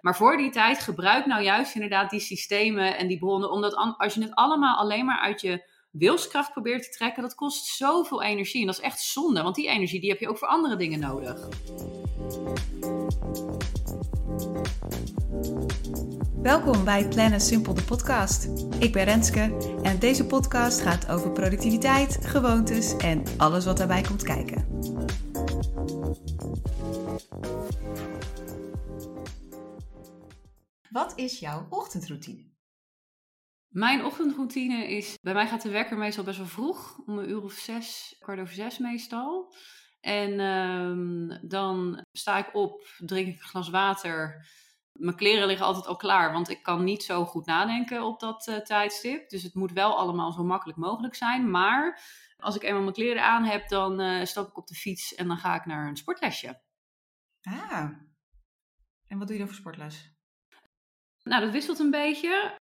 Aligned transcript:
Maar 0.00 0.16
voor 0.16 0.36
die 0.36 0.50
tijd 0.50 0.78
gebruik 0.78 1.26
nou 1.26 1.42
juist 1.42 1.74
inderdaad 1.74 2.10
die 2.10 2.20
systemen 2.20 2.98
en 2.98 3.06
die 3.06 3.18
bronnen. 3.18 3.50
Omdat 3.50 3.74
als 3.96 4.14
je 4.14 4.22
het 4.22 4.34
allemaal 4.34 4.76
alleen 4.76 5.04
maar 5.04 5.18
uit 5.18 5.40
je 5.40 5.64
wilskracht 5.90 6.52
probeert 6.52 6.82
te 6.82 6.90
trekken, 6.90 7.22
dat 7.22 7.34
kost 7.34 7.66
zoveel 7.66 8.22
energie. 8.22 8.60
En 8.60 8.66
dat 8.66 8.76
is 8.76 8.82
echt 8.82 9.00
zonde, 9.00 9.42
want 9.42 9.54
die 9.54 9.68
energie 9.68 10.00
die 10.00 10.10
heb 10.10 10.20
je 10.20 10.28
ook 10.28 10.38
voor 10.38 10.48
andere 10.48 10.76
dingen 10.76 11.00
nodig. 11.00 11.48
Welkom 16.42 16.84
bij 16.84 17.08
Plannen 17.08 17.40
Simpel, 17.40 17.74
de 17.74 17.82
podcast. 17.82 18.48
Ik 18.78 18.92
ben 18.92 19.04
Renske 19.04 19.76
en 19.82 19.98
deze 19.98 20.26
podcast 20.26 20.80
gaat 20.80 21.08
over 21.08 21.30
productiviteit, 21.30 22.18
gewoontes 22.22 22.96
en 22.96 23.22
alles 23.36 23.64
wat 23.64 23.76
daarbij 23.76 24.02
komt 24.02 24.22
kijken. 24.22 24.76
Wat 30.90 31.18
is 31.18 31.38
jouw 31.38 31.66
ochtendroutine? 31.70 32.54
Mijn 33.68 34.04
ochtendroutine 34.04 34.88
is, 34.88 35.18
bij 35.20 35.34
mij 35.34 35.46
gaat 35.46 35.62
de 35.62 35.70
wekker 35.70 35.98
meestal 35.98 36.24
best 36.24 36.38
wel 36.38 36.46
vroeg, 36.46 36.98
om 37.06 37.18
een 37.18 37.28
uur 37.28 37.42
of 37.42 37.52
zes, 37.52 38.16
kwart 38.18 38.40
over 38.40 38.54
zes 38.54 38.78
meestal. 38.78 39.54
En 40.00 40.40
ehm, 40.40 41.48
dan 41.48 42.04
sta 42.12 42.38
ik 42.38 42.54
op, 42.54 42.86
drink 42.98 43.26
ik 43.26 43.34
een 43.34 43.48
glas 43.48 43.68
water. 43.68 44.46
Mijn 44.92 45.16
kleren 45.16 45.46
liggen 45.46 45.66
altijd 45.66 45.86
al 45.86 45.96
klaar, 45.96 46.32
want 46.32 46.48
ik 46.48 46.62
kan 46.62 46.84
niet 46.84 47.02
zo 47.02 47.24
goed 47.24 47.46
nadenken 47.46 48.02
op 48.02 48.20
dat 48.20 48.46
uh, 48.46 48.56
tijdstip. 48.56 49.28
Dus 49.28 49.42
het 49.42 49.54
moet 49.54 49.72
wel 49.72 49.96
allemaal 49.96 50.32
zo 50.32 50.44
makkelijk 50.44 50.78
mogelijk 50.78 51.14
zijn. 51.14 51.50
Maar 51.50 52.00
als 52.36 52.56
ik 52.56 52.62
eenmaal 52.62 52.82
mijn 52.82 52.94
kleren 52.94 53.24
aan 53.24 53.44
heb, 53.44 53.68
dan 53.68 54.00
uh, 54.00 54.24
stap 54.24 54.48
ik 54.48 54.56
op 54.56 54.66
de 54.66 54.74
fiets 54.74 55.14
en 55.14 55.28
dan 55.28 55.38
ga 55.38 55.54
ik 55.54 55.66
naar 55.66 55.88
een 55.88 55.96
sportlesje. 55.96 56.60
Ah, 57.42 57.90
en 59.06 59.18
wat 59.18 59.26
doe 59.26 59.36
je 59.36 59.38
dan 59.38 59.46
voor 59.46 59.56
sportles? 59.56 60.15
Nou, 61.26 61.42
dat 61.42 61.52
wisselt 61.52 61.78
een 61.78 61.90
beetje. 61.90 62.58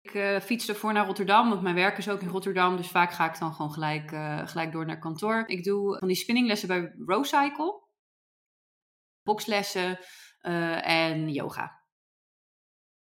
Ik 0.00 0.14
uh, 0.14 0.40
fiets 0.40 0.68
ervoor 0.68 0.92
naar 0.92 1.06
Rotterdam, 1.06 1.48
want 1.48 1.62
mijn 1.62 1.74
werk 1.74 1.98
is 1.98 2.08
ook 2.08 2.20
in 2.20 2.28
Rotterdam. 2.28 2.76
Dus 2.76 2.88
vaak 2.88 3.12
ga 3.12 3.28
ik 3.30 3.38
dan 3.38 3.54
gewoon 3.54 3.72
gelijk, 3.72 4.12
uh, 4.12 4.46
gelijk 4.46 4.72
door 4.72 4.86
naar 4.86 4.98
kantoor. 4.98 5.44
Ik 5.46 5.64
doe 5.64 5.98
van 5.98 6.08
die 6.08 6.16
spinninglessen 6.16 6.68
bij 6.68 6.94
Rowcycle. 7.06 7.86
Boxlessen 9.22 9.98
uh, 10.42 10.86
en 10.86 11.28
yoga. 11.28 11.80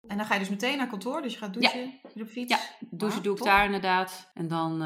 En 0.07 0.17
dan 0.17 0.25
ga 0.25 0.33
je 0.33 0.39
dus 0.39 0.49
meteen 0.49 0.77
naar 0.77 0.87
kantoor, 0.87 1.21
dus 1.21 1.33
je 1.33 1.37
gaat 1.37 1.53
douchen 1.53 1.99
ja. 2.13 2.21
op 2.21 2.27
fiets? 2.27 2.51
Ja, 2.51 2.87
douchen 2.89 3.23
wow, 3.23 3.23
doe 3.23 3.37
ik 3.37 3.43
daar 3.43 3.65
inderdaad. 3.65 4.31
En 4.33 4.47
dan 4.47 4.81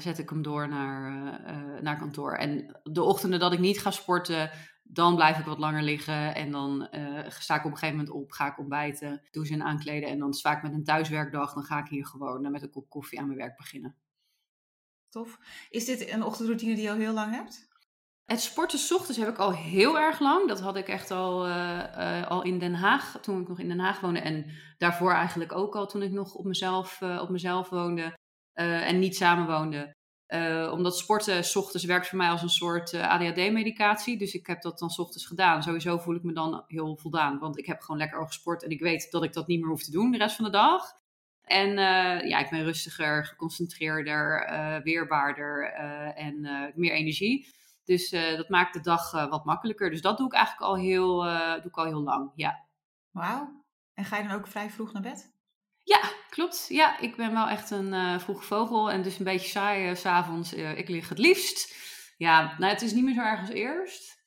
zet 0.00 0.18
ik 0.18 0.28
hem 0.28 0.42
door 0.42 0.68
naar, 0.68 1.82
naar 1.82 1.98
kantoor. 1.98 2.32
En 2.32 2.80
de 2.82 3.02
ochtenden 3.02 3.38
dat 3.38 3.52
ik 3.52 3.58
niet 3.58 3.80
ga 3.80 3.90
sporten, 3.90 4.50
dan 4.82 5.14
blijf 5.14 5.38
ik 5.38 5.44
wat 5.44 5.58
langer 5.58 5.82
liggen 5.82 6.34
en 6.34 6.50
dan 6.50 6.88
uh, 6.90 7.28
sta 7.28 7.54
ik 7.54 7.64
op 7.64 7.70
een 7.70 7.78
gegeven 7.78 7.96
moment 7.96 8.14
op, 8.14 8.32
ga 8.32 8.46
ik 8.46 8.58
ontbijten, 8.58 9.22
doe 9.30 9.46
ze 9.46 9.52
en 9.52 9.62
aankleden 9.62 10.08
en 10.08 10.18
dan 10.18 10.34
vaak 10.34 10.62
met 10.62 10.72
een 10.72 10.84
thuiswerkdag, 10.84 11.52
dan 11.52 11.62
ga 11.62 11.78
ik 11.78 11.88
hier 11.88 12.06
gewoon 12.06 12.50
met 12.50 12.62
een 12.62 12.70
kop 12.70 12.88
koffie 12.88 13.18
aan 13.18 13.26
mijn 13.26 13.38
werk 13.38 13.56
beginnen. 13.56 13.96
Tof. 15.08 15.38
Is 15.70 15.84
dit 15.84 16.10
een 16.10 16.22
ochtendroutine 16.22 16.74
die 16.74 16.84
je 16.84 16.90
al 16.90 16.96
heel 16.96 17.12
lang 17.12 17.34
hebt? 17.34 17.70
Het 18.24 18.40
sporten 18.40 18.78
s 18.78 18.92
ochtends 18.92 19.18
heb 19.18 19.28
ik 19.28 19.38
al 19.38 19.54
heel 19.54 19.98
erg 19.98 20.20
lang. 20.20 20.48
Dat 20.48 20.60
had 20.60 20.76
ik 20.76 20.88
echt 20.88 21.10
al, 21.10 21.48
uh, 21.48 21.54
uh, 21.98 22.26
al 22.26 22.42
in 22.42 22.58
Den 22.58 22.74
Haag, 22.74 23.18
toen 23.20 23.40
ik 23.40 23.48
nog 23.48 23.58
in 23.58 23.68
Den 23.68 23.78
Haag 23.78 24.00
woonde. 24.00 24.20
En 24.20 24.46
daarvoor 24.78 25.12
eigenlijk 25.12 25.52
ook 25.52 25.76
al 25.76 25.86
toen 25.86 26.02
ik 26.02 26.10
nog 26.10 26.34
op 26.34 26.44
mezelf, 26.44 27.02
op 27.02 27.28
mezelf 27.28 27.68
woonde 27.68 28.18
en 28.52 28.98
niet 28.98 29.16
samenwoonde. 29.16 29.94
Uh, 30.34 30.72
omdat 30.72 30.98
sporten 30.98 31.44
s 31.44 31.56
ochtends 31.56 31.86
werkt 31.86 32.08
voor 32.08 32.18
mij 32.18 32.30
als 32.30 32.42
een 32.42 32.48
soort 32.48 32.92
uh, 32.92 33.08
ADHD-medicatie. 33.08 34.18
Dus 34.18 34.34
ik 34.34 34.46
heb 34.46 34.62
dat 34.62 34.78
dan 34.78 34.90
s 34.90 34.98
ochtends 34.98 35.26
gedaan. 35.26 35.62
Sowieso 35.62 35.98
voel 35.98 36.14
ik 36.14 36.22
me 36.22 36.32
dan 36.32 36.64
heel 36.66 36.96
voldaan. 36.96 37.38
Want 37.38 37.58
ik 37.58 37.66
heb 37.66 37.80
gewoon 37.80 38.00
lekker 38.00 38.18
al 38.18 38.26
gesport 38.26 38.62
en 38.62 38.70
ik 38.70 38.80
weet 38.80 39.10
dat 39.10 39.22
ik 39.22 39.32
dat 39.32 39.46
niet 39.46 39.60
meer 39.60 39.68
hoef 39.68 39.82
te 39.82 39.90
doen 39.90 40.10
de 40.10 40.18
rest 40.18 40.36
van 40.36 40.44
de 40.44 40.50
dag. 40.50 40.82
En 41.42 41.68
uh, 41.68 42.28
ja, 42.28 42.38
ik 42.38 42.50
ben 42.50 42.64
rustiger, 42.64 43.24
geconcentreerder, 43.24 44.46
weerbaarder 44.82 45.72
en 46.14 46.40
meer 46.74 46.92
energie. 46.92 47.48
Dus 47.84 48.10
dat 48.10 48.48
maakt 48.48 48.72
de 48.72 48.80
dag 48.80 49.10
wat 49.10 49.44
makkelijker. 49.44 49.90
Dus 49.90 50.00
dat 50.00 50.18
doe 50.18 50.26
ik 50.26 50.32
eigenlijk 50.32 50.66
al 50.66 50.76
heel, 50.76 51.22
doe 51.60 51.70
ik 51.70 51.76
al 51.76 51.84
heel 51.84 52.02
lang, 52.02 52.32
ja. 52.34 52.64
Wauw. 53.10 53.64
En 53.94 54.04
ga 54.04 54.16
je 54.16 54.28
dan 54.28 54.36
ook 54.36 54.46
vrij 54.46 54.70
vroeg 54.70 54.92
naar 54.92 55.02
bed? 55.02 55.31
Ja, 55.84 56.12
klopt. 56.30 56.66
Ja, 56.68 56.98
ik 56.98 57.16
ben 57.16 57.32
wel 57.32 57.48
echt 57.48 57.70
een 57.70 57.92
uh, 57.92 58.18
vroege 58.18 58.44
vogel 58.44 58.90
en 58.90 59.02
dus 59.02 59.18
een 59.18 59.24
beetje 59.24 59.48
saai 59.48 59.90
uh, 59.90 59.96
s'avonds. 59.96 60.54
Uh, 60.54 60.78
ik 60.78 60.88
lig 60.88 61.08
het 61.08 61.18
liefst. 61.18 61.74
Ja, 62.16 62.58
nou, 62.58 62.72
het 62.72 62.82
is 62.82 62.92
niet 62.92 63.04
meer 63.04 63.14
zo 63.14 63.20
erg 63.20 63.40
als 63.40 63.48
eerst. 63.48 64.20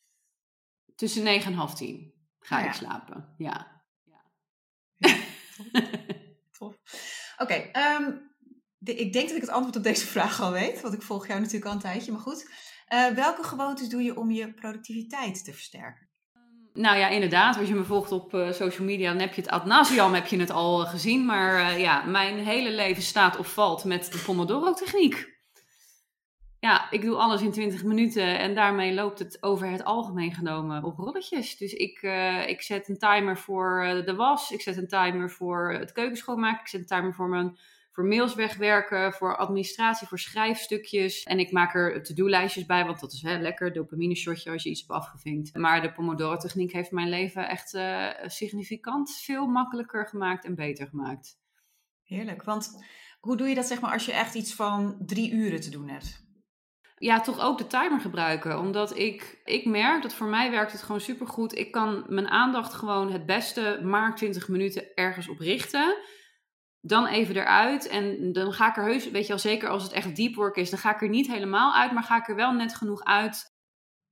Tussen 0.96 1.24
negen 1.24 1.52
en 1.52 1.58
half 1.58 1.76
tien 1.76 2.14
ga 2.40 2.60
ja. 2.60 2.66
ik 2.66 2.74
slapen. 2.74 3.34
Ja. 3.38 3.84
ja. 4.04 4.22
ja 5.72 5.88
tof. 6.52 6.76
Oké, 7.38 7.44
okay, 7.44 7.96
um, 7.96 8.34
ik 8.80 9.14
denk 9.14 9.28
dat 9.28 9.36
ik 9.36 9.42
het 9.42 9.50
antwoord 9.50 9.76
op 9.76 9.84
deze 9.84 10.06
vraag 10.06 10.42
al 10.42 10.52
weet, 10.52 10.82
want 10.82 10.94
ik 10.94 11.02
volg 11.02 11.28
jou 11.28 11.40
natuurlijk 11.40 11.66
al 11.66 11.72
een 11.72 11.80
tijdje, 11.80 12.12
maar 12.12 12.22
goed. 12.22 12.50
welke 13.16 13.44
gewoontes 13.44 13.90
doe 13.90 14.02
je 14.02 14.18
om 14.18 14.32
je 14.32 14.54
productiviteit 14.54 15.44
te 15.44 15.54
versterken? 15.54 16.10
Nou 16.76 16.98
ja, 16.98 17.08
inderdaad. 17.08 17.58
Als 17.58 17.68
je 17.68 17.76
me 17.76 17.84
volgt 17.84 18.12
op 18.12 18.34
uh, 18.34 18.52
social 18.52 18.88
media, 18.88 19.12
dan 19.12 19.20
heb 19.20 19.34
je 19.34 19.42
het 19.42 19.50
ad 19.50 19.66
nauseam 19.66 20.14
heb 20.14 20.26
je 20.26 20.40
het 20.40 20.50
al 20.50 20.82
uh, 20.82 20.90
gezien. 20.90 21.26
Maar 21.26 21.60
uh, 21.60 21.80
ja, 21.80 22.04
mijn 22.04 22.38
hele 22.38 22.72
leven 22.72 23.04
staat 23.04 23.38
of 23.38 23.54
valt 23.54 23.84
met 23.84 24.12
de 24.12 24.18
Pomodoro-techniek. 24.26 25.34
Ja, 26.60 26.92
ik 26.92 27.02
doe 27.02 27.16
alles 27.16 27.42
in 27.42 27.52
20 27.52 27.84
minuten 27.84 28.40
en 28.40 28.56
daarmee 28.56 28.94
loopt 28.94 29.20
het 29.20 29.38
over 29.44 29.68
het 29.68 29.84
algemeen 29.84 30.34
genomen 30.34 30.84
op 30.84 30.98
rolletjes. 30.98 31.58
Dus 31.58 31.74
ik, 31.74 32.02
ik 32.48 32.62
zet 32.62 32.90
een 32.90 32.98
timer 32.98 33.38
voor 33.38 34.02
de 34.06 34.16
was, 34.16 34.52
ik 34.52 34.62
zet 34.62 34.78
een 34.78 34.88
timer 34.88 35.32
voor 35.32 35.72
het 35.80 35.92
keukenschoonmaken, 35.92 36.60
ik 36.62 36.68
zet 36.68 36.80
een 36.80 36.88
timer 36.88 37.14
voor 37.14 37.30
mijn 37.30 37.58
voor 37.96 38.06
mails 38.06 38.36
wegwerken, 38.36 39.14
voor 39.14 39.38
administratie, 39.38 40.08
voor 40.08 40.20
schrijfstukjes. 40.20 41.24
En 41.24 41.40
ik 41.40 41.52
maak 41.52 41.76
er 41.76 42.04
to-do-lijstjes 42.04 42.66
bij, 42.66 42.86
want 42.86 43.00
dat 43.00 43.14
is 43.14 43.22
hè, 43.22 43.38
lekker, 43.38 43.74
dopamine 43.74 44.16
shotje 44.16 44.52
als 44.52 44.64
je 44.64 44.70
iets 44.70 44.80
hebt 44.80 44.92
afgevinkt. 44.92 45.58
Maar 45.58 45.82
de 45.82 45.92
Pomodoro-techniek 45.92 46.72
heeft 46.72 46.92
mijn 46.92 47.10
leven 47.10 47.50
echt 47.50 47.74
uh, 47.74 48.10
significant 48.26 49.12
veel 49.12 49.46
makkelijker 49.46 50.08
gemaakt 50.08 50.46
en 50.46 50.56
beter 50.56 50.88
gemaakt. 50.88 51.40
Heerlijk, 52.04 52.44
want 52.44 52.86
hoe 53.20 53.38
doe 53.38 53.48
je 53.48 53.56
dat 53.56 53.66
zeg 53.66 53.82
maar 53.82 53.92
als 53.92 54.06
je 54.06 54.14
echt 54.14 54.36
iets 54.36 54.56
van 54.56 54.98
drie 55.06 55.32
uren 55.32 55.62
te 55.62 55.70
doen 55.70 55.90
hebt? 55.90 56.24
Ja, 56.98 57.22
toch 57.22 57.40
ook 57.40 57.58
de 57.58 57.68
timer 57.68 58.00
gebruiken. 58.00 58.60
Omdat 58.60 58.98
ik, 58.98 59.42
ik 59.44 59.66
merk 59.66 60.02
dat 60.02 60.14
voor 60.14 60.28
mij 60.28 60.52
werkt 60.52 60.72
het 60.72 60.82
gewoon 60.82 61.02
supergoed. 61.02 61.58
Ik 61.58 61.72
kan 61.72 62.06
mijn 62.08 62.28
aandacht 62.28 62.74
gewoon 62.74 63.12
het 63.12 63.26
beste 63.26 63.80
maar 63.84 64.16
20 64.16 64.48
minuten 64.48 64.96
ergens 64.96 65.28
op 65.28 65.40
richten 65.40 65.98
dan 66.88 67.08
even 67.08 67.36
eruit. 67.36 67.88
En 67.88 68.34
dan 68.34 68.54
ga 68.54 68.70
ik 68.70 68.78
er 68.78 68.84
heus, 68.84 69.10
weet 69.10 69.28
je 69.28 69.34
al 69.34 69.40
zeker 69.40 69.70
als 69.70 69.84
het 69.84 69.92
echt 69.92 70.16
deep 70.16 70.36
work 70.36 70.56
is, 70.56 70.70
dan 70.70 70.80
ga 70.80 70.94
ik 70.94 71.02
er 71.02 71.10
niet 71.10 71.28
helemaal 71.28 71.74
uit, 71.74 71.92
maar 71.92 72.04
ga 72.04 72.18
ik 72.18 72.28
er 72.28 72.36
wel 72.36 72.54
net 72.54 72.76
genoeg 72.76 73.04
uit 73.04 73.54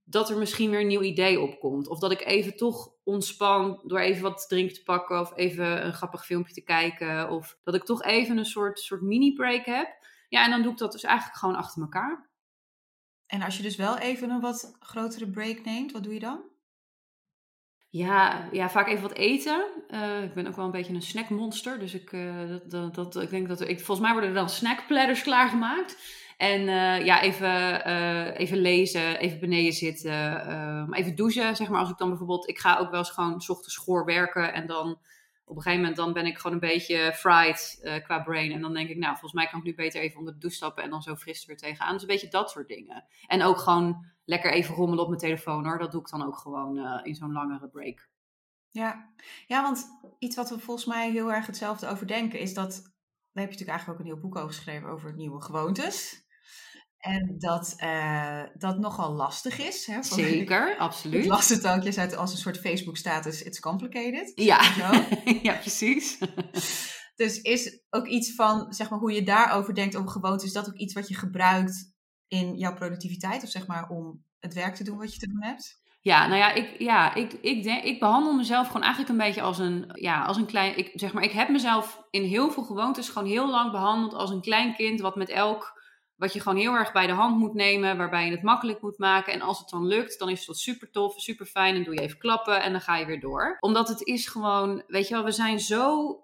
dat 0.04 0.30
er 0.30 0.38
misschien 0.38 0.70
weer 0.70 0.80
een 0.80 0.86
nieuw 0.86 1.02
idee 1.02 1.40
opkomt. 1.40 1.88
Of 1.88 1.98
dat 1.98 2.12
ik 2.12 2.24
even 2.24 2.56
toch 2.56 2.92
ontspan 3.04 3.80
door 3.84 3.98
even 3.98 4.22
wat 4.22 4.48
drinken 4.48 4.74
te 4.74 4.82
pakken 4.82 5.20
of 5.20 5.36
even 5.36 5.86
een 5.86 5.92
grappig 5.92 6.24
filmpje 6.24 6.54
te 6.54 6.64
kijken. 6.64 7.30
Of 7.30 7.58
dat 7.62 7.74
ik 7.74 7.84
toch 7.84 8.02
even 8.02 8.38
een 8.38 8.44
soort, 8.44 8.80
soort 8.80 9.00
mini-break 9.00 9.64
heb. 9.64 9.88
Ja, 10.28 10.44
en 10.44 10.50
dan 10.50 10.62
doe 10.62 10.72
ik 10.72 10.78
dat 10.78 10.92
dus 10.92 11.02
eigenlijk 11.02 11.38
gewoon 11.38 11.56
achter 11.56 11.82
elkaar. 11.82 12.28
En 13.26 13.42
als 13.42 13.56
je 13.56 13.62
dus 13.62 13.76
wel 13.76 13.98
even 13.98 14.30
een 14.30 14.40
wat 14.40 14.76
grotere 14.80 15.30
break 15.30 15.64
neemt, 15.64 15.92
wat 15.92 16.02
doe 16.02 16.14
je 16.14 16.20
dan? 16.20 16.40
Ja, 17.94 18.48
ja, 18.52 18.70
vaak 18.70 18.88
even 18.88 19.02
wat 19.02 19.16
eten. 19.16 19.64
Uh, 19.90 20.22
ik 20.22 20.34
ben 20.34 20.46
ook 20.46 20.56
wel 20.56 20.64
een 20.64 20.70
beetje 20.70 20.94
een 20.94 21.02
snackmonster. 21.02 21.78
Dus 21.78 21.94
ik, 21.94 22.12
uh, 22.12 22.56
dat, 22.68 22.94
dat, 22.94 23.22
ik 23.22 23.30
denk 23.30 23.48
dat 23.48 23.60
ik, 23.60 23.76
volgens 23.76 24.00
mij 24.00 24.12
worden 24.12 24.30
er 24.30 24.36
dan 24.36 24.48
snackplatters 24.48 25.22
klaargemaakt. 25.22 25.96
En 26.36 26.60
uh, 26.60 27.04
ja, 27.04 27.22
even, 27.22 27.86
even 28.36 28.58
lezen, 28.58 29.18
even 29.18 29.40
beneden 29.40 29.72
zitten, 29.72 30.92
even 30.92 31.14
douchen. 31.14 31.56
Zeg 31.56 31.68
maar 31.68 31.80
als 31.80 31.90
ik 31.90 31.98
dan 31.98 32.08
bijvoorbeeld, 32.08 32.48
ik 32.48 32.58
ga 32.58 32.78
ook 32.78 32.90
wel 32.90 32.98
eens 32.98 33.10
gewoon 33.10 33.40
s 33.40 33.48
ochtends 33.48 33.74
schoor 33.74 34.04
werken. 34.04 34.52
En 34.52 34.66
dan 34.66 34.98
op 35.44 35.56
een 35.56 35.62
gegeven 35.62 35.80
moment 35.80 35.96
dan 35.96 36.12
ben 36.12 36.26
ik 36.26 36.38
gewoon 36.38 36.52
een 36.52 36.68
beetje 36.68 37.12
fried 37.14 37.80
qua 38.04 38.18
brain. 38.22 38.52
En 38.52 38.60
dan 38.60 38.74
denk 38.74 38.88
ik, 38.88 38.96
nou, 38.96 39.10
volgens 39.10 39.32
mij 39.32 39.46
kan 39.46 39.58
ik 39.58 39.64
nu 39.64 39.74
beter 39.74 40.00
even 40.00 40.18
onder 40.18 40.32
de 40.32 40.40
douche 40.40 40.56
stappen 40.56 40.82
en 40.82 40.90
dan 40.90 41.02
zo 41.02 41.16
fris 41.16 41.46
weer 41.46 41.56
tegenaan. 41.56 41.92
Dus 41.92 42.02
een 42.02 42.08
beetje 42.08 42.28
dat 42.28 42.50
soort 42.50 42.68
dingen. 42.68 43.04
En 43.26 43.42
ook 43.42 43.58
gewoon 43.58 44.12
lekker 44.24 44.52
even 44.52 44.74
rommelen 44.74 45.02
op 45.02 45.08
mijn 45.08 45.20
telefoon 45.20 45.64
hoor. 45.64 45.78
Dat 45.78 45.92
doe 45.92 46.00
ik 46.00 46.08
dan 46.08 46.26
ook 46.26 46.38
gewoon 46.38 46.76
uh, 46.76 47.00
in 47.02 47.14
zo'n 47.14 47.32
langere 47.32 47.68
break. 47.68 48.08
Ja. 48.70 49.12
ja, 49.46 49.62
want 49.62 49.86
iets 50.18 50.36
wat 50.36 50.50
we 50.50 50.58
volgens 50.58 50.86
mij 50.86 51.10
heel 51.10 51.32
erg 51.32 51.46
hetzelfde 51.46 51.88
over 51.88 52.06
denken 52.06 52.38
is 52.38 52.54
dat. 52.54 52.92
Daar 53.32 53.44
heb 53.44 53.52
je 53.52 53.58
natuurlijk 53.58 53.68
eigenlijk 53.68 53.90
ook 53.90 53.98
een 53.98 54.12
nieuw 54.12 54.22
boek 54.22 54.36
over 54.36 54.54
geschreven 54.54 54.88
over 54.88 55.14
nieuwe 55.14 55.42
gewoontes. 55.42 56.24
En 57.04 57.34
dat 57.38 57.74
uh, 57.84 58.42
dat 58.54 58.78
nogal 58.78 59.12
lastig 59.12 59.58
is. 59.58 59.86
Hè, 59.86 60.02
Zeker, 60.02 60.76
absoluut. 60.78 61.24
Ik 61.24 61.30
las 61.30 61.48
het 61.48 61.66
ook, 61.66 61.82
je 61.82 61.92
zei 61.92 62.06
het 62.06 62.16
als 62.16 62.32
een 62.32 62.38
soort 62.38 62.58
Facebook-status, 62.60 63.42
it's 63.42 63.60
complicated. 63.60 64.32
Ja, 64.34 64.60
ja 65.42 65.54
precies. 65.54 66.18
dus 67.16 67.40
is 67.40 67.82
ook 67.90 68.06
iets 68.06 68.34
van, 68.34 68.72
zeg 68.72 68.90
maar, 68.90 68.98
hoe 68.98 69.12
je 69.12 69.22
daarover 69.22 69.74
denkt 69.74 69.96
over 69.96 70.10
gewoontes, 70.10 70.46
is 70.46 70.52
dat 70.52 70.68
ook 70.68 70.76
iets 70.76 70.94
wat 70.94 71.08
je 71.08 71.14
gebruikt 71.14 71.93
in 72.34 72.56
jouw 72.56 72.74
productiviteit? 72.74 73.42
Of 73.42 73.48
zeg 73.48 73.66
maar 73.66 73.88
om 73.88 74.24
het 74.38 74.54
werk 74.54 74.74
te 74.74 74.84
doen 74.84 74.98
wat 74.98 75.14
je 75.14 75.20
te 75.20 75.28
doen 75.28 75.42
hebt? 75.42 75.82
Ja, 76.00 76.26
nou 76.26 76.38
ja, 76.38 76.52
ik, 76.52 76.74
ja 76.78 77.14
ik, 77.14 77.32
ik, 77.32 77.62
denk, 77.62 77.84
ik 77.84 77.98
behandel 77.98 78.34
mezelf 78.34 78.66
gewoon 78.66 78.82
eigenlijk 78.82 79.12
een 79.12 79.26
beetje 79.26 79.42
als 79.42 79.58
een, 79.58 79.90
ja, 79.92 80.24
als 80.24 80.36
een 80.36 80.46
klein. 80.46 80.78
Ik, 80.78 80.90
zeg 80.94 81.12
maar, 81.12 81.22
ik 81.22 81.30
heb 81.30 81.48
mezelf 81.48 82.02
in 82.10 82.22
heel 82.22 82.50
veel 82.50 82.62
gewoontes 82.62 83.08
gewoon 83.08 83.28
heel 83.28 83.50
lang 83.50 83.70
behandeld 83.70 84.14
als 84.14 84.30
een 84.30 84.40
klein 84.40 84.74
kind, 84.74 85.00
wat 85.00 85.16
met 85.16 85.28
elk. 85.28 85.82
Wat 86.16 86.32
je 86.32 86.40
gewoon 86.40 86.58
heel 86.58 86.72
erg 86.72 86.92
bij 86.92 87.06
de 87.06 87.12
hand 87.12 87.38
moet 87.38 87.54
nemen, 87.54 87.96
waarbij 87.96 88.24
je 88.24 88.30
het 88.30 88.42
makkelijk 88.42 88.82
moet 88.82 88.98
maken. 88.98 89.32
En 89.32 89.40
als 89.40 89.58
het 89.58 89.68
dan 89.68 89.86
lukt, 89.86 90.18
dan 90.18 90.28
is 90.28 90.46
het 90.46 90.56
super 90.56 90.90
tof, 90.90 91.20
super 91.20 91.46
fijn. 91.46 91.74
En 91.74 91.84
doe 91.84 91.94
je 91.94 92.00
even 92.00 92.18
klappen 92.18 92.62
en 92.62 92.72
dan 92.72 92.80
ga 92.80 92.96
je 92.96 93.06
weer 93.06 93.20
door. 93.20 93.56
Omdat 93.60 93.88
het 93.88 94.02
is 94.02 94.26
gewoon, 94.26 94.82
weet 94.86 95.08
je 95.08 95.14
wel, 95.14 95.24
we 95.24 95.32
zijn 95.32 95.60
zo 95.60 96.18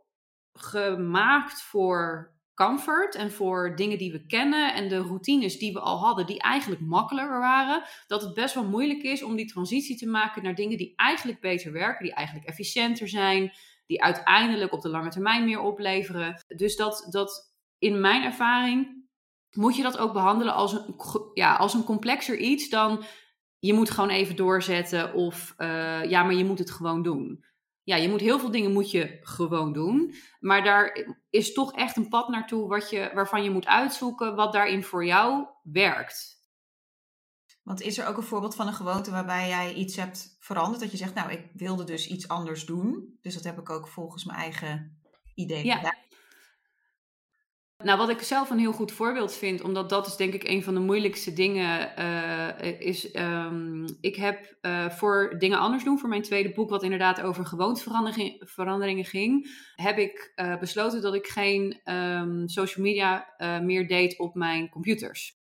gemaakt 0.53 1.63
voor 1.63 2.33
comfort 2.67 3.15
en 3.15 3.33
voor 3.33 3.77
dingen 3.77 3.99
die 3.99 4.12
we 4.12 4.27
kennen 4.27 4.75
en 4.75 4.89
de 4.89 4.99
routines 4.99 5.59
die 5.59 5.73
we 5.73 5.81
al 5.81 5.99
hadden, 5.99 6.27
die 6.27 6.41
eigenlijk 6.41 6.81
makkelijker 6.81 7.41
waren, 7.41 7.83
dat 8.07 8.23
het 8.23 8.35
best 8.35 8.55
wel 8.55 8.65
moeilijk 8.65 9.03
is 9.03 9.23
om 9.23 9.37
die 9.37 9.47
transitie 9.47 9.97
te 9.97 10.07
maken 10.07 10.43
naar 10.43 10.55
dingen 10.55 10.79
die 10.79 10.93
eigenlijk 10.97 11.41
beter 11.41 11.73
werken, 11.73 12.05
die 12.05 12.15
eigenlijk 12.15 12.49
efficiënter 12.49 13.09
zijn, 13.09 13.53
die 13.87 14.03
uiteindelijk 14.03 14.73
op 14.73 14.81
de 14.81 14.89
lange 14.89 15.11
termijn 15.11 15.45
meer 15.45 15.61
opleveren. 15.61 16.45
Dus 16.57 16.77
dat, 16.77 17.07
dat 17.11 17.55
in 17.79 18.01
mijn 18.01 18.23
ervaring 18.23 19.09
moet 19.51 19.77
je 19.77 19.83
dat 19.83 19.99
ook 19.99 20.13
behandelen 20.13 20.55
als 20.55 20.73
een, 20.73 20.95
ja, 21.35 21.56
als 21.56 21.75
een 21.75 21.85
complexer 21.85 22.39
iets 22.39 22.69
dan 22.69 23.05
je 23.59 23.73
moet 23.73 23.91
gewoon 23.91 24.11
even 24.11 24.37
doorzetten 24.37 25.15
of 25.15 25.55
uh, 25.59 26.05
ja, 26.05 26.23
maar 26.23 26.35
je 26.35 26.45
moet 26.45 26.59
het 26.59 26.71
gewoon 26.71 27.03
doen 27.03 27.45
ja, 27.91 27.97
je 27.97 28.09
moet 28.09 28.21
heel 28.21 28.39
veel 28.39 28.51
dingen 28.51 28.73
moet 28.73 28.91
je 28.91 29.19
gewoon 29.21 29.73
doen. 29.73 30.15
Maar 30.41 30.65
daar 30.65 31.06
is 31.31 31.53
toch 31.53 31.73
echt 31.73 31.97
een 31.97 32.09
pad 32.09 32.29
naartoe 32.29 32.69
wat 32.69 32.91
je, 32.91 33.11
waarvan 33.15 33.43
je 33.43 33.50
moet 33.50 33.67
uitzoeken 33.67 34.35
wat 34.35 34.53
daarin 34.53 34.85
voor 34.85 35.05
jou 35.05 35.47
werkt. 35.62 36.38
Want 37.62 37.81
is 37.81 37.99
er 37.99 38.06
ook 38.06 38.17
een 38.17 38.23
voorbeeld 38.23 38.55
van 38.55 38.67
een 38.67 38.75
gewoonte 38.75 39.11
waarbij 39.11 39.49
jij 39.49 39.75
iets 39.75 39.97
hebt 39.97 40.37
veranderd? 40.41 40.81
Dat 40.81 40.91
je 40.91 40.97
zegt, 40.97 41.15
nou, 41.15 41.31
ik 41.31 41.50
wilde 41.53 41.85
dus 41.85 42.09
iets 42.09 42.29
anders 42.29 42.67
doen. 42.67 43.19
Dus 43.21 43.35
dat 43.35 43.44
heb 43.44 43.59
ik 43.59 43.71
ook 43.71 43.88
volgens 43.88 44.25
mijn 44.25 44.38
eigen 44.38 45.00
idee 45.35 45.65
ja. 45.65 45.77
gedaan. 45.77 45.97
Nou, 47.82 47.99
wat 47.99 48.09
ik 48.09 48.23
zelf 48.23 48.50
een 48.50 48.59
heel 48.59 48.73
goed 48.73 48.93
voorbeeld 48.93 49.32
vind, 49.32 49.62
omdat 49.62 49.88
dat 49.88 50.06
is 50.06 50.17
denk 50.17 50.35
ik 50.35 50.49
een 50.49 50.62
van 50.62 50.75
de 50.75 50.81
moeilijkste 50.81 51.32
dingen, 51.32 51.93
uh, 51.99 52.81
is 52.81 53.15
um, 53.15 53.85
ik 54.00 54.17
heb 54.17 54.56
uh, 54.62 54.91
voor 54.91 55.35
dingen 55.38 55.59
anders 55.59 55.85
doen, 55.85 55.99
voor 55.99 56.09
mijn 56.09 56.23
tweede 56.23 56.53
boek, 56.53 56.71
wat 56.71 56.82
inderdaad 56.82 57.21
over 57.21 57.47
gewoonteveranderingen 57.47 59.05
ging, 59.05 59.50
heb 59.75 59.99
ik 59.99 60.32
uh, 60.37 60.59
besloten 60.59 61.03
dat 61.03 61.15
ik 61.15 61.27
geen 61.27 61.81
um, 61.85 62.49
social 62.49 62.85
media 62.85 63.27
meer 63.62 63.88
deed 63.88 64.19
op 64.19 64.35
mijn 64.35 64.69
computers. 64.69 65.40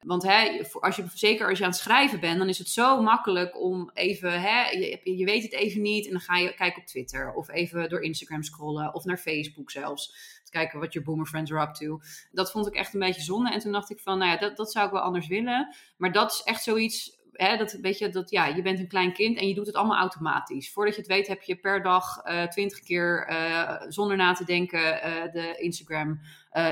Want 0.00 0.22
hè, 0.22 0.62
als 0.72 0.96
je, 0.96 1.04
zeker 1.14 1.48
als 1.48 1.58
je 1.58 1.64
aan 1.64 1.70
het 1.70 1.78
schrijven 1.78 2.20
bent, 2.20 2.38
dan 2.38 2.48
is 2.48 2.58
het 2.58 2.68
zo 2.68 3.02
makkelijk 3.02 3.60
om 3.60 3.90
even, 3.94 4.40
hè, 4.40 4.68
je, 5.04 5.24
weet 5.24 5.42
het 5.42 5.52
even 5.52 5.82
niet 5.82 6.06
en 6.06 6.10
dan 6.10 6.20
ga 6.20 6.36
je 6.36 6.54
kijken 6.54 6.80
op 6.82 6.88
Twitter 6.88 7.32
of 7.32 7.50
even 7.50 7.88
door 7.88 8.02
Instagram 8.02 8.42
scrollen 8.42 8.94
of 8.94 9.04
naar 9.04 9.18
Facebook 9.18 9.70
zelfs 9.70 10.38
kijken 10.50 10.80
wat 10.80 10.92
je 10.92 11.02
boomer 11.02 11.26
friends 11.26 11.52
are 11.52 11.66
up 11.66 11.74
to. 11.74 12.00
Dat 12.32 12.50
vond 12.50 12.66
ik 12.66 12.74
echt 12.74 12.94
een 12.94 13.00
beetje 13.00 13.22
zonde. 13.22 13.52
En 13.52 13.60
toen 13.60 13.72
dacht 13.72 13.90
ik 13.90 14.00
van, 14.00 14.18
nou 14.18 14.30
ja, 14.30 14.36
dat, 14.36 14.56
dat 14.56 14.72
zou 14.72 14.86
ik 14.86 14.92
wel 14.92 15.00
anders 15.00 15.26
willen. 15.26 15.74
Maar 15.96 16.12
dat 16.12 16.32
is 16.32 16.42
echt 16.44 16.62
zoiets, 16.62 17.18
hè, 17.32 17.56
dat, 17.56 17.72
weet 17.72 17.98
je, 17.98 18.08
dat 18.08 18.30
ja, 18.30 18.46
je 18.46 18.62
bent 18.62 18.78
een 18.78 18.88
klein 18.88 19.12
kind 19.12 19.38
en 19.38 19.48
je 19.48 19.54
doet 19.54 19.66
het 19.66 19.74
allemaal 19.74 19.98
automatisch. 19.98 20.72
Voordat 20.72 20.94
je 20.94 21.00
het 21.00 21.10
weet 21.10 21.26
heb 21.26 21.42
je 21.42 21.56
per 21.56 21.82
dag 21.82 22.26
uh, 22.26 22.42
twintig 22.42 22.80
keer 22.80 23.30
uh, 23.30 23.82
zonder 23.88 24.16
na 24.16 24.32
te 24.32 24.44
denken 24.44 24.80
uh, 24.80 25.32
de 25.32 25.56
Instagram 25.58 26.20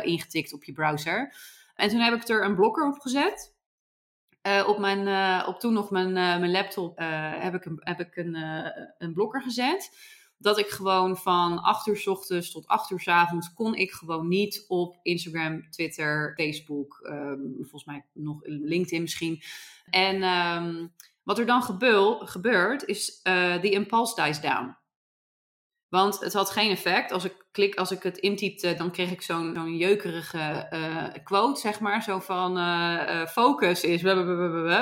ingetikt 0.02 0.52
op 0.52 0.64
je 0.64 0.72
browser. 0.72 1.34
En 1.78 1.88
toen 1.88 2.00
heb 2.00 2.14
ik 2.14 2.28
er 2.28 2.44
een 2.44 2.54
blokker 2.54 2.86
op 2.86 2.98
gezet. 2.98 3.56
Uh, 4.42 4.68
op, 4.68 4.78
mijn, 4.78 5.06
uh, 5.06 5.48
op 5.48 5.60
toen 5.60 5.72
nog 5.72 5.90
mijn, 5.90 6.08
uh, 6.08 6.14
mijn 6.14 6.50
laptop 6.50 6.98
heb 7.38 7.54
ik, 7.54 7.64
een, 7.64 7.80
heb 7.80 8.00
ik 8.00 8.16
een, 8.16 8.34
een 8.98 9.12
blokker 9.12 9.42
gezet 9.42 9.96
dat 10.38 10.58
ik 10.58 10.68
gewoon 10.68 11.16
van 11.16 11.62
8 11.62 11.86
uur 11.86 11.96
s 11.96 12.06
ochtends 12.06 12.50
tot 12.50 12.66
8 12.66 12.90
uur 12.90 13.00
s 13.00 13.08
avonds 13.08 13.52
kon 13.52 13.74
ik 13.74 13.90
gewoon 13.90 14.28
niet 14.28 14.64
op 14.68 14.98
Instagram, 15.02 15.70
Twitter, 15.70 16.32
Facebook, 16.36 17.00
um, 17.02 17.54
volgens 17.56 17.84
mij 17.84 18.04
nog 18.12 18.38
LinkedIn 18.42 19.02
misschien. 19.02 19.42
En 19.90 20.22
um, 20.22 20.94
wat 21.22 21.38
er 21.38 21.46
dan 21.46 21.62
gebeurt 22.20 22.84
is 22.84 23.22
die 23.60 23.70
impulse 23.70 24.22
dies 24.22 24.40
down. 24.40 24.76
Want 25.88 26.20
het 26.20 26.32
had 26.32 26.50
geen 26.50 26.70
effect. 26.70 27.12
Als 27.12 27.24
ik, 27.24 27.46
klik, 27.58 27.74
als 27.74 27.90
ik 27.90 28.02
het 28.02 28.18
intypte, 28.18 28.74
dan 28.74 28.90
kreeg 28.90 29.10
ik 29.10 29.22
zo'n 29.22 29.76
jeukerige 29.76 30.68
uh, 30.72 31.24
quote, 31.24 31.60
zeg 31.60 31.80
maar. 31.80 32.02
Zo 32.02 32.18
van 32.18 32.58
uh, 32.58 33.26
focus 33.26 33.82
is 33.82 34.02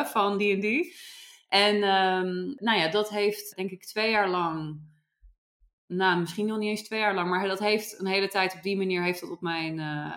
van 0.04 0.38
die 0.38 0.54
en 0.54 0.60
die. 0.60 0.94
En 1.48 1.74
um, 1.74 2.54
nou 2.56 2.78
ja, 2.78 2.88
dat 2.88 3.08
heeft 3.08 3.56
denk 3.56 3.70
ik 3.70 3.84
twee 3.84 4.10
jaar 4.10 4.28
lang 4.28 4.80
nou, 5.86 6.20
misschien 6.20 6.46
nog 6.46 6.58
niet 6.58 6.68
eens 6.68 6.82
twee 6.82 7.00
jaar 7.00 7.14
lang, 7.14 7.30
maar 7.30 7.48
dat 7.48 7.58
heeft 7.58 8.00
een 8.00 8.06
hele 8.06 8.28
tijd 8.28 8.54
op 8.54 8.62
die 8.62 8.76
manier 8.76 9.02
heeft 9.02 9.20
dat 9.20 9.30
op 9.30 9.40
mijn, 9.40 9.74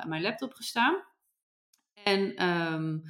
mijn 0.07 0.21
laptop 0.21 0.53
gestaan. 0.53 1.03
En 2.03 2.47
um, 2.47 3.03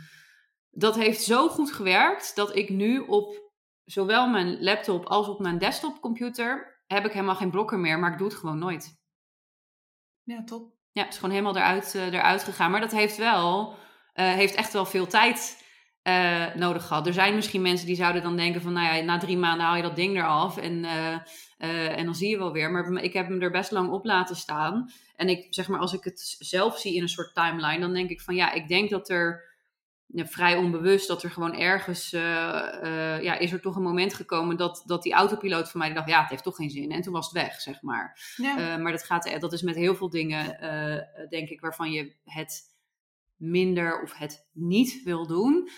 dat 0.70 0.96
heeft 0.96 1.22
zo 1.22 1.48
goed 1.48 1.72
gewerkt 1.72 2.36
dat 2.36 2.56
ik 2.56 2.70
nu 2.70 3.00
op 3.00 3.52
zowel 3.86 4.30
mijn 4.30 4.64
laptop 4.64 5.06
als 5.06 5.28
op 5.28 5.40
mijn 5.40 5.58
desktopcomputer 5.58 6.82
heb 6.88 7.06
ik 7.06 7.12
helemaal 7.12 7.36
geen 7.36 7.52
blokker 7.52 7.80
meer, 7.80 8.00
maar 8.00 8.12
ik 8.12 8.18
doe 8.18 8.28
het 8.28 8.38
gewoon 8.38 8.60
nooit. 8.60 8.99
Ja, 10.30 10.44
top. 10.44 10.72
Ja, 10.92 11.08
is 11.08 11.16
gewoon 11.16 11.32
helemaal 11.32 11.56
eruit, 11.56 11.94
uh, 11.96 12.14
eruit 12.14 12.44
gegaan. 12.44 12.72
Maar 12.72 12.82
dat 12.82 12.92
heeft 12.92 13.18
wel, 13.18 13.70
uh, 13.70 13.76
heeft 14.34 14.56
echt 14.56 14.74
wel 14.74 14.86
veel 14.86 15.08
tijd 15.08 15.64
uh, 16.04 16.56
nodig 16.56 16.88
gehad. 16.88 17.08
Er 17.08 17.14
zijn 17.14 17.36
misschien 17.36 17.62
mensen 17.62 17.88
die 17.88 17.96
zouden 17.96 18.22
dan 18.22 18.36
denken 18.36 18.62
van, 18.62 18.74
nou 18.74 18.96
ja, 18.96 19.04
na 19.04 19.18
drie 19.18 19.38
maanden 19.38 19.66
haal 19.66 19.76
je 19.76 19.82
dat 19.82 19.96
ding 19.96 20.18
eraf 20.18 20.58
en, 20.58 20.86
en 21.58 22.06
dan 22.06 22.16
zie 22.16 22.30
je 22.30 22.38
wel 22.38 22.52
weer. 22.52 22.72
Maar 22.72 23.04
ik 23.04 23.14
heb 23.14 23.28
hem 23.28 23.42
er 23.42 23.52
best 23.52 23.72
lang 23.72 23.92
op 23.92 24.06
laten 24.06 24.36
staan. 24.36 24.92
En 25.16 25.30
ik 25.30 25.48
zeg 25.50 25.68
maar, 25.68 25.80
als 25.80 25.94
ik 25.94 26.04
het 26.04 26.36
zelf 26.40 26.78
zie 26.78 26.96
in 26.96 27.02
een 27.02 27.10
soort 27.10 27.34
timeline, 27.34 27.80
dan 27.80 27.94
denk 27.94 28.10
ik 28.10 28.22
van, 28.22 28.36
ja, 28.36 28.52
ik 28.52 28.68
denk 28.68 28.90
dat 28.90 29.10
er 29.10 29.49
ja, 30.14 30.26
vrij 30.26 30.56
onbewust 30.56 31.08
dat 31.08 31.24
er 31.24 31.32
gewoon 31.32 31.54
ergens, 31.54 32.10
ja, 32.10 33.38
is 33.38 33.52
er 33.52 33.62
toch 33.62 33.76
een 33.76 33.82
moment 33.82 34.14
gekomen 34.14 34.58
dat, 34.58 34.84
dat 34.86 35.04
die 35.04 35.14
autopiloot 35.14 35.72
van 35.72 35.80
mij 35.80 35.94
dacht, 35.94 36.10
ja, 36.10 36.22
het 36.22 36.30
heeft 36.30 36.44
toch 36.44 36.56
geen 36.56 36.70
zin. 36.70 36.92
En 36.92 37.02
toen 37.02 37.14
was 37.14 37.26
het 37.26 37.44
weg, 37.44 37.62
zeg 37.62 37.82
maar. 37.82 38.34
Ja. 38.36 38.78
maar 38.78 38.92
dat, 38.92 39.04
gaat, 39.04 39.40
dat 39.40 39.54
is 39.54 39.62
met 39.62 39.76
heel 39.76 39.96
veel 39.96 40.10
dingen, 40.10 40.58
denk 41.30 41.50
ik, 41.50 41.62
waarvan 41.62 41.92
je 41.92 42.16
het 42.24 42.62
minder 43.36 44.02
of 44.02 44.14
het 44.14 44.48
niet 44.54 45.04
wil 45.04 45.28
doen 45.28 45.70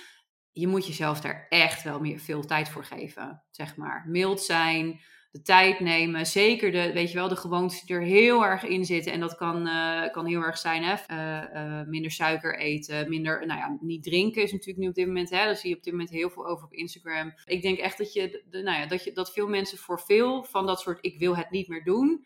je 0.52 0.68
moet 0.68 0.88
jezelf 0.88 1.22
daar 1.22 1.46
echt 1.50 1.84
wel 1.84 2.00
meer 2.00 2.20
veel 2.20 2.42
tijd 2.42 2.70
voor 2.70 2.86
geven, 2.86 3.44
zeg 3.52 3.76
maar. 3.76 4.06
Mild 4.08 4.42
zijn, 4.42 5.02
de 5.32 5.42
tijd 5.42 5.80
nemen, 5.80 6.26
zeker 6.26 6.72
de, 6.72 6.94
weet 6.94 7.12
je 7.12 7.18
wel, 7.18 7.28
de 7.28 7.36
gewoontes 7.36 7.82
die 7.82 7.96
er 7.96 8.02
heel 8.02 8.46
erg 8.46 8.64
in 8.64 8.86
zitten. 8.86 9.12
En 9.12 9.20
dat 9.20 9.36
kan, 9.36 9.68
uh, 9.68 10.12
kan 10.12 10.26
heel 10.26 10.42
erg 10.42 10.58
zijn, 10.58 10.84
hè. 10.84 10.96
Uh, 11.12 11.44
uh, 11.54 11.88
minder 11.88 12.12
suiker 12.12 12.60
eten, 12.60 13.10
minder, 13.10 13.46
nou 13.46 13.60
ja, 13.60 13.78
niet 13.82 14.04
drinken 14.04 14.44
is 14.44 14.52
natuurlijk 14.52 14.80
nu 14.80 14.88
op 14.88 14.96
dit 14.96 15.06
moment, 15.06 15.30
hè. 15.30 15.46
Daar 15.46 15.56
zie 15.56 15.70
je 15.70 15.76
op 15.76 15.84
dit 15.84 15.94
moment 15.94 16.12
heel 16.12 16.30
veel 16.30 16.48
over 16.48 16.66
op 16.66 16.74
Instagram. 16.74 17.34
Ik 17.46 17.62
denk 17.62 17.78
echt 17.78 17.98
dat 17.98 18.14
je, 18.14 18.44
de, 18.50 18.62
nou 18.62 18.80
ja, 18.80 18.86
dat 18.88 19.04
je, 19.04 19.12
dat 19.12 19.34
veel 19.34 19.48
mensen 19.48 19.78
voor 19.78 20.00
veel 20.00 20.44
van 20.44 20.66
dat 20.66 20.80
soort, 20.80 20.98
ik 21.02 21.20
wil 21.20 21.38
het 21.38 21.50
niet 21.50 21.68
meer 21.68 21.84
doen, 21.84 22.26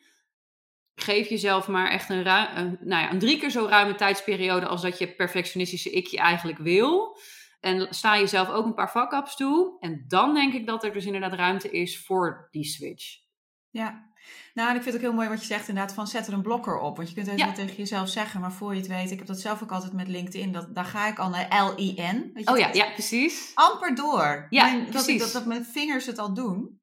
geef 0.95 1.29
jezelf 1.29 1.67
maar 1.67 1.89
echt 1.89 2.09
een, 2.09 2.23
ruim, 2.23 2.57
een, 2.57 2.77
nou 2.81 3.03
ja, 3.03 3.11
een 3.11 3.19
drie 3.19 3.39
keer 3.39 3.49
zo 3.49 3.65
ruime 3.65 3.95
tijdsperiode 3.95 4.65
als 4.65 4.81
dat 4.81 4.97
je 4.97 5.07
perfectionistische 5.07 5.89
ik 5.89 6.07
je 6.07 6.17
eigenlijk 6.17 6.57
wil. 6.57 7.17
En 7.59 7.93
sta 7.93 8.17
jezelf 8.17 8.49
ook 8.49 8.65
een 8.65 8.73
paar 8.73 8.89
fuck-ups 8.89 9.35
toe. 9.35 9.77
En 9.79 10.05
dan 10.07 10.33
denk 10.33 10.53
ik 10.53 10.65
dat 10.65 10.83
er 10.83 10.93
dus 10.93 11.05
inderdaad 11.05 11.33
ruimte 11.33 11.71
is 11.71 12.05
voor 12.05 12.47
die 12.51 12.63
switch. 12.63 13.23
Ja, 13.69 14.13
nou, 14.53 14.69
en 14.69 14.75
ik 14.75 14.81
vind 14.81 14.93
het 14.93 14.95
ook 14.95 15.09
heel 15.09 15.19
mooi 15.19 15.29
wat 15.29 15.39
je 15.39 15.45
zegt 15.45 15.67
inderdaad 15.67 15.93
van 15.93 16.07
zet 16.07 16.27
er 16.27 16.33
een 16.33 16.41
blokker 16.41 16.79
op. 16.79 16.95
Want 16.95 17.09
je 17.09 17.15
kunt 17.15 17.27
het 17.27 17.39
ja. 17.39 17.51
tegen 17.51 17.75
jezelf 17.75 18.09
zeggen, 18.09 18.41
maar 18.41 18.51
voor 18.51 18.73
je 18.73 18.79
het 18.79 18.89
weet, 18.89 19.11
ik 19.11 19.17
heb 19.17 19.27
dat 19.27 19.39
zelf 19.39 19.63
ook 19.63 19.71
altijd 19.71 19.93
met 19.93 20.07
LinkedIn, 20.07 20.51
dat, 20.51 20.75
daar 20.75 20.85
ga 20.85 21.07
ik 21.07 21.19
al 21.19 21.29
naar 21.29 21.63
L-I-N. 21.63 22.31
Oh 22.45 22.57
ja, 22.57 22.73
ja, 22.73 22.91
precies. 22.91 23.51
Amper 23.53 23.95
door. 23.95 24.47
Ja, 24.49 24.71
mijn, 24.71 24.85
precies. 24.85 25.19
Dat, 25.19 25.19
dat, 25.19 25.31
dat 25.31 25.45
mijn 25.45 25.65
vingers 25.65 26.05
het 26.05 26.19
al 26.19 26.33
doen. 26.33 26.79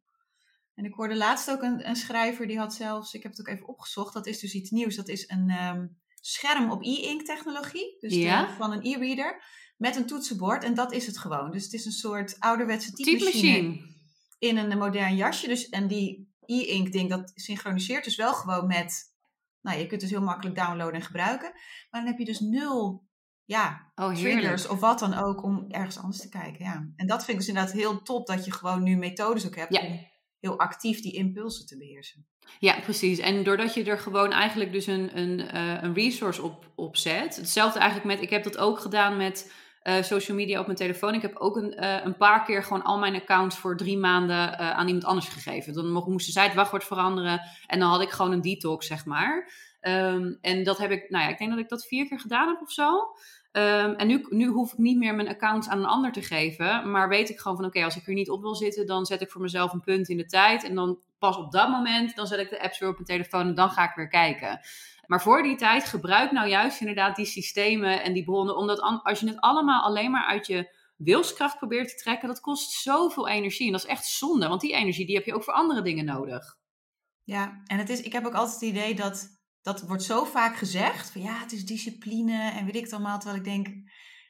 En 0.74 0.84
ik 0.84 0.94
hoorde 0.94 1.16
laatst 1.16 1.50
ook 1.50 1.62
een, 1.62 1.88
een, 1.88 1.96
schrijver, 1.96 2.46
die 2.46 2.58
had 2.58 2.74
zelfs, 2.74 3.14
ik 3.14 3.22
heb 3.22 3.32
het 3.32 3.40
ook 3.40 3.54
even 3.54 3.68
opgezocht, 3.68 4.12
dat 4.12 4.26
is 4.26 4.38
dus 4.38 4.54
iets 4.54 4.70
nieuws. 4.70 4.96
Dat 4.96 5.08
is 5.08 5.28
een 5.28 5.50
um, 5.50 6.00
scherm 6.20 6.70
op 6.70 6.82
e-ink 6.82 7.22
technologie, 7.22 7.96
dus 8.00 8.14
ja. 8.14 8.46
de, 8.46 8.52
van 8.52 8.72
een 8.72 8.84
e-reader 8.84 9.42
met 9.82 9.96
een 9.96 10.06
toetsenbord. 10.06 10.64
En 10.64 10.74
dat 10.74 10.92
is 10.92 11.06
het 11.06 11.18
gewoon. 11.18 11.50
Dus 11.50 11.64
het 11.64 11.72
is 11.72 11.84
een 11.84 11.92
soort 11.92 12.36
ouderwetse 12.38 12.92
typemachine 12.92 13.80
in 14.38 14.56
een 14.56 14.78
modern 14.78 15.16
jasje. 15.16 15.46
Dus, 15.46 15.68
en 15.68 15.86
die 15.86 16.34
e-ink 16.46 16.92
ding, 16.92 17.10
dat 17.10 17.32
synchroniseert 17.34 18.04
dus 18.04 18.16
wel 18.16 18.34
gewoon 18.34 18.66
met... 18.66 19.10
Nou, 19.60 19.78
je 19.78 19.86
kunt 19.86 20.00
het 20.00 20.10
dus 20.10 20.18
heel 20.18 20.26
makkelijk 20.26 20.56
downloaden 20.56 20.94
en 20.94 21.02
gebruiken. 21.02 21.52
Maar 21.90 22.00
dan 22.00 22.06
heb 22.06 22.18
je 22.18 22.24
dus 22.24 22.40
nul 22.40 23.08
ja, 23.44 23.92
oh, 23.94 24.14
triggers 24.14 24.68
of 24.68 24.80
wat 24.80 24.98
dan 24.98 25.14
ook 25.14 25.42
om 25.42 25.64
ergens 25.68 25.98
anders 25.98 26.20
te 26.20 26.28
kijken. 26.28 26.64
Ja. 26.64 26.88
En 26.96 27.06
dat 27.06 27.24
vind 27.24 27.30
ik 27.30 27.38
dus 27.38 27.48
inderdaad 27.48 27.72
heel 27.72 28.02
top 28.02 28.26
dat 28.26 28.44
je 28.44 28.52
gewoon 28.52 28.82
nu 28.82 28.96
methodes 28.96 29.46
ook 29.46 29.56
hebt 29.56 29.80
om 29.80 30.06
heel 30.40 30.58
actief 30.58 31.00
die 31.00 31.12
impulsen 31.12 31.66
te 31.66 31.76
beheersen. 31.76 32.26
Ja, 32.58 32.80
precies. 32.80 33.18
En 33.18 33.44
doordat 33.44 33.74
je 33.74 33.84
er 33.84 33.98
gewoon 33.98 34.32
eigenlijk 34.32 34.72
dus 34.72 34.86
een, 34.86 35.18
een, 35.18 35.40
uh, 35.40 35.82
een 35.82 35.94
resource 35.94 36.42
op, 36.42 36.72
op 36.74 36.96
zet. 36.96 37.36
Hetzelfde 37.36 37.78
eigenlijk 37.78 38.08
met, 38.08 38.22
ik 38.22 38.30
heb 38.30 38.44
dat 38.44 38.58
ook 38.58 38.78
gedaan 38.80 39.16
met 39.16 39.52
uh, 39.84 40.02
social 40.02 40.36
media 40.36 40.60
op 40.60 40.66
mijn 40.66 40.78
telefoon. 40.78 41.14
Ik 41.14 41.22
heb 41.22 41.36
ook 41.36 41.56
een, 41.56 41.84
uh, 41.84 42.04
een 42.04 42.16
paar 42.16 42.44
keer 42.44 42.62
gewoon 42.62 42.82
al 42.82 42.98
mijn 42.98 43.14
accounts 43.14 43.56
voor 43.56 43.76
drie 43.76 43.98
maanden 43.98 44.36
uh, 44.36 44.70
aan 44.70 44.86
iemand 44.86 45.04
anders 45.04 45.28
gegeven. 45.28 45.72
Dan 45.72 45.86
moesten 45.86 46.32
zij 46.32 46.44
het 46.44 46.54
wachtwoord 46.54 46.84
veranderen 46.84 47.40
en 47.66 47.78
dan 47.78 47.90
had 47.90 48.00
ik 48.00 48.10
gewoon 48.10 48.32
een 48.32 48.40
detox, 48.40 48.86
zeg 48.86 49.04
maar. 49.04 49.52
Um, 49.80 50.38
en 50.40 50.64
dat 50.64 50.78
heb 50.78 50.90
ik, 50.90 51.10
nou 51.10 51.24
ja, 51.24 51.30
ik 51.30 51.38
denk 51.38 51.50
dat 51.50 51.58
ik 51.58 51.68
dat 51.68 51.86
vier 51.86 52.08
keer 52.08 52.20
gedaan 52.20 52.48
heb 52.48 52.60
of 52.60 52.72
zo. 52.72 52.98
Um, 53.52 53.94
en 53.94 54.06
nu, 54.06 54.26
nu 54.28 54.46
hoef 54.46 54.72
ik 54.72 54.78
niet 54.78 54.98
meer 54.98 55.14
mijn 55.14 55.28
accounts 55.28 55.68
aan 55.68 55.78
een 55.78 55.84
ander 55.84 56.12
te 56.12 56.22
geven. 56.22 56.90
Maar 56.90 57.08
weet 57.08 57.30
ik 57.30 57.38
gewoon 57.38 57.56
van 57.56 57.66
oké, 57.66 57.84
als 57.84 57.96
ik 57.96 58.06
er 58.06 58.14
niet 58.14 58.30
op 58.30 58.40
wil 58.40 58.54
zitten, 58.54 58.86
dan 58.86 59.06
zet 59.06 59.20
ik 59.20 59.30
voor 59.30 59.40
mezelf 59.40 59.72
een 59.72 59.80
punt 59.80 60.08
in 60.08 60.16
de 60.16 60.26
tijd. 60.26 60.64
En 60.64 60.74
dan 60.74 60.98
pas 61.18 61.36
op 61.36 61.52
dat 61.52 61.68
moment, 61.68 62.16
dan 62.16 62.26
zet 62.26 62.38
ik 62.38 62.50
de 62.50 62.62
apps 62.62 62.78
weer 62.78 62.88
op 62.88 62.94
mijn 62.94 63.06
telefoon 63.06 63.48
en 63.48 63.54
dan 63.54 63.70
ga 63.70 63.84
ik 63.84 63.94
weer 63.94 64.08
kijken. 64.08 64.60
Maar 65.06 65.22
voor 65.22 65.42
die 65.42 65.56
tijd 65.56 65.84
gebruik 65.84 66.32
nou 66.32 66.48
juist 66.48 66.80
inderdaad 66.80 67.16
die 67.16 67.26
systemen 67.26 68.02
en 68.02 68.12
die 68.12 68.24
bronnen. 68.24 68.56
Omdat 68.56 68.80
als 69.02 69.20
je 69.20 69.26
het 69.26 69.40
allemaal 69.40 69.82
alleen 69.82 70.10
maar 70.10 70.24
uit 70.24 70.46
je 70.46 70.76
wilskracht 70.96 71.56
probeert 71.58 71.88
te 71.88 72.02
trekken, 72.02 72.28
dat 72.28 72.40
kost 72.40 72.70
zoveel 72.70 73.28
energie. 73.28 73.66
En 73.66 73.72
dat 73.72 73.82
is 73.82 73.88
echt 73.88 74.06
zonde, 74.06 74.48
want 74.48 74.60
die 74.60 74.72
energie 74.72 75.06
die 75.06 75.16
heb 75.16 75.24
je 75.24 75.34
ook 75.34 75.44
voor 75.44 75.54
andere 75.54 75.82
dingen 75.82 76.04
nodig. 76.04 76.56
Ja, 77.24 77.62
en 77.66 77.78
het 77.78 77.88
is, 77.88 78.00
ik 78.02 78.12
heb 78.12 78.26
ook 78.26 78.34
altijd 78.34 78.60
het 78.60 78.70
idee 78.70 78.94
dat 78.94 79.40
dat 79.62 79.82
wordt 79.82 80.02
zo 80.02 80.24
vaak 80.24 80.56
gezegd. 80.56 81.10
Van 81.10 81.20
ja, 81.20 81.38
het 81.38 81.52
is 81.52 81.64
discipline 81.64 82.50
en 82.50 82.64
weet 82.64 82.76
ik 82.76 82.84
het 82.84 82.92
allemaal. 82.92 83.18
Terwijl 83.18 83.38
ik 83.38 83.44
denk, 83.44 83.68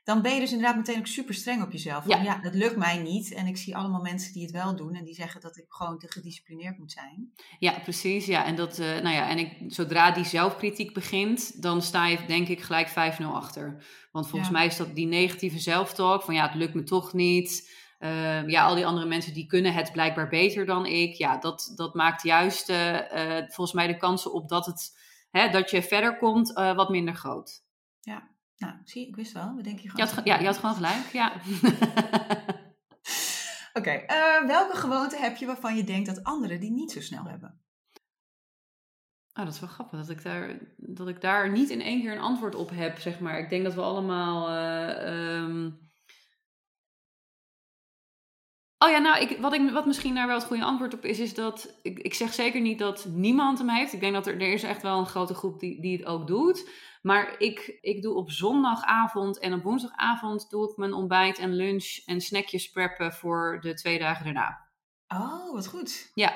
dan 0.04 0.22
ben 0.22 0.34
je 0.34 0.40
dus 0.40 0.52
inderdaad 0.52 0.76
meteen 0.76 0.98
ook 0.98 1.06
super 1.06 1.34
streng 1.34 1.62
op 1.62 1.72
jezelf. 1.72 2.04
Van, 2.04 2.16
ja. 2.16 2.22
ja, 2.22 2.40
dat 2.40 2.54
lukt 2.54 2.76
mij 2.76 2.98
niet. 2.98 3.32
En 3.32 3.46
ik 3.46 3.56
zie 3.56 3.76
allemaal 3.76 4.00
mensen 4.00 4.32
die 4.32 4.42
het 4.42 4.50
wel 4.50 4.76
doen 4.76 4.94
en 4.94 5.04
die 5.04 5.14
zeggen 5.14 5.40
dat 5.40 5.56
ik 5.56 5.64
gewoon 5.68 5.98
te 5.98 6.10
gedisciplineerd 6.10 6.78
moet 6.78 6.92
zijn. 6.92 7.32
Ja, 7.58 7.78
precies. 7.82 8.26
Ja, 8.26 8.44
en, 8.44 8.54
dat, 8.54 8.78
uh, 8.78 8.86
nou 8.86 9.14
ja, 9.14 9.28
en 9.28 9.38
ik, 9.38 9.56
zodra 9.66 10.10
die 10.10 10.24
zelfkritiek 10.24 10.94
begint, 10.94 11.62
dan 11.62 11.82
sta 11.82 12.06
je 12.06 12.18
denk 12.26 12.48
ik 12.48 12.60
gelijk 12.60 12.88
5-0 12.88 12.92
achter. 13.24 13.84
Want 14.12 14.28
volgens 14.28 14.50
mij 14.50 14.66
is 14.66 14.76
dat 14.76 14.94
die 14.94 15.06
negatieve 15.06 15.58
zelftalk 15.58 16.22
van 16.22 16.34
ja, 16.34 16.46
het 16.46 16.54
lukt 16.54 16.74
me 16.74 16.82
toch 16.82 17.12
niet. 17.12 17.80
Uh, 18.00 18.48
ja, 18.48 18.64
al 18.64 18.74
die 18.74 18.86
andere 18.86 19.06
mensen 19.06 19.34
die 19.34 19.46
kunnen 19.46 19.74
het 19.74 19.92
blijkbaar 19.92 20.28
beter 20.28 20.66
dan 20.66 20.86
ik. 20.86 21.14
Ja, 21.14 21.38
dat, 21.38 21.72
dat 21.76 21.94
maakt 21.94 22.22
juist 22.22 22.70
uh, 22.70 22.98
volgens 23.36 23.72
mij 23.72 23.86
de 23.86 23.96
kansen 23.96 24.32
op 24.32 24.48
dat 24.48 24.66
het 24.66 24.98
hè, 25.30 25.48
dat 25.48 25.70
je 25.70 25.82
verder 25.82 26.18
komt, 26.18 26.52
wat 26.52 26.88
minder 26.88 27.14
groot. 27.14 27.61
Nou, 28.62 28.74
zie, 28.84 29.08
ik 29.08 29.16
wist 29.16 29.32
wel. 29.32 29.54
Wat 29.54 29.64
denk 29.64 29.78
je 29.78 29.90
gewoon? 29.90 30.06
Je 30.06 30.14
had, 30.14 30.24
ja, 30.24 30.38
je 30.38 30.46
had 30.46 30.58
gewoon 30.58 30.74
gelijk, 30.74 31.06
ja. 31.12 31.32
Oké, 33.74 33.90
okay, 33.90 34.06
uh, 34.06 34.46
welke 34.46 34.76
gewoonte 34.76 35.16
heb 35.16 35.36
je 35.36 35.46
waarvan 35.46 35.76
je 35.76 35.84
denkt 35.84 36.06
dat 36.06 36.24
anderen 36.24 36.60
die 36.60 36.70
niet 36.70 36.92
zo 36.92 37.00
snel 37.00 37.24
hebben? 37.24 37.60
Oh, 39.34 39.44
dat 39.44 39.54
is 39.54 39.60
wel 39.60 39.68
grappig 39.68 39.98
dat 39.98 40.08
ik, 40.08 40.22
daar, 40.22 40.58
dat 40.76 41.08
ik 41.08 41.20
daar 41.20 41.50
niet 41.50 41.70
in 41.70 41.80
één 41.80 42.00
keer 42.00 42.12
een 42.12 42.18
antwoord 42.18 42.54
op 42.54 42.70
heb, 42.70 42.98
zeg 42.98 43.20
maar. 43.20 43.38
Ik 43.38 43.48
denk 43.48 43.64
dat 43.64 43.74
we 43.74 43.80
allemaal 43.80 44.50
uh, 44.50 45.42
um, 45.42 45.90
Oh 48.78 48.90
ja, 48.90 48.98
nou, 48.98 49.20
ik, 49.20 49.38
wat, 49.40 49.52
ik, 49.52 49.70
wat 49.70 49.86
misschien 49.86 50.14
daar 50.14 50.26
wel 50.26 50.36
het 50.36 50.44
goede 50.44 50.64
antwoord 50.64 50.94
op 50.94 51.04
is, 51.04 51.18
is 51.18 51.34
dat 51.34 51.78
ik, 51.82 51.98
ik 51.98 52.14
zeg 52.14 52.32
zeker 52.32 52.60
niet 52.60 52.78
dat 52.78 53.06
niemand 53.10 53.58
hem 53.58 53.68
heeft. 53.68 53.92
Ik 53.92 54.00
denk 54.00 54.12
dat 54.12 54.26
er, 54.26 54.34
er 54.34 54.52
is 54.52 54.62
echt 54.62 54.82
wel 54.82 54.98
een 54.98 55.06
grote 55.06 55.34
groep 55.34 55.60
die, 55.60 55.80
die 55.80 55.96
het 55.96 56.06
ook 56.06 56.26
doet. 56.26 56.68
Maar 57.02 57.34
ik, 57.38 57.78
ik 57.80 58.02
doe 58.02 58.14
op 58.14 58.30
zondagavond 58.30 59.38
en 59.38 59.52
op 59.52 59.62
woensdagavond 59.62 60.50
doe 60.50 60.70
ik 60.70 60.76
mijn 60.76 60.92
ontbijt 60.92 61.38
en 61.38 61.54
lunch 61.54 61.98
en 62.06 62.20
snackjes 62.20 62.70
preppen 62.70 63.12
voor 63.12 63.58
de 63.60 63.74
twee 63.74 63.98
dagen 63.98 64.24
daarna. 64.24 64.70
Oh, 65.08 65.52
wat 65.52 65.66
goed. 65.66 66.10
Ja, 66.14 66.32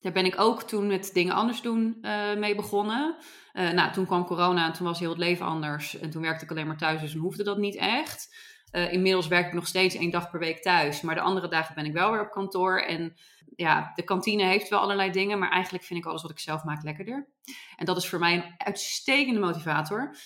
daar 0.00 0.12
ben 0.12 0.24
ik 0.24 0.40
ook 0.40 0.62
toen 0.62 0.86
met 0.86 1.10
dingen 1.12 1.34
anders 1.34 1.62
doen 1.62 1.98
uh, 2.02 2.34
mee 2.34 2.54
begonnen. 2.54 3.16
Uh, 3.52 3.70
nou, 3.70 3.92
toen 3.92 4.06
kwam 4.06 4.24
corona 4.24 4.66
en 4.66 4.72
toen 4.72 4.86
was 4.86 4.98
heel 4.98 5.08
het 5.08 5.18
leven 5.18 5.46
anders. 5.46 5.98
En 5.98 6.10
toen 6.10 6.22
werkte 6.22 6.44
ik 6.44 6.50
alleen 6.50 6.66
maar 6.66 6.76
thuis, 6.76 7.00
dus 7.00 7.12
dan 7.12 7.20
hoefde 7.20 7.44
dat 7.44 7.58
niet 7.58 7.76
echt. 7.76 8.36
Uh, 8.72 8.92
inmiddels 8.92 9.28
werk 9.28 9.46
ik 9.46 9.52
nog 9.52 9.66
steeds 9.66 9.94
één 9.94 10.10
dag 10.10 10.30
per 10.30 10.40
week 10.40 10.62
thuis. 10.62 11.00
Maar 11.00 11.14
de 11.14 11.20
andere 11.20 11.48
dagen 11.48 11.74
ben 11.74 11.84
ik 11.84 11.92
wel 11.92 12.10
weer 12.10 12.20
op 12.20 12.30
kantoor. 12.30 12.80
En 12.80 13.16
ja, 13.56 13.92
de 13.94 14.02
kantine 14.02 14.44
heeft 14.44 14.68
wel 14.68 14.80
allerlei 14.80 15.10
dingen. 15.10 15.38
Maar 15.38 15.50
eigenlijk 15.50 15.84
vind 15.84 16.00
ik 16.00 16.06
alles 16.06 16.22
wat 16.22 16.30
ik 16.30 16.38
zelf 16.38 16.64
maak 16.64 16.82
lekkerder. 16.82 17.28
En 17.76 17.86
dat 17.86 17.96
is 17.96 18.08
voor 18.08 18.18
mij 18.18 18.34
een 18.34 18.54
uitstekende 18.58 19.40
motivator. 19.40 20.16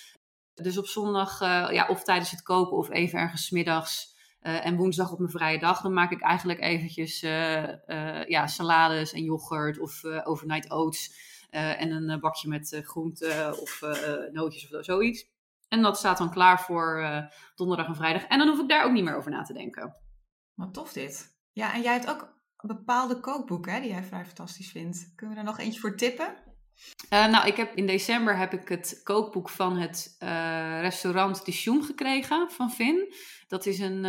Dus 0.53 0.77
op 0.77 0.87
zondag, 0.87 1.41
uh, 1.41 1.67
ja, 1.71 1.87
of 1.87 2.03
tijdens 2.03 2.31
het 2.31 2.41
koken 2.41 2.77
of 2.77 2.89
even 2.89 3.19
ergens 3.19 3.49
middags. 3.49 4.15
Uh, 4.41 4.65
en 4.65 4.75
woensdag 4.75 5.11
op 5.11 5.19
mijn 5.19 5.31
vrije 5.31 5.59
dag, 5.59 5.81
dan 5.81 5.93
maak 5.93 6.11
ik 6.11 6.21
eigenlijk 6.21 6.59
eventjes 6.59 7.19
ja, 8.27 8.47
salades 8.47 9.13
en 9.13 9.23
yoghurt 9.23 9.79
of 9.79 10.03
overnight 10.03 10.71
oats. 10.71 11.25
en 11.49 11.91
een 11.91 12.19
bakje 12.19 12.47
met 12.47 12.81
groenten 12.83 13.59
of 13.61 13.81
nootjes 14.31 14.75
of 14.75 14.85
zoiets. 14.85 15.25
En 15.67 15.81
dat 15.81 15.97
staat 15.97 16.17
dan 16.17 16.31
klaar 16.31 16.61
voor 16.61 16.99
uh, 17.01 17.25
donderdag 17.55 17.87
en 17.87 17.95
vrijdag. 17.95 18.23
En 18.23 18.37
dan 18.37 18.47
hoef 18.47 18.59
ik 18.59 18.69
daar 18.69 18.85
ook 18.85 18.91
niet 18.91 19.03
meer 19.03 19.15
over 19.15 19.31
na 19.31 19.41
te 19.41 19.53
denken. 19.53 19.95
Wat 20.53 20.73
tof 20.73 20.93
dit. 20.93 21.35
Ja, 21.51 21.73
en 21.73 21.81
jij 21.81 21.93
hebt 21.93 22.09
ook 22.09 22.35
bepaalde 22.57 23.19
kookboeken 23.19 23.73
hè, 23.73 23.79
die 23.79 23.89
jij 23.89 24.03
vrij 24.03 24.25
fantastisch 24.25 24.71
vindt. 24.71 25.13
Kunnen 25.15 25.35
we 25.35 25.41
daar 25.43 25.51
nog 25.51 25.59
eentje 25.59 25.79
voor 25.79 25.97
tippen? 25.97 26.45
Uh, 27.13 27.27
nou, 27.27 27.47
ik 27.47 27.55
heb, 27.55 27.75
in 27.75 27.87
december 27.87 28.37
heb 28.37 28.53
ik 28.53 28.67
het 28.67 29.01
kookboek 29.03 29.49
van 29.49 29.77
het 29.77 30.15
uh, 30.23 30.81
restaurant 30.81 31.45
de 31.45 31.51
Shoem 31.51 31.83
gekregen 31.83 32.51
van 32.51 32.71
Vin. 32.71 33.13
Dat 33.47 33.65
is 33.65 33.79
een 33.79 34.05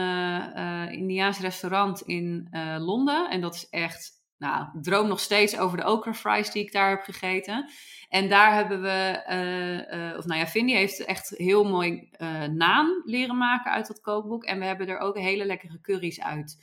Indiaas 0.92 1.38
restaurant 1.38 2.00
in 2.00 2.48
Londen. 2.78 3.30
En 3.30 3.40
dat 3.40 3.54
is 3.54 3.68
echt, 3.68 4.17
nou, 4.38 4.66
droom 4.80 5.08
nog 5.08 5.20
steeds 5.20 5.58
over 5.58 5.76
de 5.76 5.90
okra 5.90 6.14
fries 6.14 6.50
die 6.50 6.62
ik 6.62 6.72
daar 6.72 6.90
heb 6.90 7.02
gegeten. 7.02 7.70
En 8.08 8.28
daar 8.28 8.54
hebben 8.54 8.82
we, 8.82 9.24
uh, 9.28 10.10
uh, 10.10 10.18
of 10.18 10.24
nou 10.24 10.40
ja, 10.40 10.46
Vindy 10.46 10.72
heeft 10.72 11.04
echt 11.04 11.28
heel 11.28 11.64
mooi 11.64 12.08
uh, 12.18 12.44
naan 12.44 13.02
leren 13.04 13.36
maken 13.36 13.70
uit 13.70 13.86
dat 13.86 14.00
kookboek. 14.00 14.44
En 14.44 14.58
we 14.58 14.64
hebben 14.64 14.88
er 14.88 14.98
ook 14.98 15.18
hele 15.18 15.44
lekkere 15.44 15.80
curry's 15.80 16.20
uit, 16.20 16.56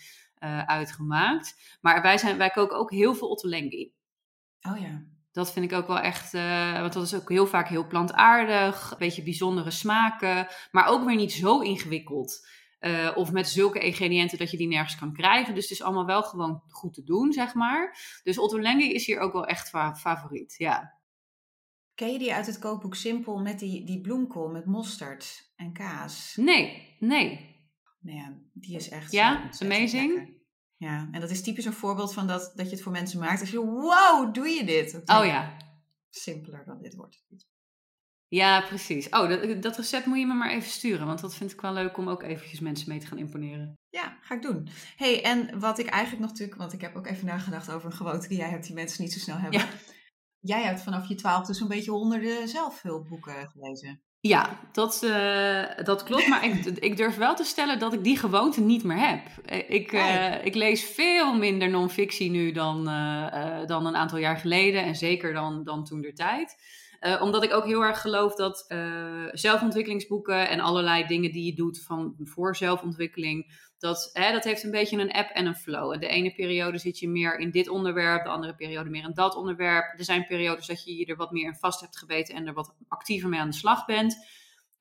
uitgemaakt. 0.66 1.78
Maar 1.82 2.02
wij, 2.02 2.18
zijn, 2.18 2.38
wij 2.38 2.50
koken 2.50 2.78
ook 2.78 2.92
heel 2.92 3.16
veel 3.16 3.30
ottolenghi. 3.30 3.94
Oh 4.62 4.80
ja. 4.80 5.04
Dat 5.32 5.52
vind 5.52 5.72
ik 5.72 5.78
ook 5.78 5.88
wel 5.88 6.00
echt, 6.00 6.32
want 6.80 6.94
dat 6.94 7.04
is 7.04 7.16
ook 7.16 7.30
heel 7.30 7.48
vaak 7.48 7.68
heel 7.68 7.88
plantaardig, 7.88 8.92
een 8.92 8.98
beetje 8.98 9.24
bijzondere 9.24 9.72
smaken, 9.72 10.48
maar 10.72 10.88
ook 10.88 11.06
weer 11.06 11.16
niet 11.16 11.34
zo 11.34 11.60
ingewikkeld. 11.60 12.48
Uh, 12.86 13.12
of 13.16 13.32
met 13.32 13.48
zulke 13.48 13.80
ingrediënten 13.80 14.38
dat 14.38 14.52
je 14.52 14.58
die 14.58 14.68
nergens 14.68 14.96
kan 14.96 15.14
krijgen. 15.14 15.54
Dus 15.54 15.64
het 15.64 15.72
is 15.72 15.82
allemaal 15.82 16.06
wel 16.06 16.24
gewoon 16.24 16.64
goed 16.68 16.94
te 16.94 17.04
doen, 17.04 17.34
zeg 17.34 17.54
maar. 17.54 17.98
Dus 18.24 18.38
Ottolenghi 18.38 18.94
is 18.94 19.06
hier 19.06 19.20
ook 19.20 19.34
wel 19.34 19.46
echt 19.46 19.70
favoriet, 19.70 20.56
ja. 20.58 21.00
Ken 21.94 22.12
je 22.12 22.20
die 22.20 22.34
uit 22.34 22.46
het 22.46 22.60
kookboek 22.60 22.96
Simpel 22.96 23.38
met 23.38 23.60
die, 23.60 23.86
die 23.86 24.02
bloemkool 24.02 24.50
met 24.50 24.66
mosterd 24.66 25.52
en 25.56 25.74
kaas? 25.74 26.36
Nee, 26.36 26.96
nee. 27.00 27.56
Ja, 28.02 28.38
die 28.54 28.76
is 28.76 28.90
echt 28.90 29.12
Ja, 29.12 29.50
amazing. 29.60 30.34
Ja, 30.78 31.10
en 31.12 31.22
dat 31.22 31.30
is 31.30 31.42
typisch 31.42 31.66
een 31.66 31.74
voorbeeld 31.74 32.14
van 32.14 32.28
dat, 32.28 32.52
dat 32.56 32.66
je 32.66 32.72
het 32.76 32.84
voor 32.84 32.92
mensen 32.92 33.20
maakt. 33.20 33.40
Als 33.40 33.52
je, 33.52 33.60
wow, 33.66 34.34
doe 34.34 34.48
je 34.48 34.66
dit? 34.66 35.02
Oh 35.06 35.26
ja. 35.26 35.58
Simpeler 36.10 36.66
dan 36.66 36.82
dit 36.82 36.96
wordt 36.96 37.26
Ja, 38.36 38.62
precies. 38.62 39.10
Oh, 39.10 39.30
dat, 39.30 39.62
dat, 39.62 39.78
recept 39.78 40.06
moet 40.06 40.20
je 40.20 40.26
me 40.26 40.34
maar 40.34 40.52
even 40.52 40.70
sturen. 40.70 41.08
Want 41.08 41.22
dat 41.22 41.36
vind 41.36 41.52
ik 41.52 41.62
wel 41.62 41.74
leuk 41.74 41.98
om 41.98 42.10
ook 42.10 42.24
eventjes 42.24 42.60
mensen 42.60 42.90
mee 42.90 43.00
te 43.00 43.08
gaan 43.08 43.18
imponeren. 43.18 43.74
Ja, 43.90 44.18
ga 44.22 44.36
ik 44.36 44.42
doen. 44.42 44.68
hey, 44.96 45.24
en 45.24 45.60
wat 45.60 45.80
ik 45.80 45.88
eigenlijk 45.88 46.22
nog 46.22 46.32
natuurlijk... 46.32 46.60
Want 46.60 46.74
ik 46.74 46.82
heb 46.82 46.96
ook 46.96 47.08
even 47.08 47.26
nagedacht 47.26 47.72
over 47.72 47.86
een 47.86 47.98
gewoonte 47.98 48.28
die 48.28 48.38
jij 48.38 48.50
hebt... 48.50 48.66
die 48.66 48.76
mensen 48.76 49.04
niet 49.04 49.14
zo 49.14 49.20
snel 49.20 49.38
hebben. 49.38 49.60
Ja 49.60 49.68
jij 50.46 50.64
hebt 50.64 50.82
vanaf 50.82 51.08
je 51.08 51.16
twaalfde 51.16 51.54
zo'n 51.54 51.68
beetje 51.68 51.92
honderden 51.92 52.48
zelfhulpboeken 52.48 53.50
gelezen. 53.52 54.02
Ja, 54.20 54.60
dat, 54.72 55.02
uh, 55.04 55.86
dat 55.86 56.04
klopt. 56.04 56.28
Maar 56.28 56.46
ik, 56.46 56.66
ik, 56.66 56.98
durf 56.98 57.16
wel 57.16 57.36
te 57.36 57.44
stellen 57.44 57.80
dat 57.80 57.94
ik 57.94 58.04
die 58.04 58.18
gewoonte 58.18 58.62
niet 58.62 58.84
meer 58.84 59.08
heb. 59.08 59.28
Eh, 59.46 59.70
ik, 59.70 59.92
uh, 59.92 60.46
ik 60.46 60.56
lees 60.56 60.84
veel 60.84 61.38
minder 61.38 61.70
non-fictie 61.70 62.30
nu 62.30 62.52
dan, 62.52 62.90
uh, 62.90 63.66
dan 63.66 63.86
een 63.86 63.96
aantal 63.96 64.18
jaar 64.18 64.38
geleden. 64.38 64.84
En 64.84 64.96
zeker 64.96 65.34
dan, 65.34 65.64
dan 65.64 65.84
toen 65.84 66.02
der 66.02 66.14
tijd. 66.14 66.56
Omdat 67.22 67.44
ik 67.44 67.54
ook 67.54 67.66
heel 67.66 67.82
erg 67.82 68.02
geloof 68.02 68.36
dat 68.36 68.66
zelfontwikkelingsboeken 69.32 70.50
en 70.50 70.60
allerlei 70.60 71.06
dingen 71.06 71.32
die 71.32 71.46
je 71.46 71.54
doet 71.54 71.82
van 71.82 72.16
voor 72.24 72.56
zelfontwikkeling 72.56 73.64
dat, 73.80 74.10
hè, 74.14 74.32
dat 74.32 74.44
heeft 74.44 74.64
een 74.64 74.72
beetje 74.72 74.98
een 74.98 75.12
app 75.12 75.30
en 75.30 75.46
een 75.46 75.56
flow. 75.56 76.00
De 76.00 76.08
ene 76.08 76.34
periode 76.34 76.78
zit 76.78 77.00
je 77.00 77.10
meer 77.10 77.40
in 77.40 77.52
dit 77.52 77.68
onderwerp, 77.68 78.24
de 78.24 78.30
andere 78.30 78.56
periode 78.56 78.90
meer 78.90 79.04
in 79.04 79.14
dat 79.14 79.36
onderwerp. 79.36 80.00
Er 80.00 80.04
zijn 80.04 80.28
periodes 80.28 80.68
dat 80.68 80.84
je 80.84 80.96
je 80.96 81.06
er 81.06 81.16
wat 81.16 81.32
meer 81.32 81.48
in 81.48 81.56
vast 81.56 81.82
hebt 81.82 81.98
gebeten 81.98 82.36
en 82.36 82.48
er 82.48 82.54
wat 82.54 82.76
actiever 82.88 83.30
mee 83.30 83.40
aan 83.40 83.50
de 83.50 83.56
slag 83.56 83.86
bent. 83.86 84.28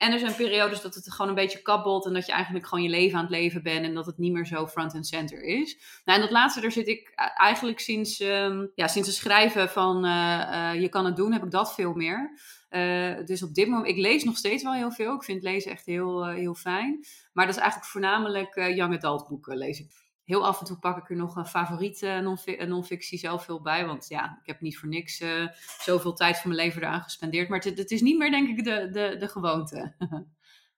En 0.04 0.12
er 0.12 0.18
zijn 0.18 0.34
periodes 0.34 0.80
dat 0.80 0.94
het 0.94 1.12
gewoon 1.12 1.28
een 1.28 1.34
beetje 1.34 1.62
kabbelt 1.62 2.06
en 2.06 2.12
dat 2.12 2.26
je 2.26 2.32
eigenlijk 2.32 2.66
gewoon 2.66 2.84
je 2.84 2.90
leven 2.90 3.16
aan 3.16 3.24
het 3.24 3.32
leven 3.32 3.62
bent 3.62 3.84
en 3.84 3.94
dat 3.94 4.06
het 4.06 4.18
niet 4.18 4.32
meer 4.32 4.46
zo 4.46 4.66
front 4.66 4.94
and 4.94 5.06
center 5.06 5.42
is. 5.42 5.78
Nou, 6.04 6.18
en 6.18 6.24
dat 6.24 6.34
laatste, 6.34 6.60
daar 6.60 6.72
zit 6.72 6.88
ik 6.88 7.12
eigenlijk 7.36 7.80
sinds, 7.80 8.20
um, 8.20 8.70
ja, 8.74 8.86
sinds 8.88 9.08
het 9.08 9.16
schrijven 9.16 9.68
van 9.68 10.04
uh, 10.04 10.10
uh, 10.12 10.80
Je 10.80 10.88
kan 10.88 11.04
het 11.04 11.16
doen, 11.16 11.32
heb 11.32 11.44
ik 11.44 11.50
dat 11.50 11.74
veel 11.74 11.94
meer. 11.94 12.38
Uh, 12.70 13.24
dus 13.24 13.42
op 13.42 13.54
dit 13.54 13.68
moment, 13.68 13.88
ik 13.88 13.96
lees 13.96 14.24
nog 14.24 14.36
steeds 14.36 14.62
wel 14.62 14.72
heel 14.72 14.90
veel. 14.90 15.14
Ik 15.14 15.22
vind 15.22 15.42
lezen 15.42 15.70
echt 15.70 15.86
heel, 15.86 16.26
heel 16.26 16.54
fijn. 16.54 17.04
Maar 17.32 17.46
dat 17.46 17.54
is 17.54 17.60
eigenlijk 17.60 17.90
voornamelijk 17.90 18.54
young 18.54 18.94
adult 18.94 19.28
boeken 19.28 19.56
lees 19.56 19.80
ik. 19.80 20.03
Heel 20.24 20.46
af 20.46 20.60
en 20.60 20.66
toe 20.66 20.78
pak 20.78 20.96
ik 20.96 21.10
er 21.10 21.16
nog 21.16 21.36
een 21.36 21.46
favoriete 21.46 22.36
non-fictie 22.66 23.18
zelf 23.18 23.44
veel 23.44 23.60
bij. 23.62 23.86
Want 23.86 24.08
ja, 24.08 24.38
ik 24.40 24.46
heb 24.46 24.60
niet 24.60 24.78
voor 24.78 24.88
niks 24.88 25.20
uh, 25.20 25.48
zoveel 25.78 26.14
tijd 26.14 26.38
van 26.38 26.50
mijn 26.50 26.62
leven 26.64 26.82
eraan 26.82 27.02
gespendeerd. 27.02 27.48
Maar 27.48 27.58
het, 27.58 27.78
het, 27.78 27.90
is 27.90 28.00
niet 28.00 28.18
meer, 28.18 28.30
denk 28.30 28.48
ik, 28.48 28.64
de, 28.64 28.88
de, 28.90 29.16
de 29.18 29.28
gewoonte. 29.28 29.94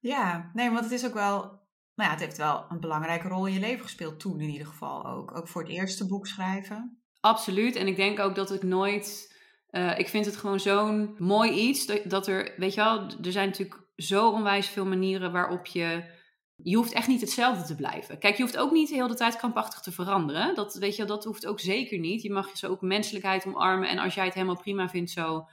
ja, 0.01 0.51
nee, 0.55 0.71
want 0.71 0.85
het 0.85 0.93
is 0.93 1.07
ook 1.07 1.15
wel 1.15 1.61
Maar 1.95 2.07
ja, 2.07 2.13
het 2.13 2.21
heeft 2.21 2.37
wel 2.37 2.67
een 2.69 2.81
belangrijke 2.81 3.29
rol 3.29 3.47
in 3.47 3.53
je 3.53 3.61
leven 3.61 3.85
gespeeld 3.85 4.21
toen 4.21 4.41
in 4.41 4.49
ieder 4.49 4.67
geval 4.67 5.07
ook. 5.07 5.37
Ook 5.37 5.49
voor 5.49 5.63
het 5.63 5.71
eerste 5.71 6.07
boek 6.07 6.27
schrijven. 6.27 7.01
Absoluut. 7.21 7.77
En 7.77 7.87
ik 7.87 7.97
denk 7.97 8.19
ook 8.21 8.35
dat 8.35 8.53
ik 8.53 8.63
nooit. 8.63 9.35
eh, 9.71 9.99
ik 9.99 10.09
vind 10.09 10.27
het 10.27 10.37
gewoon 10.37 10.61
zo'n 10.61 11.15
mooi 11.19 11.51
iets. 11.51 11.87
Dat, 11.87 12.01
dat 12.05 12.27
er, 12.27 12.53
weet 12.57 12.75
je 12.75 12.81
wel, 12.81 13.11
er 13.23 13.33
zijn 13.33 13.49
natuurlijk 13.49 13.81
zo 13.97 14.31
onwijs 14.31 14.69
veel 14.69 14.87
manieren 14.87 15.33
waarop 15.33 15.67
je. 15.67 16.15
Je 16.63 16.77
hoeft 16.77 16.93
echt 16.93 17.09
niet 17.09 17.21
hetzelfde 17.21 17.65
te 17.65 17.75
blijven. 17.75 18.19
Kijk, 18.19 18.37
je 18.37 18.43
hoeft 18.43 18.57
ook 18.57 18.71
niet 18.71 18.89
de 18.89 18.95
hele 18.95 19.15
tijd 19.15 19.37
krampachtig 19.37 19.81
te 19.81 19.93
veranderen. 19.93 20.55
Dat, 20.55 20.75
weet 20.75 20.97
je, 20.97 21.05
dat 21.05 21.25
hoeft 21.25 21.47
ook 21.47 21.61
zeker 21.61 21.99
niet. 21.99 22.23
Je 22.23 22.33
mag 22.33 22.57
zo 22.57 22.67
ook 22.67 22.81
menselijkheid 22.81 23.47
omarmen. 23.47 23.89
En 23.89 23.99
als 23.99 24.15
jij 24.15 24.25
het 24.25 24.35
helemaal 24.35 24.61
prima 24.61 24.89
vindt, 24.89 25.11
zo 25.11 25.49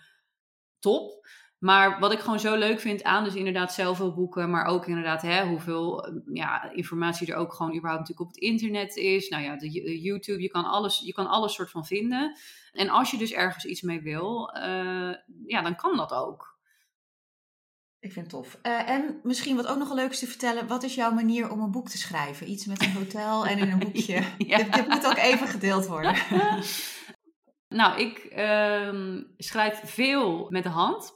top. 0.79 1.27
Maar 1.63 1.99
wat 1.99 2.11
ik 2.11 2.19
gewoon 2.19 2.39
zo 2.39 2.55
leuk 2.55 2.79
vind 2.79 3.03
aan 3.03 3.23
dus 3.23 3.35
inderdaad 3.35 3.73
zelfhulpboeken, 3.73 4.49
maar 4.49 4.65
ook 4.65 4.87
inderdaad 4.87 5.21
hè, 5.21 5.45
hoeveel 5.47 6.05
eh, 6.05 6.13
ja, 6.33 6.71
informatie 6.71 7.31
er 7.31 7.37
ook 7.37 7.53
gewoon 7.53 7.75
überhaupt 7.75 7.99
natuurlijk 7.99 8.29
op 8.29 8.35
het 8.35 8.43
internet 8.43 8.95
is. 8.95 9.29
Nou 9.29 9.43
ja, 9.43 9.55
de, 9.55 9.69
de 9.69 10.01
YouTube, 10.01 10.41
je 10.41 10.49
kan 10.49 10.65
alles, 10.65 10.99
je 10.99 11.13
kan 11.13 11.27
alles 11.27 11.53
soort 11.53 11.69
van 11.69 11.85
vinden. 11.85 12.37
En 12.71 12.89
als 12.89 13.11
je 13.11 13.17
dus 13.17 13.31
ergens 13.31 13.65
iets 13.65 13.81
mee 13.81 14.01
wil, 14.01 14.49
eh, 14.49 15.13
ja, 15.45 15.61
dan 15.61 15.75
kan 15.75 15.97
dat 15.97 16.13
ook. 16.13 16.52
Ik 18.03 18.11
vind 18.11 18.31
het 18.31 18.35
tof. 18.41 18.57
Eh, 18.61 18.89
en 18.89 19.19
misschien 19.23 19.55
wat 19.55 19.67
ook 19.67 19.77
nog 19.77 19.93
leuk 19.93 20.11
is 20.11 20.19
te 20.19 20.27
vertellen, 20.27 20.67
wat 20.67 20.83
is 20.83 20.95
jouw 20.95 21.11
manier 21.11 21.51
om 21.51 21.61
een 21.61 21.71
boek 21.71 21.89
te 21.89 21.97
schrijven? 21.97 22.49
Iets 22.49 22.65
met 22.65 22.81
een 22.81 22.91
hotel 22.91 23.45
en 23.45 23.57
in 23.57 23.71
een 23.71 23.79
boekje. 23.91 24.23
Ja. 24.37 24.57
Dit, 24.57 24.73
dit 24.73 24.87
moet 24.87 25.05
ook 25.05 25.17
even 25.17 25.47
gedeeld 25.47 25.85
worden. 25.87 26.15
nou, 27.79 27.99
ik 28.01 28.17
ehm, 28.17 29.23
schrijf 29.37 29.81
veel 29.83 30.47
met 30.49 30.63
de 30.63 30.69
hand. 30.69 31.11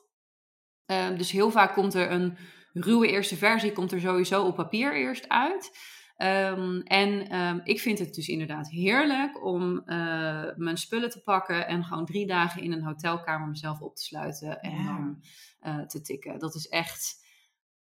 Ehm, 0.85 1.17
dus 1.17 1.31
heel 1.31 1.51
vaak 1.51 1.73
komt 1.73 1.93
er 1.93 2.11
een 2.11 2.37
ruwe 2.73 3.07
eerste 3.07 3.35
versie, 3.35 3.71
komt 3.71 3.91
er 3.91 3.99
sowieso 3.99 4.43
op 4.43 4.55
papier 4.55 4.95
eerst 4.95 5.27
uit. 5.29 5.77
Ehm, 6.15 6.79
en 6.79 7.61
ik 7.63 7.79
vind 7.79 7.99
het 7.99 8.13
dus 8.13 8.27
inderdaad 8.27 8.69
heerlijk 8.69 9.45
om 9.45 9.79
eh, 9.85 10.45
mijn 10.55 10.77
spullen 10.77 11.09
te 11.09 11.21
pakken 11.21 11.67
en 11.67 11.83
gewoon 11.83 12.05
drie 12.05 12.27
dagen 12.27 12.61
in 12.61 12.71
een 12.71 12.83
hotelkamer 12.83 13.47
mezelf 13.47 13.79
op 13.81 13.95
te 13.95 14.03
sluiten 14.03 14.59
en 14.59 14.71
Ja. 14.71 14.85
dan 14.85 15.21
eh, 15.67 15.79
te 15.79 16.01
tikken. 16.01 16.39
Dat 16.39 16.55
is 16.55 16.67
echt. 16.67 17.25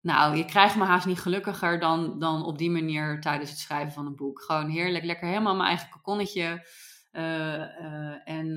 Nou, 0.01 0.35
je 0.35 0.45
krijgt 0.45 0.75
me 0.75 0.83
haast 0.83 1.05
niet 1.05 1.19
gelukkiger 1.19 1.79
dan, 1.79 2.19
dan 2.19 2.43
op 2.43 2.57
die 2.57 2.69
manier 2.69 3.21
tijdens 3.21 3.49
het 3.49 3.59
schrijven 3.59 3.93
van 3.93 4.05
een 4.05 4.15
boek. 4.15 4.41
Gewoon 4.41 4.69
heerlijk, 4.69 5.03
lekker 5.03 5.27
helemaal 5.27 5.55
mijn 5.55 5.67
eigen 5.69 5.89
kokonnetje. 5.89 6.67
Eh, 7.11 7.61
eh, 7.61 8.21
en 8.23 8.47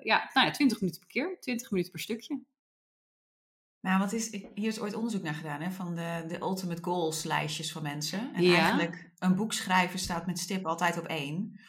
ja, 0.00 0.30
nou 0.32 0.46
ja, 0.46 0.50
20 0.50 0.80
minuten 0.80 1.00
per 1.00 1.10
keer, 1.10 1.36
20 1.40 1.70
minuten 1.70 1.92
per 1.92 2.00
stukje. 2.00 2.42
Nou, 3.80 3.98
wat 3.98 4.12
is, 4.12 4.30
hier 4.30 4.68
is 4.68 4.80
ooit 4.80 4.94
onderzoek 4.94 5.22
naar 5.22 5.34
gedaan, 5.34 5.60
hè, 5.60 5.70
van 5.70 5.94
de, 5.94 6.24
de 6.28 6.40
ultimate 6.40 6.82
goals 6.82 7.22
lijstjes 7.24 7.72
van 7.72 7.82
mensen. 7.82 8.34
En 8.34 8.42
Ja. 8.42 8.58
eigenlijk, 8.58 9.10
een 9.18 9.34
boek 9.34 9.52
schrijven 9.52 9.98
staat 9.98 10.26
met 10.26 10.38
stip 10.38 10.66
altijd 10.66 10.98
op 10.98 11.06
één. 11.06 11.60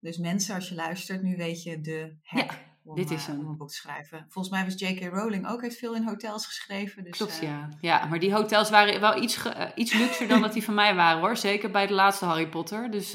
Dus 0.00 0.18
mensen, 0.18 0.54
als 0.54 0.68
je 0.68 0.74
luistert, 0.74 1.22
nu 1.22 1.36
weet 1.36 1.62
je 1.62 1.80
de 1.80 2.16
hack 2.22 2.73
om, 2.84 2.94
dit 2.94 3.10
is 3.10 3.22
eh, 3.22 3.26
hem. 3.26 3.38
om 3.38 3.46
een 3.46 3.56
boek 3.56 3.68
te 3.68 3.74
schrijven. 3.74 4.26
Volgens 4.28 4.54
mij 4.54 4.64
was 4.64 4.74
J.K. 4.74 5.14
Rowling 5.14 5.48
ook 5.48 5.62
heeft 5.62 5.78
veel 5.78 5.94
in 5.94 6.06
hotels 6.06 6.46
geschreven. 6.46 7.04
Dus, 7.04 7.16
Klopt, 7.16 7.40
eh, 7.40 7.48
ja. 7.48 7.68
Ja, 7.80 8.04
maar 8.04 8.18
die 8.18 8.34
hotels 8.34 8.70
waren 8.70 9.00
wel 9.00 9.22
iets, 9.22 9.44
eh, 9.44 9.68
iets 9.74 9.92
luxer 9.92 10.28
dan 10.28 10.40
dat 10.40 10.52
die 10.52 10.64
van 10.70 10.74
mij 10.74 10.94
waren, 10.94 11.20
hoor. 11.20 11.36
Zeker 11.36 11.70
bij 11.70 11.86
de 11.86 11.94
laatste 11.94 12.24
Harry 12.24 12.48
Potter. 12.48 12.90
Dus 12.90 13.14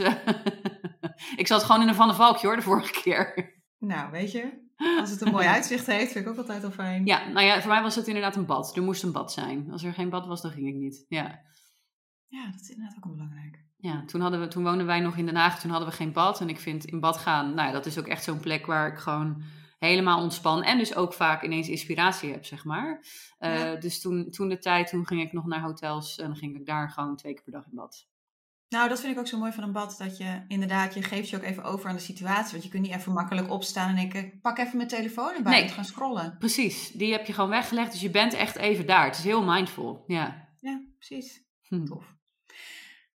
ik 1.42 1.48
zat 1.48 1.64
gewoon 1.64 1.82
in 1.82 1.88
een 1.88 1.96
Van 1.96 2.08
de 2.08 2.14
Valkje, 2.14 2.48
hoor, 2.48 2.56
de 2.56 2.62
vorige 2.62 3.02
keer. 3.02 3.54
Nou, 3.80 4.12
weet 4.12 4.32
je, 4.32 4.68
als 5.00 5.10
het 5.10 5.22
een 5.22 5.32
mooi 5.32 5.48
uitzicht 5.48 5.86
heeft, 5.86 6.12
vind 6.12 6.26
ik 6.26 6.32
ook 6.32 6.38
altijd 6.38 6.64
al 6.64 6.72
fijn. 6.72 7.06
Ja, 7.06 7.28
nou 7.28 7.46
ja, 7.46 7.62
voor 7.62 7.72
mij 7.72 7.82
was 7.82 7.96
het 7.96 8.08
inderdaad 8.08 8.36
een 8.36 8.46
bad. 8.46 8.76
Er 8.76 8.84
moest 8.84 9.04
een 9.04 9.12
bad 9.12 9.32
zijn. 9.32 9.72
Als 9.72 9.84
er 9.84 9.94
geen 9.94 10.10
bad 10.10 10.26
was, 10.28 10.42
dan 10.42 10.52
ging 10.52 10.68
ik 10.68 10.76
niet. 10.76 11.06
Ja, 11.08 11.42
Ja, 12.28 12.52
dat 12.52 12.62
is 12.62 12.70
inderdaad 12.70 12.98
ook 12.98 13.04
wel 13.04 13.14
belangrijk. 13.14 13.64
ja 13.78 14.04
toen, 14.06 14.22
hadden 14.22 14.40
we, 14.40 14.48
toen 14.48 14.64
woonden 14.64 14.86
wij 14.86 15.00
nog 15.00 15.18
in 15.18 15.26
Den 15.26 15.36
Haag. 15.36 15.60
Toen 15.60 15.72
hadden 15.72 15.90
we 15.90 15.96
geen 15.96 16.14
bad. 16.14 16.42
En 16.42 16.50
ik 16.50 16.60
vind 16.60 16.86
in 16.86 17.00
bad 17.00 17.18
gaan, 17.18 17.54
nou 17.54 17.68
ja, 17.68 17.74
dat 17.74 17.86
is 17.86 18.00
ook 18.00 18.08
echt 18.08 18.24
zo'n 18.24 18.40
plek 18.40 18.66
waar 18.66 18.92
ik 18.92 18.98
gewoon 18.98 19.44
helemaal 19.80 20.22
ontspan. 20.22 20.64
En 20.64 20.78
dus 20.78 20.96
ook 20.96 21.14
vaak 21.14 21.44
ineens 21.44 21.70
inspiratie 21.70 22.32
heb, 22.32 22.46
zeg 22.46 22.64
maar. 22.66 23.06
Eh, 23.38 23.56
Ja. 23.60 23.76
Dus 23.76 24.02
toen, 24.02 24.30
toen 24.32 24.50
de 24.50 24.58
tijd, 24.58 24.88
toen 24.90 25.08
ging 25.08 25.22
ik 25.22 25.32
nog 25.34 25.46
naar 25.46 25.62
hotels. 25.62 26.18
En 26.20 26.26
dan 26.28 26.36
ging 26.36 26.56
ik 26.60 26.66
daar 26.66 26.90
gewoon 26.90 27.16
twee 27.16 27.34
keer 27.34 27.44
per 27.44 27.52
dag 27.52 27.66
in 27.66 27.76
bad. 27.76 28.08
Nou, 28.70 28.90
dat 28.90 29.00
vind 29.00 29.14
ik 29.14 29.20
ook 29.20 29.28
zo 29.28 29.38
mooi 29.38 29.52
van 29.52 29.64
een 29.64 29.72
bad. 29.72 29.96
Dat 29.98 30.18
je 30.18 30.44
inderdaad, 30.48 30.94
je 30.94 31.02
geeft 31.04 31.30
je 31.30 31.36
ook 31.38 31.44
even 31.44 31.64
over 31.64 31.90
aan 31.90 31.96
de 31.96 32.02
situatie. 32.02 32.52
Want 32.52 32.64
je 32.64 32.70
kunt 32.70 32.84
niet 32.84 32.96
even 32.96 33.14
makkelijk 33.14 33.50
opstaan 33.52 33.90
en 33.90 33.96
denken, 33.96 34.40
pak 34.42 34.58
even 34.58 34.78
mijn 34.78 34.90
telefoon 34.90 35.34
en 35.36 35.44
Nee. 35.44 35.68
gaan 35.68 35.86
scrollen. 35.86 36.36
Precies, 36.40 36.92
die 36.92 37.12
heb 37.12 37.26
je 37.26 37.34
gewoon 37.34 37.50
weggelegd. 37.50 37.92
Dus 37.92 38.02
je 38.02 38.10
bent 38.10 38.34
echt 38.34 38.56
even 38.56 38.86
daar. 38.86 39.06
Het 39.06 39.18
is 39.18 39.24
heel 39.24 39.44
mindful. 39.44 40.04
Ja. 40.08 40.48
Ja, 40.60 40.82
precies. 40.98 41.44
Hm. 41.68 41.86
Tof. 41.86 42.16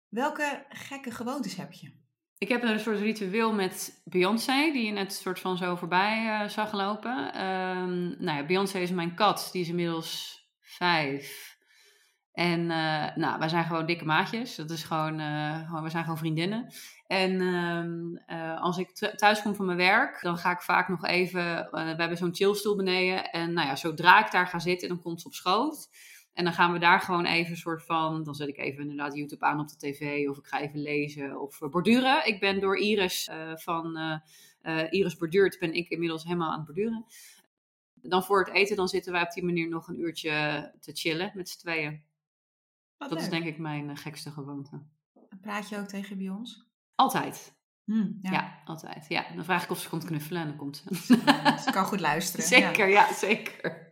Welke 0.09 0.65
gekke 0.69 1.11
gewoontes 1.11 1.55
heb 1.55 1.71
je? 1.71 1.91
Ik 2.43 2.49
heb 2.49 2.63
een 2.63 2.79
soort 2.79 2.99
ritueel 2.99 3.53
met 3.53 4.01
Beyoncé, 4.05 4.71
die 4.71 4.85
je 4.85 4.91
net 4.91 5.13
soort 5.13 5.39
van 5.39 5.57
zo 5.57 5.75
voorbij 5.75 6.27
eh, 6.27 6.49
zag 6.49 6.73
lopen. 6.73 7.33
Ehm, 7.33 8.23
nou 8.23 8.37
ja, 8.37 8.45
Beyoncé 8.45 8.79
is 8.79 8.91
mijn 8.91 9.15
kat, 9.15 9.49
die 9.51 9.61
is 9.61 9.69
inmiddels 9.69 10.41
vijf. 10.61 11.57
En 12.33 12.71
eh, 12.71 13.15
nou, 13.15 13.39
wij 13.39 13.49
zijn 13.49 13.65
gewoon 13.65 13.85
dikke 13.85 14.05
maatjes. 14.05 14.55
Dat 14.55 14.69
is 14.69 14.83
gewoon, 14.83 15.19
eh, 15.19 15.81
we 15.83 15.89
zijn 15.89 16.03
gewoon 16.03 16.17
vriendinnen. 16.17 16.73
En 17.07 17.41
ehm, 17.41 18.15
eh, 18.37 18.61
als 18.61 18.77
ik 18.77 18.93
th- 18.93 19.17
thuis 19.17 19.41
kom 19.41 19.55
van 19.55 19.65
mijn 19.65 19.77
werk, 19.77 20.21
dan 20.21 20.37
ga 20.37 20.51
ik 20.51 20.61
vaak 20.61 20.87
nog 20.87 21.05
even. 21.05 21.67
we 21.71 21.79
hebben 21.79 22.17
zo'n 22.17 22.35
chillstoel 22.35 22.75
beneden. 22.75 23.29
En 23.31 23.53
nou 23.53 23.67
ja, 23.67 23.75
zodra 23.75 24.25
ik 24.25 24.31
daar 24.31 24.47
ga 24.47 24.59
zitten, 24.59 24.87
dan 24.87 25.01
komt 25.01 25.21
ze 25.21 25.27
op 25.27 25.33
schoot. 25.33 25.89
En 26.33 26.43
dan 26.43 26.53
gaan 26.53 26.71
we 26.71 26.79
daar 26.79 27.01
gewoon 27.01 27.25
even 27.25 27.51
een 27.51 27.57
soort 27.57 27.83
van. 27.83 28.23
Dan 28.23 28.35
zet 28.35 28.47
ik 28.47 28.57
even 28.57 28.81
inderdaad 28.81 29.15
YouTube 29.15 29.45
aan 29.45 29.59
op 29.59 29.67
de 29.67 29.77
tv. 29.77 30.29
Of 30.29 30.37
ik 30.37 30.45
ga 30.45 30.59
even 30.59 30.81
lezen 30.81 31.41
of 31.41 31.59
borduren. 31.59 32.27
Ik 32.27 32.39
ben 32.39 32.59
door 32.59 32.77
Iris 32.77 33.27
eh, 33.27 33.55
van 33.55 33.97
eh, 34.61 34.87
Iris 34.89 35.17
Borduurt. 35.17 35.59
Ben 35.59 35.73
ik 35.73 35.89
inmiddels 35.89 36.23
helemaal 36.23 36.51
aan 36.51 36.57
het 36.57 36.65
borduren. 36.65 37.05
Dan 37.93 38.23
voor 38.23 38.39
het 38.39 38.53
eten, 38.53 38.75
dan 38.75 38.87
zitten 38.87 39.11
wij 39.11 39.21
op 39.21 39.31
die 39.31 39.43
manier 39.43 39.69
nog 39.69 39.87
een 39.87 39.99
uurtje 39.99 40.71
te 40.79 40.91
chillen 40.93 41.31
met 41.35 41.49
z'n 41.49 41.59
tweeën. 41.59 42.03
Wat 42.97 43.09
Dat 43.09 43.21
is 43.21 43.29
denk 43.29 43.45
ik 43.45 43.57
mijn 43.57 43.97
gekste 43.97 44.31
gewoonte. 44.31 44.81
Praat 45.41 45.69
je 45.69 45.77
ook 45.77 45.87
tegen 45.87 46.17
Beyoncé? 46.17 46.57
Altijd. 46.95 47.53
Hm, 47.85 48.11
Ja. 48.21 48.31
ja. 48.31 48.61
altijd. 48.65 49.05
Ja, 49.07 49.25
dan 49.35 49.43
vraag 49.43 49.63
ik 49.63 49.69
of 49.69 49.79
ze 49.79 49.89
komt 49.89 50.05
knuffelen 50.05 50.41
en 50.41 50.47
dan 50.47 50.57
komt 50.57 50.77
ze. 50.77 50.95
Ze 51.63 51.69
kan 51.71 51.85
goed 51.85 51.99
luisteren. 51.99 52.45
zeker, 52.57 52.87
ja. 52.87 53.13
zeker. 53.13 53.82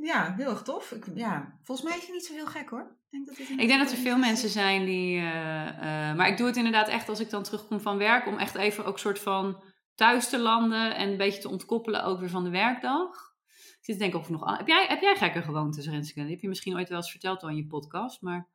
Ja, 0.00 0.34
heel 0.36 0.50
erg 0.50 0.62
tof. 0.62 0.92
Ik, 0.92 1.04
ja, 1.14 1.58
volgens 1.62 1.88
mij 1.88 1.96
is 1.96 2.02
het 2.04 2.12
niet 2.12 2.26
zo 2.26 2.34
heel 2.34 2.46
gek 2.46 2.68
hoor. 2.68 2.96
Ik 3.10 3.10
denk 3.10 3.26
dat, 3.26 3.36
dit 3.36 3.48
Ik 3.48 3.68
denk 3.68 3.80
dat 3.80 3.90
er 3.90 3.96
veel 3.96 4.18
mensen 4.18 4.48
zijn 4.48 4.84
die. 4.84 5.18
eh, 5.18 5.68
eh, 6.10 6.16
maar 6.16 6.28
ik 6.28 6.36
doe 6.36 6.46
het 6.46 6.56
inderdaad 6.56 6.88
echt 6.88 7.08
als 7.08 7.20
ik 7.20 7.30
dan 7.30 7.42
terugkom 7.42 7.80
van 7.80 7.98
werk. 7.98 8.26
Om 8.26 8.38
echt 8.38 8.54
even 8.54 8.84
ook 8.84 8.98
soort 8.98 9.18
van 9.18 9.62
thuis 9.94 10.28
te 10.28 10.38
landen. 10.38 10.96
En 10.96 11.08
een 11.08 11.16
beetje 11.16 11.40
te 11.40 11.48
ontkoppelen 11.48 12.04
ook 12.04 12.20
weer 12.20 12.30
van 12.30 12.44
de 12.44 12.50
werkdag. 12.50 13.28
Ik 13.48 13.86
zit 13.86 13.94
te 13.94 14.02
denken 14.02 14.18
of 14.20 14.28
nog. 14.28 14.56
Heb 14.56 14.66
jij, 14.66 14.86
heb 14.88 15.00
jij 15.00 15.16
gekke 15.16 15.42
gewoontes, 15.42 15.88
Renske? 15.88 16.20
Heb 16.20 16.40
je 16.40 16.48
misschien 16.48 16.74
ooit 16.74 16.88
wel 16.88 16.98
eens 16.98 17.10
verteld 17.10 17.42
al 17.42 17.48
in 17.48 17.56
je 17.56 17.66
podcast. 17.66 18.22
Maar. 18.22 18.48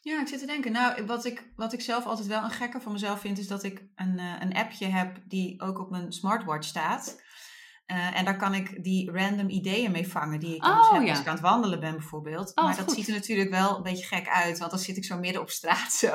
Ja, 0.00 0.20
ik 0.20 0.28
zit 0.28 0.38
te 0.38 0.46
denken. 0.46 0.72
Nou, 0.72 1.06
wat 1.06 1.24
ik, 1.24 1.52
wat 1.56 1.72
ik 1.72 1.80
zelf 1.80 2.06
altijd 2.06 2.26
wel 2.26 2.42
een 2.42 2.50
gekke 2.50 2.80
van 2.80 2.92
mezelf 2.92 3.20
vind, 3.20 3.38
is 3.38 3.48
dat 3.48 3.62
ik 3.62 3.86
een, 3.94 4.18
eh, 4.18 4.34
een 4.40 4.54
appje 4.54 4.86
heb 4.86 5.18
die 5.24 5.60
ook 5.60 5.78
op 5.78 5.90
mijn 5.90 6.12
smartwatch 6.12 6.68
staat. 6.68 7.22
Eh, 7.86 8.18
en 8.18 8.24
daar 8.24 8.36
kan 8.36 8.54
ik 8.54 8.84
die 8.84 9.10
random 9.10 9.48
ideeën 9.48 9.90
mee 9.92 10.08
vangen 10.08 10.40
die 10.40 10.54
ik 10.54 10.64
Oh, 10.64 10.92
heb 10.92 11.02
ja. 11.02 11.10
als 11.10 11.20
ik 11.20 11.26
aan 11.26 11.32
het 11.32 11.42
wandelen 11.42 11.80
ben 11.80 11.92
bijvoorbeeld. 11.92 12.52
Oh, 12.56 12.64
maar 12.64 12.76
dat 12.76 12.84
goed. 12.84 12.94
ziet 12.94 13.08
er 13.08 13.14
natuurlijk 13.14 13.50
wel 13.50 13.76
een 13.76 13.82
beetje 13.82 14.04
gek 14.04 14.28
uit, 14.28 14.58
want 14.58 14.70
dan 14.70 14.80
zit 14.80 14.96
ik 14.96 15.04
zo 15.04 15.18
midden 15.18 15.40
op 15.42 15.50
straat 15.50 15.92
zo. 15.92 16.14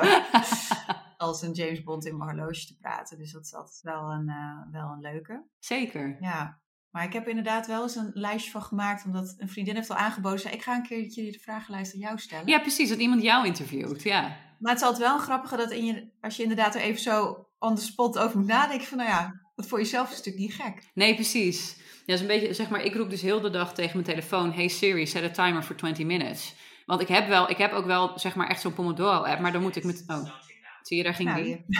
als 1.16 1.42
een 1.42 1.52
James 1.52 1.82
Bond 1.82 2.06
in 2.06 2.16
mijn 2.16 2.30
horloge 2.30 2.66
te 2.66 2.76
praten. 2.76 3.18
Dus 3.18 3.32
dat 3.32 3.44
is 3.44 3.54
altijd 3.54 3.80
wel 3.82 4.10
een, 4.10 4.28
eh, 4.28 4.72
wel 4.72 4.90
een 4.90 5.00
leuke. 5.00 5.44
Zeker. 5.58 6.16
Ja, 6.20 6.60
maar 6.90 7.04
ik 7.04 7.12
heb 7.12 7.22
er 7.22 7.28
inderdaad 7.28 7.66
wel 7.66 7.82
eens 7.82 7.96
een 7.96 8.10
lijstje 8.14 8.50
van 8.50 8.62
gemaakt, 8.62 9.04
omdat 9.04 9.34
een 9.38 9.48
vriendin 9.48 9.74
heeft 9.74 9.90
al 9.90 9.96
aangeboden. 9.96 10.38
zei, 10.40 10.54
Ik 10.54 10.62
ga 10.62 10.74
een 10.76 10.82
keertje 10.86 11.32
de 11.32 11.38
vragenlijst 11.38 11.94
aan 11.94 12.00
jou 12.00 12.18
stellen. 12.18 12.46
Ja, 12.46 12.58
precies. 12.60 12.88
Dat 12.88 12.98
iemand 12.98 13.22
jou 13.22 13.46
interviewt. 13.46 14.02
Ja. 14.02 14.20
Maar 14.58 14.72
het 14.72 14.80
is 14.80 14.86
altijd 14.86 15.06
wel 15.08 15.14
een 15.14 15.22
grappige 15.24 15.56
dat 15.56 15.70
in 15.70 15.84
je, 15.84 16.10
als 16.20 16.36
je 16.36 16.42
inderdaad 16.42 16.74
er 16.74 16.80
even 16.80 17.00
zo 17.00 17.46
on 17.58 17.74
the 17.74 17.82
spot 17.82 18.18
over 18.18 18.38
moet 18.38 18.46
nadenken. 18.48 18.86
Van 18.86 18.98
nou 18.98 19.10
ja, 19.10 19.40
dat 19.54 19.66
voor 19.68 19.78
jezelf 19.78 20.10
is 20.10 20.16
natuurlijk 20.16 20.44
niet 20.44 20.54
gek. 20.54 20.90
Nee, 20.94 21.14
precies. 21.14 21.76
Ja, 22.06 22.14
is 22.14 22.20
een 22.20 22.26
beetje, 22.26 22.54
zeg 22.54 22.68
maar, 22.68 22.84
ik 22.84 22.94
roep 22.94 23.10
dus 23.10 23.22
heel 23.22 23.40
de 23.40 23.50
dag 23.50 23.74
tegen 23.74 23.92
mijn 23.92 24.08
telefoon: 24.08 24.52
Hey 24.52 24.68
Siri, 24.68 25.06
set 25.06 25.38
a 25.38 25.44
timer 25.44 25.62
for 25.62 25.76
20 25.76 26.06
minutes. 26.06 26.54
Want 26.86 27.00
ik 27.00 27.08
heb, 27.08 27.28
wel, 27.28 27.50
ik 27.50 27.56
heb 27.56 27.72
ook 27.72 27.86
wel, 27.86 28.18
zeg 28.18 28.34
maar, 28.34 28.48
echt 28.48 28.60
zo'n 28.60 28.74
Pomodoro-app, 28.74 29.40
maar 29.40 29.52
dan 29.52 29.62
moet 29.62 29.76
ik 29.76 29.84
met. 29.84 30.04
Oh, 30.06 30.34
zie 30.82 30.96
je, 30.96 31.02
daar 31.02 31.14
ging 31.14 31.28
Nou, 31.28 31.42
die. 31.42 31.64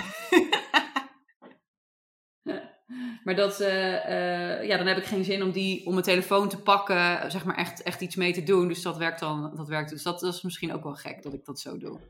Maar 3.25 3.37
dat, 3.37 3.61
eh, 3.61 4.61
eh, 4.61 4.67
ja, 4.69 4.77
dan 4.77 4.87
heb 4.87 4.97
ik 4.97 5.05
geen 5.05 5.25
zin 5.25 5.43
om, 5.43 5.51
die, 5.51 5.87
om 5.87 5.93
mijn 5.93 6.05
telefoon 6.05 6.49
te 6.49 6.63
pakken, 6.63 7.31
zeg 7.31 7.45
maar, 7.45 7.57
echt, 7.57 7.83
echt 7.83 8.01
iets 8.01 8.17
mee 8.17 8.33
te 8.33 8.43
doen. 8.43 8.69
Dus 8.69 8.83
dat 8.83 8.97
werkt 8.97 9.21
dan. 9.21 9.57
Dat 9.57 9.69
werkt, 9.69 9.91
dus 9.91 10.03
dat, 10.03 10.21
dat 10.21 10.35
is 10.35 10.43
misschien 10.43 10.73
ook 10.73 10.83
wel 10.83 10.95
gek 10.95 11.23
dat 11.23 11.35
ik 11.35 11.45
dat 11.45 11.61
zo 11.61 11.79
doe. 11.79 12.01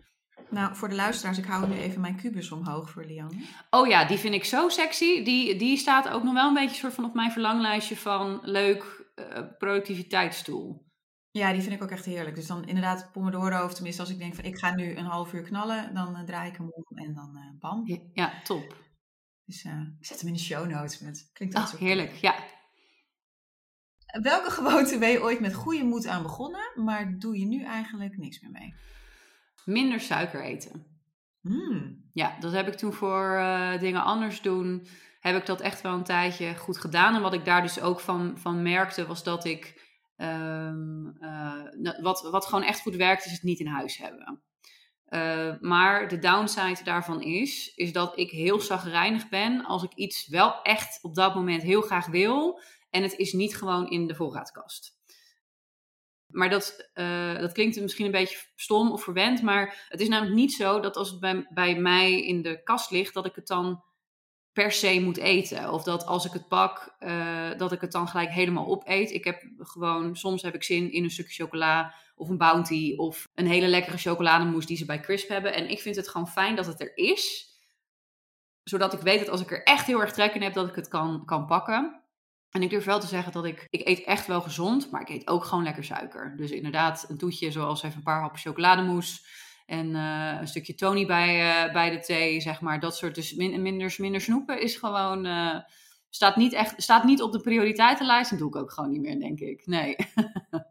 Nou, 0.50 0.76
voor 0.76 0.88
de 0.88 0.94
luisteraars, 0.94 1.38
ik 1.38 1.44
hou 1.44 1.68
nu 1.68 1.74
even 1.74 2.00
mijn 2.00 2.16
kubus 2.16 2.50
omhoog 2.50 2.90
voor 2.90 3.04
Lianne. 3.04 3.44
Oh 3.70 3.86
ja, 3.86 4.04
die 4.04 4.18
vind 4.18 4.34
ik 4.34 4.44
zo 4.44 4.68
sexy. 4.68 5.22
Die, 5.22 5.56
die 5.56 5.76
staat 5.76 6.08
ook 6.08 6.22
nog 6.22 6.34
wel 6.34 6.48
een 6.48 6.54
beetje 6.54 6.76
soort 6.76 6.94
van 6.94 7.04
op 7.04 7.14
mijn 7.14 7.32
verlanglijstje 7.32 7.96
van 7.96 8.40
leuk 8.42 9.10
eh 9.14 9.42
productiviteitsstoel. 9.58 10.90
Ja, 11.30 11.52
die 11.52 11.62
vind 11.62 11.74
ik 11.74 11.82
ook 11.82 11.90
echt 11.90 12.04
heerlijk. 12.04 12.36
Dus 12.36 12.46
dan 12.46 12.64
inderdaad 12.64 13.12
Pomodoro, 13.12 13.64
of 13.64 13.74
tenminste 13.74 14.02
als 14.02 14.10
ik 14.10 14.18
denk 14.18 14.34
van 14.34 14.44
ik 14.44 14.58
ga 14.58 14.74
nu 14.74 14.96
een 14.96 15.04
half 15.04 15.32
uur 15.32 15.42
knallen, 15.42 15.94
dan 15.94 16.16
uh, 16.16 16.22
draai 16.22 16.50
ik 16.50 16.56
hem 16.56 16.70
om 16.70 16.98
en 16.98 17.14
dan 17.14 17.36
uh, 17.36 17.60
bam. 17.60 17.82
Ja, 17.86 17.98
ja, 18.12 18.42
top. 18.42 18.76
Dus 19.44 19.64
ik 19.64 20.06
zet 20.06 20.18
hem 20.18 20.28
in 20.28 20.34
de 20.34 20.40
show 20.40 20.70
notes. 20.70 20.98
Met, 20.98 21.30
klinkt 21.32 21.54
dat 21.54 21.74
oh, 21.74 21.80
heerlijk, 21.80 22.14
ja. 22.14 22.34
Welke 24.22 24.50
gewoonte 24.50 24.98
ben 24.98 25.08
je 25.08 25.22
ooit 25.22 25.40
met 25.40 25.54
goede 25.54 25.84
moed 25.84 26.06
aan 26.06 26.22
begonnen, 26.22 26.72
maar 26.84 27.18
doe 27.18 27.38
je 27.38 27.46
nu 27.46 27.64
eigenlijk 27.64 28.16
niks 28.16 28.40
meer 28.40 28.50
mee? 28.50 28.74
Minder 29.64 30.00
suiker 30.00 30.42
eten. 30.42 30.86
Mm. 31.40 32.10
Ja, 32.12 32.36
dat 32.40 32.52
heb 32.52 32.66
ik 32.66 32.74
toen 32.74 32.92
voor 32.92 33.42
dingen 33.80 34.04
anders 34.04 34.42
doen. 34.42 34.86
Heb 35.20 35.36
ik 35.36 35.46
dat 35.46 35.60
echt 35.60 35.80
wel 35.80 35.92
een 35.92 36.04
tijdje 36.04 36.56
goed 36.56 36.78
gedaan. 36.78 37.14
En 37.14 37.22
wat 37.22 37.34
ik 37.34 37.44
daar 37.44 37.62
dus 37.62 37.80
ook 37.80 38.00
van, 38.00 38.38
van 38.38 38.62
merkte, 38.62 39.06
was 39.06 39.24
dat 39.24 39.44
ik 39.44 39.90
Um, 40.16 41.16
uh, 41.20 42.00
wat, 42.00 42.28
wat 42.30 42.46
gewoon 42.46 42.64
echt 42.64 42.80
goed 42.80 42.96
werkt, 42.96 43.24
is 43.24 43.32
het 43.32 43.42
niet 43.42 43.60
in 43.60 43.66
huis 43.66 43.96
hebben. 43.96 44.42
Uh, 45.08 45.54
maar 45.60 46.08
de 46.08 46.18
downside 46.18 46.84
daarvan 46.84 47.22
is, 47.22 47.74
is 47.74 47.92
dat 47.92 48.18
ik 48.18 48.30
heel 48.30 48.60
zagrijnig 48.60 49.28
ben 49.28 49.64
als 49.64 49.82
ik 49.82 49.94
iets 49.94 50.28
wel 50.28 50.62
echt 50.62 50.98
op 51.02 51.14
dat 51.14 51.34
moment 51.34 51.62
heel 51.62 51.80
graag 51.80 52.06
wil 52.06 52.60
en 52.90 53.02
het 53.02 53.16
is 53.16 53.32
niet 53.32 53.56
gewoon 53.56 53.90
in 53.90 54.06
de 54.06 54.14
voorraadkast. 54.14 55.00
Maar 56.32 56.50
dat, 56.50 56.90
uh, 56.94 57.38
dat 57.38 57.52
klinkt 57.52 57.80
misschien 57.80 58.06
een 58.06 58.10
beetje 58.10 58.38
stom 58.56 58.90
of 58.90 59.02
verwend, 59.02 59.42
maar 59.42 59.86
het 59.88 60.00
is 60.00 60.08
namelijk 60.08 60.36
niet 60.36 60.52
zo 60.52 60.80
dat 60.80 60.96
als 60.96 61.10
het 61.10 61.20
bij, 61.20 61.46
bij 61.50 61.74
mij 61.74 62.22
in 62.22 62.42
de 62.42 62.62
kast 62.62 62.90
ligt, 62.90 63.14
dat 63.14 63.26
ik 63.26 63.34
het 63.34 63.46
dan 63.46 63.82
per 64.52 64.72
se 64.72 65.00
moet 65.00 65.16
eten. 65.16 65.72
Of 65.72 65.82
dat 65.82 66.06
als 66.06 66.24
ik 66.24 66.32
het 66.32 66.48
pak, 66.48 66.96
uh, 67.00 67.50
dat 67.56 67.72
ik 67.72 67.80
het 67.80 67.92
dan 67.92 68.08
gelijk 68.08 68.30
helemaal 68.30 68.66
opeet. 68.66 69.10
Ik 69.10 69.24
heb 69.24 69.42
gewoon, 69.58 70.16
soms 70.16 70.42
heb 70.42 70.54
ik 70.54 70.62
zin 70.62 70.92
in 70.92 71.04
een 71.04 71.10
stukje 71.10 71.42
chocola 71.42 71.94
of 72.14 72.28
een 72.28 72.38
bounty 72.38 72.94
of 72.96 73.28
een 73.34 73.46
hele 73.46 73.66
lekkere 73.66 73.98
chocolademousse 73.98 74.68
die 74.68 74.76
ze 74.76 74.84
bij 74.84 75.00
Crisp 75.00 75.28
hebben. 75.28 75.54
En 75.54 75.70
ik 75.70 75.80
vind 75.80 75.96
het 75.96 76.08
gewoon 76.08 76.28
fijn 76.28 76.56
dat 76.56 76.66
het 76.66 76.80
er 76.80 76.96
is. 76.96 77.50
Zodat 78.62 78.92
ik 78.92 79.00
weet 79.00 79.18
dat 79.18 79.28
als 79.28 79.40
ik 79.40 79.50
er 79.50 79.62
echt 79.62 79.86
heel 79.86 80.00
erg 80.00 80.12
trek 80.12 80.34
in 80.34 80.42
heb, 80.42 80.54
dat 80.54 80.68
ik 80.68 80.74
het 80.74 80.88
kan, 80.88 81.24
kan 81.24 81.46
pakken. 81.46 82.01
En 82.52 82.62
ik 82.62 82.70
durf 82.70 82.84
wel 82.84 83.00
te 83.00 83.06
zeggen 83.06 83.32
dat 83.32 83.44
ik, 83.44 83.66
ik 83.70 83.88
eet 83.88 84.04
echt 84.04 84.26
wel 84.26 84.40
gezond, 84.40 84.90
maar 84.90 85.00
ik 85.00 85.08
eet 85.08 85.28
ook 85.28 85.44
gewoon 85.44 85.64
lekker 85.64 85.84
suiker. 85.84 86.36
Dus 86.36 86.50
inderdaad, 86.50 87.06
een 87.08 87.18
toetje 87.18 87.50
zoals 87.50 87.82
even 87.82 87.96
een 87.96 88.02
paar 88.02 88.20
happen 88.20 88.40
chocolademousse. 88.40 89.20
En 89.66 89.88
uh, 89.88 90.36
een 90.40 90.48
stukje 90.48 90.74
Tony 90.74 91.06
bij, 91.06 91.66
uh, 91.66 91.72
bij 91.72 91.90
de 91.90 92.00
thee, 92.00 92.40
zeg 92.40 92.60
maar. 92.60 92.80
Dat 92.80 92.96
soort, 92.96 93.14
dus 93.14 93.34
min, 93.34 93.62
minder, 93.62 93.94
minder 93.98 94.20
snoepen 94.20 94.60
is 94.60 94.76
gewoon, 94.76 95.26
uh, 95.26 95.58
staat, 96.10 96.36
niet 96.36 96.52
echt, 96.52 96.82
staat 96.82 97.04
niet 97.04 97.22
op 97.22 97.32
de 97.32 97.40
prioriteitenlijst. 97.40 98.30
En 98.30 98.38
doe 98.38 98.48
ik 98.48 98.56
ook 98.56 98.72
gewoon 98.72 98.90
niet 98.90 99.00
meer, 99.00 99.18
denk 99.18 99.40
ik. 99.40 99.66
Nee. 99.66 99.96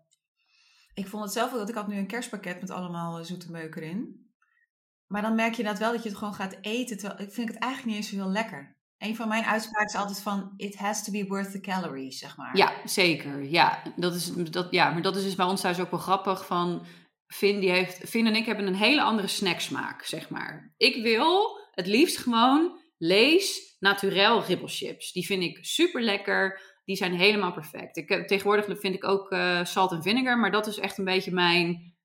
ik 1.02 1.08
vond 1.08 1.24
het 1.24 1.34
zelf 1.34 1.52
ook 1.52 1.58
dat 1.58 1.70
ik 1.70 1.76
had 1.76 1.88
nu 1.88 1.98
een 1.98 2.08
kerstpakket 2.08 2.62
met 2.62 2.70
allemaal 2.70 3.24
zoete 3.24 3.52
meuk 3.52 3.76
erin. 3.76 4.30
Maar 5.08 5.22
dan 5.22 5.36
merk 5.36 5.54
je 5.54 5.64
dat 5.64 5.80
wel 5.80 5.92
dat 5.92 6.04
je 6.04 6.10
het 6.10 6.18
gewoon 6.18 6.34
gaat 6.34 6.58
eten. 6.62 6.98
Terwijl, 6.98 7.22
ik 7.22 7.34
vind 7.34 7.50
het 7.50 7.58
eigenlijk 7.58 7.92
niet 7.92 8.04
eens 8.04 8.10
zo 8.10 8.24
heel 8.24 8.32
lekker. 8.32 8.80
Een 9.02 9.16
van 9.16 9.28
mijn 9.28 9.44
uitspraken 9.44 9.88
is 9.88 9.96
altijd 9.96 10.22
van, 10.22 10.54
it 10.58 10.76
has 10.76 11.04
to 11.04 11.12
be 11.12 11.26
worth 11.28 11.52
the 11.52 11.60
calories, 11.60 12.20
zeg 12.20 12.38
maar. 12.38 12.58
Ja, 12.58 12.74
zeker. 12.86 13.44
Ja, 13.44 13.82
dat 13.96 14.16
is, 14.16 14.34
dat, 14.34 14.68
ja 14.72 14.92
maar 14.92 15.02
dat 15.02 15.16
is 15.16 15.24
dus 15.24 15.36
bij 15.36 15.46
ons 15.46 15.62
thuis 15.62 15.80
ook 15.80 15.92
wel 15.92 16.00
grappig 16.00 16.46
van 16.46 16.86
Finn, 17.28 17.60
die 17.60 17.72
heeft, 17.72 18.10
Finn 18.10 18.28
en 18.28 18.36
ik 18.36 18.46
hebben 18.46 18.68
een 18.68 18.76
hele 18.76 19.02
andere 19.02 19.28
snacksmaak, 19.28 20.04
zeg 20.04 20.30
maar. 20.30 20.74
Ik 20.78 21.04
wil 21.04 21.60
het 21.72 21.88
liefst 21.88 22.18
gewoon 22.18 22.80
lees 22.98 23.76
naturel 23.80 24.44
ribbelchips. 24.44 25.12
Die 25.12 25.26
vind 25.26 25.44
ik 25.44 25.58
super 25.62 26.02
lekker. 26.02 26.62
Die 26.86 26.96
zijn 26.96 27.14
helemaal 27.14 27.54
perfect. 27.54 27.98
Ik, 27.98 28.10
heb, 28.10 28.28
tegenwoordig 28.28 28.80
vind 28.80 28.96
ik 28.96 29.04
ook 29.04 29.32
uh, 29.32 29.66
salt 29.66 29.92
en 29.92 30.02
vinegar, 30.02 30.40
maar 30.40 30.52
dat 30.52 30.68
is 30.68 30.78
echt 30.78 30.98
een 30.98 31.06
beetje 31.06 31.32
mijn... 31.32 31.96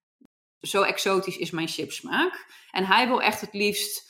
Zo 0.61 0.83
exotisch 0.83 1.37
is 1.37 1.51
mijn 1.51 1.69
chipsmaak. 1.69 2.47
En 2.71 2.85
hij 2.85 3.07
wil 3.07 3.23
echt 3.23 3.41
het 3.41 3.53
liefst 3.53 4.06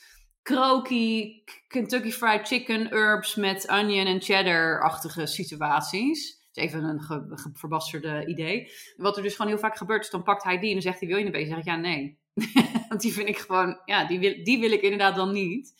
croaky, 0.47 1.43
Kentucky 1.67 2.11
Fried 2.11 2.47
Chicken, 2.47 2.87
herbs 2.87 3.35
met 3.35 3.69
onion 3.69 4.05
en 4.05 4.21
cheddar-achtige 4.21 5.25
situaties 5.25 6.37
even 6.57 6.83
een 6.83 7.01
ge, 7.01 7.49
verbasterde 7.53 8.25
idee. 8.25 8.71
Wat 8.97 9.17
er 9.17 9.23
dus 9.23 9.35
gewoon 9.35 9.51
heel 9.51 9.59
vaak 9.59 9.77
gebeurt, 9.77 10.03
is 10.03 10.09
dan 10.09 10.23
pakt 10.23 10.43
hij 10.43 10.59
die 10.59 10.75
en 10.75 10.81
zegt 10.81 10.99
hij, 10.99 11.07
wil 11.07 11.17
je 11.17 11.25
een 11.25 11.31
beetje? 11.31 11.53
Dan 11.53 11.63
zeg 11.63 11.75
ik, 11.75 11.81
ja, 11.81 11.89
nee. 11.89 12.19
Want 12.89 13.01
die 13.01 13.13
vind 13.13 13.27
ik 13.27 13.37
gewoon, 13.37 13.81
ja, 13.85 14.05
die 14.05 14.19
wil, 14.19 14.43
die 14.43 14.59
wil 14.59 14.71
ik 14.71 14.81
inderdaad 14.81 15.15
dan 15.15 15.31
niet. 15.31 15.73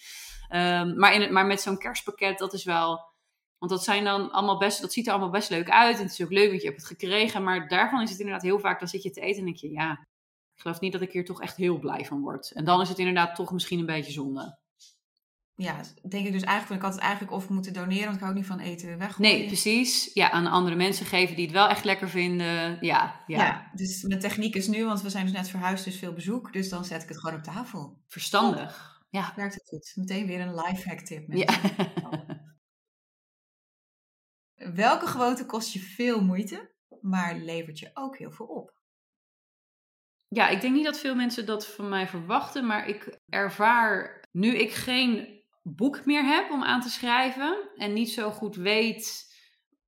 Um, 0.53 0.97
maar, 0.97 1.13
in 1.13 1.21
het, 1.21 1.31
maar 1.31 1.45
met 1.45 1.61
zo'n 1.61 1.77
kerstpakket, 1.77 2.37
dat 2.37 2.53
is 2.53 2.63
wel... 2.63 3.15
Want 3.57 3.71
dat 3.71 3.83
zijn 3.83 4.03
dan 4.03 4.31
allemaal 4.31 4.57
best, 4.57 4.81
dat 4.81 4.93
ziet 4.93 5.05
er 5.05 5.11
allemaal 5.11 5.29
best 5.29 5.49
leuk 5.49 5.69
uit. 5.69 5.97
En 5.97 6.03
het 6.03 6.11
is 6.11 6.23
ook 6.23 6.31
leuk, 6.31 6.49
want 6.49 6.61
je 6.61 6.67
hebt 6.67 6.79
het 6.79 6.89
gekregen. 6.89 7.43
Maar 7.43 7.67
daarvan 7.67 8.01
is 8.01 8.09
het 8.09 8.19
inderdaad 8.19 8.43
heel 8.43 8.59
vaak, 8.59 8.79
dan 8.79 8.87
zit 8.87 9.03
je 9.03 9.11
te 9.11 9.21
eten 9.21 9.39
en 9.39 9.45
denk 9.45 9.57
je, 9.57 9.71
ja, 9.71 10.06
ik 10.57 10.63
geloof 10.63 10.79
niet 10.79 10.91
dat 10.91 11.01
ik 11.01 11.11
hier 11.11 11.25
toch 11.25 11.41
echt 11.41 11.55
heel 11.55 11.79
blij 11.79 12.05
van 12.05 12.21
word. 12.21 12.51
En 12.51 12.65
dan 12.65 12.81
is 12.81 12.89
het 12.89 12.99
inderdaad 12.99 13.35
toch 13.35 13.51
misschien 13.51 13.79
een 13.79 13.85
beetje 13.85 14.11
zonde 14.11 14.57
ja, 15.57 15.81
denk 16.09 16.25
ik 16.25 16.31
dus 16.31 16.41
eigenlijk, 16.41 16.81
ik 16.81 16.87
had 16.87 16.95
het 16.95 17.03
eigenlijk 17.03 17.33
of 17.33 17.49
moeten 17.49 17.73
doneren, 17.73 18.03
want 18.03 18.15
ik 18.15 18.21
hou 18.21 18.33
niet 18.33 18.45
van 18.45 18.59
eten 18.59 18.97
weg. 18.97 19.19
Nee, 19.19 19.45
precies. 19.45 20.13
Ja, 20.13 20.31
aan 20.31 20.47
andere 20.47 20.75
mensen 20.75 21.05
geven 21.05 21.35
die 21.35 21.45
het 21.45 21.53
wel 21.53 21.69
echt 21.69 21.83
lekker 21.83 22.09
vinden. 22.09 22.77
Ja, 22.81 23.23
ja. 23.27 23.37
ja 23.37 23.71
dus 23.73 24.03
mijn 24.03 24.19
techniek 24.19 24.55
is 24.55 24.67
nu, 24.67 24.85
want 24.85 25.01
we 25.01 25.09
zijn 25.09 25.25
dus 25.25 25.33
net 25.33 25.49
verhuisd, 25.49 25.85
dus 25.85 25.97
veel 25.97 26.13
bezoek. 26.13 26.53
Dus 26.53 26.69
dan 26.69 26.85
zet 26.85 27.03
ik 27.03 27.09
het 27.09 27.19
gewoon 27.19 27.35
op 27.35 27.43
tafel. 27.43 28.01
Verstandig. 28.07 29.01
Ja. 29.09 29.33
Werkt 29.35 29.53
het 29.53 29.67
goed. 29.67 29.91
Meteen 29.95 30.27
weer 30.27 30.39
een 30.39 30.55
life 30.55 30.89
hack 30.89 30.99
tip. 30.99 31.33
Ja. 31.33 31.59
Welke 34.73 35.07
gewoonte 35.07 35.45
kost 35.45 35.73
je 35.73 35.79
veel 35.79 36.23
moeite, 36.23 36.71
maar 37.01 37.35
levert 37.35 37.79
je 37.79 37.91
ook 37.93 38.17
heel 38.17 38.31
veel 38.31 38.45
op? 38.45 38.76
Ja, 40.29 40.47
ik 40.47 40.61
denk 40.61 40.73
niet 40.73 40.85
dat 40.85 40.99
veel 40.99 41.15
mensen 41.15 41.45
dat 41.45 41.67
van 41.67 41.89
mij 41.89 42.07
verwachten, 42.07 42.65
maar 42.65 42.87
ik 42.87 43.19
ervaar 43.29 44.25
nu 44.31 44.55
ik 44.55 44.71
geen 44.71 45.41
boek 45.63 46.05
meer 46.05 46.23
heb 46.23 46.51
om 46.51 46.63
aan 46.63 46.81
te 46.81 46.89
schrijven 46.89 47.69
en 47.75 47.93
niet 47.93 48.09
zo 48.09 48.29
goed 48.31 48.55
weet 48.55 49.35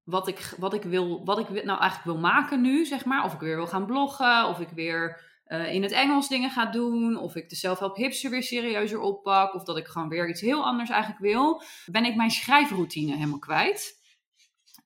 wat 0.04 0.28
ik, 0.28 0.54
wat 0.58 0.74
ik, 0.74 0.84
wil, 0.84 1.26
wat 1.26 1.40
ik 1.40 1.50
nou 1.50 1.80
eigenlijk 1.80 2.04
wil 2.04 2.18
maken 2.18 2.62
nu, 2.62 2.86
zeg 2.86 3.06
maar. 3.06 3.24
Of 3.24 3.34
ik 3.34 3.40
weer 3.40 3.56
wil 3.56 3.68
gaan 3.68 3.86
bloggen, 3.86 4.48
of 4.48 4.60
ik 4.60 4.70
weer 4.70 5.22
uh, 5.48 5.74
in 5.74 5.84
het 5.84 5.92
Engels 5.92 6.28
dingen 6.28 6.50
ga 6.50 6.66
doen, 6.66 7.18
of 7.18 7.36
ik 7.36 7.50
de 7.50 7.56
zelfhelp 7.56 7.96
hipster 7.96 8.30
weer 8.30 8.44
serieuzer 8.44 9.00
oppak, 9.00 9.54
of 9.54 9.64
dat 9.64 9.78
ik 9.78 9.88
gewoon 9.88 10.10
weer 10.10 10.30
iets 10.30 10.42
heel 10.42 10.66
anders 10.66 10.90
eigenlijk 10.90 11.22
wil, 11.22 11.62
ben 11.86 12.06
ik 12.06 12.16
mijn 12.16 12.32
schrijfroutine 12.32 13.16
helemaal 13.16 13.40
kwijt. 13.40 13.98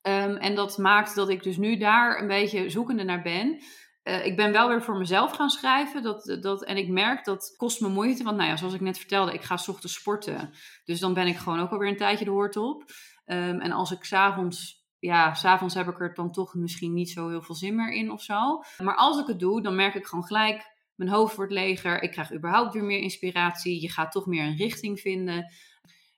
Um, 0.02 0.38
en 0.38 0.56
dat 0.56 0.78
maakt 0.78 1.16
dat 1.16 1.30
ik 1.30 1.44
dus 1.44 1.58
nu 1.58 1.78
daar 1.78 2.22
een 2.22 2.28
beetje 2.28 2.70
zoekende 2.70 3.04
naar 3.04 3.22
ben. 3.22 3.62
Uh, 4.04 4.26
ik 4.26 4.36
ben 4.36 4.52
wel 4.52 4.68
weer 4.68 4.82
voor 4.82 4.98
mezelf 4.98 5.32
gaan 5.32 5.50
schrijven. 5.50 6.04
Dat, 6.04 6.38
dat, 6.42 6.64
en 6.64 6.78
ik 6.78 6.88
merk 6.88 7.26
dat 7.26 7.54
kost 7.58 7.82
me 7.82 7.90
moeite. 7.90 8.24
Want 8.24 8.38
nou 8.38 8.50
ja, 8.50 8.58
zoals 8.58 8.74
ik 8.74 8.82
net 8.82 8.98
vertelde, 8.98 9.34
ik 9.34 9.42
ga 9.42 9.58
s 9.58 9.68
ochtends 9.68 9.96
sporten. 9.96 10.54
Dus 10.86 11.00
dan 11.00 11.14
ben 11.14 11.28
ik 11.28 11.38
gewoon 11.38 11.60
ook 11.60 11.72
alweer 11.72 11.90
een 11.90 11.98
tijdje 11.98 12.26
de 12.26 12.32
hoort 12.32 12.58
op. 12.58 12.84
Um, 13.26 13.60
en 13.60 13.72
als 13.72 13.92
ik 13.92 14.04
s'avonds... 14.04 14.82
Ja, 15.00 15.34
s'avonds 15.34 15.74
heb 15.74 15.88
ik 15.88 16.00
er 16.00 16.14
dan 16.14 16.32
toch 16.32 16.54
misschien 16.54 16.94
niet 16.94 17.10
zo 17.10 17.30
heel 17.30 17.42
veel 17.42 17.56
zin 17.56 17.76
meer 17.76 17.92
in 17.92 18.12
of 18.12 18.22
zo. 18.22 18.62
Maar 18.78 18.96
als 18.96 19.20
ik 19.20 19.28
het 19.28 19.40
doe, 19.40 19.62
dan 19.62 19.76
merk 19.76 19.96
ik 19.96 20.06
gewoon 20.06 20.26
gelijk... 20.26 20.72
Mijn 20.94 21.10
hoofd 21.10 21.36
wordt 21.36 21.52
leger. 21.52 22.02
Ik 22.02 22.12
krijg 22.12 22.34
überhaupt 22.34 22.74
weer 22.74 22.84
meer 22.84 23.00
inspiratie. 23.00 23.82
Je 23.82 23.90
gaat 23.90 24.12
toch 24.12 24.26
meer 24.26 24.44
een 24.44 24.56
richting 24.56 25.00
vinden. 25.00 25.54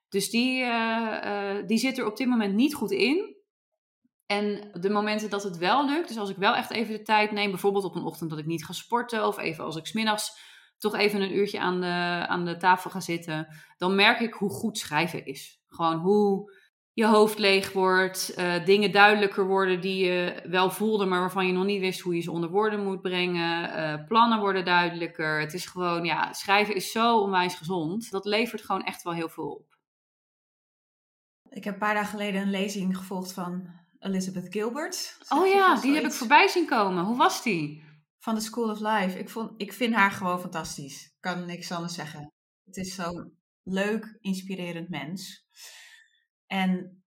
Dus 0.09 0.29
die, 0.29 0.61
uh, 0.61 0.67
uh, 1.25 1.67
die 1.67 1.77
zit 1.77 1.97
er 1.97 2.05
op 2.05 2.17
dit 2.17 2.27
moment 2.27 2.53
niet 2.53 2.73
goed 2.75 2.91
in. 2.91 3.34
En 4.25 4.69
de 4.73 4.89
momenten 4.89 5.29
dat 5.29 5.43
het 5.43 5.57
wel 5.57 5.85
lukt, 5.85 6.07
dus 6.07 6.17
als 6.17 6.29
ik 6.29 6.37
wel 6.37 6.55
echt 6.55 6.71
even 6.71 6.93
de 6.93 7.01
tijd 7.01 7.31
neem, 7.31 7.49
bijvoorbeeld 7.49 7.83
op 7.83 7.95
een 7.95 8.03
ochtend 8.03 8.29
dat 8.29 8.39
ik 8.39 8.45
niet 8.45 8.65
ga 8.65 8.73
sporten, 8.73 9.27
of 9.27 9.37
even 9.37 9.63
als 9.63 9.75
ik 9.75 9.85
smiddags 9.85 10.37
toch 10.77 10.95
even 10.95 11.21
een 11.21 11.35
uurtje 11.35 11.59
aan 11.59 11.81
de, 11.81 12.25
aan 12.27 12.45
de 12.45 12.57
tafel 12.57 12.89
ga 12.89 12.99
zitten, 12.99 13.47
dan 13.77 13.95
merk 13.95 14.19
ik 14.19 14.33
hoe 14.33 14.49
goed 14.49 14.77
schrijven 14.77 15.25
is. 15.25 15.63
Gewoon 15.67 15.97
hoe 15.97 16.53
je 16.93 17.05
hoofd 17.05 17.37
leeg 17.37 17.71
wordt, 17.71 18.33
uh, 18.37 18.65
dingen 18.65 18.91
duidelijker 18.91 19.47
worden 19.47 19.81
die 19.81 20.05
je 20.05 20.43
wel 20.49 20.69
voelde, 20.69 21.05
maar 21.05 21.19
waarvan 21.19 21.47
je 21.47 21.53
nog 21.53 21.65
niet 21.65 21.79
wist 21.79 21.99
hoe 21.99 22.15
je 22.15 22.21
ze 22.21 22.31
onder 22.31 22.49
woorden 22.49 22.83
moet 22.83 23.01
brengen. 23.01 23.69
Uh, 23.69 24.05
plannen 24.05 24.39
worden 24.39 24.65
duidelijker. 24.65 25.39
Het 25.39 25.53
is 25.53 25.65
gewoon, 25.65 26.05
ja, 26.05 26.33
schrijven 26.33 26.75
is 26.75 26.91
zo 26.91 27.19
onwijs 27.19 27.55
gezond. 27.55 28.11
Dat 28.11 28.25
levert 28.25 28.61
gewoon 28.61 28.83
echt 28.83 29.03
wel 29.03 29.13
heel 29.13 29.29
veel 29.29 29.49
op. 29.49 29.77
Ik 31.49 31.63
heb 31.63 31.73
een 31.73 31.79
paar 31.79 31.93
dagen 31.93 32.09
geleden 32.09 32.41
een 32.41 32.49
lezing 32.49 32.97
gevolgd 32.97 33.33
van 33.33 33.84
Elizabeth 34.05 34.51
Gilbert. 34.51 35.17
Oh 35.29 35.47
ja, 35.47 35.81
die 35.81 35.93
heb 35.93 36.03
ik 36.03 36.11
voorbij 36.11 36.47
zien 36.47 36.67
komen. 36.67 37.03
Hoe 37.03 37.17
was 37.17 37.43
die? 37.43 37.83
Van 38.19 38.35
de 38.35 38.41
School 38.41 38.69
of 38.69 38.79
Life. 38.79 39.19
Ik, 39.19 39.29
vond, 39.29 39.51
ik 39.57 39.73
vind 39.73 39.93
haar 39.93 40.11
gewoon 40.11 40.39
fantastisch. 40.39 41.03
Ik 41.05 41.17
kan 41.19 41.45
niks 41.45 41.71
anders 41.71 41.93
zeggen. 41.93 42.31
Het 42.65 42.77
is 42.77 42.95
zo'n 42.95 43.37
leuk, 43.63 44.17
inspirerend 44.19 44.89
mens. 44.89 45.47
En 46.47 47.03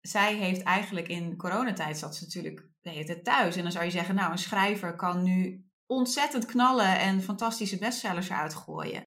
zij 0.00 0.34
heeft 0.34 0.62
eigenlijk 0.62 1.08
in 1.08 1.36
coronatijd 1.36 1.98
zat 1.98 2.16
ze 2.16 2.24
natuurlijk 2.24 2.68
de 2.80 3.20
thuis. 3.22 3.56
En 3.56 3.62
dan 3.62 3.72
zou 3.72 3.84
je 3.84 3.90
zeggen, 3.90 4.14
nou, 4.14 4.32
een 4.32 4.38
schrijver 4.38 4.96
kan 4.96 5.22
nu 5.22 5.66
ontzettend 5.86 6.46
knallen 6.46 6.98
en 6.98 7.22
fantastische 7.22 7.78
bestsellers 7.78 8.32
uitgooien. 8.32 9.02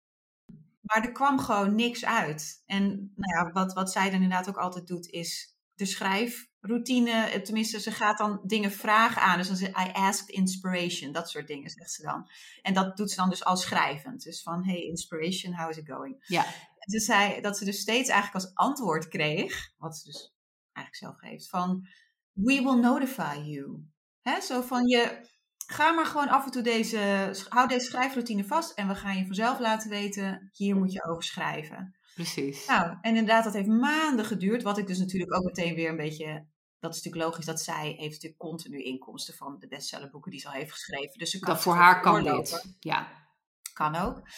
Maar 0.81 1.03
er 1.03 1.11
kwam 1.11 1.39
gewoon 1.39 1.75
niks 1.75 2.05
uit. 2.05 2.63
En 2.65 3.11
nou 3.15 3.45
ja, 3.45 3.51
wat, 3.51 3.73
wat 3.73 3.91
zij 3.91 4.03
dan 4.03 4.21
inderdaad 4.21 4.49
ook 4.49 4.57
altijd 4.57 4.87
doet, 4.87 5.07
is 5.09 5.54
de 5.75 5.85
schrijfroutine, 5.85 7.41
tenminste, 7.41 7.79
ze 7.79 7.91
gaat 7.91 8.17
dan 8.17 8.39
dingen 8.43 8.71
vragen 8.71 9.21
aan. 9.21 9.37
Dus 9.37 9.47
dan 9.47 9.55
zegt 9.55 9.77
I 9.77 9.91
asked 9.93 10.29
inspiration, 10.29 11.11
dat 11.11 11.29
soort 11.29 11.47
dingen 11.47 11.69
zegt 11.69 11.91
ze 11.91 12.01
dan. 12.01 12.29
En 12.61 12.73
dat 12.73 12.97
doet 12.97 13.09
ze 13.09 13.15
dan 13.15 13.29
dus 13.29 13.43
al 13.43 13.57
schrijvend. 13.57 14.23
Dus 14.23 14.41
van, 14.41 14.65
hey, 14.65 14.81
inspiration, 14.81 15.53
how 15.53 15.69
is 15.69 15.77
it 15.77 15.89
going? 15.89 16.23
Ja. 16.27 16.45
Ze 16.79 16.99
zei 16.99 17.41
dat 17.41 17.57
ze 17.57 17.65
dus 17.65 17.79
steeds 17.79 18.09
eigenlijk 18.09 18.45
als 18.45 18.55
antwoord 18.55 19.07
kreeg, 19.07 19.73
wat 19.77 19.97
ze 19.97 20.05
dus 20.05 20.33
eigenlijk 20.71 20.95
zelf 20.95 21.31
geeft, 21.31 21.49
van 21.49 21.87
we 22.31 22.61
will 22.61 22.79
notify 22.79 23.37
you. 23.43 23.83
Hè, 24.21 24.41
zo 24.41 24.61
van 24.61 24.87
je, 24.87 25.27
ga 25.65 25.91
maar 25.91 26.05
gewoon 26.05 26.29
af 26.29 26.45
en 26.45 26.51
toe 26.51 26.61
deze, 26.61 27.31
hou 27.49 27.67
deze 27.67 27.85
schrijfroutine 27.85 28.43
vast 28.43 28.71
en 28.71 28.87
we 28.87 28.95
gaan 28.95 29.17
je 29.17 29.25
vanzelf 29.25 29.59
laten 29.59 29.89
weten, 29.89 30.49
hier 30.53 30.75
moet 30.75 30.91
je 30.91 31.03
over 31.03 31.23
schrijven. 31.23 31.95
Precies. 32.15 32.65
Nou, 32.65 32.97
en 33.01 33.09
inderdaad, 33.09 33.43
dat 33.43 33.53
heeft 33.53 33.67
maanden 33.67 34.25
geduurd, 34.25 34.63
wat 34.63 34.77
ik 34.77 34.87
dus 34.87 34.97
natuurlijk 34.97 35.35
ook 35.35 35.43
meteen 35.43 35.75
weer 35.75 35.89
een 35.89 35.97
beetje, 35.97 36.47
dat 36.79 36.95
is 36.95 37.03
natuurlijk 37.03 37.23
logisch, 37.25 37.45
dat 37.45 37.61
zij 37.61 37.87
heeft 37.87 38.13
natuurlijk 38.13 38.37
continu 38.37 38.83
inkomsten 38.83 39.33
van 39.33 39.59
de 39.59 39.67
bestsellerboeken 39.67 40.31
die 40.31 40.39
ze 40.39 40.47
al 40.47 40.53
heeft 40.53 40.71
geschreven. 40.71 41.19
Dus 41.19 41.31
ze 41.31 41.39
kan 41.39 41.53
dat 41.53 41.61
voor 41.61 41.75
haar 41.75 42.01
kan 42.01 42.23
dit, 42.23 42.75
ja. 42.79 43.27
Kan 43.73 43.95
ook. 43.95 44.29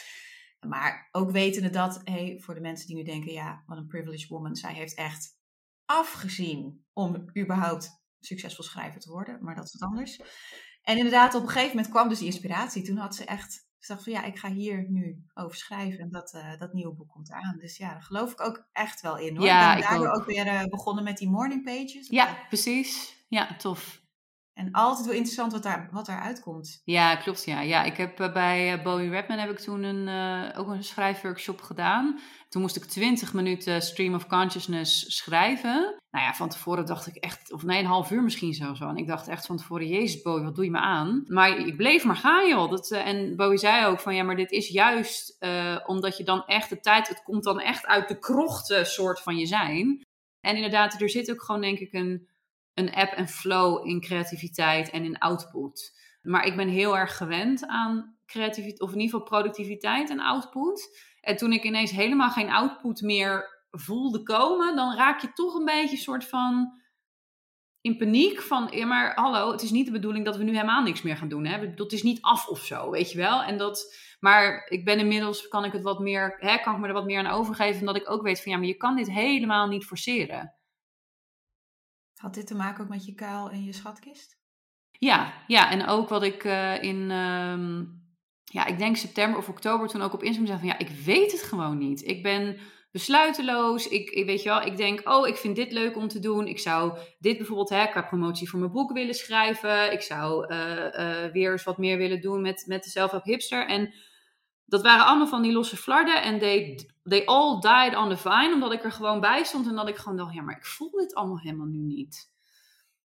Maar 0.67 1.07
ook 1.11 1.31
wetende 1.31 1.69
dat, 1.69 2.01
hey, 2.03 2.37
voor 2.39 2.53
de 2.53 2.61
mensen 2.61 2.87
die 2.87 2.95
nu 2.95 3.03
denken, 3.03 3.33
ja, 3.33 3.63
wat 3.65 3.77
een 3.77 3.87
privileged 3.87 4.29
woman, 4.29 4.55
zij 4.55 4.73
heeft 4.73 4.95
echt 4.95 5.39
afgezien 5.85 6.85
om 6.93 7.31
überhaupt 7.37 7.89
succesvol 8.19 8.63
schrijver 8.63 9.01
te 9.01 9.11
worden, 9.11 9.43
maar 9.43 9.55
dat 9.55 9.65
is 9.65 9.77
wat 9.79 9.89
anders. 9.89 10.21
En 10.81 10.97
inderdaad, 10.97 11.35
op 11.35 11.41
een 11.41 11.47
gegeven 11.47 11.75
moment 11.75 11.89
kwam 11.93 12.09
dus 12.09 12.17
die 12.17 12.27
inspiratie. 12.27 12.83
Toen 12.83 12.97
had 12.97 13.15
ze 13.15 13.25
echt 13.25 13.66
gezegd 13.79 14.03
van 14.03 14.13
ja, 14.13 14.23
ik 14.23 14.37
ga 14.37 14.51
hier 14.51 14.85
nu 14.89 15.23
over 15.33 15.57
schrijven 15.57 15.99
en 15.99 16.11
dat, 16.11 16.33
uh, 16.33 16.57
dat 16.57 16.73
nieuwe 16.73 16.93
boek 16.93 17.09
komt 17.09 17.29
eraan. 17.29 17.57
Dus 17.59 17.77
ja, 17.77 17.91
daar 17.91 18.03
geloof 18.03 18.31
ik 18.31 18.41
ook 18.41 18.67
echt 18.71 19.01
wel 19.01 19.17
in 19.17 19.35
hoor. 19.35 19.45
Ja, 19.45 19.75
ik 19.75 19.79
ben 19.79 19.89
daardoor 19.89 20.07
ook, 20.07 20.19
ook 20.19 20.25
weer 20.25 20.45
uh, 20.45 20.63
begonnen 20.63 21.03
met 21.03 21.17
die 21.17 21.29
morning 21.29 21.63
pages. 21.63 22.07
Ja, 22.09 22.37
precies. 22.47 23.15
Ja, 23.27 23.55
tof. 23.55 24.01
En 24.57 24.71
altijd 24.71 25.05
wel 25.05 25.15
interessant 25.15 25.51
wat, 25.51 25.63
daar, 25.63 25.89
wat 25.91 26.05
daaruit 26.05 26.39
komt. 26.39 26.81
Ja, 26.83 27.15
klopt. 27.15 27.45
Ja. 27.45 27.61
ja 27.61 27.83
ik 27.83 27.97
heb 27.97 28.19
uh, 28.19 28.33
bij 28.33 28.81
Bowie 28.83 29.09
Redman 29.09 29.37
heb 29.37 29.49
ik 29.49 29.59
toen 29.59 29.83
een, 29.83 30.07
uh, 30.07 30.59
ook 30.59 30.67
een 30.67 30.83
schrijfworkshop 30.83 31.61
gedaan. 31.61 32.19
Toen 32.49 32.61
moest 32.61 32.75
ik 32.75 32.85
20 32.85 33.33
minuten 33.33 33.81
stream 33.81 34.13
of 34.13 34.27
consciousness 34.27 35.15
schrijven. 35.15 35.95
Nou 36.09 36.25
ja, 36.25 36.33
van 36.33 36.49
tevoren 36.49 36.85
dacht 36.85 37.07
ik 37.07 37.15
echt, 37.15 37.51
of 37.51 37.63
nee, 37.63 37.79
een 37.79 37.85
half 37.85 38.11
uur 38.11 38.23
misschien 38.23 38.53
zo. 38.53 38.73
En 38.79 38.97
ik 38.97 39.07
dacht 39.07 39.27
echt 39.27 39.45
van 39.45 39.57
tevoren, 39.57 39.87
jezus 39.87 40.21
Bowie, 40.21 40.43
wat 40.43 40.55
doe 40.55 40.65
je 40.65 40.71
me 40.71 40.79
aan? 40.79 41.23
Maar 41.27 41.57
ik 41.57 41.77
bleef 41.77 42.03
maar 42.03 42.15
gaan 42.15 42.47
joh. 42.47 42.69
Dat, 42.69 42.91
en 42.91 43.35
Bowie 43.35 43.57
zei 43.57 43.85
ook 43.85 43.99
van, 43.99 44.15
ja, 44.15 44.23
maar 44.23 44.35
dit 44.35 44.51
is 44.51 44.67
juist 44.67 45.37
omdat 45.85 46.17
je 46.17 46.23
dan 46.23 46.45
echt 46.45 46.69
de 46.69 46.79
tijd, 46.79 47.07
het 47.07 47.23
komt 47.23 47.43
dan 47.43 47.59
echt 47.59 47.85
uit 47.85 48.07
de 48.07 48.19
krochten 48.19 48.85
soort 48.85 49.21
van 49.21 49.37
je 49.37 49.45
zijn. 49.45 50.01
En 50.41 50.55
inderdaad, 50.55 51.01
er 51.01 51.09
zit 51.09 51.31
ook 51.31 51.43
gewoon 51.43 51.61
denk 51.61 51.79
ik 51.79 51.93
een 51.93 52.27
een 52.77 52.93
app 52.93 53.11
en 53.11 53.27
flow 53.27 53.87
in 53.87 54.01
creativiteit 54.01 54.89
en 54.89 55.03
in 55.03 55.17
output. 55.17 55.99
Maar 56.21 56.45
ik 56.45 56.55
ben 56.55 56.67
heel 56.67 56.97
erg 56.97 57.17
gewend 57.17 57.67
aan 57.67 58.17
creativiteit, 58.25 58.81
of 58.81 58.91
in 58.93 58.99
ieder 58.99 59.19
geval 59.19 59.39
productiviteit 59.39 60.09
en 60.09 60.19
output. 60.19 60.99
En 61.21 61.37
toen 61.37 61.53
ik 61.53 61.63
ineens 61.63 61.91
helemaal 61.91 62.29
geen 62.29 62.49
output 62.49 63.01
meer 63.01 63.63
voelde 63.71 64.23
komen, 64.23 64.75
dan 64.75 64.95
raak 64.95 65.21
je 65.21 65.33
toch 65.33 65.55
een 65.55 65.65
beetje 65.65 65.97
soort 65.97 66.25
van 66.25 66.81
in 67.81 67.97
paniek 67.97 68.41
van, 68.41 68.67
ja 68.71 68.85
maar 68.85 69.15
hallo, 69.15 69.51
het 69.51 69.61
is 69.61 69.71
niet 69.71 69.85
de 69.85 69.91
bedoeling 69.91 70.25
dat 70.25 70.37
we 70.37 70.43
nu 70.43 70.51
helemaal 70.51 70.83
niks 70.83 71.01
meer 71.01 71.17
gaan 71.17 71.29
doen. 71.29 71.45
Hè? 71.45 71.73
Dat 71.73 71.91
is 71.91 72.03
niet 72.03 72.21
af 72.21 72.47
of 72.47 72.59
zo, 72.59 72.89
weet 72.89 73.11
je 73.11 73.17
wel. 73.17 73.43
En 73.43 73.57
dat, 73.57 73.95
maar 74.19 74.67
ik 74.69 74.85
ben 74.85 74.99
inmiddels, 74.99 75.47
kan 75.47 75.63
ik 75.63 75.71
het 75.71 75.83
wat 75.83 75.99
meer, 75.99 76.35
hè, 76.39 76.57
kan 76.57 76.73
ik 76.73 76.79
me 76.79 76.87
er 76.87 76.93
wat 76.93 77.05
meer 77.05 77.19
aan 77.19 77.37
overgeven, 77.39 77.79
omdat 77.79 77.95
ik 77.95 78.09
ook 78.09 78.21
weet 78.21 78.41
van, 78.41 78.51
ja, 78.51 78.57
maar 78.57 78.67
je 78.67 78.77
kan 78.77 78.95
dit 78.95 79.11
helemaal 79.11 79.67
niet 79.67 79.85
forceren. 79.85 80.56
Had 82.17 82.33
dit 82.33 82.47
te 82.47 82.55
maken 82.55 82.83
ook 82.83 82.89
met 82.89 83.05
je 83.05 83.13
kuil 83.13 83.49
en 83.49 83.63
je 83.63 83.73
schatkist? 83.73 84.37
Ja, 84.91 85.33
ja 85.47 85.71
en 85.71 85.87
ook 85.87 86.09
wat 86.09 86.23
ik 86.23 86.43
uh, 86.43 86.83
in, 86.83 86.97
uh, 87.09 87.81
ja, 88.43 88.65
ik 88.65 88.77
denk 88.77 88.95
september 88.95 89.39
of 89.39 89.49
oktober 89.49 89.87
toen 89.87 90.01
ook 90.01 90.13
op 90.13 90.23
Instagram 90.23 90.47
zei 90.47 90.59
van 90.59 90.67
ja, 90.67 90.77
ik 90.77 91.03
weet 91.05 91.31
het 91.31 91.43
gewoon 91.43 91.77
niet. 91.77 92.07
Ik 92.07 92.23
ben 92.23 92.59
besluiteloos. 92.91 93.87
Ik, 93.87 94.25
weet 94.25 94.43
je 94.43 94.49
wel, 94.49 94.61
ik 94.61 94.77
denk, 94.77 95.09
oh, 95.09 95.27
ik 95.27 95.35
vind 95.35 95.55
dit 95.55 95.71
leuk 95.71 95.97
om 95.97 96.07
te 96.07 96.19
doen. 96.19 96.47
Ik 96.47 96.59
zou 96.59 96.97
dit 97.19 97.37
bijvoorbeeld, 97.37 97.69
hè, 97.69 97.87
qua 97.87 98.01
promotie 98.01 98.49
voor 98.49 98.59
mijn 98.59 98.71
boek 98.71 98.91
willen 98.91 99.15
schrijven. 99.15 99.91
Ik 99.91 100.01
zou 100.01 100.53
uh, 100.53 100.57
uh, 100.59 101.31
weer 101.31 101.51
eens 101.51 101.63
wat 101.63 101.77
meer 101.77 101.97
willen 101.97 102.21
doen 102.21 102.41
met, 102.41 102.63
met 102.67 102.83
de 102.83 102.89
Self-Help 102.89 103.23
Hipster. 103.23 103.67
En 103.67 103.93
dat 104.65 104.81
waren 104.81 105.05
allemaal 105.05 105.27
van 105.27 105.41
die 105.41 105.51
losse 105.51 105.77
flarden. 105.77 106.21
En 106.21 106.39
they, 106.39 106.89
they 107.09 107.25
all 107.25 107.59
died 107.59 107.95
on 107.95 108.09
the 108.09 108.17
vine. 108.17 108.51
Omdat 108.53 108.73
ik 108.73 108.83
er 108.83 108.91
gewoon 108.91 109.19
bij 109.19 109.43
stond. 109.43 109.67
En 109.67 109.75
dat 109.75 109.87
ik 109.87 109.95
gewoon 109.95 110.17
dacht, 110.17 110.33
ja, 110.33 110.41
maar 110.41 110.57
ik 110.57 110.65
voel 110.65 110.91
dit 110.91 111.15
allemaal 111.15 111.39
helemaal 111.39 111.65
nu 111.65 111.77
niet. 111.77 112.35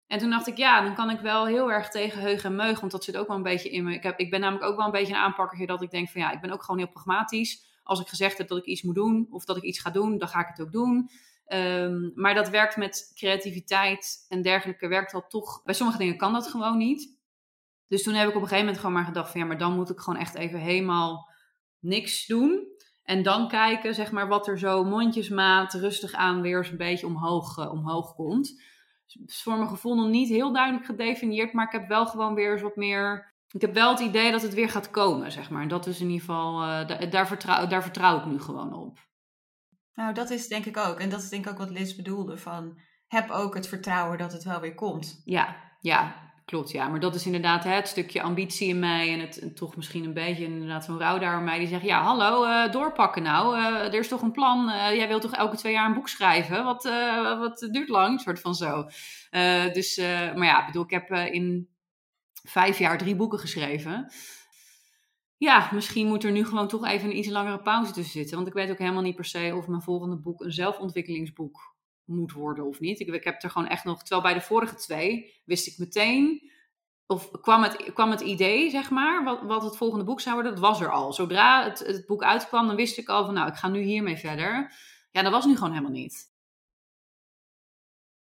En 0.06 0.18
toen 0.18 0.30
dacht 0.30 0.46
ik, 0.46 0.56
ja, 0.56 0.82
dan 0.82 0.94
kan 0.94 1.10
ik 1.10 1.20
wel 1.20 1.46
heel 1.46 1.72
erg 1.72 1.88
tegen 1.88 2.20
heug 2.20 2.44
en 2.44 2.54
meug. 2.54 2.80
Want 2.80 2.92
dat 2.92 3.04
zit 3.04 3.16
ook 3.16 3.26
wel 3.26 3.36
een 3.36 3.42
beetje 3.42 3.70
in 3.70 3.84
me. 3.84 3.94
Ik, 3.94 4.02
heb, 4.02 4.18
ik 4.18 4.30
ben 4.30 4.40
namelijk 4.40 4.64
ook 4.64 4.76
wel 4.76 4.86
een 4.86 4.92
beetje 4.92 5.12
een 5.12 5.20
aanpakker 5.20 5.66
dat 5.66 5.82
ik 5.82 5.90
denk 5.90 6.08
van, 6.08 6.20
ja, 6.20 6.30
ik 6.30 6.40
ben 6.40 6.50
ook 6.50 6.62
gewoon 6.62 6.80
heel 6.80 6.90
pragmatisch. 6.90 7.70
Als 7.82 8.00
ik 8.00 8.08
gezegd 8.08 8.38
heb 8.38 8.48
dat 8.48 8.58
ik 8.58 8.64
iets 8.64 8.82
moet 8.82 8.94
doen. 8.94 9.26
Of 9.30 9.44
dat 9.44 9.56
ik 9.56 9.62
iets 9.62 9.80
ga 9.80 9.90
doen, 9.90 10.18
dan 10.18 10.28
ga 10.28 10.40
ik 10.40 10.46
het 10.48 10.60
ook 10.60 10.72
doen. 10.72 11.10
Um, 11.46 12.12
maar 12.14 12.34
dat 12.34 12.48
werkt 12.48 12.76
met 12.76 13.12
creativiteit 13.14 14.26
en 14.28 14.42
dergelijke. 14.42 14.88
Werkt 14.88 15.12
wel 15.12 15.26
toch. 15.26 15.62
Bij 15.62 15.74
sommige 15.74 15.98
dingen 15.98 16.16
kan 16.16 16.32
dat 16.32 16.48
gewoon 16.48 16.78
niet. 16.78 17.20
Dus 17.88 18.02
toen 18.02 18.14
heb 18.14 18.28
ik 18.28 18.34
op 18.34 18.42
een 18.42 18.48
gegeven 18.48 18.64
moment 18.64 18.78
gewoon 18.78 18.94
maar 18.94 19.04
gedacht 19.04 19.30
van, 19.30 19.40
ja, 19.40 19.46
maar 19.46 19.58
dan 19.58 19.74
moet 19.74 19.90
ik 19.90 19.98
gewoon 19.98 20.20
echt 20.20 20.34
even 20.34 20.58
helemaal 20.58 21.28
niks 21.78 22.26
doen. 22.26 22.66
En 23.04 23.22
dan 23.22 23.48
kijken, 23.48 23.94
zeg 23.94 24.12
maar, 24.12 24.28
wat 24.28 24.46
er 24.46 24.58
zo 24.58 24.84
mondjesmaat 24.84 25.74
rustig 25.74 26.12
aan 26.12 26.40
weer 26.40 26.58
eens 26.58 26.70
een 26.70 26.76
beetje 26.76 27.06
omhoog, 27.06 27.58
uh, 27.58 27.72
omhoog 27.72 28.14
komt. 28.14 28.62
Dus 29.20 29.42
voor 29.42 29.56
mijn 29.56 29.68
gevoel 29.68 29.94
nog 29.94 30.08
niet 30.08 30.28
heel 30.28 30.52
duidelijk 30.52 30.84
gedefinieerd, 30.84 31.52
maar 31.52 31.66
ik 31.66 31.72
heb 31.72 31.88
wel 31.88 32.06
gewoon 32.06 32.34
weer 32.34 32.52
eens 32.52 32.62
wat 32.62 32.76
meer. 32.76 33.34
Ik 33.48 33.60
heb 33.60 33.74
wel 33.74 33.90
het 33.90 34.00
idee 34.00 34.30
dat 34.30 34.42
het 34.42 34.54
weer 34.54 34.68
gaat 34.68 34.90
komen, 34.90 35.32
zeg 35.32 35.50
maar. 35.50 35.68
Dat 35.68 35.86
is 35.86 36.00
in 36.00 36.06
ieder 36.06 36.20
geval, 36.20 36.62
uh, 36.62 37.10
daar, 37.10 37.26
vertrouw, 37.26 37.66
daar 37.66 37.82
vertrouw 37.82 38.18
ik 38.18 38.24
nu 38.24 38.40
gewoon 38.40 38.74
op. 38.74 38.98
Nou, 39.94 40.14
dat 40.14 40.30
is 40.30 40.48
denk 40.48 40.64
ik 40.64 40.76
ook. 40.76 40.98
En 40.98 41.08
dat 41.08 41.22
is 41.22 41.28
denk 41.28 41.44
ik 41.44 41.50
ook 41.52 41.58
wat 41.58 41.70
Liz 41.70 41.94
bedoelde. 41.94 42.36
Van, 42.36 42.78
heb 43.12 43.30
ook 43.30 43.54
het 43.54 43.68
vertrouwen 43.68 44.18
dat 44.18 44.32
het 44.32 44.44
wel 44.44 44.60
weer 44.60 44.74
komt. 44.74 45.22
Ja, 45.24 45.56
ja. 45.80 46.21
Klopt, 46.44 46.70
ja. 46.70 46.88
Maar 46.88 47.00
dat 47.00 47.14
is 47.14 47.26
inderdaad 47.26 47.64
het 47.64 47.88
stukje 47.88 48.22
ambitie 48.22 48.68
in 48.68 48.78
mij 48.78 49.12
en 49.12 49.20
het 49.20 49.56
toch 49.56 49.76
misschien 49.76 50.04
een 50.04 50.14
beetje 50.14 50.44
inderdaad 50.44 50.84
zo'n 50.84 50.98
rouwdaar 50.98 51.38
in 51.38 51.44
mij 51.44 51.58
die 51.58 51.68
zegt, 51.68 51.84
ja 51.84 52.02
hallo, 52.02 52.44
uh, 52.44 52.72
doorpakken 52.72 53.22
nou. 53.22 53.56
Uh, 53.56 53.64
er 53.64 53.94
is 53.94 54.08
toch 54.08 54.22
een 54.22 54.32
plan. 54.32 54.68
Uh, 54.68 54.94
jij 54.94 55.08
wilt 55.08 55.22
toch 55.22 55.34
elke 55.34 55.56
twee 55.56 55.72
jaar 55.72 55.86
een 55.86 55.94
boek 55.94 56.08
schrijven? 56.08 56.64
Wat, 56.64 56.84
wat 57.38 57.68
duurt 57.70 57.88
lang? 57.88 58.20
Soort 58.20 58.40
van 58.40 58.54
zo. 58.54 58.86
dus, 59.72 59.96
maar 60.34 60.44
ja, 60.44 60.60
ik 60.60 60.66
bedoel, 60.66 60.84
ik 60.84 60.90
heb 60.90 61.10
in 61.10 61.68
vijf 62.44 62.78
jaar 62.78 62.98
drie 62.98 63.16
boeken 63.16 63.38
geschreven. 63.38 64.12
Ja, 65.36 65.68
misschien 65.72 66.06
moet 66.06 66.24
er 66.24 66.32
nu 66.32 66.44
gewoon 66.44 66.68
toch 66.68 66.86
even 66.86 67.10
een 67.10 67.16
iets 67.16 67.28
langere 67.28 67.62
pauze 67.62 67.92
tussen 67.92 68.12
zitten. 68.12 68.36
Want 68.36 68.48
ik 68.48 68.54
weet 68.54 68.70
ook 68.70 68.78
helemaal 68.78 69.02
niet 69.02 69.16
per 69.16 69.24
se 69.24 69.54
of 69.56 69.68
mijn 69.68 69.82
volgende 69.82 70.16
boek 70.16 70.40
een 70.40 70.52
zelfontwikkelingsboek 70.52 71.71
moet 72.04 72.32
worden 72.32 72.66
of 72.66 72.80
niet. 72.80 73.00
Ik, 73.00 73.08
ik 73.08 73.24
heb 73.24 73.42
er 73.42 73.50
gewoon 73.50 73.68
echt 73.68 73.84
nog, 73.84 74.00
terwijl 74.00 74.22
bij 74.22 74.34
de 74.34 74.40
vorige 74.40 74.74
twee 74.74 75.40
wist 75.44 75.66
ik 75.66 75.78
meteen, 75.78 76.50
of 77.06 77.30
kwam 77.30 77.62
het, 77.62 77.92
kwam 77.92 78.10
het 78.10 78.20
idee, 78.20 78.70
zeg 78.70 78.90
maar, 78.90 79.24
wat, 79.24 79.42
wat 79.42 79.62
het 79.62 79.76
volgende 79.76 80.04
boek 80.04 80.20
zou 80.20 80.34
worden, 80.34 80.52
dat 80.52 80.60
was 80.60 80.80
er 80.80 80.90
al. 80.90 81.12
Zodra 81.12 81.64
het, 81.64 81.78
het 81.78 82.06
boek 82.06 82.22
uitkwam, 82.22 82.66
dan 82.66 82.76
wist 82.76 82.98
ik 82.98 83.08
al 83.08 83.24
van, 83.24 83.34
nou, 83.34 83.48
ik 83.48 83.54
ga 83.54 83.68
nu 83.68 83.80
hiermee 83.80 84.16
verder. 84.16 84.72
Ja, 85.10 85.22
dat 85.22 85.32
was 85.32 85.46
nu 85.46 85.54
gewoon 85.54 85.70
helemaal 85.70 85.92
niet. 85.92 86.30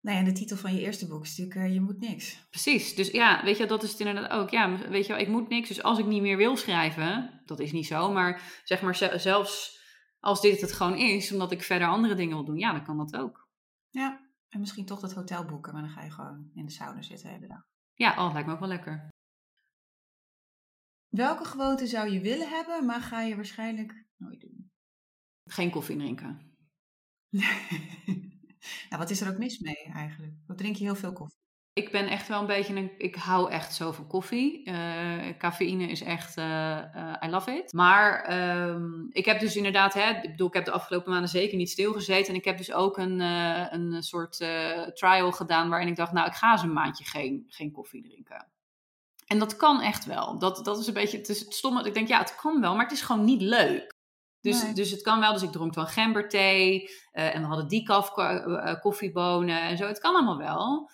Nou 0.02 0.18
ja, 0.18 0.24
de 0.24 0.32
titel 0.32 0.58
van 0.58 0.76
je 0.76 0.82
eerste 0.82 1.08
boek 1.08 1.24
is 1.24 1.38
natuurlijk 1.38 1.68
uh, 1.68 1.74
Je 1.74 1.82
moet 1.82 2.00
niks. 2.00 2.48
Precies, 2.50 2.96
dus 2.96 3.12
ja, 3.12 3.44
weet 3.44 3.58
je, 3.58 3.66
dat 3.66 3.84
is 3.84 3.92
het 3.92 4.00
inderdaad 4.00 4.32
ook. 4.32 4.50
Ja, 4.50 4.90
weet 4.90 5.06
je 5.06 5.14
wel, 5.14 5.22
ik 5.22 5.28
moet 5.28 5.50
niks. 5.50 5.68
Dus 5.68 5.84
als 5.84 6.00
ik 6.00 6.06
niet 6.06 6.22
meer 6.22 6.38
wil 6.38 6.58
schrijven, 6.58 7.42
dat 7.46 7.60
is 7.60 7.72
niet 7.72 7.88
zo, 7.88 8.12
maar 8.12 8.62
zeg 8.64 8.82
maar 8.82 8.96
zelfs 9.20 9.80
als 10.20 10.42
dit 10.42 10.62
het 10.62 10.74
gewoon 10.74 10.98
is, 10.98 11.32
omdat 11.32 11.52
ik 11.52 11.64
verder 11.64 11.88
andere 11.88 12.16
dingen 12.16 12.36
wil 12.36 12.46
doen, 12.46 12.58
ja, 12.58 12.72
dan 12.72 12.84
kan 12.84 12.98
dat 12.98 13.16
ook. 13.16 13.47
Ja, 13.90 14.32
en 14.50 14.60
misschien 14.60 14.86
toch 14.86 15.00
dat 15.00 15.14
hotel 15.14 15.46
boeken, 15.46 15.74
maar 15.74 15.82
dan 15.82 15.92
ga 15.92 16.04
je 16.04 16.12
gewoon 16.12 16.50
in 16.54 16.66
de 16.66 16.72
sauna 16.72 17.02
zitten 17.02 17.28
de 17.28 17.34
hele 17.34 17.48
dag. 17.48 17.68
Ja, 17.94 18.26
oh, 18.26 18.34
lijkt 18.34 18.48
me 18.48 18.54
ook 18.54 18.60
wel 18.60 18.70
lekker. 18.70 19.10
Welke 21.08 21.46
gewoonte 21.46 21.88
zou 21.88 22.10
je 22.10 22.22
willen 22.22 22.50
hebben, 22.50 22.86
maar 22.86 23.02
ga 23.02 23.22
je 23.22 23.36
waarschijnlijk 23.36 24.06
nooit 24.16 24.42
doen? 24.42 24.72
Geen 25.44 25.72
koffie 25.72 25.98
drinken. 25.98 26.56
nou, 28.90 28.98
wat 28.98 29.10
is 29.10 29.22
er 29.22 29.32
ook 29.32 29.38
mis 29.38 29.60
mee 29.60 29.84
eigenlijk? 29.94 30.34
Wat 30.46 30.58
drink 30.58 30.76
je 30.76 30.84
heel 30.84 30.96
veel 30.96 31.14
koffie? 31.14 31.47
Ik 31.78 31.92
ben 31.92 32.08
echt 32.08 32.28
wel 32.28 32.40
een 32.40 32.46
beetje 32.46 32.76
een. 32.76 32.92
Ik 32.98 33.16
hou 33.16 33.52
echt 33.52 33.74
zo 33.76 33.92
van 33.92 34.08
koffie. 34.08 34.70
Uh, 34.70 34.76
cafeïne 35.38 35.84
is 35.88 36.02
echt. 36.02 36.38
Uh, 36.38 36.46
uh, 36.96 37.14
I 37.26 37.30
love 37.30 37.52
it. 37.52 37.74
Maar 37.74 38.34
um, 38.70 39.08
ik 39.12 39.26
heb 39.26 39.40
dus 39.40 39.56
inderdaad. 39.56 39.94
Hè, 39.94 40.10
ik 40.10 40.22
bedoel, 40.32 40.48
ik 40.48 40.54
heb 40.54 40.66
de 40.66 40.72
afgelopen 40.72 41.12
maanden 41.12 41.30
zeker 41.30 41.58
niet 41.58 41.70
stilgezeten. 41.70 42.34
En 42.34 42.40
ik 42.40 42.46
heb 42.46 42.58
dus 42.58 42.74
ook 42.74 42.98
een, 42.98 43.20
een 43.20 44.04
soort 44.04 44.38
trial 44.94 45.32
gedaan. 45.32 45.70
waarin 45.70 45.88
ik 45.88 45.96
dacht, 45.96 46.12
nou, 46.12 46.28
ik 46.28 46.34
ga 46.34 46.52
eens 46.52 46.62
een 46.62 46.74
maandje 46.74 47.04
geen, 47.04 47.46
geen 47.48 47.72
koffie 47.72 48.04
drinken. 48.04 48.48
En 49.28 49.40
dat 49.40 49.56
kan 49.56 49.82
echt 49.82 50.06
wel. 50.06 50.40
Dat, 50.40 50.66
dat 50.66 50.80
is 50.80 50.88
een 50.88 50.94
beetje. 50.94 51.18
Het 51.18 51.30
is 51.30 51.40
het 51.40 51.54
stomme. 51.54 51.84
Ik 51.84 51.94
denk, 51.94 52.08
ja, 52.08 52.18
het 52.20 52.36
kan 52.36 52.62
wel, 52.62 52.76
maar 52.76 52.84
het 52.84 52.94
is 52.94 53.02
gewoon 53.02 53.26
niet 53.26 53.42
leuk. 53.42 53.96
Dus, 54.42 54.64
Nee. 54.64 54.74
dus 54.74 54.92
het 54.92 55.02
kan 55.02 55.20
wel. 55.20 55.34
Dus 55.34 55.42
ik 55.42 55.52
dronk 55.52 55.74
dan 55.74 55.88
gemberthee. 55.88 56.90
eh, 57.12 57.36
en 57.36 57.42
we 57.42 57.48
hadden 57.48 57.68
decaf 57.68 58.12
ko- 58.12 58.22
eh, 58.22 58.70
eh, 58.72 58.80
koffiebonen 58.82 59.62
en 59.62 59.78
zo. 59.78 59.88
Het 59.88 60.00
kan 60.00 60.16
allemaal 60.16 60.38
wel. 60.38 60.90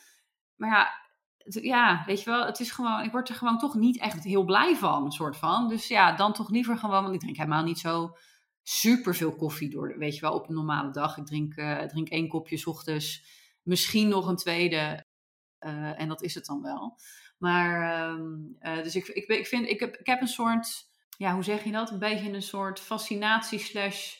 Maar 0.64 0.72
ja, 0.72 1.62
ja, 1.62 2.04
weet 2.06 2.24
je 2.24 2.30
wel, 2.30 2.46
het 2.46 2.60
is 2.60 2.72
gewoon, 2.72 3.04
ik 3.04 3.12
word 3.12 3.30
er 3.30 3.36
gewoon 3.36 3.58
toch 3.58 3.76
niet 3.76 4.00
echt 4.00 4.24
heel 4.24 4.44
blij 4.44 4.76
van, 4.76 5.12
soort 5.12 5.38
van. 5.38 5.68
Dus 5.68 5.88
ja, 5.88 6.16
dan 6.16 6.34
toch 6.34 6.50
liever 6.50 6.78
gewoon, 6.78 7.02
want 7.04 7.14
ik 7.14 7.20
drink 7.20 7.38
helemaal 7.38 7.64
niet 7.64 7.80
zo 7.80 8.18
super 8.62 9.16
veel 9.16 9.36
koffie 9.36 9.70
door, 9.70 9.98
weet 9.98 10.16
je 10.16 10.22
wel, 10.22 10.34
op 10.34 10.48
een 10.50 10.56
normale 10.56 10.92
dag. 10.92 11.18
Ik 11.18 11.26
drink, 11.26 11.56
eh, 11.56 11.80
drink 11.80 12.10
één 12.10 12.28
kopje 12.28 12.66
ochtends, 12.66 13.24
misschien 13.62 14.08
nog 14.08 14.28
een 14.28 14.36
tweede. 14.36 15.06
eh, 15.60 16.00
en 16.02 16.08
dat 16.08 16.22
is 16.22 16.36
het 16.36 16.46
dan 16.46 16.62
wel. 16.62 16.98
Maar, 17.38 17.92
ehm, 17.92 18.32
eh, 18.60 18.84
dus 18.84 18.96
ik, 18.96 19.08
ik, 19.08 19.28
ik 19.28 19.48
vind, 19.48 19.68
ik 19.68 19.80
heb, 19.80 19.96
ik 19.98 20.06
heb 20.08 20.22
een 20.22 20.28
soort, 20.28 20.86
ja, 21.18 21.34
hoe 21.34 21.44
zeg 21.44 21.64
je 21.64 21.72
dat? 21.72 21.92
Een 21.92 22.00
beetje 22.00 22.32
een 22.32 22.42
soort 22.42 22.80
fascinatie 22.80 23.60
slash 23.60 24.16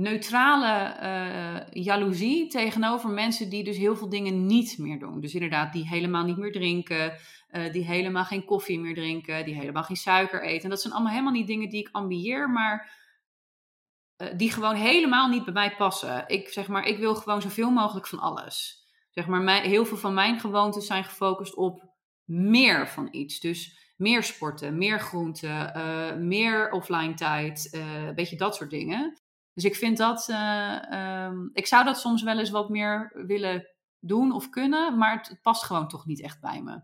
neutrale 0.00 0.94
eh 0.94 1.50
jaloezie 1.72 2.46
tegenover 2.46 3.10
mensen 3.10 3.50
die 3.50 3.64
dus 3.64 3.76
heel 3.76 3.96
veel 3.96 4.08
dingen 4.08 4.46
niet 4.46 4.78
meer 4.78 4.98
doen. 4.98 5.20
Dus 5.20 5.34
inderdaad, 5.34 5.72
die 5.72 5.88
helemaal 5.88 6.24
niet 6.24 6.36
meer 6.36 6.52
drinken, 6.52 7.18
eh, 7.48 7.72
die 7.72 7.84
helemaal 7.84 8.24
geen 8.24 8.44
koffie 8.44 8.80
meer 8.80 8.94
drinken, 8.94 9.44
die 9.44 9.54
helemaal 9.54 9.82
geen 9.82 9.96
suiker 9.96 10.42
eten. 10.42 10.64
En 10.64 10.70
dat 10.70 10.80
zijn 10.80 10.92
allemaal 10.92 11.12
helemaal 11.12 11.32
niet 11.32 11.46
dingen 11.46 11.68
die 11.68 11.80
ik 11.80 11.88
ambieer, 11.92 12.50
maar 12.50 12.92
eh, 14.16 14.28
die 14.36 14.52
gewoon 14.52 14.74
helemaal 14.74 15.28
niet 15.28 15.44
bij 15.44 15.52
mij 15.52 15.76
passen. 15.76 16.24
Ik 16.26 16.48
zeg 16.48 16.68
maar, 16.68 16.84
ik 16.86 16.98
wil 16.98 17.14
gewoon 17.14 17.42
zoveel 17.42 17.70
mogelijk 17.70 18.06
van 18.06 18.18
alles. 18.18 18.78
Zeg 19.10 19.26
maar, 19.26 19.62
heel 19.62 19.84
veel 19.84 19.96
van 19.96 20.14
mijn 20.14 20.40
gewoontes 20.40 20.86
zijn 20.86 21.04
gefocust 21.04 21.54
op 21.54 21.94
meer 22.24 22.88
van 22.88 23.08
iets. 23.10 23.40
Dus 23.40 23.78
meer 23.96 24.22
sporten, 24.22 24.78
meer 24.78 25.00
groenten, 25.00 26.26
meer 26.26 26.70
offline 26.70 27.14
tijd, 27.14 27.68
een 28.06 28.14
beetje 28.14 28.36
dat 28.36 28.54
soort 28.54 28.70
dingen. 28.70 29.20
Dus 29.60 29.70
ik 29.70 29.76
vind 29.76 29.96
dat, 29.96 30.28
eh, 30.28 30.92
ehm, 30.92 31.48
ik 31.52 31.66
zou 31.66 31.84
dat 31.84 32.00
soms 32.00 32.22
wel 32.22 32.38
eens 32.38 32.50
wat 32.50 32.68
meer 32.68 33.12
willen 33.26 33.66
doen 33.98 34.32
of 34.32 34.48
kunnen, 34.48 34.98
maar 34.98 35.16
het, 35.16 35.28
het 35.28 35.42
past 35.42 35.62
gewoon 35.62 35.88
toch 35.88 36.06
niet 36.06 36.20
echt 36.20 36.40
bij 36.40 36.62
me. 36.62 36.82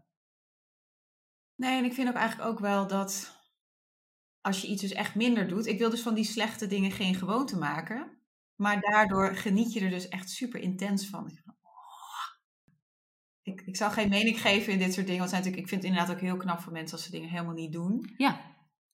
Nee, 1.55 1.79
en 1.79 1.85
ik 1.85 1.93
vind 1.93 2.09
ook 2.09 2.15
eigenlijk 2.15 2.51
ook 2.51 2.59
wel 2.59 2.87
dat 2.87 3.41
als 4.41 4.61
je 4.61 4.69
iets 4.69 4.83
dus 4.83 4.93
echt 4.93 5.15
minder 5.15 5.49
doet. 5.49 5.67
Ik 5.67 5.79
wil 5.79 5.91
dus 5.91 6.03
van 6.03 6.15
die 6.15 6.25
slechte 6.25 6.67
dingen 6.67 6.91
geen 6.91 7.15
gewoonte 7.15 7.59
maken. 7.59 8.21
Maar 8.55 8.81
daardoor 8.81 9.37
geniet 9.37 9.73
je 9.73 9.81
er 9.81 9.91
dus 9.91 10.09
echt 10.09 10.31
super 10.31 10.61
intens 10.61 11.09
van. 11.09 11.31
Ik, 11.31 11.43
oh. 13.53 13.67
ik, 13.67 13.77
zal 13.77 13.91
geen 13.91 14.09
mening 14.09 14.41
geven 14.41 14.73
in 14.73 14.79
dit 14.79 14.95
soort 14.95 15.07
dingen. 15.07 15.21
Want 15.21 15.33
natuurlijk, 15.33 15.63
ik 15.63 15.69
vind 15.69 15.83
het 15.83 15.91
inderdaad 15.91 16.15
ook 16.15 16.23
heel 16.23 16.37
knap 16.37 16.61
voor 16.61 16.73
mensen 16.73 16.97
als 16.97 17.07
ze 17.07 17.11
dingen 17.11 17.29
helemaal 17.29 17.55
niet 17.55 17.73
doen. 17.73 18.15
Ja, 18.17 18.41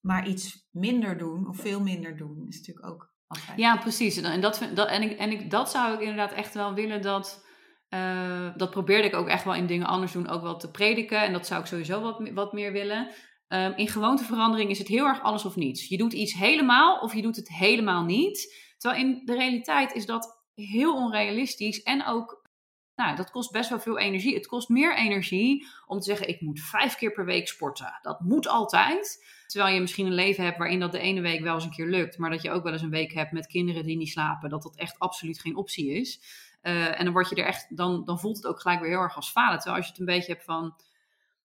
Maar 0.00 0.28
iets 0.28 0.68
minder 0.70 1.18
doen, 1.18 1.48
of 1.48 1.56
veel 1.56 1.80
minder 1.80 2.16
doen, 2.16 2.46
is 2.48 2.56
natuurlijk 2.56 2.86
ook 2.86 3.11
ja 3.56 3.76
precies. 3.76 4.16
En, 4.16 4.40
dat, 4.40 4.60
en, 4.60 5.02
ik, 5.02 5.18
en 5.18 5.30
ik, 5.30 5.50
dat 5.50 5.70
zou 5.70 5.94
ik 5.94 6.00
inderdaad 6.00 6.32
echt 6.32 6.54
wel 6.54 6.74
willen 6.74 7.02
dat. 7.02 7.44
eh, 7.88 8.48
dat 8.56 8.70
probeerde 8.70 9.08
ik 9.08 9.14
ook 9.14 9.28
echt 9.28 9.44
wel 9.44 9.54
in 9.54 9.66
dingen 9.66 9.86
anders 9.86 10.12
doen, 10.12 10.28
ook 10.28 10.42
wel 10.42 10.56
te 10.56 10.70
prediken. 10.70 11.22
En 11.22 11.32
dat 11.32 11.46
zou 11.46 11.60
ik 11.60 11.66
sowieso 11.66 12.00
wat, 12.00 12.30
wat 12.34 12.52
meer 12.52 12.72
willen. 12.72 13.08
Ehm, 13.48 13.72
in 13.76 13.88
gewoonteverandering 13.88 14.70
is 14.70 14.78
het 14.78 14.88
heel 14.88 15.06
erg 15.06 15.22
alles 15.22 15.44
of 15.44 15.56
niets. 15.56 15.88
Je 15.88 15.96
doet 15.96 16.12
iets 16.12 16.32
helemaal 16.34 16.98
of 16.98 17.14
je 17.14 17.22
doet 17.22 17.36
het 17.36 17.48
helemaal 17.48 18.04
niet. 18.04 18.54
Terwijl 18.78 19.02
in 19.02 19.22
de 19.24 19.34
realiteit 19.34 19.92
is 19.92 20.06
dat 20.06 20.42
heel 20.54 20.94
onrealistisch 20.94 21.82
en 21.82 22.06
ook, 22.06 22.48
nou, 22.94 23.16
dat 23.16 23.30
kost 23.30 23.52
best 23.52 23.70
wel 23.70 23.80
veel 23.80 23.98
energie. 23.98 24.34
Het 24.34 24.46
kost 24.46 24.68
meer 24.68 24.96
energie 24.96 25.66
om 25.86 25.98
te 25.98 26.04
zeggen, 26.04 26.28
ik 26.28 26.40
moet 26.40 26.60
vijf 26.60 26.94
keer 26.96 27.12
per 27.12 27.24
week 27.24 27.48
sporten. 27.48 27.98
Dat 28.02 28.20
moet 28.20 28.48
altijd. 28.48 29.24
Terwijl 29.52 29.74
je 29.74 29.80
misschien 29.80 30.06
een 30.06 30.14
leven 30.14 30.44
hebt 30.44 30.58
waarin 30.58 30.80
dat 30.80 30.92
de 30.92 30.98
ene 30.98 31.20
week 31.20 31.40
wel 31.40 31.54
eens 31.54 31.64
een 31.64 31.70
keer 31.70 31.86
lukt, 31.86 32.18
maar 32.18 32.30
dat 32.30 32.42
je 32.42 32.50
ook 32.50 32.62
wel 32.62 32.72
eens 32.72 32.82
een 32.82 32.90
week 32.90 33.12
hebt 33.12 33.32
met 33.32 33.46
kinderen 33.46 33.84
die 33.84 33.96
niet 33.96 34.08
slapen, 34.08 34.50
dat 34.50 34.62
dat 34.62 34.76
echt 34.76 34.98
absoluut 34.98 35.40
geen 35.40 35.56
optie 35.56 35.90
is. 35.90 36.20
Eh, 36.60 36.98
en 36.98 37.04
dan 37.04 37.12
word 37.12 37.28
je 37.28 37.36
er 37.36 37.46
echt, 37.46 37.76
dan, 37.76 38.04
dan 38.04 38.20
voelt 38.20 38.36
het 38.36 38.46
ook 38.46 38.60
gelijk 38.60 38.80
weer 38.80 38.90
heel 38.90 39.00
erg 39.00 39.16
als 39.16 39.30
falen. 39.30 39.58
Terwijl 39.58 39.76
als 39.76 39.84
je 39.84 39.90
het 39.90 40.00
een 40.00 40.06
beetje 40.06 40.32
hebt 40.32 40.44
van, 40.44 40.76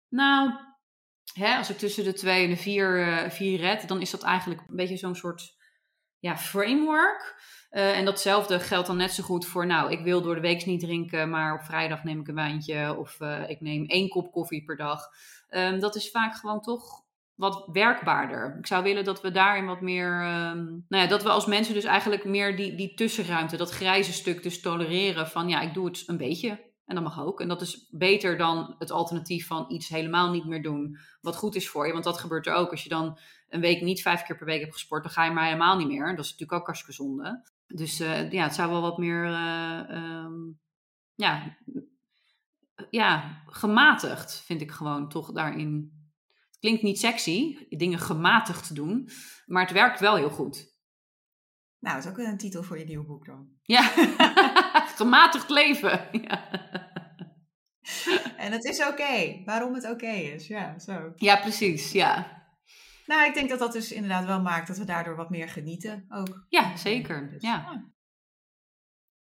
nou, 0.09 0.53
hè, 1.33 1.57
als 1.57 1.69
ik 1.69 1.77
tussen 1.77 2.03
de 2.03 2.13
twee 2.13 2.43
en 2.43 2.49
de 2.49 2.57
vier, 2.57 3.07
eh, 3.07 3.29
vier 3.29 3.59
red, 3.59 3.87
dan 3.87 4.01
is 4.01 4.11
dat 4.11 4.23
eigenlijk 4.23 4.61
een 4.67 4.75
beetje 4.75 4.97
zo'n 4.97 5.15
soort 5.15 5.55
ja, 6.19 6.37
framework. 6.37 7.41
Eh, 7.69 7.97
en 7.97 8.05
datzelfde 8.05 8.59
geldt 8.59 8.87
dan 8.87 8.97
net 8.97 9.11
zo 9.11 9.23
goed 9.23 9.45
voor, 9.45 9.65
nou, 9.65 9.91
ik 9.91 9.99
wil 9.99 10.21
door 10.21 10.35
de 10.35 10.41
week 10.41 10.65
niet 10.65 10.79
drinken, 10.79 11.29
maar 11.29 11.53
op 11.53 11.61
vrijdag 11.61 12.03
neem 12.03 12.19
ik 12.19 12.27
een 12.27 12.35
wijntje 12.35 12.97
of 12.97 13.19
ik 13.47 13.61
neem 13.61 13.85
één 13.85 14.09
kop 14.09 14.31
koffie 14.31 14.63
per 14.63 14.77
dag. 14.77 15.09
Ehm, 15.49 15.79
dat 15.79 15.95
is 15.95 16.11
vaak 16.11 16.35
gewoon 16.35 16.61
toch 16.61 17.05
wat 17.37 17.69
werkbaarder. 17.71 18.55
Ik 18.59 18.67
zou 18.67 18.83
willen 18.83 19.03
dat 19.03 19.21
we 19.21 19.31
daarin 19.31 19.65
wat 19.65 19.81
meer, 19.81 20.21
ehm, 20.21 20.65
nou 20.65 21.03
ja, 21.03 21.07
dat 21.07 21.23
we 21.23 21.29
als 21.29 21.45
mensen 21.45 21.73
dus 21.73 21.83
eigenlijk 21.83 22.25
meer 22.25 22.55
die, 22.55 22.75
die 22.75 22.93
tussenruimte, 22.93 23.57
dat 23.57 23.71
grijze 23.71 24.13
stuk 24.13 24.43
dus 24.43 24.61
tolereren 24.61 25.27
van, 25.27 25.49
ja, 25.49 25.61
ik 25.61 25.73
doe 25.73 25.85
het 25.85 26.03
een 26.05 26.17
beetje 26.17 26.65
en 26.87 26.95
dat 26.95 27.03
mag 27.03 27.21
ook. 27.21 27.41
En 27.41 27.47
dat 27.47 27.61
is 27.61 27.87
beter 27.91 28.37
dan 28.37 28.75
het 28.79 28.91
alternatief 28.91 29.47
van 29.47 29.65
iets 29.67 29.87
helemaal 29.87 30.31
niet 30.31 30.45
meer 30.45 30.61
doen, 30.61 30.97
wat 31.21 31.35
goed 31.35 31.55
is 31.55 31.69
voor 31.69 31.87
je. 31.87 31.91
Want 31.91 32.03
dat 32.03 32.17
gebeurt 32.17 32.47
er 32.47 32.53
ook. 32.53 32.71
Als 32.71 32.83
je 32.83 32.89
dan 32.89 33.19
een 33.49 33.61
week 33.61 33.81
niet 33.81 34.01
vijf 34.01 34.23
keer 34.23 34.37
per 34.37 34.45
week 34.45 34.59
hebt 34.59 34.73
gesport, 34.73 35.03
dan 35.03 35.11
ga 35.11 35.25
je 35.25 35.31
maar 35.31 35.45
helemaal 35.45 35.77
niet 35.77 35.87
meer. 35.87 36.15
Dat 36.15 36.25
is 36.25 36.31
natuurlijk 36.31 36.59
ook 36.59 36.65
hartstikke 36.65 36.95
zonde. 36.95 37.43
Dus 37.67 37.99
eh, 37.99 38.31
ja, 38.31 38.43
het 38.43 38.55
zou 38.55 38.71
wel 38.71 38.81
wat 38.81 38.97
meer, 38.97 39.25
eh, 39.25 39.89
ehm, 39.89 40.33
ja, 41.15 41.57
ja, 42.89 43.41
gematigd 43.45 44.41
vind 44.45 44.61
ik 44.61 44.71
gewoon 44.71 45.09
toch 45.09 45.31
daarin. 45.31 45.96
Klinkt 46.59 46.81
niet 46.81 46.99
sexy, 46.99 47.67
dingen 47.69 47.99
gematigd 47.99 48.75
doen, 48.75 49.09
maar 49.45 49.61
het 49.61 49.71
werkt 49.71 49.99
wel 49.99 50.15
heel 50.15 50.29
goed. 50.29 50.75
Nou, 51.79 51.95
dat 51.95 52.05
is 52.05 52.11
ook 52.11 52.17
een 52.17 52.37
titel 52.37 52.63
voor 52.63 52.79
je 52.79 52.85
nieuwe 52.85 53.05
boek 53.05 53.25
dan. 53.25 53.49
Ja, 53.61 53.81
gematigd 55.01 55.49
leven. 55.49 56.07
Ja. 56.11 56.49
En 58.37 58.51
het 58.51 58.63
is 58.65 58.85
oké. 58.85 59.41
Waarom 59.45 59.73
het 59.73 59.89
oké 59.89 60.09
is. 60.11 60.47
Ja, 60.47 60.79
zo. 60.79 61.11
ja, 61.15 61.39
precies. 61.39 61.91
Ja. 61.91 62.35
Nou, 63.05 63.27
ik 63.27 63.33
denk 63.33 63.49
dat 63.49 63.59
dat 63.59 63.73
dus 63.73 63.91
inderdaad 63.91 64.25
wel 64.25 64.41
maakt 64.41 64.67
dat 64.67 64.77
we 64.77 64.85
daardoor 64.85 65.15
wat 65.15 65.29
meer 65.29 65.49
genieten 65.49 66.05
ook. 66.09 66.45
ja, 66.49 66.77
zeker. 66.77 67.29
Dus, 67.29 67.41
Ja. 67.41 67.85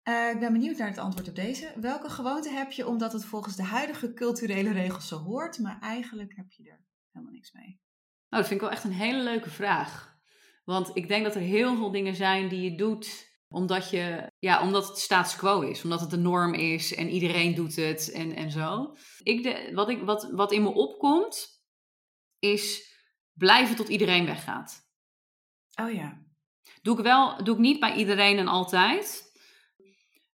Eh, 0.02 0.30
ik 0.30 0.38
ben 0.40 0.52
benieuwd 0.52 0.76
naar 0.78 0.88
het 0.88 0.98
antwoord 0.98 1.28
op 1.28 1.34
deze. 1.34 1.72
Welke 1.80 2.10
gewoonte 2.10 2.50
heb 2.50 2.72
je 2.72 2.86
omdat 2.86 3.12
het 3.12 3.24
volgens 3.24 3.56
de 3.56 3.62
huidige 3.62 4.12
culturele 4.12 4.72
regels 4.72 5.08
zo 5.08 5.18
hoort, 5.18 5.58
maar 5.58 5.78
eigenlijk 5.80 6.36
heb 6.36 6.52
je 6.52 6.70
er 6.70 6.80
helemaal 7.12 7.34
niks 7.34 7.52
mee? 7.52 7.80
Nou, 8.28 8.42
dat 8.42 8.46
vind 8.46 8.60
ik 8.60 8.66
wel 8.66 8.70
echt 8.70 8.84
een 8.84 8.92
hele 8.92 9.22
leuke 9.22 9.50
vraag. 9.50 10.16
Want 10.64 10.90
ik 10.96 11.08
denk 11.08 11.24
dat 11.24 11.34
er 11.34 11.40
heel 11.40 11.76
veel 11.76 11.90
dingen 11.90 12.14
zijn 12.14 12.48
die 12.48 12.70
je 12.70 12.76
doet 12.76 13.26
omdat, 13.48 13.90
je, 13.90 14.32
ja, 14.38 14.62
omdat 14.62 14.88
het 14.88 14.98
status 14.98 15.36
quo 15.36 15.60
is. 15.60 15.82
Omdat 15.82 16.00
het 16.00 16.10
de 16.10 16.16
norm 16.16 16.54
is 16.54 16.94
en 16.94 17.08
iedereen 17.08 17.54
doet 17.54 17.76
het 17.76 18.10
en, 18.10 18.34
en 18.34 18.50
zo. 18.50 18.96
Ik 19.22 19.42
de, 19.42 19.70
wat, 19.74 19.88
ik, 19.88 20.02
wat, 20.02 20.30
wat 20.30 20.52
in 20.52 20.62
me 20.62 20.68
opkomt, 20.68 21.64
is 22.38 22.94
blijven 23.32 23.76
tot 23.76 23.88
iedereen 23.88 24.26
weggaat. 24.26 24.86
Oh 25.80 25.92
ja. 25.92 26.26
Doe 26.82 26.98
ik 26.98 27.04
wel, 27.04 27.44
doe 27.44 27.54
ik 27.54 27.60
niet 27.60 27.80
bij 27.80 27.94
iedereen 27.94 28.38
en 28.38 28.48
altijd. 28.48 29.32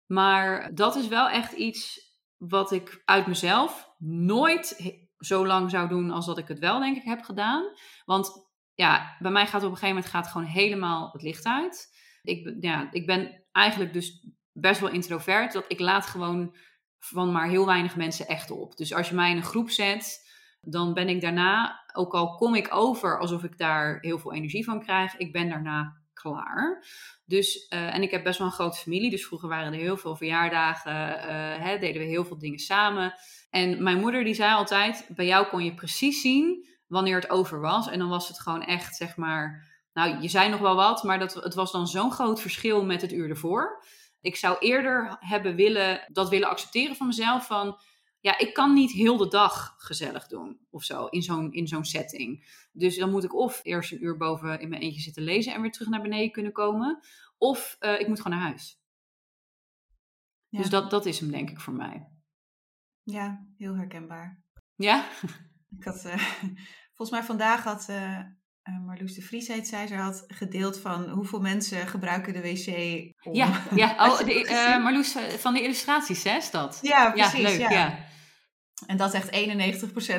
Maar 0.07 0.75
dat 0.75 0.97
is 0.97 1.09
wel 1.09 1.29
echt 1.29 1.53
iets 1.53 2.13
wat 2.37 2.73
ik 2.73 3.03
uit 3.05 3.27
mezelf 3.27 3.95
nooit 3.99 4.77
zo 5.25 5.47
lang 5.47 5.71
zou 5.71 5.89
doen 5.89 6.11
als 6.11 6.27
dat 6.27 6.39
ik 6.39 6.49
het 6.49 6.59
wel, 6.59 6.79
denk 6.79 6.97
ik, 6.97 7.05
heb 7.05 7.23
gedaan. 7.23 7.65
Want 8.05 8.49
ja, 8.75 9.17
bij 9.19 9.31
mij 9.31 9.47
gaat 9.47 9.63
op 9.63 9.71
een 9.71 9.77
gegeven 9.77 9.95
moment 9.95 10.13
gaat 10.13 10.27
gewoon 10.27 10.47
helemaal 10.47 11.11
het 11.13 11.23
licht 11.23 11.45
uit. 11.45 11.93
Ik, 12.23 12.55
ja, 12.61 12.89
ik 12.93 13.07
ben 13.07 13.45
eigenlijk 13.53 13.93
dus 13.93 14.27
best 14.53 14.81
wel 14.81 14.91
introvert. 14.91 15.53
Dat 15.53 15.65
ik 15.69 15.81
laat 15.81 16.07
gewoon 16.07 16.57
van 16.99 17.33
maar 17.33 17.49
heel 17.49 17.67
weinig 17.67 17.97
mensen 17.97 18.27
echt 18.27 18.51
op. 18.51 18.77
Dus 18.77 18.95
als 18.95 19.09
je 19.09 19.15
mij 19.15 19.31
in 19.31 19.37
een 19.37 19.43
groep 19.43 19.71
zet, 19.71 20.33
dan 20.61 20.95
ben 20.95 21.09
ik 21.09 21.21
daarna, 21.21 21.85
ook 21.93 22.15
al 22.15 22.35
kom 22.35 22.55
ik 22.55 22.75
over 22.75 23.19
alsof 23.19 23.45
ik 23.45 23.59
daar 23.59 23.99
heel 24.01 24.19
veel 24.19 24.33
energie 24.33 24.65
van 24.65 24.81
krijg, 24.81 25.17
ik 25.17 25.33
ben 25.33 25.49
daarna 25.49 26.03
klaar. 26.13 26.85
Dus, 27.25 27.67
eh, 27.69 27.95
en 27.95 28.03
ik 28.03 28.11
heb 28.11 28.25
best 28.25 28.39
wel 28.39 28.47
een 28.47 28.53
grote 28.53 28.79
familie, 28.79 29.11
dus 29.11 29.27
vroeger 29.27 29.49
waren 29.49 29.73
er 29.73 29.79
heel 29.79 29.97
veel 29.97 30.17
verjaardagen, 30.17 31.19
eh, 31.19 31.65
hè, 31.65 31.79
deden 31.79 32.03
we 32.03 32.09
heel 32.09 32.25
veel 32.25 32.39
dingen 32.39 32.59
samen. 32.59 33.15
En 33.55 33.83
mijn 33.83 34.01
moeder 34.01 34.25
die 34.25 34.35
zei 34.35 34.55
altijd, 34.55 35.07
bij 35.09 35.27
jou 35.27 35.47
kon 35.47 35.65
je 35.65 35.75
precies 35.75 36.21
zien 36.21 36.67
wanneer 36.87 37.15
het 37.15 37.31
over 37.31 37.61
was. 37.61 37.89
En 37.89 37.99
dan 37.99 38.09
was 38.09 38.29
het 38.29 38.41
gewoon 38.41 38.63
echt, 38.63 38.97
zeg 38.97 39.17
maar, 39.17 39.73
nou, 39.93 40.21
je 40.21 40.29
zei 40.29 40.49
nog 40.51 40.61
wel 40.61 40.75
wat, 40.75 41.03
maar 41.03 41.19
dat, 41.19 41.35
het 41.35 41.55
was 41.55 41.73
dan 41.73 41.87
zo'n 41.87 42.13
groot 42.13 42.41
verschil 42.41 42.85
met 42.85 43.01
het 43.01 43.13
uur 43.13 43.29
ervoor. 43.29 43.85
Ik 44.21 44.37
zou 44.37 44.59
eerder 44.59 45.17
hebben 45.21 45.55
willen, 45.55 46.09
dat 46.13 46.29
willen 46.29 46.49
accepteren 46.49 46.97
van 46.97 47.07
mezelf, 47.07 47.47
van 47.47 47.81
ja, 48.21 48.39
ik 48.39 48.55
kan 48.55 48.73
niet 48.73 48.93
heel 48.93 49.17
de 49.17 49.29
dag 49.29 49.75
gezellig 49.79 50.27
doen 50.27 50.67
of 50.71 50.85
zo 50.85 51.07
in 51.07 51.23
zo'n, 51.23 51.53
in 51.53 51.69
zo'n 51.69 51.85
setting. 51.85 52.47
Dus 52.73 52.97
dan 52.97 53.11
moet 53.11 53.25
ik 53.25 53.35
of 53.35 53.61
eerst 53.63 53.93
een 53.93 54.05
uur 54.05 54.17
boven 54.17 54.61
in 54.61 54.69
mijn 54.69 54.83
eentje 54.83 55.01
zitten 55.01 55.23
lezen 55.23 55.55
en 55.55 55.61
weer 55.61 55.73
terug 55.73 55.89
naar 55.89 56.03
beneden 56.03 56.33
kunnen 56.33 56.53
komen. 56.53 56.99
Of 57.39 57.77
eh, 57.79 58.01
ik 58.01 58.09
moet 58.09 58.21
gewoon 58.21 58.39
naar 58.39 58.49
huis. 58.49 58.81
Ja. 60.49 60.59
Dus 60.59 60.71
dat, 60.71 60.91
dat 60.91 61.07
is 61.07 61.21
hem 61.21 61.31
denk 61.31 61.51
ik 61.51 61.61
voor 61.61 61.75
mij. 61.75 62.14
Ja, 63.05 63.47
heel 63.57 63.77
herkenbaar. 63.77 64.43
Ja? 64.75 65.05
Ik 65.79 65.85
had, 65.85 66.05
eh, 66.05 66.19
volgens 66.97 67.11
mij 67.11 67.23
vandaag 67.23 67.65
had, 67.65 67.89
eh, 67.89 68.19
uh, 68.65 68.87
Marloes 68.87 69.15
de 69.15 69.23
Vries 69.23 69.49
heet 69.49 69.69
zij, 69.69 69.87
ze 69.87 69.95
had 69.95 70.25
gedeeld 70.29 70.79
van 70.79 71.09
hoeveel 71.09 71.41
mensen 71.41 71.87
gebruiken 71.87 72.33
de 72.33 72.41
wc 72.41 72.67
om... 73.27 73.35
Ja, 73.35 73.63
ja. 73.75 74.11
Oh, 74.11 74.19
de, 74.19 74.45
uh, 74.45 74.83
Marloes 74.83 75.17
van 75.39 75.55
de 75.55 75.63
illustraties, 75.63 76.25
hè, 76.25 76.37
is 76.37 76.51
dat? 76.51 76.79
Ja, 76.83 77.11
precies. 77.11 77.33
Ja, 77.33 77.49
leuk, 77.49 77.59
ja. 77.59 77.71
ja. 77.71 77.99
En 78.87 78.97
dat 78.97 79.15
echt 79.15 79.31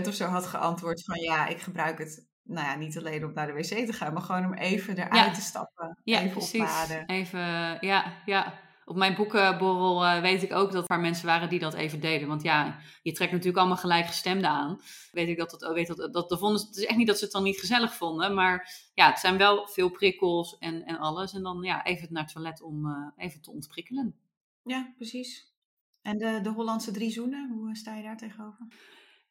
91% 0.03 0.07
of 0.07 0.13
zo 0.13 0.25
had 0.25 0.45
geantwoord 0.45 1.03
van 1.03 1.19
ja, 1.19 1.47
ik 1.47 1.61
gebruik 1.61 1.97
het 1.97 2.27
nou 2.43 2.67
ja, 2.67 2.75
niet 2.75 2.97
alleen 2.97 3.25
om 3.25 3.33
naar 3.33 3.47
de 3.47 3.53
wc 3.53 3.85
te 3.85 3.93
gaan, 3.93 4.13
maar 4.13 4.21
gewoon 4.21 4.45
om 4.45 4.53
even 4.53 4.97
eruit 4.97 5.33
te 5.33 5.41
stappen. 5.41 5.97
Ja, 6.03 6.19
even 6.19 6.31
precies. 6.31 6.61
opladen. 6.61 7.05
Even, 7.05 7.77
ja, 7.79 8.13
ja. 8.25 8.53
Op 8.85 8.95
mijn 8.95 9.15
boekenborrel 9.15 10.03
uh, 10.03 10.21
weet 10.21 10.43
ik 10.43 10.53
ook 10.53 10.71
dat 10.71 10.89
er 10.89 10.99
mensen 10.99 11.25
waren 11.25 11.49
die 11.49 11.59
dat 11.59 11.73
even 11.73 11.99
deden. 11.99 12.27
Want 12.27 12.41
ja, 12.41 12.77
je 13.01 13.11
trekt 13.11 13.31
natuurlijk 13.31 13.57
allemaal 13.57 13.77
gelijkgestemden 13.77 14.49
aan. 14.49 14.81
Weet 15.11 15.27
ik 15.27 15.37
dat 15.37 15.51
het, 15.51 15.73
weet 15.73 15.87
dat, 15.87 16.13
dat, 16.13 16.29
dat 16.29 16.39
vonden, 16.39 16.61
het 16.61 16.77
is 16.77 16.85
echt 16.85 16.97
niet 16.97 17.07
dat 17.07 17.17
ze 17.17 17.23
het 17.23 17.33
dan 17.33 17.43
niet 17.43 17.59
gezellig 17.59 17.93
vonden. 17.93 18.33
Maar 18.33 18.71
ja, 18.93 19.07
het 19.09 19.19
zijn 19.19 19.37
wel 19.37 19.67
veel 19.67 19.89
prikkels 19.89 20.57
en, 20.57 20.83
en 20.83 20.97
alles. 20.97 21.33
En 21.33 21.43
dan 21.43 21.61
ja, 21.61 21.85
even 21.85 22.07
naar 22.11 22.23
het 22.23 22.33
toilet 22.33 22.61
om 22.61 22.85
uh, 22.85 23.25
even 23.25 23.41
te 23.41 23.51
ontprikkelen. 23.51 24.15
Ja, 24.63 24.93
precies. 24.95 25.53
En 26.01 26.17
de, 26.17 26.39
de 26.41 26.49
Hollandse 26.49 26.91
drie 26.91 27.11
zoenen, 27.11 27.49
hoe 27.49 27.75
sta 27.75 27.95
je 27.95 28.03
daar 28.03 28.17
tegenover? 28.17 28.67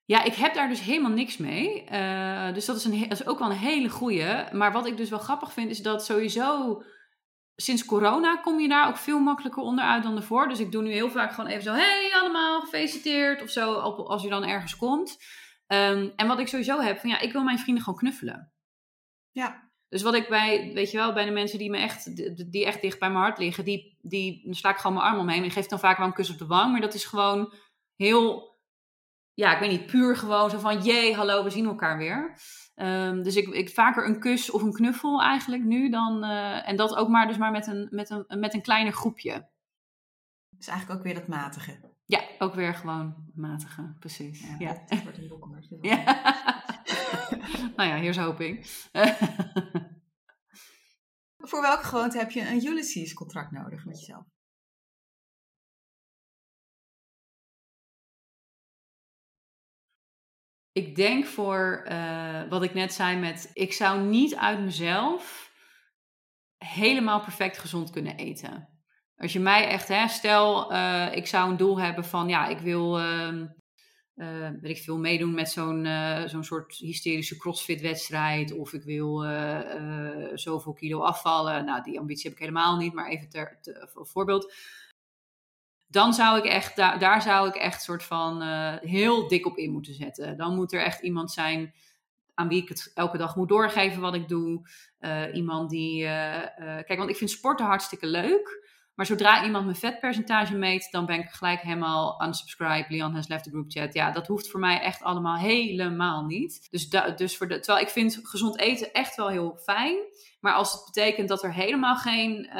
Ja, 0.05 0.24
ik 0.24 0.34
heb 0.34 0.55
daar 0.55 0.68
dus 0.68 0.80
helemaal 0.80 1.11
niks 1.11 1.36
mee. 1.36 1.84
Uh, 1.92 2.55
dus 2.55 2.64
dat 2.64 2.76
is, 2.76 2.84
een, 2.84 3.09
dat 3.09 3.20
is 3.20 3.26
ook 3.26 3.38
wel 3.38 3.50
een 3.50 3.57
hele 3.57 3.88
goeie. 3.88 4.52
Maar 4.52 4.72
wat 4.72 4.86
ik 4.86 4.96
dus 4.96 5.11
wel 5.11 5.18
grappig 5.18 5.52
vind, 5.52 5.70
is 5.70 5.82
dat 5.82 6.05
sowieso 6.05 6.82
sinds 7.57 7.84
corona 7.84 8.36
kom 8.36 8.61
je 8.61 8.68
daar 8.68 8.88
ook 8.88 8.96
veel 8.96 9.18
makkelijker 9.18 9.62
onderuit 9.62 10.02
dan 10.02 10.16
ervoor. 10.16 10.48
Dus 10.48 10.61
ik 10.61 10.72
doe 10.72 10.82
nu 10.82 10.92
heel 10.92 11.11
vaak 11.11 11.32
gewoon 11.32 11.50
even 11.50 11.62
zo: 11.62 11.72
hey 11.72 12.11
allemaal, 12.14 12.61
gefeliciteerd 12.61 13.42
of 13.42 13.50
zo, 13.50 13.72
als 13.74 14.22
je 14.22 14.28
dan 14.28 14.44
ergens 14.44 14.76
komt. 14.76 15.18
Um, 15.66 16.12
en 16.16 16.26
wat 16.26 16.38
ik 16.38 16.48
sowieso 16.48 16.80
heb, 16.80 16.98
van 16.98 17.11
ja, 17.11 17.20
ik 17.20 17.32
wil 17.32 17.42
mijn 17.42 17.59
vrienden 17.59 17.84
gewoon 17.84 17.98
knuffelen. 17.98 18.52
Ja. 19.30 19.72
Dus 19.88 20.02
wat 20.02 20.14
ik 20.14 20.28
bij, 20.28 20.70
weet 20.74 20.90
je 20.90 20.96
wel, 20.96 21.12
bij 21.12 21.24
de 21.24 21.30
mensen 21.30 21.59
die 21.59 21.70
me 21.70 21.78
echt, 21.78 22.16
die 22.52 22.66
echt 22.66 22.80
dicht 22.80 22.98
bij 22.98 23.11
mijn 23.11 23.22
hart 23.22 23.38
liggen, 23.38 23.64
die, 23.64 23.98
die 24.00 24.55
sla 24.55 24.70
ik 24.70 24.76
gewoon 24.76 24.96
mijn 24.96 25.07
arm 25.07 25.18
omheen. 25.18 25.44
En 25.44 25.50
geef 25.50 25.66
dan 25.66 25.78
vaak 25.78 25.98
wel 25.98 26.07
een 26.07 26.12
kus 26.12 26.30
op 26.30 26.38
de 26.38 26.46
wang. 26.46 26.72
Maar 26.72 26.80
dat 26.80 26.94
is 26.94 27.05
gewoon 27.05 27.52
heel 27.96 28.55
ja, 29.34 29.55
ik 29.55 29.59
weet 29.59 29.70
niet, 29.70 29.86
puur 29.86 30.16
gewoon 30.16 30.50
zo 30.50 30.59
van, 30.59 30.82
jee, 30.82 31.14
hallo, 31.14 31.44
we 31.44 31.50
zien 31.50 31.66
elkaar 31.66 31.98
weer. 31.98 32.38
Um, 32.77 33.22
dus 33.22 33.37
ik, 33.37 33.49
ik 33.49 33.70
vaker 33.70 34.07
een 34.07 34.20
kus 34.20 34.51
of 34.51 34.62
een 34.62 34.72
knuffel 34.72 35.22
eigenlijk 35.22 35.64
nu 35.64 35.91
dan, 35.91 36.25
uh, 36.25 36.68
en 36.68 36.77
dat 36.77 36.97
ook 36.97 37.09
maar 37.09 37.27
dus 37.27 37.37
maar 37.37 37.51
met 37.51 37.66
een, 37.66 37.89
met 37.91 38.11
een, 38.11 38.41
met 38.41 38.55
een 38.55 38.62
kleiner 38.62 38.93
groepje. 38.93 39.49
Dus 40.51 40.66
eigenlijk 40.66 40.99
ook 40.99 41.05
weer 41.05 41.14
dat 41.14 41.27
matige. 41.27 41.93
Ja, 42.05 42.20
ook 42.39 42.55
weer 42.55 42.75
gewoon 42.75 43.31
matige, 43.35 43.95
precies. 43.99 44.41
Ja, 44.41 44.55
ja. 44.59 44.85
Dat 44.87 45.03
wordt 45.03 45.18
een 45.18 45.29
boek 45.29 45.49
Ja. 45.81 46.05
nou 47.77 47.89
ja, 47.89 47.97
here's 47.97 48.16
hoping. 48.16 48.57
Voor 51.49 51.61
welke 51.61 51.85
gewoonte 51.85 52.18
heb 52.18 52.31
je 52.31 52.49
een 52.49 52.66
Ulysses 52.66 53.14
contract 53.14 53.51
nodig 53.51 53.85
met 53.85 53.99
jezelf? 53.99 54.25
Ik 60.75 60.97
denk 60.97 61.27
voor 61.27 61.87
uh, 61.89 62.43
wat 62.49 62.62
ik 62.62 62.75
net 62.75 62.93
zei 62.93 63.18
met, 63.18 63.51
ik 63.53 63.72
zou 63.72 64.01
niet 64.01 64.37
uit 64.37 64.61
mezelf 64.61 65.53
helemaal 66.59 67.20
perfect 67.20 67.59
gezond 67.59 67.91
kunnen 67.91 68.16
eten. 68.16 68.68
Als 69.16 69.33
je 69.33 69.41
mij 69.41 69.68
echt, 69.68 69.89
hè, 69.89 70.09
stel, 70.09 70.72
uh, 70.72 71.16
ik 71.16 71.27
zou 71.27 71.51
een 71.51 71.57
doel 71.57 71.81
hebben 71.81 72.05
van, 72.05 72.29
ja, 72.29 72.47
ik 72.47 72.59
wil, 72.59 73.01
uh, 73.01 74.51
ik 74.62 74.79
veel, 74.79 74.99
meedoen 74.99 75.35
met 75.35 75.51
zo'n 75.51 75.87
zo'n 76.27 76.45
soort 76.45 76.75
hysterische 76.75 77.37
crossfit-wedstrijd, 77.37 78.53
of 78.53 78.72
ik 78.72 78.83
wil 78.83 79.25
zoveel 80.35 80.72
kilo 80.72 81.01
afvallen. 81.01 81.64
Nou, 81.64 81.83
die 81.83 81.99
ambitie 81.99 82.25
heb 82.25 82.33
ik 82.33 82.39
helemaal 82.39 82.77
niet, 82.77 82.93
maar 82.93 83.09
even 83.09 83.29
ter, 83.29 83.59
ter 83.61 83.89
voorbeeld 83.93 84.55
dan 85.95 86.14
zou 86.14 86.38
ik 86.38 86.45
echt, 86.45 86.76
daar, 86.76 86.99
daar 86.99 87.22
zou 87.22 87.49
ik 87.49 87.55
echt 87.55 87.82
soort 87.82 88.03
van 88.03 88.42
uh, 88.42 88.74
heel 88.80 89.28
dik 89.28 89.47
op 89.47 89.57
in 89.57 89.70
moeten 89.70 89.95
zetten. 89.95 90.36
Dan 90.36 90.55
moet 90.55 90.72
er 90.72 90.82
echt 90.82 91.03
iemand 91.03 91.30
zijn 91.30 91.74
aan 92.34 92.49
wie 92.49 92.62
ik 92.62 92.68
het 92.68 92.90
elke 92.95 93.18
dag 93.18 93.36
moet 93.36 93.49
doorgeven 93.49 94.01
wat 94.01 94.14
ik 94.14 94.28
doe. 94.28 94.68
Uh, 95.01 95.34
iemand 95.34 95.70
die. 95.70 96.03
Uh, 96.03 96.40
kijk, 96.59 96.97
want 96.97 97.11
ik 97.11 97.16
vind 97.16 97.30
sporten 97.30 97.66
hartstikke 97.66 98.07
leuk. 98.07 98.72
Maar 98.95 99.07
zodra 99.07 99.45
iemand 99.45 99.64
mijn 99.64 99.76
vetpercentage 99.76 100.57
meet, 100.57 100.88
dan 100.90 101.07
ben 101.07 101.18
ik 101.18 101.30
gelijk 101.30 101.61
helemaal 101.61 102.22
unsubscribe. 102.22 102.86
Leon 102.88 103.14
has 103.14 103.28
left 103.28 103.45
the 103.45 103.51
group 103.51 103.70
chat. 103.70 103.95
Ja, 103.95 104.11
dat 104.11 104.26
hoeft 104.26 104.51
voor 104.51 104.61
mij 104.61 104.80
echt 104.80 105.03
allemaal 105.03 105.36
helemaal 105.36 106.24
niet. 106.24 106.66
Dus, 106.70 106.88
dus 107.16 107.36
voor 107.36 107.49
de, 107.49 107.59
terwijl 107.61 107.84
ik 107.84 107.92
vind 107.92 108.20
gezond 108.22 108.59
eten 108.59 108.92
echt 108.92 109.16
wel 109.16 109.28
heel 109.28 109.59
fijn. 109.62 109.97
Maar 110.40 110.53
als 110.53 110.72
het 110.72 110.84
betekent 110.84 111.28
dat 111.28 111.42
er 111.42 111.53
helemaal 111.53 111.97
geen 111.97 112.45
uh, 112.45 112.55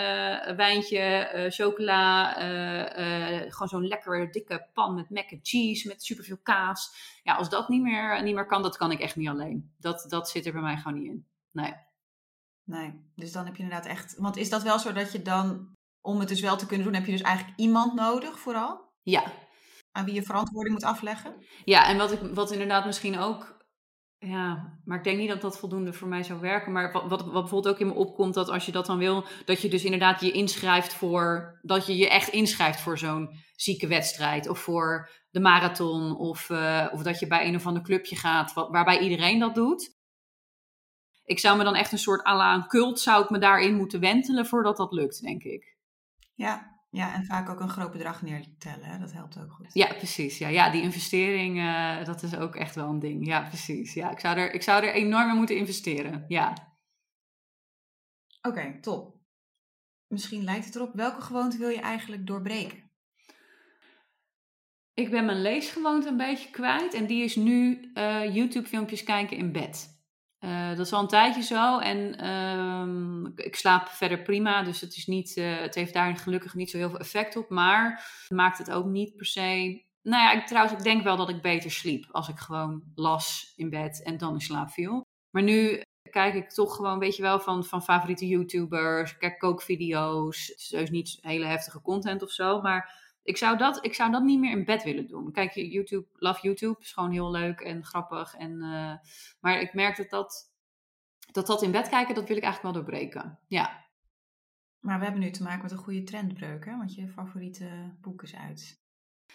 wijntje, 0.57 1.31
uh, 1.35 1.51
chocola, 1.51 2.39
uh, 2.43 3.41
gewoon 3.53 3.69
zo'n 3.69 3.87
lekkere 3.87 4.31
dikke 4.31 4.67
pan 4.73 4.95
met 4.95 5.11
mac 5.11 5.33
and 5.33 5.49
cheese 5.49 5.89
met 5.89 6.05
superveel 6.05 6.39
kaas. 6.43 6.95
Ja, 7.23 7.35
als 7.35 7.49
dat 7.49 7.69
niet 7.69 7.83
meer, 7.83 8.23
niet 8.23 8.35
meer 8.35 8.47
kan, 8.47 8.63
dat 8.63 8.77
kan 8.77 8.91
ik 8.91 9.01
echt 9.01 9.17
niet 9.17 9.29
alleen. 9.29 9.73
Dat, 9.79 10.07
dat 10.09 10.31
zit 10.31 10.47
er 10.47 10.53
bij 10.53 10.63
mij 10.63 10.77
gewoon 10.77 10.99
niet 10.99 11.11
in. 11.11 11.27
Nee. 11.51 11.75
Nee, 12.65 12.93
dus 13.15 13.33
dan 13.33 13.45
heb 13.45 13.57
je 13.57 13.63
inderdaad 13.63 13.87
echt. 13.87 14.17
Want 14.19 14.37
is 14.37 14.51
dat 14.51 14.63
wel 14.63 14.79
zo 14.79 14.93
dat 14.93 15.13
je 15.13 15.23
dan, 15.23 15.73
om 16.05 16.19
het 16.19 16.29
dus 16.29 16.41
wel 16.41 16.57
te 16.57 16.67
kunnen 16.67 16.87
doen, 16.87 16.95
heb 16.95 17.07
je 17.07 17.13
dus 17.13 17.21
eigenlijk 17.21 17.59
iemand 17.59 17.95
nodig 17.95 18.39
vooral? 18.39 18.93
Ja. 19.03 19.33
Aan 19.93 20.05
wie 20.05 20.15
je 20.15 20.23
verantwoording 20.23 20.75
moet 20.75 20.85
afleggen? 20.85 21.35
Ja, 21.65 21.89
en 21.89 21.97
wat, 21.97 22.13
ik, 22.13 22.21
wat 22.35 22.53
inderdaad 22.53 22.85
misschien 22.85 23.19
ook 23.19 23.55
ja, 24.19 24.79
maar 24.85 24.99
ik 24.99 25.05
denk 25.05 25.19
niet 25.19 25.29
dat 25.29 25.41
dat 25.41 25.59
voldoende 25.59 25.93
voor 25.93 26.09
mij 26.09 26.23
zou 26.23 26.41
werken. 26.41 26.73
Maar 26.73 26.93
wat, 26.93 27.03
wat, 27.09 27.23
wat 27.25 27.33
bijvoorbeeld 27.33 27.75
ook 27.75 27.81
in 27.81 27.87
me 27.87 27.95
opkomt, 27.95 28.35
dat 28.35 28.49
als 28.49 28.67
je 28.67 28.73
dat 28.73 28.87
dan 28.87 28.99
wil, 28.99 29.25
dat 29.45 29.61
je 29.63 29.69
dus 29.69 29.85
inderdaad 29.85 30.21
je 30.21 30.33
inschrijft 30.33 30.95
voor, 30.95 31.59
dat 31.63 31.87
je 31.87 31.97
je 31.97 32.09
echt 32.09 32.29
inschrijft 32.29 32.81
voor 32.81 32.99
zo'n 32.99 33.31
zieke 33.57 33.87
wedstrijd. 33.87 34.49
Of 34.49 34.59
voor 34.59 35.11
de 35.31 35.41
marathon. 35.41 36.17
Of, 36.17 36.49
uh, 36.49 36.87
of 36.93 37.03
dat 37.03 37.19
je 37.19 37.27
bij 37.27 37.47
een 37.47 37.55
of 37.55 37.67
ander 37.67 37.83
clubje 37.83 38.17
gaat, 38.17 38.53
wat, 38.53 38.71
waarbij 38.71 38.99
iedereen 38.99 39.39
dat 39.39 39.55
doet. 39.55 39.97
Ik 41.25 41.39
zou 41.39 41.59
me 41.59 41.65
dan 41.65 41.75
echt 41.75 41.93
een 41.93 41.99
soort 41.99 42.27
à 42.27 42.37
la 42.37 42.55
een 42.55 42.67
cult, 42.67 43.01
zou 43.01 43.23
ik 43.23 43.31
me 43.31 43.39
daarin 43.39 43.77
moeten 43.77 44.01
wentelen 44.01 44.47
voordat 44.47 44.77
dat 44.77 44.93
lukt, 44.93 45.21
denk 45.21 45.43
ik. 45.43 45.74
Ja, 46.35 46.75
ja, 46.91 47.15
en 47.15 47.25
vaak 47.25 47.49
ook 47.49 47.61
een 47.61 47.69
groot 47.69 47.91
bedrag 47.91 48.23
neertellen, 48.23 48.87
hè? 48.87 48.99
dat 48.99 49.13
helpt 49.13 49.39
ook 49.39 49.53
goed. 49.53 49.71
Ja, 49.73 49.95
precies. 49.95 50.39
Ja, 50.39 50.49
ja 50.49 50.71
die 50.71 50.83
investering, 50.83 51.57
uh, 51.57 52.05
dat 52.05 52.23
is 52.23 52.37
ook 52.37 52.57
echt 52.57 52.75
wel 52.75 52.89
een 52.89 52.99
ding. 52.99 53.27
Ja, 53.27 53.41
precies. 53.49 53.95
Ja, 53.95 54.11
ik 54.11 54.21
zou 54.21 54.39
er, 54.39 54.53
ik 54.53 54.63
zou 54.63 54.85
er 54.85 54.93
enorm 54.93 55.31
in 55.31 55.37
moeten 55.37 55.57
investeren. 55.57 56.25
Ja. 56.29 56.51
Oké, 58.43 58.49
okay, 58.49 58.81
top. 58.81 59.17
Misschien 60.07 60.45
lijkt 60.45 60.65
het 60.65 60.75
erop, 60.75 60.95
welke 60.95 61.21
gewoonte 61.21 61.59
wil 61.59 61.69
je 61.69 61.81
eigenlijk 61.81 62.27
doorbreken? 62.27 62.91
Ik 64.95 65.11
ben 65.11 65.25
mijn 65.25 65.43
leesgewoonte 65.43 66.09
een 66.09 66.17
beetje 66.17 66.51
kwijt 66.51 66.95
en 66.95 67.07
die 67.07 67.25
is 67.25 67.37
nu 67.37 67.91
uh, 67.95 68.35
YouTube-filmpjes 68.35 69.05
kijken 69.05 69.37
in 69.37 69.53
bed. 69.53 69.94
Uh, 70.45 70.69
dat 70.69 70.87
is 70.87 70.93
al 70.93 71.01
een 71.01 71.09
tijdje 71.09 71.43
zo 71.43 71.79
en 71.79 72.29
um, 72.29 73.33
ik 73.37 73.57
slaap 73.57 73.89
verder 73.89 74.23
prima, 74.23 74.63
dus 74.63 74.81
het, 74.81 74.97
is 74.97 75.07
niet, 75.07 75.37
uh, 75.37 75.61
het 75.61 75.75
heeft 75.75 75.93
daar 75.93 76.17
gelukkig 76.17 76.55
niet 76.55 76.71
zo 76.71 76.77
heel 76.77 76.91
veel 76.91 76.99
effect 76.99 77.37
op. 77.37 77.49
Maar 77.49 78.07
maakt 78.29 78.59
het 78.59 78.71
ook 78.71 78.87
niet 78.87 79.17
per 79.17 79.27
se. 79.27 79.83
Nou 80.03 80.23
ja, 80.23 80.33
ik, 80.33 80.47
trouwens, 80.47 80.77
ik 80.79 80.85
denk 80.85 81.03
wel 81.03 81.17
dat 81.17 81.29
ik 81.29 81.43
beter 81.43 81.71
sliep 81.71 82.07
als 82.11 82.29
ik 82.29 82.39
gewoon 82.39 82.83
las 82.95 83.53
in 83.57 83.71
bed 83.71 84.03
en 84.03 84.19
dan 84.19 84.35
in 84.35 84.41
slaap 84.41 84.71
viel. 84.71 85.03
Maar 85.31 85.43
nu 85.43 85.83
kijk 86.11 86.35
ik 86.35 86.51
toch 86.51 86.77
gewoon, 86.77 86.99
weet 86.99 87.17
je 87.17 87.23
wel, 87.23 87.41
van, 87.41 87.65
van 87.65 87.83
favoriete 87.83 88.29
YouTubers, 88.29 89.17
kijk 89.17 89.39
kookvideo's. 89.39 90.47
Het 90.47 90.59
is 90.59 90.69
dus 90.69 90.91
niet 90.91 91.19
hele 91.21 91.47
heftige 91.47 91.81
content 91.81 92.23
of 92.23 92.31
zo, 92.31 92.61
maar 92.61 93.04
ik 93.25 93.37
zou, 93.37 93.57
dat, 93.57 93.85
ik 93.85 93.95
zou 93.95 94.11
dat 94.11 94.23
niet 94.23 94.41
meer 94.41 94.51
in 94.51 94.65
bed 94.65 94.83
willen 94.83 95.07
doen. 95.07 95.33
Kijk, 95.33 95.53
YouTube, 95.55 96.07
love 96.13 96.41
YouTube, 96.43 96.81
is 96.81 96.93
gewoon 96.93 97.11
heel 97.11 97.31
leuk 97.31 97.61
en 97.61 97.85
grappig. 97.85 98.35
En, 98.35 98.53
uh, 98.53 98.95
maar 99.41 99.61
ik 99.61 99.75
merk 99.75 99.97
dat 99.97 100.11
dat, 100.11 100.53
dat 101.33 101.47
dat 101.47 101.63
in 101.63 101.71
bed 101.71 101.89
kijken, 101.89 102.15
dat 102.15 102.29
wil 102.29 102.37
ik 102.37 102.43
eigenlijk 102.43 102.75
wel 102.75 102.85
doorbreken. 102.85 103.39
Ja. 103.47 103.85
Maar 104.81 104.99
we 104.99 105.05
hebben 105.05 105.23
nu 105.23 105.31
te 105.31 105.43
maken 105.43 105.63
met 105.63 105.71
een 105.71 105.79
goede 105.79 106.03
trendbreuk, 106.03 106.65
hè? 106.65 106.77
Want 106.77 106.95
je 106.95 107.09
favoriete 107.09 107.95
boek 108.01 108.23
is 108.23 108.35
uit. 108.35 108.83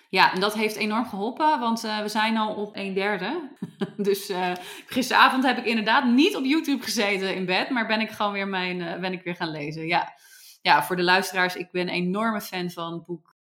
Ja, 0.09 0.33
en 0.33 0.39
dat 0.39 0.53
heeft 0.53 0.75
enorm 0.75 1.05
geholpen, 1.05 1.59
want 1.59 1.85
uh, 1.85 2.01
we 2.01 2.07
zijn 2.07 2.37
al 2.37 2.55
op 2.55 2.75
een 2.75 2.93
derde. 2.93 3.49
dus 3.97 4.29
uh, 4.29 4.51
gisteravond 4.85 5.43
heb 5.43 5.57
ik 5.57 5.65
inderdaad 5.65 6.05
niet 6.05 6.35
op 6.35 6.43
YouTube 6.43 6.83
gezeten 6.83 7.35
in 7.35 7.45
bed, 7.45 7.69
maar 7.69 7.87
ben 7.87 8.01
ik 8.01 8.09
gewoon 8.09 8.31
weer, 8.31 8.47
mijn, 8.47 9.01
ben 9.01 9.13
ik 9.13 9.23
weer 9.23 9.35
gaan 9.35 9.51
lezen. 9.51 9.87
Ja. 9.87 10.13
ja, 10.61 10.83
voor 10.83 10.95
de 10.95 11.03
luisteraars, 11.03 11.55
ik 11.55 11.71
ben 11.71 11.81
een 11.81 11.93
enorme 11.93 12.41
fan 12.41 12.69
van 12.69 12.93
het 12.93 13.05
boek 13.05 13.37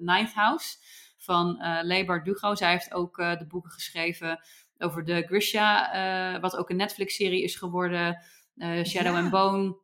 Ninth 0.00 0.32
House 0.32 0.76
van 1.18 1.58
uh, 1.60 1.78
Lebar 1.82 2.24
Dugo. 2.24 2.54
Zij 2.54 2.70
heeft 2.70 2.94
ook 2.94 3.18
uh, 3.18 3.36
de 3.38 3.46
boeken 3.46 3.70
geschreven 3.70 4.40
over 4.78 5.04
de 5.04 5.22
Grisha, 5.26 5.94
uh, 6.34 6.40
wat 6.40 6.56
ook 6.56 6.70
een 6.70 6.76
Netflix-serie 6.76 7.42
is 7.42 7.56
geworden. 7.56 8.22
Shadow 8.60 9.14
ja. 9.14 9.20
and 9.20 9.30
Bone 9.30 9.76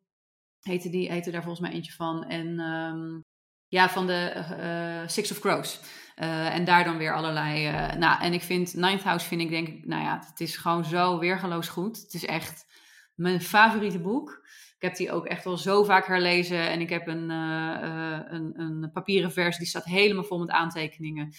heette, 0.61 0.91
die, 0.91 1.11
heette 1.11 1.31
daar 1.31 1.43
volgens 1.43 1.67
mij 1.67 1.77
eentje 1.77 1.93
van. 1.93 2.25
En 2.25 2.61
um, 2.61 3.21
ja, 3.69 3.89
van 3.89 4.07
de 4.07 5.05
Six 5.07 5.31
of 5.31 5.39
Crows. 5.39 5.81
en 6.15 6.65
daar 6.65 6.85
dan 6.85 6.97
weer 6.97 7.15
allerlei. 7.15 7.71
nou, 7.97 8.23
en 8.23 8.33
ik 8.33 8.43
vind 8.43 8.75
Ninth 8.75 9.03
House, 9.03 9.27
vind 9.27 9.41
ik 9.41 9.51
denk 9.51 9.69
ik, 9.69 9.87
nou 9.87 10.03
ja, 10.03 10.23
het 10.31 10.41
is 10.41 10.57
gewoon 10.57 10.85
zo 10.85 11.19
weergeloos 11.19 11.69
goed. 11.69 11.97
Het 11.97 12.15
is 12.15 12.25
echt 12.25 12.67
mijn 13.15 13.41
favoriete 13.41 14.01
boek. 14.01 14.47
Ik 14.85 14.91
heb 14.91 14.99
die 14.99 15.13
ook 15.13 15.27
echt 15.27 15.45
wel 15.45 15.57
zo 15.57 15.85
vaak 15.85 16.07
herlezen. 16.07 16.69
En 16.69 16.81
ik 16.81 16.89
heb 16.89 17.07
een, 17.07 17.31
uh, 17.31 18.21
een, 18.29 18.61
een 18.61 18.91
papieren 18.93 19.33
versie, 19.33 19.59
die 19.59 19.69
staat 19.69 19.85
helemaal 19.85 20.25
vol 20.25 20.39
met 20.39 20.51
aantekeningen. 20.51 21.35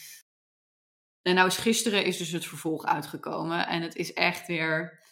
En 1.21 1.35
nou 1.35 1.47
is 1.47 1.57
gisteren 1.57 2.05
is 2.05 2.17
dus 2.17 2.31
het 2.31 2.45
vervolg 2.45 2.85
uitgekomen. 2.85 3.67
En 3.67 3.81
het 3.81 3.95
is 3.95 4.13
echt 4.13 4.47
weer... 4.47 5.03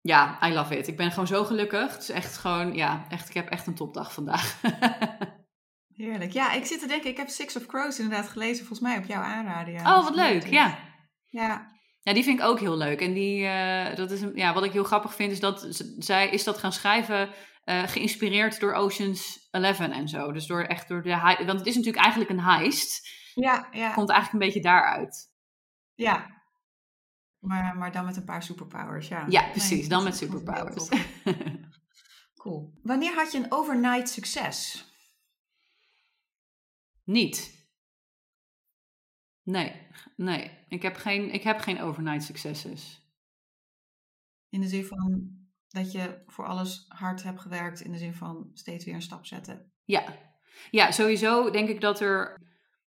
Ja, 0.00 0.48
I 0.48 0.52
love 0.52 0.78
it. 0.78 0.88
Ik 0.88 0.96
ben 0.96 1.10
gewoon 1.10 1.26
zo 1.26 1.44
gelukkig. 1.44 1.92
Het 1.92 2.02
is 2.02 2.10
echt 2.10 2.36
gewoon, 2.36 2.74
ja, 2.74 3.06
echt, 3.08 3.28
ik 3.28 3.34
heb 3.34 3.48
echt 3.48 3.66
een 3.66 3.74
topdag 3.74 4.12
vandaag. 4.12 4.60
Heerlijk. 6.02 6.32
Ja, 6.32 6.52
ik 6.52 6.64
zit 6.66 6.80
te 6.80 6.86
denken, 6.86 7.10
ik 7.10 7.16
heb 7.16 7.28
Six 7.28 7.56
of 7.56 7.66
Crows 7.66 7.98
inderdaad 7.98 8.28
gelezen, 8.28 8.66
volgens 8.66 8.88
mij 8.88 8.98
op 8.98 9.04
jouw 9.04 9.22
aanraden. 9.22 9.72
Ja. 9.72 9.98
Oh, 9.98 10.04
wat 10.04 10.14
leuk, 10.14 10.46
ja. 10.46 10.78
Ja. 11.24 11.77
Ja, 12.08 12.14
die 12.14 12.22
vind 12.22 12.38
ik 12.38 12.44
ook 12.44 12.60
heel 12.60 12.76
leuk. 12.76 13.00
En 13.00 13.12
die, 13.12 13.42
uh, 13.42 13.94
dat 13.94 14.10
is, 14.10 14.24
ja, 14.34 14.54
wat 14.54 14.64
ik 14.64 14.72
heel 14.72 14.84
grappig 14.84 15.14
vind, 15.14 15.32
is 15.32 15.40
dat 15.40 15.84
zij 15.98 16.28
is 16.28 16.44
dat 16.44 16.58
gaan 16.58 16.72
schrijven 16.72 17.30
uh, 17.64 17.82
geïnspireerd 17.82 18.60
door 18.60 18.72
Oceans 18.72 19.48
11 19.50 19.80
en 19.80 20.08
zo. 20.08 20.32
Dus 20.32 20.46
door 20.46 20.62
echt 20.62 20.88
door 20.88 21.02
de 21.02 21.10
want 21.46 21.58
het 21.58 21.66
is 21.66 21.76
natuurlijk 21.76 22.04
eigenlijk 22.04 22.30
een 22.30 22.40
heist. 22.40 23.08
Ja, 23.34 23.68
ja. 23.72 23.92
Komt 23.92 24.10
eigenlijk 24.10 24.32
een 24.32 24.48
beetje 24.48 24.68
daaruit. 24.68 25.32
Ja. 25.94 26.42
Maar, 27.38 27.76
maar 27.76 27.92
dan 27.92 28.04
met 28.04 28.16
een 28.16 28.24
paar 28.24 28.42
superpowers, 28.42 29.08
ja. 29.08 29.24
Ja, 29.28 29.50
precies. 29.50 29.80
Nee, 29.80 29.88
dan 29.88 30.04
met 30.04 30.16
superpowers. 30.16 30.88
cool. 32.42 32.78
Wanneer 32.82 33.14
had 33.14 33.32
je 33.32 33.38
een 33.38 33.52
overnight 33.52 34.08
succes? 34.08 34.84
Niet. 37.04 37.66
Nee, 39.42 39.86
nee. 40.16 40.57
Ik 40.68 40.82
heb 40.82 40.96
geen, 40.96 41.30
ik 41.32 41.42
heb 41.42 41.60
geen 41.60 41.80
overnight 41.80 42.24
successes. 42.24 43.02
In 44.48 44.60
de 44.60 44.68
zin 44.68 44.84
van 44.84 45.36
dat 45.68 45.92
je 45.92 46.22
voor 46.26 46.46
alles 46.46 46.84
hard 46.88 47.22
hebt 47.22 47.40
gewerkt, 47.40 47.80
in 47.80 47.92
de 47.92 47.98
zin 47.98 48.14
van 48.14 48.50
steeds 48.54 48.84
weer 48.84 48.94
een 48.94 49.02
stap 49.02 49.26
zetten. 49.26 49.72
Ja, 49.84 50.04
ja 50.70 50.90
sowieso 50.90 51.50
denk 51.50 51.68
ik 51.68 51.80
dat 51.80 52.00
er, 52.00 52.40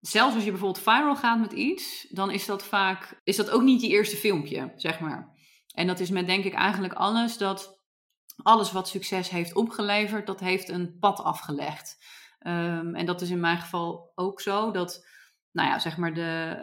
zelfs 0.00 0.34
als 0.34 0.44
je 0.44 0.50
bijvoorbeeld 0.50 0.84
viral 0.84 1.16
gaat 1.16 1.40
met 1.40 1.52
iets, 1.52 2.06
dan 2.10 2.30
is 2.30 2.46
dat 2.46 2.64
vaak, 2.64 3.20
is 3.24 3.36
dat 3.36 3.50
ook 3.50 3.62
niet 3.62 3.80
je 3.80 3.88
eerste 3.88 4.16
filmpje, 4.16 4.72
zeg 4.76 5.00
maar. 5.00 5.38
En 5.74 5.86
dat 5.86 6.00
is 6.00 6.10
met 6.10 6.26
denk 6.26 6.44
ik 6.44 6.54
eigenlijk 6.54 6.94
alles 6.94 7.38
dat 7.38 7.78
alles 8.42 8.72
wat 8.72 8.88
succes 8.88 9.30
heeft 9.30 9.54
opgeleverd, 9.54 10.26
dat 10.26 10.40
heeft 10.40 10.68
een 10.68 10.98
pad 10.98 11.20
afgelegd. 11.20 11.98
Um, 12.46 12.94
en 12.94 13.06
dat 13.06 13.20
is 13.20 13.30
in 13.30 13.40
mijn 13.40 13.58
geval 13.58 14.12
ook 14.14 14.40
zo 14.40 14.70
dat, 14.70 15.06
nou 15.52 15.68
ja, 15.68 15.78
zeg 15.78 15.96
maar, 15.96 16.14
de, 16.14 16.62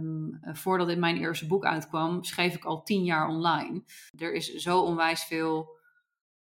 um, 0.00 0.40
voordat 0.42 0.86
dit 0.86 0.98
mijn 0.98 1.16
eerste 1.16 1.46
boek 1.46 1.64
uitkwam, 1.64 2.24
schreef 2.24 2.54
ik 2.54 2.64
al 2.64 2.82
tien 2.82 3.04
jaar 3.04 3.28
online. 3.28 3.82
Er 4.18 4.32
is 4.32 4.54
zo 4.54 4.80
onwijs 4.80 5.24
veel 5.24 5.78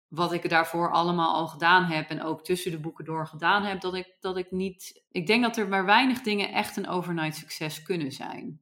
wat 0.07 0.34
ik 0.34 0.49
daarvoor 0.49 0.91
allemaal 0.91 1.34
al 1.34 1.47
gedaan 1.47 1.84
heb 1.84 2.09
en 2.09 2.23
ook 2.23 2.43
tussen 2.43 2.71
de 2.71 2.80
boeken 2.80 3.05
door 3.05 3.28
gedaan 3.28 3.63
heb, 3.63 3.82
dat 3.82 3.95
ik, 3.95 4.17
dat 4.19 4.38
ik 4.38 4.51
niet. 4.51 5.03
Ik 5.11 5.28
denk 5.28 5.43
dat 5.43 5.57
er 5.57 5.67
maar 5.67 5.86
weinig 5.86 6.21
dingen 6.21 6.51
echt 6.51 6.78
een 6.78 6.88
overnight 6.88 7.36
succes 7.36 7.82
kunnen 7.82 8.11
zijn. 8.11 8.59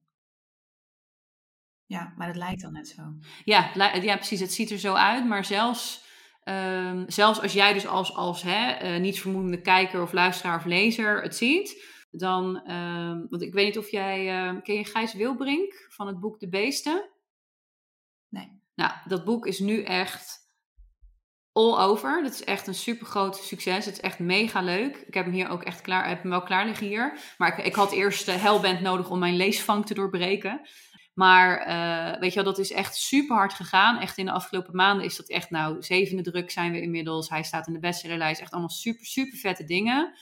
Ja, 1.85 2.13
maar 2.17 2.27
het 2.27 2.35
lijkt 2.35 2.61
dan 2.61 2.73
net 2.73 2.87
zo. 2.87 3.01
Ja, 3.43 3.71
ja, 4.01 4.15
precies. 4.15 4.39
Het 4.39 4.53
ziet 4.53 4.71
er 4.71 4.79
zo 4.79 4.93
uit, 4.93 5.27
maar 5.27 5.45
zelfs 5.45 6.03
Um, 6.45 7.03
zelfs 7.07 7.41
als 7.41 7.53
jij 7.53 7.73
dus 7.73 7.87
als, 7.87 8.15
als 8.15 8.41
hè, 8.41 8.93
uh, 8.93 8.99
nietsvermoedende 8.99 9.61
kijker 9.61 10.01
of 10.01 10.11
luisteraar 10.11 10.57
of 10.57 10.65
lezer 10.65 11.21
het 11.21 11.35
ziet, 11.35 11.83
dan, 12.17 12.71
um, 12.71 13.27
want 13.29 13.41
ik 13.41 13.53
weet 13.53 13.65
niet 13.65 13.77
of 13.77 13.89
jij, 13.89 14.45
uh, 14.53 14.61
ken 14.61 14.75
je 14.75 14.85
Gijs 14.85 15.13
Wilbrink 15.13 15.85
van 15.89 16.07
het 16.07 16.19
boek 16.19 16.39
De 16.39 16.49
Beesten? 16.49 17.09
Nee. 18.29 18.61
Nou, 18.75 18.91
dat 19.07 19.25
boek 19.25 19.45
is 19.45 19.59
nu 19.59 19.83
echt 19.83 20.41
all 21.51 21.77
over. 21.77 22.23
Dat 22.23 22.33
is 22.33 22.43
echt 22.43 22.67
een 22.67 22.75
super 22.75 23.05
groot 23.05 23.37
succes. 23.37 23.85
Het 23.85 23.93
is 23.93 24.01
echt 24.01 24.19
mega 24.19 24.61
leuk. 24.61 24.97
Ik 25.07 25.13
heb 25.13 25.25
hem 25.25 25.33
hier 25.33 25.49
ook 25.49 25.63
echt 25.63 25.81
klaar, 25.81 26.07
heb 26.07 26.21
hem 26.21 26.31
wel 26.31 26.43
klaar 26.43 26.65
liggen 26.65 26.87
hier. 26.87 27.19
Maar 27.37 27.57
ik, 27.57 27.65
ik 27.65 27.75
had 27.75 27.91
eerst 27.91 28.25
de 28.25 28.31
Hellband 28.31 28.81
nodig 28.81 29.09
om 29.09 29.19
mijn 29.19 29.35
leesvang 29.35 29.85
te 29.85 29.93
doorbreken. 29.93 30.61
Maar 31.13 31.67
uh, 31.67 32.19
weet 32.19 32.33
je 32.33 32.43
wel, 32.43 32.53
dat 32.53 32.59
is 32.59 32.71
echt 32.71 32.95
super 32.95 33.35
hard 33.35 33.53
gegaan. 33.53 33.99
Echt 33.99 34.17
in 34.17 34.25
de 34.25 34.31
afgelopen 34.31 34.75
maanden 34.75 35.05
is 35.05 35.15
dat 35.15 35.29
echt, 35.29 35.49
nou, 35.49 35.81
zevende 35.81 36.23
druk 36.23 36.51
zijn 36.51 36.71
we 36.71 36.81
inmiddels. 36.81 37.29
Hij 37.29 37.43
staat 37.43 37.67
in 37.67 37.73
de 37.73 37.79
bestsellerlijst. 37.79 38.41
Echt 38.41 38.51
allemaal 38.51 38.69
super, 38.69 39.05
super 39.05 39.37
vette 39.37 39.63
dingen. 39.63 40.13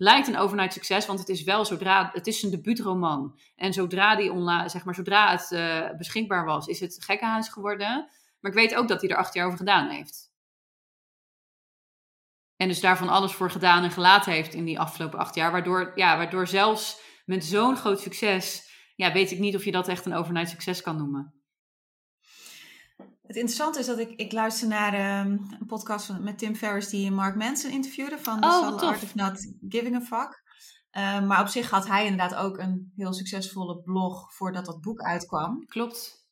Lijkt 0.00 0.28
een 0.28 0.36
overnight 0.36 0.72
succes, 0.72 1.06
want 1.06 1.18
het 1.18 1.28
is 1.28 1.42
wel 1.42 1.64
zodra, 1.64 2.10
het 2.12 2.26
is 2.26 2.42
een 2.42 2.50
debuutroman. 2.50 3.38
En 3.56 3.72
zodra 3.72 4.16
die 4.16 4.32
online, 4.32 4.68
zeg 4.68 4.84
maar, 4.84 4.94
zodra 4.94 5.30
het 5.30 5.50
uh, 5.50 5.96
beschikbaar 5.96 6.44
was, 6.44 6.66
is 6.66 6.80
het 6.80 7.04
gekkenhuis 7.04 7.48
geworden. 7.48 8.08
Maar 8.40 8.50
ik 8.50 8.58
weet 8.58 8.74
ook 8.74 8.88
dat 8.88 9.00
hij 9.00 9.10
er 9.10 9.16
acht 9.16 9.34
jaar 9.34 9.46
over 9.46 9.58
gedaan 9.58 9.88
heeft. 9.88 10.30
En 12.56 12.68
dus 12.68 12.80
daarvan 12.80 13.08
alles 13.08 13.32
voor 13.32 13.50
gedaan 13.50 13.84
en 13.84 13.90
gelaten 13.90 14.32
heeft 14.32 14.54
in 14.54 14.64
die 14.64 14.80
afgelopen 14.80 15.18
acht 15.18 15.34
jaar. 15.34 15.52
Waardoor, 15.52 15.92
ja, 15.94 16.16
waardoor 16.16 16.46
zelfs 16.46 17.00
met 17.24 17.44
zo'n 17.44 17.76
groot 17.76 18.00
succes 18.00 18.68
ja, 18.96 19.12
weet 19.12 19.30
ik 19.30 19.38
niet 19.38 19.56
of 19.56 19.64
je 19.64 19.70
dat 19.70 19.88
echt 19.88 20.06
een 20.06 20.14
overnight 20.14 20.50
succes 20.50 20.82
kan 20.82 20.96
noemen. 20.96 21.37
Het 23.28 23.36
interessante 23.36 23.78
is 23.78 23.86
dat 23.86 23.98
ik, 23.98 24.10
ik 24.10 24.32
luister 24.32 24.68
naar 24.68 25.24
um, 25.26 25.46
een 25.60 25.66
podcast 25.66 26.06
van, 26.06 26.22
met 26.22 26.38
Tim 26.38 26.54
Ferriss 26.54 26.90
die 26.90 27.10
Mark 27.10 27.36
Manson 27.36 27.70
interviewde 27.70 28.18
van 28.18 28.40
The 28.40 28.46
oh, 28.46 28.82
Art 28.82 29.02
of 29.02 29.14
Not 29.14 29.52
Giving 29.68 29.94
a 29.96 30.00
Fuck. 30.00 30.42
Um, 30.92 31.26
maar 31.26 31.40
op 31.40 31.48
zich 31.48 31.70
had 31.70 31.86
hij 31.86 32.04
inderdaad 32.04 32.34
ook 32.34 32.58
een 32.58 32.92
heel 32.96 33.12
succesvolle 33.12 33.82
blog 33.82 34.34
voordat 34.34 34.64
dat 34.64 34.80
boek 34.80 35.00
uitkwam. 35.00 35.66
Klopt. 35.66 36.26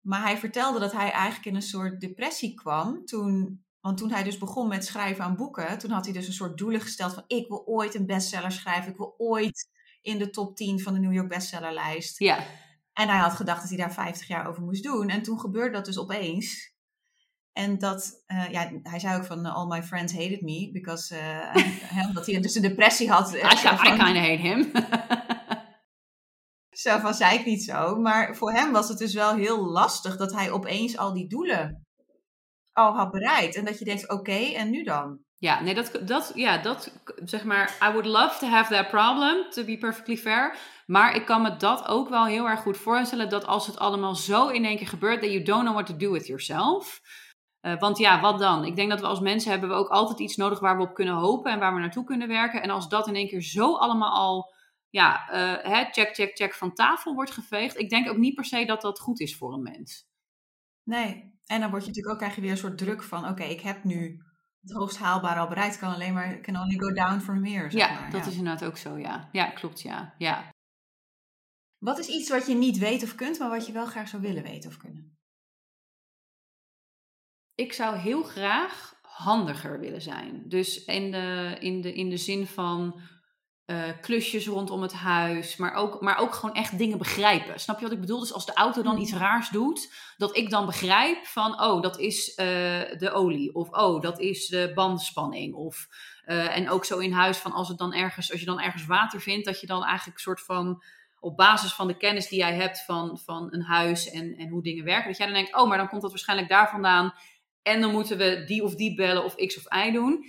Maar 0.00 0.22
hij 0.22 0.38
vertelde 0.38 0.78
dat 0.78 0.92
hij 0.92 1.10
eigenlijk 1.10 1.46
in 1.46 1.54
een 1.54 1.62
soort 1.62 2.00
depressie 2.00 2.54
kwam 2.54 3.04
toen 3.04 3.66
want 3.80 3.98
toen 3.98 4.10
hij 4.10 4.22
dus 4.22 4.38
begon 4.38 4.68
met 4.68 4.84
schrijven 4.84 5.24
aan 5.24 5.36
boeken, 5.36 5.78
toen 5.78 5.90
had 5.90 6.04
hij 6.04 6.14
dus 6.14 6.26
een 6.26 6.32
soort 6.32 6.58
doelen 6.58 6.80
gesteld 6.80 7.14
van 7.14 7.24
ik 7.26 7.48
wil 7.48 7.66
ooit 7.66 7.94
een 7.94 8.06
bestseller 8.06 8.52
schrijven, 8.52 8.90
ik 8.90 8.96
wil 8.96 9.14
ooit 9.18 9.68
in 10.02 10.18
de 10.18 10.30
top 10.30 10.56
10 10.56 10.80
van 10.80 10.92
de 10.94 11.00
New 11.00 11.12
York 11.12 11.28
bestsellerlijst. 11.28 12.18
Ja. 12.18 12.44
En 12.98 13.08
hij 13.08 13.18
had 13.18 13.32
gedacht 13.32 13.60
dat 13.60 13.68
hij 13.68 13.78
daar 13.78 13.92
50 13.92 14.28
jaar 14.28 14.48
over 14.48 14.62
moest 14.62 14.82
doen. 14.82 15.08
En 15.08 15.22
toen 15.22 15.40
gebeurde 15.40 15.70
dat 15.70 15.84
dus 15.84 15.98
opeens. 15.98 16.72
En 17.52 17.78
dat, 17.78 18.24
uh, 18.26 18.50
ja, 18.50 18.70
hij 18.82 18.98
zei 18.98 19.16
ook 19.16 19.24
van 19.24 19.46
uh, 19.46 19.54
all 19.54 19.66
my 19.66 19.82
friends 19.82 20.12
hated 20.12 20.40
me, 20.40 20.70
because, 20.72 21.14
uh, 21.94 22.06
omdat 22.06 22.26
hij 22.26 22.40
dus 22.40 22.54
een 22.54 22.62
depressie 22.62 23.10
had. 23.10 23.34
I, 23.34 23.36
I 23.36 23.40
kind 23.40 23.54
of 23.54 23.98
hate 23.98 24.16
him. 24.16 24.70
zo 26.82 26.98
van, 26.98 27.14
zei 27.14 27.38
ik 27.38 27.44
niet 27.44 27.64
zo. 27.64 27.96
Maar 27.96 28.36
voor 28.36 28.52
hem 28.52 28.72
was 28.72 28.88
het 28.88 28.98
dus 28.98 29.14
wel 29.14 29.34
heel 29.34 29.66
lastig 29.66 30.16
dat 30.16 30.32
hij 30.32 30.50
opeens 30.50 30.96
al 30.96 31.14
die 31.14 31.28
doelen 31.28 31.86
al 32.72 32.96
had 32.96 33.10
bereikt. 33.10 33.56
En 33.56 33.64
dat 33.64 33.78
je 33.78 33.84
denkt, 33.84 34.10
oké, 34.10 34.54
en 34.54 34.70
nu 34.70 34.82
dan? 34.82 35.20
Ja, 35.40 35.60
nee, 35.60 35.74
dat, 35.74 36.00
dat, 36.02 36.32
ja, 36.34 36.58
dat, 36.58 36.92
zeg 37.24 37.44
maar, 37.44 37.76
I 37.82 37.90
would 37.90 38.06
love 38.06 38.38
to 38.38 38.46
have 38.46 38.74
that 38.74 38.88
problem, 38.88 39.50
to 39.50 39.64
be 39.64 39.78
perfectly 39.78 40.16
fair. 40.16 40.56
Maar 40.86 41.14
ik 41.14 41.24
kan 41.24 41.42
me 41.42 41.56
dat 41.56 41.86
ook 41.86 42.08
wel 42.08 42.26
heel 42.26 42.48
erg 42.48 42.60
goed 42.60 42.76
voorstellen, 42.76 43.28
dat 43.28 43.46
als 43.46 43.66
het 43.66 43.78
allemaal 43.78 44.14
zo 44.14 44.48
in 44.48 44.64
één 44.64 44.76
keer 44.76 44.88
gebeurt, 44.88 45.20
that 45.20 45.30
you 45.30 45.42
don't 45.42 45.62
know 45.62 45.74
what 45.74 45.86
to 45.86 45.96
do 45.96 46.10
with 46.10 46.26
yourself. 46.26 47.00
Uh, 47.62 47.78
want 47.78 47.98
ja, 47.98 48.20
wat 48.20 48.38
dan? 48.38 48.64
Ik 48.64 48.76
denk 48.76 48.90
dat 48.90 49.00
we 49.00 49.06
als 49.06 49.20
mensen 49.20 49.50
hebben 49.50 49.68
we 49.68 49.74
ook 49.74 49.88
altijd 49.88 50.18
iets 50.18 50.36
nodig 50.36 50.60
waar 50.60 50.76
we 50.76 50.82
op 50.82 50.94
kunnen 50.94 51.14
hopen 51.14 51.52
en 51.52 51.58
waar 51.58 51.74
we 51.74 51.80
naartoe 51.80 52.04
kunnen 52.04 52.28
werken. 52.28 52.62
En 52.62 52.70
als 52.70 52.88
dat 52.88 53.06
in 53.06 53.14
één 53.14 53.28
keer 53.28 53.42
zo 53.42 53.76
allemaal 53.76 54.12
al, 54.12 54.52
ja, 54.90 55.28
uh, 55.30 55.72
hè, 55.72 55.84
check, 55.90 56.14
check, 56.14 56.36
check 56.36 56.54
van 56.54 56.74
tafel 56.74 57.14
wordt 57.14 57.30
geveegd, 57.30 57.78
ik 57.78 57.90
denk 57.90 58.08
ook 58.08 58.16
niet 58.16 58.34
per 58.34 58.44
se 58.44 58.64
dat 58.64 58.80
dat 58.80 59.00
goed 59.00 59.20
is 59.20 59.36
voor 59.36 59.52
een 59.52 59.62
mens. 59.62 60.06
Nee, 60.82 61.38
en 61.46 61.60
dan 61.60 61.70
word 61.70 61.82
je 61.82 61.88
natuurlijk 61.88 62.14
ook, 62.14 62.20
krijg 62.20 62.34
je 62.34 62.40
weer 62.40 62.50
een 62.50 62.56
soort 62.56 62.78
druk 62.78 63.02
van, 63.02 63.28
oké, 63.28 63.44
ik 63.44 63.60
heb 63.60 63.84
nu 63.84 64.22
het 64.60 64.72
hoogst 64.72 64.98
haalbare 64.98 65.40
al 65.40 65.48
bereikt. 65.48 65.78
kan 65.78 65.94
alleen 65.94 66.14
maar, 66.14 66.40
can 66.40 66.56
only 66.56 66.78
go 66.78 66.92
down 66.92 67.20
from 67.20 67.44
here. 67.44 67.70
Zeg 67.70 67.80
ja, 67.80 68.10
dat 68.10 68.26
is 68.26 68.36
inderdaad 68.36 68.64
ook 68.64 68.76
zo, 68.76 68.98
ja. 68.98 69.28
Ja, 69.32 69.50
klopt, 69.50 69.80
ja. 69.80 70.14
ja. 70.18 70.50
Wat 71.78 71.98
is 71.98 72.08
iets 72.08 72.28
wat 72.28 72.46
je 72.46 72.54
niet 72.54 72.78
weet 72.78 73.02
of 73.02 73.14
kunt, 73.14 73.38
maar 73.38 73.48
wat 73.50 73.66
je 73.66 73.72
wel 73.72 73.86
graag 73.86 74.08
zou 74.08 74.22
willen 74.22 74.42
weten 74.42 74.70
of 74.70 74.76
kunnen? 74.76 75.16
Ik 77.54 77.72
zou 77.72 77.96
heel 77.96 78.22
graag 78.22 78.94
handiger 79.02 79.80
willen 79.80 80.02
zijn. 80.02 80.48
Dus 80.48 80.84
in 80.84 81.10
de, 81.10 81.56
in 81.60 81.80
de, 81.80 81.94
in 81.94 82.08
de 82.10 82.16
zin 82.16 82.46
van 82.46 83.00
uh, 83.70 83.82
klusjes 84.00 84.46
rondom 84.46 84.82
het 84.82 84.92
huis, 84.92 85.56
maar 85.56 85.74
ook, 85.74 86.00
maar 86.00 86.18
ook 86.18 86.34
gewoon 86.34 86.54
echt 86.54 86.78
dingen 86.78 86.98
begrijpen. 86.98 87.60
Snap 87.60 87.76
je 87.76 87.84
wat 87.84 87.92
ik 87.92 88.00
bedoel? 88.00 88.20
Dus 88.20 88.32
als 88.32 88.46
de 88.46 88.54
auto 88.54 88.82
dan 88.82 88.98
iets 88.98 89.12
mm. 89.12 89.18
raars 89.18 89.48
doet, 89.48 89.92
dat 90.16 90.36
ik 90.36 90.50
dan 90.50 90.66
begrijp 90.66 91.26
van, 91.26 91.62
oh, 91.62 91.82
dat 91.82 91.98
is 91.98 92.28
uh, 92.28 92.36
de 92.98 93.10
olie, 93.12 93.54
of 93.54 93.70
oh, 93.70 94.02
dat 94.02 94.20
is 94.20 94.46
de 94.46 94.72
bandspanning, 94.74 95.54
of 95.54 95.88
uh, 96.26 96.56
en 96.56 96.70
ook 96.70 96.84
zo 96.84 96.98
in 96.98 97.12
huis 97.12 97.38
van 97.38 97.52
als 97.52 97.68
het 97.68 97.78
dan 97.78 97.94
ergens, 97.94 98.30
als 98.30 98.40
je 98.40 98.46
dan 98.46 98.60
ergens 98.60 98.86
water 98.86 99.20
vindt, 99.20 99.46
dat 99.46 99.60
je 99.60 99.66
dan 99.66 99.84
eigenlijk 99.84 100.18
soort 100.18 100.40
van 100.40 100.82
op 101.20 101.36
basis 101.36 101.72
van 101.72 101.86
de 101.86 101.96
kennis 101.96 102.28
die 102.28 102.38
jij 102.38 102.54
hebt 102.54 102.84
van, 102.84 103.18
van 103.24 103.48
een 103.50 103.62
huis 103.62 104.10
en, 104.10 104.36
en 104.36 104.48
hoe 104.48 104.62
dingen 104.62 104.84
werken, 104.84 105.08
dat 105.08 105.16
jij 105.16 105.26
dan 105.26 105.34
denkt, 105.34 105.54
oh, 105.54 105.68
maar 105.68 105.78
dan 105.78 105.88
komt 105.88 106.02
dat 106.02 106.10
waarschijnlijk 106.10 106.48
daar 106.48 106.70
vandaan 106.70 107.14
en 107.62 107.80
dan 107.80 107.92
moeten 107.92 108.18
we 108.18 108.44
die 108.44 108.62
of 108.62 108.74
die 108.74 108.94
bellen 108.94 109.24
of 109.24 109.34
x 109.34 109.56
of 109.56 109.86
y 109.86 109.92
doen. 109.92 110.24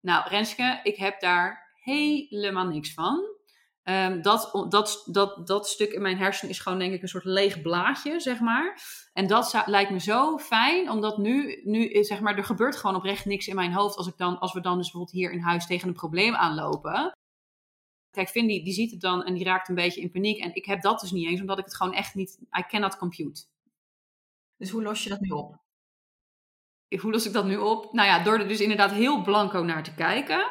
Nou, 0.00 0.28
Renske, 0.28 0.80
ik 0.82 0.96
heb 0.96 1.20
daar 1.20 1.65
helemaal 1.86 2.66
niks 2.66 2.94
van. 2.94 3.34
Ehm, 3.82 4.22
dat, 4.22 4.66
dat, 4.68 5.02
dat, 5.06 5.46
dat 5.46 5.68
stuk 5.68 5.92
in 5.92 6.02
mijn 6.02 6.18
hersenen 6.18 6.50
is 6.50 6.60
gewoon 6.60 6.78
denk 6.78 6.92
ik 6.92 7.02
een 7.02 7.08
soort 7.08 7.24
leeg 7.24 7.62
blaadje, 7.62 8.20
zeg 8.20 8.40
maar. 8.40 8.82
En 9.12 9.26
dat 9.26 9.62
lijkt 9.66 9.90
me 9.90 10.00
zo 10.00 10.38
fijn, 10.38 10.90
omdat 10.90 11.18
nu, 11.18 11.60
nu 11.64 12.04
zeg 12.04 12.20
maar, 12.20 12.36
er 12.36 12.44
gebeurt 12.44 12.76
gewoon 12.76 12.96
oprecht 12.96 13.24
niks 13.24 13.46
in 13.46 13.54
mijn 13.54 13.72
hoofd 13.72 13.96
als, 13.96 14.06
ik 14.06 14.16
dan, 14.16 14.38
als 14.38 14.52
we 14.52 14.60
dan 14.60 14.76
dus 14.76 14.90
bijvoorbeeld 14.90 15.16
hier 15.16 15.32
in 15.32 15.40
huis 15.40 15.66
tegen 15.66 15.88
een 15.88 15.94
probleem 15.94 16.34
aanlopen. 16.34 17.12
Kijk, 18.10 18.28
Finn 18.28 18.46
die, 18.46 18.64
die 18.64 18.72
ziet 18.72 18.90
het 18.90 19.00
dan 19.00 19.24
en 19.24 19.34
die 19.34 19.44
raakt 19.44 19.68
een 19.68 19.74
beetje 19.74 20.00
in 20.00 20.10
paniek. 20.10 20.38
En 20.38 20.54
ik 20.54 20.64
heb 20.64 20.82
dat 20.82 21.00
dus 21.00 21.10
niet 21.10 21.26
eens, 21.26 21.40
omdat 21.40 21.58
ik 21.58 21.64
het 21.64 21.76
gewoon 21.76 21.94
echt 21.94 22.14
niet, 22.14 22.38
I 22.58 22.62
cannot 22.68 22.96
compute. 22.96 23.44
Dus 24.56 24.70
hoe 24.70 24.82
los 24.82 25.02
je 25.02 25.08
dat 25.08 25.20
nu 25.20 25.28
op? 25.28 25.64
Hoe 27.00 27.10
los 27.10 27.26
ik 27.26 27.32
dat 27.32 27.44
nu 27.44 27.56
op? 27.56 27.92
Nou 27.92 28.08
ja, 28.08 28.22
door 28.22 28.38
er 28.38 28.48
dus 28.48 28.60
inderdaad 28.60 28.90
heel 28.92 29.22
blanco 29.22 29.62
naar 29.62 29.82
te 29.82 29.94
kijken. 29.94 30.50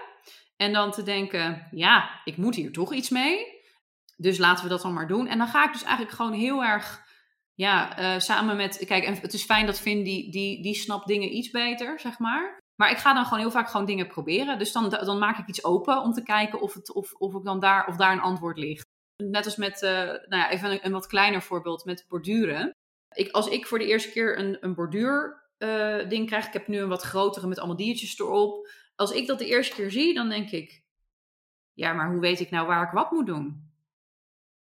En 0.56 0.74
dan 0.74 0.92
te 0.92 1.04
denken, 1.04 1.68
ja, 1.72 2.22
ik 2.24 2.38
moet 2.38 2.56
hier 2.56 2.72
toch 2.72 2.94
iets 2.94 3.10
mee. 3.10 3.54
Dus 4.18 4.38
laten 4.38 4.64
we 4.64 4.70
dat 4.70 4.82
dan 4.82 4.94
maar 4.94 5.08
doen. 5.08 5.28
En 5.28 5.38
dan 5.38 5.48
ga 5.48 5.66
ik 5.66 5.72
dus 5.72 5.84
eigenlijk 5.84 6.16
gewoon 6.16 6.34
heel 6.34 6.64
erg, 6.64 7.02
ja, 7.54 8.00
uh, 8.00 8.20
samen 8.20 8.56
met... 8.56 8.84
Kijk, 8.86 9.04
en 9.04 9.16
het 9.16 9.34
is 9.34 9.44
fijn 9.44 9.66
dat 9.66 9.80
Finn, 9.80 10.04
die, 10.04 10.32
die, 10.32 10.62
die 10.62 10.76
snapt 10.76 11.08
dingen 11.08 11.36
iets 11.36 11.50
beter, 11.50 12.00
zeg 12.00 12.20
maar. 12.20 12.58
Maar 12.76 12.92
ik 12.92 12.98
ga 12.98 13.14
dan 13.14 13.24
gewoon 13.24 13.40
heel 13.40 13.52
vaak 13.52 13.70
gewoon 13.70 13.86
dingen 13.86 14.08
proberen. 14.08 14.60
Dus 14.60 14.72
dan, 14.72 14.90
dan 14.90 15.20
maak 15.20 15.38
ik 15.38 15.48
iets 15.48 15.64
open 15.64 16.02
om 16.02 16.14
te 16.14 16.24
kijken 16.24 16.62
of, 16.62 16.74
het, 16.74 16.94
of, 16.94 17.14
of, 17.14 17.34
ik 17.34 17.44
dan 17.44 17.60
daar, 17.60 17.88
of 17.88 17.96
daar 17.96 18.12
een 18.12 18.20
antwoord 18.20 18.58
ligt. 18.58 18.84
Net 19.24 19.46
als 19.46 19.56
met, 19.56 19.82
uh, 19.82 19.90
nou 19.90 20.28
ja, 20.28 20.50
even 20.50 20.86
een, 20.86 20.92
wat 20.92 21.08
kleiner 21.08 21.42
voorbeeld 21.42 21.86
met 21.86 22.06
borduren. 22.08 22.72
Ik, 23.16 23.32
als 23.32 23.48
ik 23.48 23.68
voor 23.68 23.80
de 23.80 23.86
eerste 23.86 24.12
keer 24.12 24.40
een, 24.40 24.58
een 24.62 24.76
borduur 24.76 25.44
uh, 25.58 26.10
ding 26.10 26.28
krijg, 26.28 26.48
ik 26.48 26.54
heb 26.54 26.68
nu 26.68 26.80
een 26.80 26.90
wat 26.90 27.02
grotere 27.02 27.48
met 27.48 27.58
allemaal 27.58 27.76
diertjes 27.76 28.20
erop 28.20 28.68
als 28.96 29.12
ik 29.12 29.28
dat 29.28 29.40
de 29.40 29.46
eerste 29.46 29.76
keer 29.76 29.92
zie, 29.92 30.14
dan 30.14 30.30
denk 30.30 30.52
ik, 30.52 30.84
ja, 31.74 31.94
maar 31.94 32.12
hoe 32.12 32.20
weet 32.20 32.40
ik 32.40 32.50
nou 32.50 32.68
waar 32.68 32.84
ik 32.84 32.92
wat 32.92 33.12
moet 33.12 33.26
doen? 33.26 33.74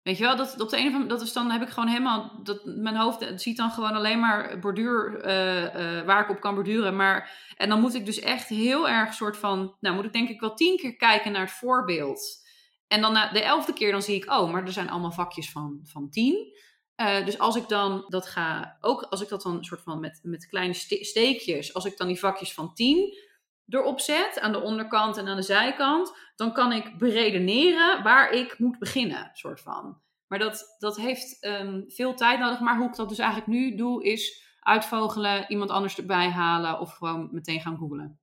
Weet 0.02 0.18
je 0.18 0.24
wel, 0.24 0.36
dat, 0.36 0.60
op 0.60 0.68
de 0.68 0.78
een 0.78 0.86
of 0.86 0.92
andere 0.92 1.08
dat 1.08 1.20
is 1.20 1.32
dan 1.32 1.50
heb 1.50 1.62
ik 1.62 1.68
gewoon 1.68 1.88
helemaal, 1.88 2.40
dat, 2.42 2.64
mijn 2.64 2.96
hoofd 2.96 3.40
ziet 3.40 3.56
dan 3.56 3.70
gewoon 3.70 3.92
alleen 3.92 4.20
maar 4.20 4.58
borduur, 4.58 5.26
uh, 5.26 5.62
uh, 5.62 6.04
waar 6.04 6.22
ik 6.22 6.30
op 6.30 6.40
kan 6.40 6.54
borduren. 6.54 6.96
Maar, 6.96 7.30
en 7.56 7.68
dan 7.68 7.80
moet 7.80 7.94
ik 7.94 8.06
dus 8.06 8.20
echt 8.20 8.48
heel 8.48 8.88
erg 8.88 9.14
soort 9.14 9.36
van, 9.36 9.76
nou 9.80 9.94
moet 9.94 10.04
ik 10.04 10.12
denk 10.12 10.28
ik 10.28 10.40
wel 10.40 10.54
tien 10.54 10.76
keer 10.76 10.96
kijken 10.96 11.32
naar 11.32 11.40
het 11.40 11.50
voorbeeld. 11.50 12.46
En 12.86 13.00
dan 13.00 13.12
na 13.12 13.32
de 13.32 13.42
elfde 13.42 13.72
keer 13.72 13.92
dan 13.92 14.02
zie 14.02 14.16
ik, 14.16 14.30
oh, 14.30 14.52
maar 14.52 14.64
er 14.64 14.72
zijn 14.72 14.90
allemaal 14.90 15.12
vakjes 15.12 15.50
van, 15.50 15.80
van 15.82 16.10
tien. 16.10 16.56
Uh, 16.96 17.24
dus 17.24 17.38
als 17.38 17.56
ik 17.56 17.68
dan 17.68 18.04
dat 18.08 18.26
ga, 18.26 18.76
ook 18.80 19.02
als 19.02 19.20
ik 19.20 19.28
dat 19.28 19.42
dan 19.42 19.64
soort 19.64 19.82
van 19.82 20.00
met, 20.00 20.20
met 20.22 20.48
kleine 20.48 20.74
steekjes, 21.00 21.74
als 21.74 21.84
ik 21.84 21.96
dan 21.96 22.06
die 22.06 22.18
vakjes 22.18 22.54
van 22.54 22.74
tien 22.74 23.26
erop 23.68 24.00
zet, 24.00 24.40
aan 24.40 24.52
de 24.52 24.60
onderkant 24.60 25.16
en 25.16 25.28
aan 25.28 25.36
de 25.36 25.42
zijkant, 25.42 26.16
dan 26.36 26.52
kan 26.52 26.72
ik 26.72 26.98
beredeneren 26.98 28.02
waar 28.02 28.30
ik 28.30 28.58
moet 28.58 28.78
beginnen, 28.78 29.30
soort 29.32 29.60
van. 29.60 30.00
Maar 30.26 30.38
dat, 30.38 30.76
dat 30.78 30.96
heeft 30.96 31.44
um, 31.44 31.84
veel 31.88 32.14
tijd 32.14 32.38
nodig. 32.38 32.60
Maar 32.60 32.76
hoe 32.76 32.88
ik 32.88 32.96
dat 32.96 33.08
dus 33.08 33.18
eigenlijk 33.18 33.50
nu 33.50 33.76
doe, 33.76 34.04
is 34.04 34.46
uitvogelen, 34.60 35.44
iemand 35.48 35.70
anders 35.70 35.98
erbij 35.98 36.30
halen 36.30 36.80
of 36.80 36.92
gewoon 36.92 37.28
meteen 37.32 37.60
gaan 37.60 37.76
googlen. 37.76 38.18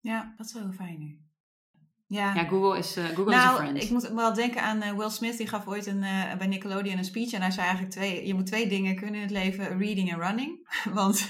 Ja, 0.00 0.34
dat 0.36 0.46
is 0.46 0.52
wel 0.52 0.62
heel 0.62 0.72
fijn 0.72 0.98
nu. 0.98 1.20
Ja, 2.06 2.34
ja 2.34 2.44
Google 2.44 2.78
is 2.78 2.96
uh, 2.96 3.04
Google 3.04 3.24
nou, 3.24 3.52
is 3.52 3.60
a 3.60 3.64
friend. 3.64 3.82
Ik 3.82 3.90
moet 3.90 4.08
wel 4.08 4.34
denken 4.34 4.62
aan 4.62 4.82
uh, 4.82 4.92
Will 4.92 5.10
Smith, 5.10 5.36
die 5.36 5.46
gaf 5.46 5.66
ooit 5.66 5.86
een, 5.86 6.02
uh, 6.02 6.34
bij 6.34 6.46
Nickelodeon 6.46 6.98
een 6.98 7.04
speech. 7.04 7.32
En 7.32 7.40
hij 7.40 7.50
zei 7.50 7.66
eigenlijk 7.66 7.94
twee, 7.94 8.26
je 8.26 8.34
moet 8.34 8.46
twee 8.46 8.68
dingen 8.68 8.96
kunnen 8.96 9.14
in 9.14 9.20
het 9.20 9.30
leven, 9.30 9.78
reading 9.78 10.12
en 10.12 10.18
running. 10.18 10.68
Want 10.94 11.28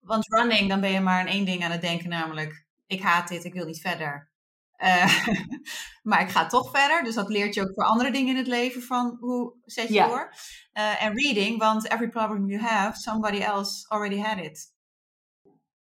want 0.00 0.26
running, 0.28 0.68
dan 0.68 0.80
ben 0.80 0.90
je 0.90 1.00
maar 1.00 1.20
aan 1.20 1.26
één 1.26 1.44
ding 1.44 1.64
aan 1.64 1.70
het 1.70 1.80
denken, 1.80 2.08
namelijk 2.08 2.66
ik 2.86 3.02
haat 3.02 3.28
dit, 3.28 3.44
ik 3.44 3.52
wil 3.52 3.66
niet 3.66 3.80
verder. 3.80 4.30
Uh, 4.78 5.24
maar 6.10 6.20
ik 6.20 6.28
ga 6.28 6.46
toch 6.46 6.70
verder. 6.70 7.04
Dus 7.04 7.14
dat 7.14 7.28
leert 7.28 7.54
je 7.54 7.60
ook 7.60 7.74
voor 7.74 7.84
andere 7.84 8.10
dingen 8.10 8.30
in 8.30 8.36
het 8.36 8.46
leven 8.46 8.82
van 8.82 9.16
hoe 9.20 9.54
zet 9.64 9.88
je 9.88 10.02
door. 10.02 10.34
Uh, 10.72 11.02
en 11.02 11.14
reading, 11.14 11.58
want 11.58 11.90
every 11.90 12.08
problem 12.08 12.46
you 12.46 12.62
have, 12.62 13.00
somebody 13.00 13.38
else 13.38 13.88
already 13.88 14.20
had 14.20 14.38
it. 14.38 14.74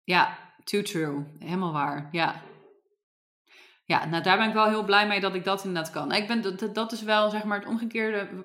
Ja, 0.05 0.39
too 0.65 0.83
true. 0.83 1.25
Helemaal 1.39 1.73
waar. 1.73 2.09
Ja. 2.11 2.43
Ja, 3.87 4.05
nou 4.05 4.23
daar 4.23 4.39
ben 4.39 4.49
ik 4.49 4.55
wel 4.55 4.69
heel 4.69 4.85
blij 4.85 5.07
mee 5.07 5.21
dat 5.21 5.35
ik 5.35 5.45
dat 5.45 5.65
inderdaad 5.65 5.93
kan. 5.93 6.12
Ik 6.12 6.27
ben, 6.27 6.43
dat, 6.43 6.75
dat 6.75 6.93
is 6.93 7.03
wel 7.03 7.31
zeg 7.31 7.45
maar 7.45 7.59
het 7.59 7.69
omgekeerde. 7.69 8.29
Uh, 8.31 8.45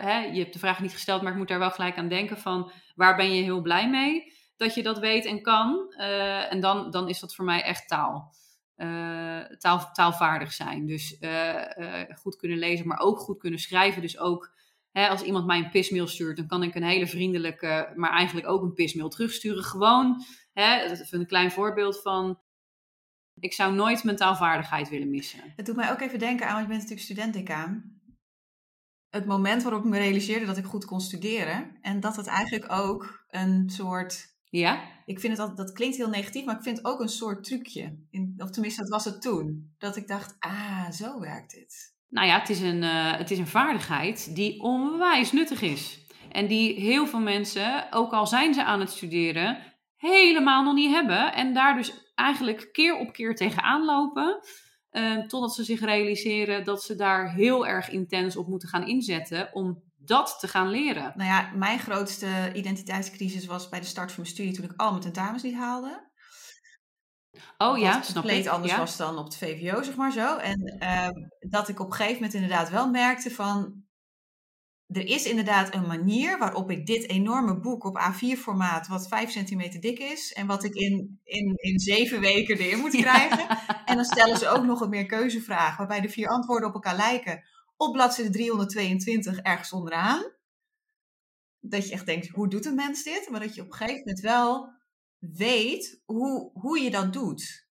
hè? 0.00 0.18
Je 0.18 0.38
hebt 0.40 0.52
de 0.52 0.58
vraag 0.58 0.80
niet 0.80 0.92
gesteld, 0.92 1.22
maar 1.22 1.32
ik 1.32 1.38
moet 1.38 1.48
daar 1.48 1.58
wel 1.58 1.70
gelijk 1.70 1.96
aan 1.96 2.08
denken 2.08 2.38
van 2.38 2.72
waar 2.94 3.16
ben 3.16 3.34
je 3.34 3.42
heel 3.42 3.60
blij 3.60 3.90
mee? 3.90 4.32
Dat 4.56 4.74
je 4.74 4.82
dat 4.82 4.98
weet 4.98 5.24
en 5.24 5.42
kan. 5.42 5.94
Uh, 5.98 6.52
en 6.52 6.60
dan, 6.60 6.90
dan 6.90 7.08
is 7.08 7.20
dat 7.20 7.34
voor 7.34 7.44
mij 7.44 7.62
echt 7.62 7.88
taal. 7.88 8.34
Uh, 8.76 9.40
taal 9.40 9.92
taalvaardig 9.92 10.52
zijn. 10.52 10.86
Dus 10.86 11.16
uh, 11.20 11.62
goed 12.14 12.36
kunnen 12.36 12.58
lezen, 12.58 12.86
maar 12.86 12.98
ook 12.98 13.18
goed 13.18 13.38
kunnen 13.38 13.58
schrijven. 13.58 14.02
Dus 14.02 14.18
ook 14.18 14.54
hè, 14.90 15.08
als 15.08 15.22
iemand 15.22 15.46
mij 15.46 15.58
een 15.58 15.70
pismail 15.70 16.06
stuurt, 16.06 16.36
dan 16.36 16.46
kan 16.46 16.62
ik 16.62 16.74
een 16.74 16.82
hele 16.82 17.06
vriendelijke, 17.06 17.92
maar 17.94 18.10
eigenlijk 18.10 18.48
ook 18.48 18.62
een 18.62 18.74
pismail 18.74 19.08
terugsturen. 19.08 19.64
Gewoon, 19.64 20.24
hè, 20.52 20.88
dat 20.88 21.00
is 21.00 21.12
een 21.12 21.26
klein 21.26 21.50
voorbeeld 21.50 22.02
van. 22.02 22.40
Ik 23.40 23.52
zou 23.52 23.74
nooit 23.74 24.04
mijn 24.04 24.16
taalvaardigheid 24.16 24.88
willen 24.88 25.10
missen. 25.10 25.52
Het 25.56 25.66
doet 25.66 25.76
mij 25.76 25.90
ook 25.90 26.00
even 26.00 26.18
denken 26.18 26.46
aan, 26.46 26.52
want 26.52 26.62
je 26.62 26.68
bent 26.68 26.80
natuurlijk 26.80 27.08
studentdecaan. 27.08 28.00
Het 29.10 29.26
moment 29.26 29.62
waarop 29.62 29.84
ik 29.84 29.90
me 29.90 29.98
realiseerde 29.98 30.46
dat 30.46 30.56
ik 30.56 30.64
goed 30.64 30.84
kon 30.84 31.00
studeren. 31.00 31.78
En 31.80 32.00
dat 32.00 32.16
het 32.16 32.26
eigenlijk 32.26 32.72
ook 32.72 33.24
een 33.28 33.70
soort 33.70 34.35
ja? 34.50 34.94
Ik 35.04 35.20
vind 35.20 35.32
het 35.32 35.40
altijd, 35.40 35.58
dat 35.66 35.76
klinkt 35.76 35.96
heel 35.96 36.08
negatief, 36.08 36.44
maar 36.44 36.56
ik 36.56 36.62
vind 36.62 36.76
het 36.76 36.86
ook 36.86 37.00
een 37.00 37.08
soort 37.08 37.44
trucje. 37.44 37.98
In, 38.10 38.34
of 38.38 38.50
tenminste, 38.50 38.80
dat 38.80 38.90
was 38.90 39.04
het 39.04 39.22
toen. 39.22 39.74
Dat 39.78 39.96
ik 39.96 40.08
dacht, 40.08 40.36
ah, 40.38 40.90
zo 40.90 41.20
werkt 41.20 41.50
dit. 41.50 41.94
Nou 42.08 42.26
ja, 42.26 42.38
het 42.38 42.48
is 42.48 42.60
een, 42.60 42.82
uh, 42.82 43.16
het 43.16 43.30
is 43.30 43.38
een 43.38 43.46
vaardigheid 43.46 44.34
die 44.34 44.60
onwijs 44.60 45.32
nuttig 45.32 45.62
is. 45.62 46.06
En 46.30 46.46
die 46.46 46.80
heel 46.80 47.06
veel 47.06 47.20
mensen, 47.20 47.92
ook 47.92 48.12
al 48.12 48.26
zijn 48.26 48.54
ze 48.54 48.64
aan 48.64 48.80
het 48.80 48.90
studeren, 48.90 49.58
helemaal 49.96 50.64
nog 50.64 50.74
niet 50.74 50.90
hebben. 50.90 51.34
En 51.34 51.54
daar 51.54 51.76
dus 51.76 52.12
eigenlijk 52.14 52.68
keer 52.72 52.98
op 52.98 53.12
keer 53.12 53.34
tegenaan 53.34 53.84
lopen. 53.84 54.40
Uh, 54.92 55.26
totdat 55.26 55.54
ze 55.54 55.64
zich 55.64 55.80
realiseren 55.80 56.64
dat 56.64 56.82
ze 56.82 56.94
daar 56.94 57.32
heel 57.32 57.66
erg 57.66 57.90
intens 57.90 58.36
op 58.36 58.46
moeten 58.46 58.68
gaan 58.68 58.86
inzetten 58.86 59.48
om 59.52 59.82
dat 60.06 60.36
te 60.40 60.48
gaan 60.48 60.68
leren? 60.68 61.12
Nou 61.16 61.30
ja, 61.30 61.50
mijn 61.54 61.78
grootste 61.78 62.52
identiteitscrisis 62.54 63.46
was 63.46 63.68
bij 63.68 63.80
de 63.80 63.86
start 63.86 64.12
van 64.12 64.22
mijn 64.22 64.34
studie 64.34 64.54
toen 64.54 64.64
ik 64.64 64.72
al 64.76 64.90
mijn 64.90 65.02
tentamens 65.02 65.42
niet 65.42 65.54
haalde. 65.54 66.10
Oh 67.58 67.78
ja, 67.78 68.02
snap 68.02 68.14
compleet 68.14 68.46
anders 68.46 68.76
was 68.76 68.96
dan 68.96 69.18
op 69.18 69.24
het 69.24 69.36
VVO, 69.36 69.82
zeg 69.82 69.96
maar 69.96 70.12
zo. 70.12 70.36
En 70.36 70.76
uh, 70.82 71.08
dat 71.50 71.68
ik 71.68 71.80
op 71.80 71.86
een 71.86 71.92
gegeven 71.92 72.14
moment 72.14 72.34
inderdaad 72.34 72.70
wel 72.70 72.90
merkte 72.90 73.30
van... 73.30 73.84
Er 74.86 75.06
is 75.06 75.24
inderdaad 75.24 75.74
een 75.74 75.86
manier 75.86 76.38
waarop 76.38 76.70
ik 76.70 76.86
dit 76.86 77.08
enorme 77.08 77.60
boek 77.60 77.84
op 77.84 78.00
A4-formaat, 78.00 78.88
wat 78.88 79.08
5 79.08 79.30
centimeter 79.30 79.80
dik 79.80 79.98
is, 79.98 80.32
en 80.32 80.46
wat 80.46 80.64
ik 80.64 80.74
in, 80.74 81.20
in, 81.24 81.54
in 81.56 81.78
zeven 81.78 82.20
weken 82.20 82.58
erin 82.58 82.78
moet 82.78 82.96
krijgen. 83.06 83.58
En 83.84 83.96
dan 83.96 84.04
stellen 84.04 84.36
ze 84.36 84.48
ook 84.48 84.64
nog 84.64 84.80
een 84.80 84.88
meer 84.88 85.06
keuzevraag, 85.06 85.76
waarbij 85.76 86.00
de 86.00 86.08
vier 86.08 86.28
antwoorden 86.28 86.68
op 86.68 86.74
elkaar 86.74 86.96
lijken 86.96 87.44
op 87.76 87.92
bladzijde 87.92 88.30
322 88.30 89.38
ergens 89.38 89.72
onderaan. 89.72 90.34
Dat 91.60 91.86
je 91.86 91.92
echt 91.92 92.06
denkt, 92.06 92.28
hoe 92.28 92.48
doet 92.48 92.64
een 92.64 92.74
mens 92.74 93.02
dit? 93.02 93.28
Maar 93.28 93.40
dat 93.40 93.54
je 93.54 93.60
op 93.60 93.66
een 93.66 93.74
gegeven 93.74 93.98
moment 93.98 94.20
wel 94.20 94.74
weet 95.18 96.02
hoe, 96.04 96.50
hoe 96.52 96.80
je 96.80 96.90
dat 96.90 97.12
doet. 97.12 97.68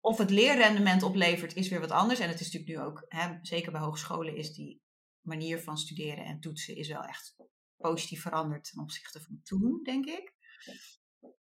Of 0.00 0.18
het 0.18 0.30
leerrendement 0.30 1.02
oplevert, 1.02 1.54
is 1.54 1.68
weer 1.68 1.80
wat 1.80 1.90
anders. 1.90 2.20
En 2.20 2.28
het 2.28 2.40
is 2.40 2.52
natuurlijk 2.52 2.78
nu 2.78 2.86
ook, 2.86 3.04
hè, 3.08 3.38
zeker 3.42 3.72
bij 3.72 3.80
hogescholen, 3.80 4.36
is 4.36 4.52
die 4.52 4.82
manier 5.20 5.60
van 5.60 5.78
studeren 5.78 6.24
en 6.24 6.40
toetsen 6.40 6.76
is 6.76 6.88
wel 6.88 7.02
echt 7.02 7.36
positief 7.76 8.22
veranderd 8.22 8.64
ten 8.64 8.82
opzichte 8.82 9.20
van 9.20 9.40
toen, 9.42 9.82
denk 9.82 10.06
ik. 10.06 10.34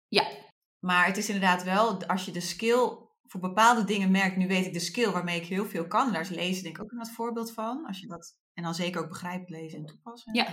Ja. 0.07 0.51
Maar 0.79 1.05
het 1.05 1.17
is 1.17 1.27
inderdaad 1.27 1.63
wel, 1.63 2.05
als 2.05 2.25
je 2.25 2.31
de 2.31 2.41
skill 2.41 2.97
voor 3.33 3.41
bepaalde 3.41 3.83
dingen 3.83 4.11
merk, 4.11 4.37
nu 4.37 4.47
weet 4.47 4.65
ik 4.65 4.73
de 4.73 4.79
skill 4.79 5.11
waarmee 5.11 5.39
ik 5.41 5.47
heel 5.47 5.65
veel 5.65 5.87
kan. 5.87 6.07
En 6.07 6.13
daar 6.13 6.21
is 6.21 6.29
lezen 6.29 6.63
denk 6.63 6.77
ik 6.77 6.83
ook 6.83 6.91
een 6.91 6.97
wat 6.97 7.11
voorbeeld 7.11 7.53
van. 7.53 7.85
Als 7.85 7.99
je 7.99 8.07
dat, 8.07 8.37
en 8.53 8.63
dan 8.63 8.75
zeker 8.75 9.01
ook 9.01 9.09
begrijpt 9.09 9.49
lezen 9.49 9.79
en 9.79 9.85
toepassen. 9.85 10.33
Ja. 10.33 10.47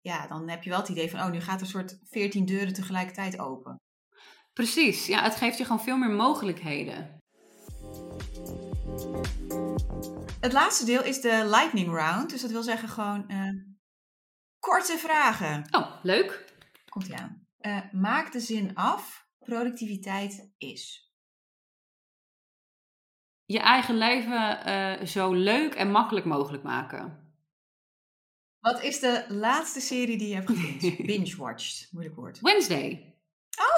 Ja, 0.00 0.26
dan 0.26 0.48
heb 0.48 0.62
je 0.62 0.70
wel 0.70 0.78
het 0.78 0.88
idee 0.88 1.10
van, 1.10 1.20
oh, 1.20 1.30
nu 1.30 1.40
gaat 1.40 1.60
een 1.60 1.66
soort 1.66 1.98
veertien 2.02 2.44
deuren 2.44 2.72
tegelijkertijd 2.72 3.38
open. 3.38 3.76
Precies, 4.52 5.06
ja, 5.06 5.22
het 5.22 5.34
geeft 5.34 5.58
je 5.58 5.64
gewoon 5.64 5.82
veel 5.82 5.96
meer 5.96 6.10
mogelijkheden. 6.10 7.18
Het 10.40 10.52
laatste 10.52 10.84
deel 10.84 11.04
is 11.04 11.20
de 11.20 11.46
lightning 11.50 11.88
round. 11.88 12.30
Dus 12.30 12.40
dat 12.40 12.50
wil 12.50 12.62
zeggen 12.62 12.88
gewoon 12.88 13.24
uh, 13.28 13.50
korte 14.58 14.98
vragen. 14.98 15.66
Oh, 15.70 16.02
leuk. 16.02 16.54
Komt 16.88 17.08
ie 17.08 17.16
aan. 17.16 17.46
Uh, 17.60 17.92
maak 17.92 18.32
de 18.32 18.40
zin 18.40 18.74
af. 18.74 19.26
Productiviteit 19.38 20.50
is 20.56 21.05
je 23.46 23.58
eigen 23.58 23.96
leven 23.96 24.58
uh, 24.66 25.06
zo 25.06 25.32
leuk 25.32 25.74
en 25.74 25.90
makkelijk 25.90 26.26
mogelijk 26.26 26.62
maken. 26.62 27.24
Wat 28.60 28.82
is 28.82 29.00
de 29.00 29.24
laatste 29.28 29.80
serie 29.80 30.18
die 30.18 30.28
je 30.28 30.34
hebt 30.34 30.50
gezien? 30.50 30.96
Binge-watched, 31.06 31.88
moeilijk 31.92 32.16
woord. 32.16 32.40
Wednesday. 32.40 33.14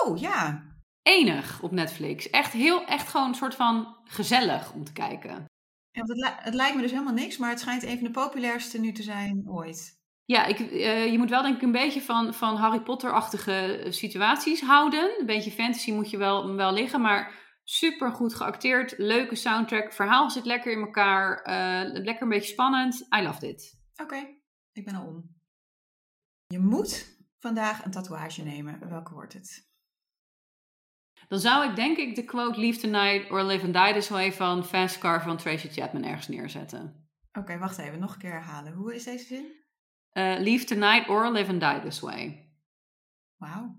Oh, 0.05 0.19
ja. 0.19 0.67
Enig 1.03 1.63
op 1.63 1.71
Netflix. 1.71 2.31
Echt 2.31 2.53
heel, 2.53 2.85
echt 2.85 3.09
gewoon 3.09 3.29
een 3.29 3.35
soort 3.35 3.55
van 3.55 3.97
gezellig 4.05 4.73
om 4.73 4.85
te 4.85 4.93
kijken. 4.93 5.45
Ja, 5.91 6.01
het, 6.01 6.17
li- 6.17 6.37
het 6.37 6.55
lijkt 6.55 6.77
me 6.77 6.83
dus 6.83 6.91
helemaal 6.91 7.13
niks, 7.15 7.37
maar 7.37 7.51
het 7.51 7.61
schijnt 7.61 7.83
een 7.83 7.95
van 7.99 8.05
de 8.07 8.11
populairste 8.11 8.81
nu 8.81 8.93
te 8.93 9.03
zijn 9.03 9.43
ooit. 9.47 9.97
Ja, 10.25 10.45
ik, 10.47 10.59
eh, 10.59 11.13
je 11.13 11.19
moet 11.19 11.31
wel 11.31 11.43
denk 11.43 11.57
ik 11.57 11.63
een 11.63 11.73
beetje 11.73 12.03
van, 12.03 12.35
van 12.35 12.57
Harry 12.57 12.81
Potter-achtige 12.81 13.53
eh, 13.53 13.93
situaties 13.93 14.61
houden. 14.61 15.21
Een 15.21 15.27
beetje 15.27 15.51
fantasy 15.51 15.93
moet 15.93 16.11
je 16.11 16.17
wel, 16.17 16.55
wel 16.55 16.73
liggen, 16.73 17.01
maar 17.01 17.33
super 17.69 18.11
goed 18.13 18.35
geacteerd. 18.35 18.95
Leuke 18.99 19.35
soundtrack. 19.35 19.93
Verhaal 19.93 20.31
zit 20.31 20.45
lekker 20.45 20.73
in 20.73 20.79
elkaar. 20.81 21.43
eh, 21.43 22.03
lekker 22.05 22.23
een 22.23 22.29
beetje 22.29 22.53
spannend. 22.53 23.07
I 23.19 23.23
love 23.23 23.41
dit. 23.41 23.81
Oké, 24.03 24.27
ik 24.73 24.85
ben 24.85 24.95
al 24.95 25.07
om. 25.07 25.37
Je 26.47 26.59
moet 26.59 27.17
vandaag 27.39 27.85
een 27.85 27.91
tatoeage 27.91 28.43
nemen. 28.43 28.89
Welke 28.89 29.13
wordt 29.15 29.33
het? 29.33 29.67
Dan 31.29 31.39
zou 31.39 31.69
ik 31.69 31.77
denk 31.77 31.97
ik 31.97 32.15
de 32.15 32.25
quote 32.25 32.61
Leave 32.61 32.81
Tonight 32.81 33.31
or 33.31 33.43
Live 33.45 33.65
and 33.65 33.75
Die 33.75 33.93
This 33.93 34.09
Way 34.09 34.33
van 34.33 34.65
Fast 34.65 34.99
Car 34.99 35.23
van 35.23 35.37
Tracy 35.37 35.69
Chapman 35.69 36.05
ergens 36.05 36.29
neerzetten. 36.29 37.09
Oké, 37.33 37.59
wacht 37.59 37.79
even. 37.79 37.99
Nog 37.99 38.13
een 38.13 38.19
keer 38.21 38.33
herhalen. 38.33 38.73
Hoe 38.73 38.95
is 38.95 39.05
deze 39.05 39.25
zin? 39.25 39.47
Eh, 40.11 40.39
leave 40.39 40.65
Tonight 40.65 41.09
or 41.09 41.33
Live 41.33 41.51
and 41.51 41.61
Die 41.61 41.81
This 41.81 42.01
Way. 42.01 42.53
Wauw. 43.37 43.78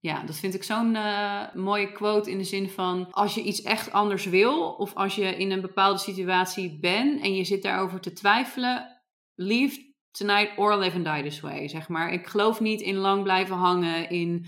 Ja, 0.00 0.22
dat 0.22 0.36
vind 0.36 0.54
ik 0.54 0.62
zo'n 0.62 0.96
eh, 0.96 1.54
mooie 1.54 1.92
quote 1.92 2.30
in 2.30 2.38
de 2.38 2.44
zin 2.44 2.70
van 2.70 3.10
als 3.10 3.34
je 3.34 3.42
iets 3.42 3.62
echt 3.62 3.92
anders 3.92 4.24
wil 4.24 4.72
of 4.72 4.94
als 4.94 5.14
je 5.14 5.36
in 5.36 5.50
een 5.50 5.60
bepaalde 5.60 5.98
situatie 5.98 6.78
bent 6.78 7.22
en 7.22 7.34
je 7.34 7.44
zit 7.44 7.62
daarover 7.62 8.00
te 8.00 8.12
twijfelen, 8.12 9.02
leave 9.34 9.94
tonight 10.10 10.58
or 10.58 10.78
live 10.78 10.96
and 10.96 11.04
die 11.04 11.22
this 11.22 11.40
way, 11.40 11.68
zeg 11.68 11.88
maar. 11.88 12.12
Ik 12.12 12.26
geloof 12.26 12.60
niet 12.60 12.80
in 12.80 12.96
lang 12.96 13.22
blijven 13.22 13.56
hangen, 13.56 14.10
in 14.10 14.46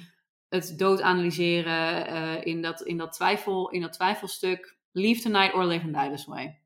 het 0.48 0.78
dood 0.78 1.02
analyseren, 1.02 2.06
eh, 2.06 2.46
in, 2.46 2.62
dat, 2.62 2.80
in, 2.80 2.96
dat 2.96 3.12
twijfel, 3.12 3.70
in 3.70 3.80
dat 3.80 3.92
twijfelstuk. 3.92 4.76
Leave 4.92 5.22
tonight 5.22 5.54
or 5.54 5.64
live 5.64 5.84
and 5.84 5.94
die 5.94 6.10
this 6.10 6.24
way. 6.24 6.62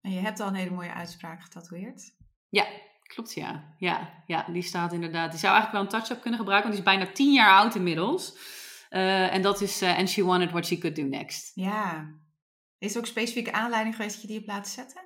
En 0.00 0.12
je 0.12 0.20
hebt 0.20 0.40
al 0.40 0.48
een 0.48 0.54
hele 0.54 0.70
mooie 0.70 0.92
uitspraak 0.92 1.42
getatoeëerd. 1.42 2.14
Ja, 2.48 2.66
klopt 3.06 3.34
ja. 3.34 3.74
Ja, 3.78 4.22
ja 4.26 4.46
die 4.52 4.62
staat 4.62 4.92
inderdaad. 4.92 5.30
Die 5.30 5.40
zou 5.40 5.54
eigenlijk 5.54 5.72
wel 5.72 5.82
een 5.82 6.00
touch-up 6.00 6.22
kunnen 6.22 6.38
gebruiken, 6.38 6.70
want 6.70 6.82
die 6.84 6.92
is 6.92 6.98
bijna 6.98 7.12
tien 7.14 7.32
jaar 7.32 7.58
oud 7.58 7.74
inmiddels. 7.74 8.34
Eh, 8.88 9.34
en 9.34 9.42
dat 9.42 9.60
is 9.60 9.82
eh, 9.82 9.98
And 9.98 10.10
She 10.10 10.24
Wanted 10.24 10.50
What 10.50 10.66
She 10.66 10.78
Could 10.78 10.96
Do 10.96 11.02
Next. 11.02 11.52
Ja. 11.54 12.10
Is 12.78 12.92
er 12.92 12.98
ook 12.98 13.06
specifieke 13.06 13.52
aanleiding 13.52 13.96
geweest 13.96 14.12
dat 14.12 14.22
je 14.22 14.28
die 14.28 14.36
hebt 14.36 14.48
laten 14.48 14.72
zetten? 14.72 15.02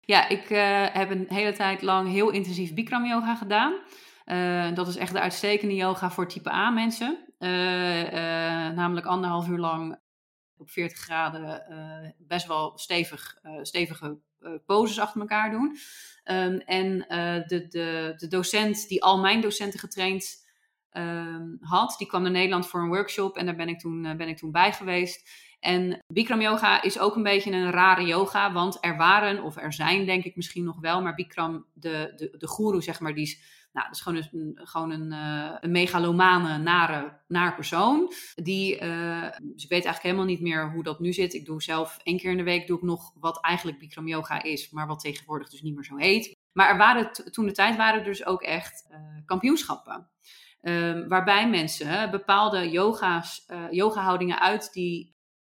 Ja, 0.00 0.28
ik 0.28 0.50
eh, 0.50 0.86
heb 0.92 1.10
een 1.10 1.26
hele 1.28 1.52
tijd 1.52 1.82
lang 1.82 2.08
heel 2.08 2.30
intensief 2.30 2.74
Bikram 2.74 3.06
yoga 3.06 3.34
gedaan. 3.34 3.74
Dat 4.74 4.88
is 4.88 4.96
echt 4.96 5.12
de 5.12 5.20
uitstekende 5.20 5.74
yoga 5.74 6.10
voor 6.10 6.28
type 6.28 6.52
A 6.52 6.70
mensen. 6.70 7.18
Namelijk 8.74 9.06
anderhalf 9.06 9.48
uur 9.48 9.58
lang 9.58 9.98
op 10.56 10.70
40 10.70 10.98
graden 10.98 11.64
best 12.18 12.46
wel 12.46 12.78
stevig, 12.78 13.38
stevige 13.62 14.18
poses 14.66 14.98
achter 14.98 15.20
elkaar 15.20 15.50
doen. 15.50 15.76
Ehm, 16.22 16.56
en 16.56 17.06
eh, 17.08 17.46
de, 17.46 17.66
de, 17.68 18.14
de 18.16 18.28
docent 18.28 18.88
die 18.88 19.02
al 19.02 19.18
mijn 19.18 19.40
docenten 19.40 19.80
getraind 19.80 20.46
ehm, 20.90 21.46
had, 21.60 21.94
die 21.98 22.06
kwam 22.06 22.22
naar 22.22 22.30
Nederland 22.30 22.66
voor 22.66 22.80
een 22.80 22.88
workshop 22.88 23.36
en 23.36 23.46
daar 23.46 23.56
ben 23.56 23.68
ik 23.68 23.78
toen, 23.78 24.04
eh, 24.04 24.16
ben 24.16 24.28
ik 24.28 24.36
toen 24.36 24.52
bij 24.52 24.72
geweest. 24.72 25.30
En 25.60 26.04
Bikram 26.06 26.40
yoga 26.40 26.82
is 26.82 26.98
ook 26.98 27.16
een 27.16 27.22
beetje 27.22 27.52
een 27.52 27.70
rare 27.70 28.04
yoga, 28.04 28.52
want 28.52 28.78
er 28.80 28.96
waren, 28.96 29.42
of 29.42 29.56
er 29.56 29.72
zijn 29.72 30.06
denk 30.06 30.24
ik 30.24 30.36
misschien 30.36 30.64
nog 30.64 30.80
wel, 30.80 31.02
maar 31.02 31.14
Bikram, 31.14 31.66
de, 31.72 32.12
de, 32.16 32.36
de 32.38 32.48
guru 32.48 32.82
zeg 32.82 33.00
maar, 33.00 33.14
die 33.14 33.24
is, 33.24 33.61
nou, 33.72 33.86
dat 33.86 33.96
is 33.96 34.00
gewoon 34.00 34.26
een, 34.32 34.60
gewoon 34.66 34.90
een, 34.90 35.12
eh, 35.12 35.56
een 35.60 35.70
megalomane, 35.70 36.58
nare, 37.28 37.54
persoon. 37.54 38.12
Die, 38.34 38.78
dus 38.78 39.64
ik 39.64 39.68
weet 39.68 39.70
eigenlijk 39.70 40.02
helemaal 40.02 40.24
niet 40.24 40.40
meer 40.40 40.70
hoe 40.72 40.82
dat 40.82 41.00
nu 41.00 41.12
zit. 41.12 41.34
Ik 41.34 41.44
doe 41.44 41.62
zelf 41.62 41.98
één 42.02 42.18
keer 42.18 42.30
in 42.30 42.36
de 42.36 42.42
week 42.42 42.66
doe 42.66 42.76
ik 42.76 42.82
nog 42.82 43.12
wat 43.14 43.40
eigenlijk 43.40 43.78
Bikram 43.78 44.06
yoga 44.06 44.42
is, 44.42 44.70
maar 44.70 44.86
wat 44.86 45.00
tegenwoordig 45.00 45.50
dus 45.50 45.62
niet 45.62 45.74
meer 45.74 45.84
zo 45.84 45.96
heet. 45.96 46.36
Maar 46.52 46.68
er 46.68 46.76
waren 46.76 47.12
toen 47.12 47.46
de 47.46 47.52
tijd 47.52 47.76
waren 47.76 47.98
er 47.98 48.04
dus 48.04 48.26
ook 48.26 48.42
echt 48.42 48.86
eh, 48.90 49.00
kampioenschappen. 49.24 50.10
Ehm, 50.60 51.08
waarbij 51.08 51.48
mensen 51.48 52.10
bepaalde 52.10 52.70
yoga's, 52.70 53.46
yoga-houdingen 53.70 54.40
uit 54.40 54.72
die 54.72 55.14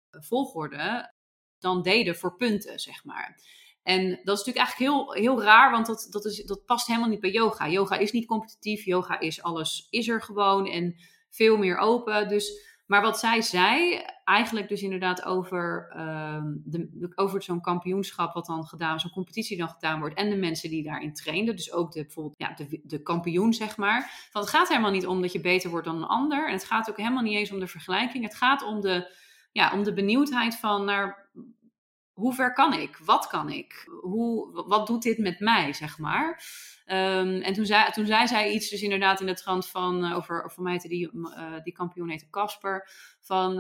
volgorde 0.09 1.13
dan 1.59 1.81
deden 1.81 2.15
voor 2.15 2.35
punten, 2.35 2.79
zeg 2.79 3.03
maar. 3.03 3.39
En 3.87 4.09
dat 4.09 4.37
is 4.39 4.45
natuurlijk 4.45 4.57
eigenlijk 4.57 4.91
heel, 4.91 5.13
heel 5.13 5.43
raar, 5.43 5.71
want 5.71 5.85
dat, 5.85 6.07
dat, 6.09 6.25
is, 6.25 6.43
dat 6.43 6.65
past 6.65 6.87
helemaal 6.87 7.09
niet 7.09 7.19
bij 7.19 7.31
yoga. 7.31 7.69
Yoga 7.69 7.97
is 7.97 8.11
niet 8.11 8.25
competitief, 8.25 8.85
yoga 8.85 9.19
is 9.19 9.41
alles, 9.41 9.87
is 9.89 10.07
er 10.07 10.21
gewoon 10.21 10.67
en 10.67 10.95
veel 11.29 11.57
meer 11.57 11.77
open. 11.77 12.27
Dus, 12.27 12.65
maar 12.85 13.01
wat 13.01 13.19
zij 13.19 13.41
zei, 13.41 14.01
eigenlijk 14.23 14.67
dus 14.69 14.81
inderdaad 14.81 15.25
over, 15.25 15.91
ehm, 15.95 16.43
de, 16.63 17.11
over 17.15 17.43
zo'n 17.43 17.61
kampioenschap 17.61 18.33
wat 18.33 18.45
dan 18.45 18.65
gedaan, 18.65 18.99
zo'n 18.99 19.11
competitie 19.11 19.57
dan 19.57 19.69
gedaan 19.69 19.99
wordt 19.99 20.15
en 20.15 20.29
de 20.29 20.35
mensen 20.35 20.69
die 20.69 20.83
daarin 20.83 21.13
trainden. 21.13 21.55
Dus 21.55 21.71
ook 21.71 21.91
de, 21.91 22.01
bijvoorbeeld 22.01 22.35
ja, 22.37 22.53
de, 22.53 22.81
de 22.83 23.01
kampioen, 23.01 23.53
zeg 23.53 23.77
maar. 23.77 24.29
Want 24.31 24.45
het 24.45 24.55
gaat 24.55 24.67
helemaal 24.67 24.91
niet 24.91 25.07
om 25.07 25.21
dat 25.21 25.31
je 25.31 25.41
beter 25.41 25.69
wordt 25.69 25.85
dan 25.85 25.95
een 25.95 26.03
ander. 26.03 26.47
En 26.47 26.53
het 26.53 26.65
gaat 26.65 26.89
ook 26.89 26.97
helemaal 26.97 27.23
niet 27.23 27.37
eens 27.37 27.51
om 27.51 27.59
de 27.59 27.67
vergelijking. 27.67 28.23
Het 28.23 28.35
gaat 28.35 28.63
om 28.63 28.81
de, 28.81 29.15
ja, 29.51 29.73
om 29.73 29.83
de 29.83 29.93
benieuwdheid 29.93 30.55
van 30.55 30.85
naar 30.85 31.26
hoe 32.17 32.33
ver 32.33 32.53
kan 32.53 32.73
ik? 32.73 32.97
Wat 32.97 33.27
kan 33.27 33.49
ik? 33.49 33.87
Hoe, 34.01 34.63
wat 34.67 34.87
doet 34.87 35.01
dit 35.01 35.17
met 35.17 35.39
mij, 35.39 35.73
zeg 35.73 35.97
maar? 35.97 36.43
Um, 36.85 37.41
en 37.41 37.53
toen 37.53 37.65
zei, 37.65 37.91
toen 37.91 38.05
zei 38.05 38.27
zij 38.27 38.51
iets, 38.51 38.69
dus 38.69 38.81
inderdaad 38.81 39.19
in 39.19 39.25
de 39.25 39.33
trant 39.33 39.67
van, 39.67 40.05
uh, 40.05 40.15
over, 40.15 40.51
voor 40.51 40.63
mij 40.63 40.77
die, 40.77 41.09
uh, 41.13 41.53
die 41.63 41.73
kampioen 41.73 42.09
heette 42.09 42.29
Casper, 42.29 42.89
van 43.21 43.57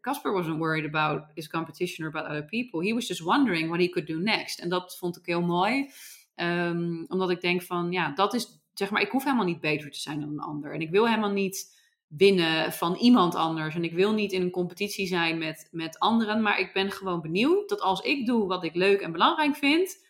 Casper 0.00 0.30
uh, 0.30 0.36
wasn't 0.36 0.58
worried 0.58 0.94
about 0.94 1.22
his 1.34 1.48
competition 1.48 2.06
or 2.06 2.14
about 2.14 2.30
other 2.30 2.44
people. 2.44 2.88
He 2.88 2.94
was 2.94 3.06
just 3.06 3.20
wondering 3.20 3.68
what 3.68 3.80
he 3.80 3.88
could 3.88 4.08
do 4.08 4.18
next. 4.18 4.58
En 4.58 4.68
dat 4.68 4.96
vond 4.98 5.16
ik 5.16 5.26
heel 5.26 5.42
mooi, 5.42 5.90
um, 6.36 7.04
omdat 7.08 7.30
ik 7.30 7.40
denk 7.40 7.62
van, 7.62 7.92
ja, 7.92 8.10
dat 8.10 8.34
is, 8.34 8.62
zeg 8.74 8.90
maar, 8.90 9.02
ik 9.02 9.10
hoef 9.10 9.24
helemaal 9.24 9.46
niet 9.46 9.60
beter 9.60 9.90
te 9.90 10.00
zijn 10.00 10.20
dan 10.20 10.28
een 10.28 10.40
ander. 10.40 10.74
En 10.74 10.80
ik 10.80 10.90
wil 10.90 11.08
helemaal 11.08 11.32
niet 11.32 11.81
winnen 12.16 12.72
van 12.72 12.94
iemand 12.94 13.34
anders. 13.34 13.74
En 13.74 13.84
ik 13.84 13.92
wil 13.92 14.12
niet 14.12 14.32
in 14.32 14.42
een 14.42 14.50
competitie 14.50 15.06
zijn 15.06 15.38
met, 15.38 15.68
met 15.70 15.98
anderen, 15.98 16.42
maar 16.42 16.58
ik 16.58 16.72
ben 16.72 16.90
gewoon 16.90 17.20
benieuwd 17.20 17.68
dat 17.68 17.80
als 17.80 18.00
ik 18.00 18.26
doe 18.26 18.46
wat 18.46 18.64
ik 18.64 18.74
leuk 18.74 19.00
en 19.00 19.12
belangrijk 19.12 19.56
vind, 19.56 20.06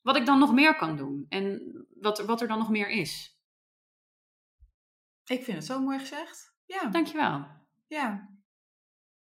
wat 0.00 0.16
ik 0.16 0.26
dan 0.26 0.38
nog 0.38 0.52
meer 0.52 0.76
kan 0.76 0.96
doen 0.96 1.26
en 1.28 1.72
wat, 2.00 2.24
wat 2.24 2.40
er 2.40 2.48
dan 2.48 2.58
nog 2.58 2.70
meer 2.70 2.88
is. 2.88 3.38
Ik 5.24 5.44
vind 5.44 5.56
het 5.56 5.66
zo 5.66 5.80
mooi 5.80 5.98
gezegd. 5.98 6.54
Ja. 6.66 6.84
Dankjewel. 6.84 7.46
Ja. 7.86 8.32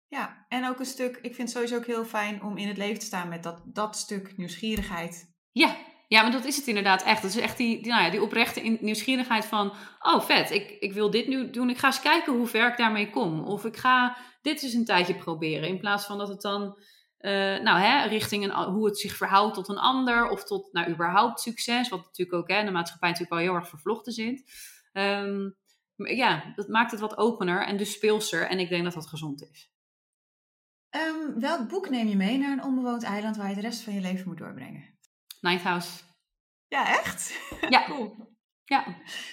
Ja, 0.08 0.46
en 0.48 0.68
ook 0.68 0.80
een 0.80 0.86
stuk, 0.86 1.16
ik 1.16 1.36
vind 1.36 1.38
het 1.38 1.50
sowieso 1.50 1.76
ook 1.76 1.86
heel 1.86 2.06
fijn 2.06 2.44
om 2.44 2.58
in 2.58 2.68
het 2.68 2.78
leven 2.78 3.00
te 3.00 3.06
staan 3.06 3.30
met 3.30 3.44
dat, 3.44 3.62
dat 3.66 3.98
stuk 3.98 4.38
nieuwsgierigheid. 4.38 5.34
Ja, 5.52 5.78
ja, 6.08 6.22
maar 6.22 6.32
dat 6.32 6.46
is 6.46 6.56
het 6.56 6.68
inderdaad 6.68 7.04
echt. 7.04 7.22
Dat 7.22 7.32
is 7.32 7.38
echt 7.38 7.58
die, 7.58 7.88
nou 7.88 8.04
ja, 8.04 8.10
die 8.10 8.22
oprechte 8.22 8.78
nieuwsgierigheid 8.82 9.46
van... 9.46 9.74
oh, 10.00 10.22
vet, 10.22 10.52
ik, 10.52 10.70
ik 10.80 10.94
wil 10.94 11.10
dit 11.10 11.28
nu 11.28 11.50
doen. 11.50 11.70
Ik 11.70 11.78
ga 11.78 11.88
eens 11.88 12.02
kijken 12.02 12.34
hoe 12.34 12.48
ver 12.48 12.68
ik 12.68 12.78
daarmee 12.78 13.10
kom. 13.10 13.44
Of 13.44 13.66
ik 13.66 13.78
ga 13.78 14.18
dit 14.42 14.64
eens 14.64 14.74
een 14.74 14.86
tijdje 14.86 15.16
proberen. 15.16 15.68
In 15.68 15.80
plaats 15.80 16.06
van 16.06 16.18
dat 16.18 16.28
het 16.28 16.42
dan... 16.42 16.78
Uh, 17.20 17.32
nou, 17.60 17.80
hè, 17.80 18.08
richting 18.08 18.44
een, 18.44 18.64
hoe 18.64 18.86
het 18.86 19.00
zich 19.00 19.16
verhoudt 19.16 19.54
tot 19.54 19.70
een 19.70 19.78
ander... 19.78 20.30
of 20.30 20.44
tot, 20.44 20.74
nou, 20.74 20.90
überhaupt 20.90 21.40
succes. 21.40 21.90
Wat 21.90 22.04
natuurlijk 22.04 22.38
ook 22.38 22.50
hè, 22.50 22.64
de 22.64 22.72
maatschappij 22.72 23.10
natuurlijk 23.10 23.40
wel 23.40 23.48
heel 23.48 23.60
erg 23.60 23.70
vervlochten 23.70 24.14
zit. 24.14 24.44
Um, 24.94 25.56
ja, 25.96 26.54
dat 26.56 26.68
maakt 26.68 26.92
het 26.92 27.00
wat 27.00 27.18
opener 27.18 27.66
en 27.66 27.78
dus 27.78 27.92
speelser. 27.92 28.48
En 28.48 28.60
ik 28.60 28.70
denk 28.70 28.84
dat 28.84 28.94
dat 28.94 29.08
gezond 29.08 29.50
is. 29.52 29.72
Um, 30.90 31.40
welk 31.40 31.68
boek 31.68 31.90
neem 31.90 32.08
je 32.08 32.16
mee 32.16 32.38
naar 32.38 32.52
een 32.52 32.64
onbewoond 32.64 33.04
eiland... 33.04 33.38
waar 33.38 33.50
je 33.50 33.56
de 33.56 33.62
rest 33.62 33.82
van 33.82 33.94
je 33.94 34.02
leven 34.02 34.28
moet 34.28 34.38
doorbrengen? 34.38 34.95
Ninth 35.46 35.64
House. 35.64 35.90
Ja, 36.68 37.00
echt? 37.00 37.40
Ja. 37.70 37.84
cool. 37.86 38.34
Ja. 38.64 38.86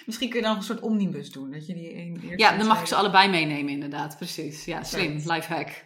Misschien 0.05 0.29
kun 0.29 0.39
je 0.39 0.45
dan 0.45 0.55
een 0.55 0.63
soort 0.63 0.79
omnibus 0.79 1.31
doen. 1.31 1.51
Dat 1.51 1.67
je 1.67 1.73
die 1.73 1.95
een 1.95 2.33
Ja, 2.35 2.57
dan 2.57 2.67
mag 2.67 2.79
ik 2.79 2.87
ze 2.87 2.95
allebei 2.95 3.29
meenemen 3.29 3.71
inderdaad. 3.71 4.17
Precies. 4.17 4.65
Ja, 4.65 4.83
slim. 4.83 5.11
Lifehack. 5.11 5.85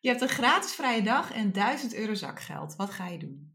Je 0.00 0.08
hebt 0.08 0.20
een 0.20 0.28
gratis 0.28 0.74
vrije 0.74 1.02
dag 1.02 1.32
en 1.32 1.52
1000 1.52 1.94
euro 1.94 2.14
zakgeld. 2.14 2.76
Wat 2.76 2.90
ga 2.90 3.06
je 3.06 3.18
doen? 3.18 3.52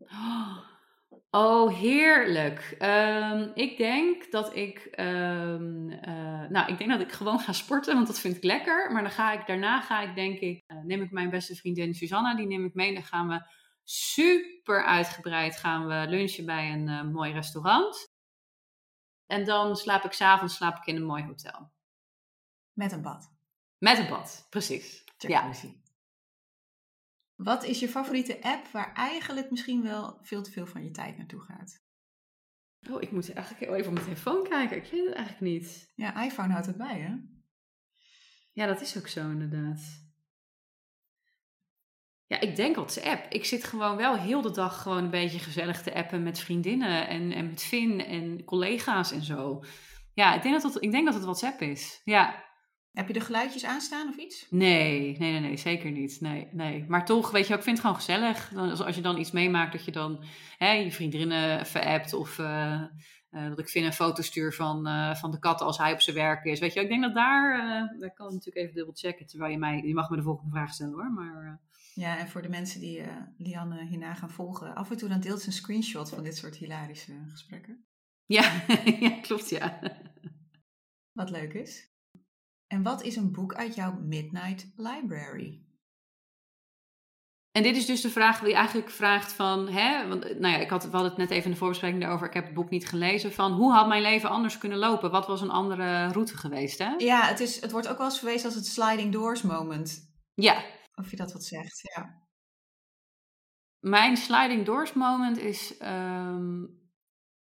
Oh, 1.30 1.74
heerlijk. 1.74 2.76
Um, 2.80 3.52
ik 3.54 3.78
denk 3.78 4.32
dat 4.32 4.56
ik, 4.56 4.94
um, 5.00 5.90
uh, 5.90 6.48
nou, 6.50 6.72
ik 6.72 6.78
denk 6.78 6.90
dat 6.90 7.02
ik 7.02 7.12
gewoon 7.12 7.40
ga 7.40 7.54
sporten, 7.54 7.94
want 7.96 8.08
dat 8.08 8.20
vind 8.20 8.36
ik 8.36 8.44
lekker. 8.44 8.92
Maar 8.92 9.02
dan 9.02 9.12
ga 9.12 9.32
ik, 9.32 9.48
daarna 9.48 9.82
ga 9.82 10.02
ik 10.02 10.16
denk 10.16 10.40
ik, 10.40 10.64
uh, 10.68 10.78
neem 10.84 11.02
ik 11.02 11.12
mijn 11.12 11.30
beste 11.30 11.56
vriendin 11.56 11.94
Susanna, 11.94 12.36
die 12.36 12.48
neem 12.48 12.66
ik 12.66 12.74
mee. 12.74 12.94
Dan 12.94 13.04
gaan 13.04 13.28
we 13.28 13.42
super 13.84 14.86
uitgebreid 14.86 15.58
gaan 15.58 15.88
we 15.88 16.06
lunchen 16.10 16.46
bij 16.46 16.72
een 16.72 16.88
uh, 16.88 17.04
mooi 17.04 17.32
restaurant. 17.32 18.12
En 19.26 19.46
dan 19.46 19.76
slaap 19.76 20.04
ik 20.04 20.12
s'avonds 20.12 20.56
slaap 20.56 20.78
ik 20.78 20.86
in 20.86 20.96
een 20.96 21.06
mooi 21.06 21.24
hotel. 21.24 21.72
Met 22.74 22.92
een 22.92 23.02
bad. 23.02 23.32
Met 23.78 23.98
een 23.98 24.10
bad, 24.10 24.48
precies. 24.50 25.04
Jacuzzi. 25.18 25.68
Ja. 25.68 25.74
Wat 27.36 27.64
is 27.64 27.80
je 27.80 27.90
favoriete 27.90 28.42
app 28.42 28.68
waar 28.68 28.94
eigenlijk 28.94 29.50
misschien 29.50 29.84
wel 29.84 30.20
veel 30.22 30.44
te 30.44 30.52
veel 30.52 30.66
van 30.66 30.84
je 30.84 30.92
tijd 30.92 31.18
naartoe 31.18 31.42
gaat? 31.42 31.82
Oh, 32.90 33.02
ik 33.02 33.12
moet 33.12 33.34
eigenlijk 33.34 33.72
even 33.72 33.88
op 33.88 33.94
mijn 33.94 34.06
telefoon 34.06 34.44
kijken. 34.44 34.78
Ik 34.78 34.92
weet 34.92 35.06
het 35.06 35.14
eigenlijk 35.14 35.46
niet. 35.46 35.92
Ja, 35.96 36.24
iPhone 36.24 36.52
houdt 36.52 36.66
het 36.66 36.78
bij, 36.78 37.00
hè? 37.00 37.16
Ja, 38.52 38.66
dat 38.66 38.82
is 38.82 38.98
ook 38.98 39.08
zo 39.08 39.30
inderdaad. 39.30 39.82
Ja, 42.34 42.40
ik 42.40 42.56
denk 42.56 42.76
WhatsApp. 42.76 43.26
Ik 43.30 43.46
zit 43.46 43.64
gewoon 43.64 43.96
wel 43.96 44.18
heel 44.18 44.42
de 44.42 44.52
dag 44.52 44.82
gewoon 44.82 45.04
een 45.04 45.10
beetje 45.10 45.40
gezellig 45.40 45.82
te 45.82 45.94
appen 45.94 46.24
met 46.24 46.40
vriendinnen 46.40 47.08
en, 47.08 47.32
en 47.32 47.48
met 47.50 47.64
Finn 47.64 48.06
en 48.06 48.44
collega's 48.44 49.12
en 49.12 49.24
zo. 49.24 49.64
Ja, 50.14 50.36
ik 50.36 50.42
denk 50.42 50.62
dat 50.62 50.74
het, 50.74 50.84
ik 50.84 50.92
denk 50.92 51.06
dat 51.06 51.14
het 51.14 51.24
WhatsApp 51.24 51.62
is. 51.62 52.02
Ja. 52.04 52.44
Heb 52.92 53.08
je 53.08 53.14
de 53.14 53.20
geluidjes 53.20 53.66
aanstaan 53.66 54.10
of 54.10 54.16
iets? 54.16 54.48
Nee, 54.50 55.18
nee, 55.18 55.32
nee, 55.32 55.40
nee 55.40 55.58
zeker 55.58 55.92
niet. 55.92 56.22
Nee, 56.22 56.48
nee. 56.52 56.86
Maar 56.88 57.06
toch, 57.06 57.32
weet 57.32 57.48
je, 57.48 57.54
ik 57.54 57.64
vind 57.64 57.78
het 57.78 57.86
gewoon 57.86 58.02
gezellig. 58.02 58.50
Dan, 58.54 58.86
als 58.86 58.96
je 58.96 59.02
dan 59.02 59.18
iets 59.18 59.32
meemaakt, 59.32 59.72
dat 59.72 59.86
je 59.86 59.92
dan 59.92 60.24
hè, 60.58 60.72
je 60.72 60.92
vriendinnen 60.92 61.66
verappt 61.66 62.14
of 62.14 62.38
uh, 62.38 62.82
uh, 63.32 63.48
dat 63.48 63.60
ik 63.60 63.70
Finn 63.70 63.86
een 63.86 63.94
foto 63.94 64.22
stuur 64.22 64.54
van, 64.54 64.88
uh, 64.88 65.16
van 65.16 65.32
de 65.32 65.40
kat 65.40 65.62
als 65.62 65.78
hij 65.78 65.94
op 65.94 66.02
zijn 66.02 66.16
werk 66.16 66.44
is. 66.44 66.60
Weet 66.60 66.74
je, 66.74 66.82
ik 66.82 66.90
denk 66.90 67.02
dat 67.02 67.14
daar, 67.14 67.58
daar 68.00 68.14
kan 68.14 68.28
ik 68.28 68.34
natuurlijk 68.34 68.58
even 68.58 68.74
dubbel 68.74 68.94
checken. 68.96 69.28
Terwijl 69.28 69.52
je 69.52 69.58
mij, 69.58 69.82
je 69.86 69.94
mag 69.94 70.10
me 70.10 70.16
de 70.16 70.24
volgende 70.24 70.52
vraag 70.52 70.74
stellen 70.74 70.94
hoor. 70.94 71.12
Maar, 71.12 71.62
ja, 71.94 72.18
en 72.18 72.30
voor 72.30 72.42
de 72.42 72.50
mensen 72.50 72.80
die 72.80 73.04
Lianne 73.38 73.86
hierna 73.86 74.14
gaan 74.14 74.32
volgen, 74.32 74.76
af 74.76 74.92
en 74.92 74.98
toe 74.98 75.10
dan 75.10 75.20
deelt 75.20 75.42
ze 75.42 75.48
een 75.48 75.54
screenshot 75.54 76.10
van 76.10 76.24
dit 76.24 76.38
soort 76.38 76.56
hilarische 76.56 77.26
gesprekken. 77.30 77.86
Ja, 78.26 78.64
ja 79.00 79.10
klopt 79.22 79.50
ja. 79.50 79.80
Wat 81.12 81.30
leuk 81.30 81.54
is. 81.54 81.92
En 82.68 82.84
wat 82.84 83.04
is 83.04 83.16
een 83.16 83.32
boek 83.32 83.54
uit 83.54 83.76
jouw 83.76 84.00
Midnight 84.00 84.72
Library? 84.76 85.62
En 87.52 87.64
dit 87.64 87.76
is 87.76 87.86
dus 87.86 88.02
de 88.02 88.10
vraag 88.10 88.40
die 88.40 88.54
eigenlijk 88.54 88.90
vraagt 88.90 89.34
van, 89.34 89.68
hè, 89.68 90.08
want 90.08 90.40
nou 90.40 90.54
ja, 90.54 90.58
ik 90.58 90.70
had, 90.70 90.84
we 90.84 90.90
hadden 90.90 91.10
het 91.10 91.18
net 91.18 91.30
even 91.30 91.44
in 91.44 91.52
de 91.52 91.58
voorbespreking 91.58 92.02
daarover, 92.02 92.28
ik 92.28 92.34
heb 92.34 92.46
het 92.46 92.54
boek 92.54 92.70
niet 92.70 92.88
gelezen, 92.88 93.34
van 93.34 93.52
hoe 93.52 93.74
had 93.74 93.88
mijn 93.88 94.02
leven 94.02 94.30
anders 94.30 94.58
kunnen 94.58 94.78
lopen? 94.78 95.12
Wat 95.12 95.28
was 95.28 95.42
een 95.42 95.50
andere 95.50 96.08
route 96.08 96.38
geweest, 96.38 96.78
hè? 96.78 96.94
Ja, 96.98 97.28
het, 97.28 97.40
is, 97.40 97.62
het 97.62 97.72
wordt 97.72 97.88
ook 97.88 97.98
wel 97.98 98.06
eens 98.06 98.20
verwezen 98.20 98.46
als 98.46 98.56
het 98.56 98.66
sliding 98.66 99.12
doors 99.12 99.42
moment. 99.42 100.12
Ja. 100.34 100.64
Of 100.96 101.10
je 101.10 101.16
dat 101.16 101.34
wat 101.34 101.44
zegt, 101.44 101.80
ja. 101.96 102.22
Mijn 103.80 104.18
sliding 104.18 104.66
doors 104.66 104.94
moment 104.94 105.38
is 105.38 105.82
um, 105.82 106.82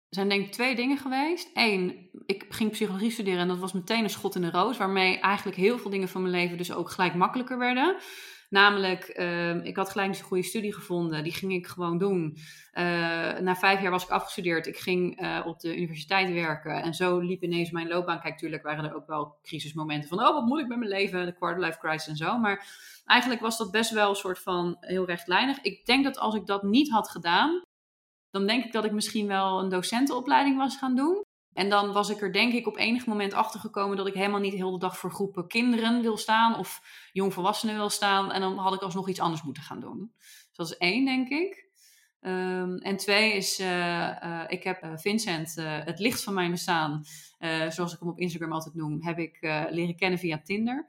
zijn 0.10 0.30
denk 0.30 0.46
ik 0.46 0.52
twee 0.52 0.76
dingen 0.76 0.98
geweest. 0.98 1.50
Eén, 1.54 2.10
ik 2.26 2.46
ging 2.50 2.72
psychologie 2.72 3.12
studeren 3.12 3.40
en 3.40 3.48
dat 3.48 3.58
was 3.58 3.74
meteen 3.74 4.04
een 4.04 4.10
schot 4.10 4.36
in 4.36 4.42
de 4.42 4.52
roos, 4.52 4.78
waarmee 4.78 5.20
eigenlijk 5.20 5.58
heel 5.58 5.78
veel 5.78 5.92
dingen 5.92 6.08
van 6.08 6.22
mijn 6.22 6.34
leven 6.34 6.58
dus 6.58 6.72
ook 6.72 6.90
gelijk 6.90 7.16
makkelijker 7.16 7.58
werden. 7.58 7.98
Namelijk, 8.50 9.18
uh, 9.20 9.66
ik 9.66 9.76
had 9.76 9.90
gelijk 9.90 10.10
een 10.10 10.24
goede 10.24 10.44
studie 10.44 10.74
gevonden, 10.74 11.24
die 11.24 11.34
ging 11.34 11.54
ik 11.54 11.68
gewoon 11.68 11.98
doen. 11.98 12.38
Uh, 12.74 12.84
na 13.40 13.56
vijf 13.56 13.82
jaar 13.82 13.92
was 13.92 14.04
ik 14.04 14.10
afgestudeerd, 14.10 14.68
ik 14.68 14.78
ging 14.78 15.22
uh, 15.22 15.42
op 15.46 15.60
de 15.60 15.78
universiteit 15.78 16.34
werken 16.34 16.82
en 16.84 16.94
zo 16.94 17.20
liep 17.20 17.44
ineens 17.44 17.72
mijn 17.72 17.88
loopbaan. 17.88 18.20
Kijk, 18.20 18.34
natuurlijk 18.34 18.64
waren 18.64 18.86
er 18.86 18.96
ook 18.96 19.08
wel 19.08 19.38
crisismomenten 19.42 20.10
van, 20.10 20.20
oh 20.20 20.34
wat 20.34 20.46
moet 20.46 20.60
ik 20.60 20.68
met 20.68 20.78
mijn 20.78 20.90
leven, 20.90 21.26
de 21.26 21.36
quarterlife 21.36 21.80
crisis 21.80 22.08
en 22.08 22.16
zo. 22.16 22.38
Maar 22.38 22.68
eigenlijk 23.06 23.42
was 23.42 23.58
dat 23.58 23.72
best 23.72 23.92
wel 23.92 24.10
een 24.10 24.16
soort 24.16 24.40
van 24.40 24.78
heel 24.80 25.06
rechtlijnig. 25.06 25.62
Ik 25.62 25.86
denk 25.86 26.04
dat 26.04 26.18
als 26.18 26.36
ik 26.36 26.46
dat 26.46 26.64
niet 26.64 26.90
had 26.90 27.10
gedaan, 27.10 27.62
dan 28.30 28.48
denk 28.48 28.64
ik 28.64 28.72
dat 28.72 28.86
ik 28.86 28.92
misschien 28.92 29.28
wel 29.28 29.60
een 29.60 29.70
docentenopleiding 29.70 30.58
was 30.58 30.78
gaan 30.78 30.96
doen. 30.96 31.26
En 31.58 31.70
dan 31.70 31.92
was 31.92 32.10
ik 32.10 32.22
er 32.22 32.34
denk 32.34 32.54
ik 32.54 32.68
op 32.68 32.78
enig 32.78 33.06
moment 33.06 33.34
achter 33.34 33.60
gekomen 33.60 33.98
dat 33.98 34.08
ik 34.08 34.14
helemaal 34.14 34.40
niet 34.40 34.54
heel 34.54 34.72
de 34.72 34.78
dag 34.80 34.98
voor 34.98 35.12
groepen 35.12 35.48
kinderen 35.48 36.02
wil 36.02 36.18
staan 36.18 36.56
of 36.56 36.82
jongvolwassenen 37.12 37.76
wil 37.76 37.90
staan. 37.90 38.32
En 38.32 38.42
dan 38.42 38.58
had 38.58 38.74
ik 38.74 38.82
alsnog 38.82 39.10
iets 39.10 39.20
anders 39.20 39.44
moeten 39.44 39.64
gaan 39.64 39.80
doen. 39.80 40.12
Dus 40.18 40.56
dat 40.56 40.70
is 40.70 40.78
één, 40.78 41.06
denk 41.06 41.30
ik. 41.30 41.70
Um, 42.22 42.78
en 42.78 42.98
twee 42.98 43.34
is, 43.34 43.60
uh, 43.60 43.68
uh, 43.68 44.44
ik 44.48 44.64
heb 44.64 44.84
uh, 44.84 44.92
Vincent, 44.96 45.56
het 45.60 46.00
licht 46.00 46.24
van 46.24 46.34
mijn 46.34 46.52
bestaan, 46.52 47.04
zoals 47.70 47.94
ik 47.94 48.00
hem 48.00 48.10
op 48.10 48.20
Instagram 48.20 48.52
altijd 48.52 48.76
noem, 48.76 49.04
heb 49.04 49.18
ik 49.18 49.38
leren 49.70 49.96
kennen 49.96 50.20
via 50.20 50.42
Tinder. 50.42 50.88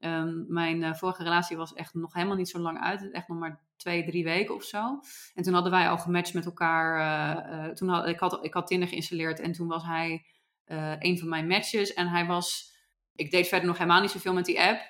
Um, 0.00 0.44
mijn 0.48 0.96
vorige 0.96 1.22
relatie 1.22 1.56
was 1.56 1.74
echt 1.74 1.94
nog 1.94 2.14
helemaal 2.14 2.36
niet 2.36 2.48
zo 2.48 2.58
lang 2.58 2.80
uit, 2.80 3.10
echt 3.10 3.28
nog 3.28 3.38
maar 3.38 3.60
twee, 3.80 4.04
drie 4.04 4.24
weken 4.24 4.54
of 4.54 4.62
zo. 4.62 5.00
En 5.34 5.42
toen 5.42 5.54
hadden 5.54 5.72
wij 5.72 5.88
al 5.88 5.98
gematcht 5.98 6.34
met 6.34 6.44
elkaar. 6.44 6.98
Uh, 6.98 7.66
uh, 7.66 7.72
toen 7.72 7.88
had, 7.88 8.06
ik, 8.06 8.18
had, 8.18 8.44
ik 8.44 8.54
had 8.54 8.66
Tinder 8.66 8.88
geïnstalleerd 8.88 9.40
en 9.40 9.52
toen 9.52 9.68
was 9.68 9.84
hij 9.84 10.24
uh, 10.66 10.92
een 10.98 11.18
van 11.18 11.28
mijn 11.28 11.46
matches. 11.46 11.94
En 11.94 12.08
hij 12.08 12.26
was, 12.26 12.74
ik 13.14 13.30
deed 13.30 13.48
verder 13.48 13.66
nog 13.66 13.78
helemaal 13.78 14.00
niet 14.00 14.10
zoveel 14.10 14.32
met 14.32 14.44
die 14.44 14.60
app. 14.60 14.80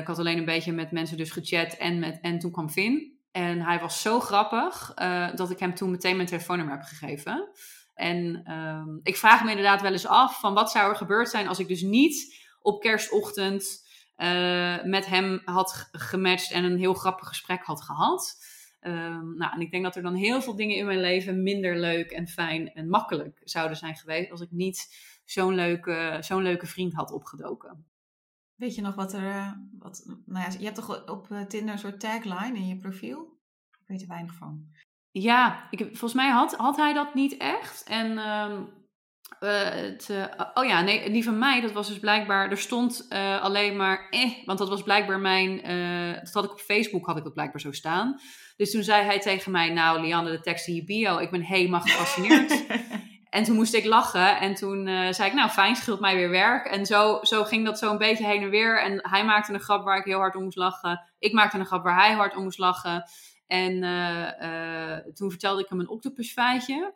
ik 0.00 0.06
had 0.06 0.18
alleen 0.18 0.38
een 0.38 0.44
beetje 0.44 0.72
met 0.72 0.90
mensen 0.90 1.16
dus 1.16 1.30
gechat 1.30 1.72
en, 1.72 1.98
met, 1.98 2.18
en 2.20 2.38
toen 2.38 2.52
kwam 2.52 2.70
Finn. 2.70 3.12
En 3.30 3.60
hij 3.60 3.80
was 3.80 4.02
zo 4.02 4.20
grappig 4.20 4.94
dat 5.34 5.50
ik 5.50 5.58
hem 5.58 5.74
toen 5.74 5.90
meteen 5.90 6.16
mijn 6.16 6.28
telefoonnummer 6.28 6.76
heb 6.76 6.84
gegeven. 6.84 7.48
En 7.94 8.52
um, 8.52 9.00
ik 9.02 9.16
vraag 9.16 9.44
me 9.44 9.50
inderdaad 9.50 9.82
wel 9.82 9.92
eens 9.92 10.06
af 10.06 10.40
van 10.40 10.54
wat 10.54 10.70
zou 10.70 10.90
er 10.90 10.96
gebeurd 10.96 11.28
zijn 11.28 11.48
als 11.48 11.58
ik 11.58 11.68
dus 11.68 11.82
niet 11.82 12.42
op 12.60 12.80
kerstochtend 12.80 13.83
uh, 14.16 14.82
met 14.84 15.06
hem 15.06 15.42
had 15.44 15.88
gematcht 15.92 16.50
en 16.50 16.64
een 16.64 16.78
heel 16.78 16.94
grappig 16.94 17.28
gesprek 17.28 17.64
had 17.64 17.82
gehad. 17.82 18.36
Um, 18.80 19.36
nou, 19.36 19.52
en 19.52 19.60
ik 19.60 19.70
denk 19.70 19.84
dat 19.84 19.96
er 19.96 20.02
dan 20.02 20.14
heel 20.14 20.42
veel 20.42 20.56
dingen 20.56 20.76
in 20.76 20.86
mijn 20.86 21.00
leven 21.00 21.42
minder 21.42 21.78
leuk 21.78 22.10
en 22.10 22.28
fijn 22.28 22.72
en 22.72 22.88
makkelijk 22.88 23.40
zouden 23.44 23.76
zijn 23.76 23.96
geweest 23.96 24.30
als 24.30 24.40
ik 24.40 24.50
niet 24.50 24.94
zo'n 25.24 25.54
leuke, 25.54 26.16
zo'n 26.20 26.42
leuke 26.42 26.66
vriend 26.66 26.94
had 26.94 27.12
opgedoken. 27.12 27.86
Weet 28.54 28.74
je 28.74 28.82
nog 28.82 28.94
wat 28.94 29.12
er. 29.12 29.30
Eh, 29.30 29.52
wat, 29.78 30.02
nou 30.06 30.44
ja, 30.44 30.58
je 30.58 30.64
hebt 30.64 30.76
toch 30.76 31.08
op 31.08 31.30
eh, 31.30 31.42
Tinder 31.42 31.72
een 31.72 31.78
soort 31.78 32.00
tagline 32.00 32.58
in 32.58 32.66
je 32.66 32.76
profiel? 32.76 33.38
Ik 33.80 33.86
weet 33.86 34.02
er 34.02 34.08
weinig 34.08 34.34
van. 34.34 34.68
Ja, 35.10 35.70
ik, 35.70 35.78
volgens 35.78 36.14
mij 36.14 36.30
had, 36.30 36.54
had 36.54 36.76
hij 36.76 36.92
dat 36.92 37.14
niet 37.14 37.36
echt. 37.36 37.84
En 37.84 38.18
um, 38.18 38.68
uh, 39.40 39.50
het, 39.60 40.08
uh, 40.10 40.24
oh 40.54 40.64
ja, 40.64 40.80
nee, 40.80 41.10
die 41.10 41.24
van 41.24 41.38
mij, 41.38 41.60
dat 41.60 41.72
was 41.72 41.88
dus 41.88 41.98
blijkbaar, 41.98 42.50
er 42.50 42.58
stond 42.58 43.06
uh, 43.10 43.42
alleen 43.42 43.76
maar 43.76 44.06
eh, 44.10 44.30
want 44.44 44.58
dat 44.58 44.68
was 44.68 44.82
blijkbaar 44.82 45.20
mijn, 45.20 45.56
dat 46.22 46.32
had 46.32 46.44
ik 46.44 46.50
op 46.50 46.60
Facebook, 46.60 47.06
had 47.06 47.16
ik 47.16 47.24
dat 47.24 47.34
blijkbaar 47.34 47.60
zo 47.60 47.72
staan. 47.72 48.20
Dus 48.56 48.70
toen 48.70 48.82
zei 48.82 49.04
hij 49.04 49.20
tegen 49.20 49.52
mij, 49.52 49.70
nou 49.70 50.00
Lianne, 50.00 50.30
de 50.30 50.40
tekst 50.40 50.68
in 50.68 50.74
je 50.74 50.84
bio, 50.84 51.18
ik 51.18 51.30
ben 51.30 51.40
helemaal 51.40 51.80
gefascineerd. 51.80 52.66
en 53.30 53.44
toen 53.44 53.54
moest 53.54 53.74
ik 53.74 53.84
lachen 53.84 54.40
en 54.40 54.54
toen 54.54 54.86
zei 55.14 55.28
ik, 55.28 55.34
nou 55.34 55.50
fijn, 55.50 55.76
scheelt 55.76 56.00
mij 56.00 56.14
weer 56.14 56.30
werk. 56.30 56.66
En 56.66 56.86
zo, 56.86 57.18
zo 57.22 57.44
ging 57.44 57.64
dat 57.64 57.78
zo 57.78 57.90
een 57.90 57.98
beetje 57.98 58.26
heen 58.26 58.42
en 58.42 58.50
weer. 58.50 58.82
En 58.82 59.08
hij 59.10 59.24
maakte 59.24 59.52
een 59.52 59.60
grap 59.60 59.84
waar 59.84 59.98
ik 59.98 60.04
heel 60.04 60.18
hard 60.18 60.36
om 60.36 60.42
moest 60.42 60.56
lachen. 60.56 61.12
Ik 61.18 61.32
maakte 61.32 61.58
een 61.58 61.66
grap 61.66 61.84
waar 61.84 61.96
hij 61.96 62.12
hard 62.12 62.36
om 62.36 62.42
moest 62.42 62.58
lachen. 62.58 63.04
En 63.46 63.80
toen 65.14 65.30
vertelde 65.30 65.62
ik 65.62 65.68
hem 65.68 65.80
een 65.80 65.88
octopusfeitje. 65.88 66.94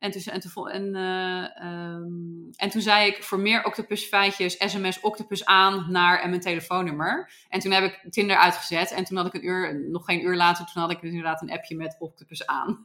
En 0.00 0.10
toen, 0.10 0.22
en, 0.22 0.40
toen, 0.40 0.68
en, 0.68 0.96
uh, 0.96 1.70
um, 1.70 2.50
en 2.56 2.70
toen 2.70 2.80
zei 2.80 3.10
ik 3.10 3.24
voor 3.24 3.40
meer 3.40 3.64
octopus 3.64 4.04
feitjes 4.04 4.70
sms 4.70 5.00
octopus 5.00 5.44
aan 5.44 5.90
naar 5.90 6.20
en 6.20 6.28
mijn 6.28 6.40
telefoonnummer. 6.40 7.32
En 7.48 7.60
toen 7.60 7.72
heb 7.72 7.84
ik 7.84 8.12
Tinder 8.12 8.36
uitgezet. 8.36 8.90
En 8.90 9.04
toen 9.04 9.16
had 9.16 9.26
ik 9.26 9.34
een 9.34 9.46
uur, 9.46 9.88
nog 9.90 10.04
geen 10.04 10.24
uur 10.24 10.36
later, 10.36 10.64
toen 10.64 10.82
had 10.82 10.90
ik 10.90 11.00
dus 11.00 11.10
inderdaad 11.10 11.42
een 11.42 11.50
appje 11.50 11.76
met 11.76 11.96
octopus 11.98 12.46
aan. 12.46 12.68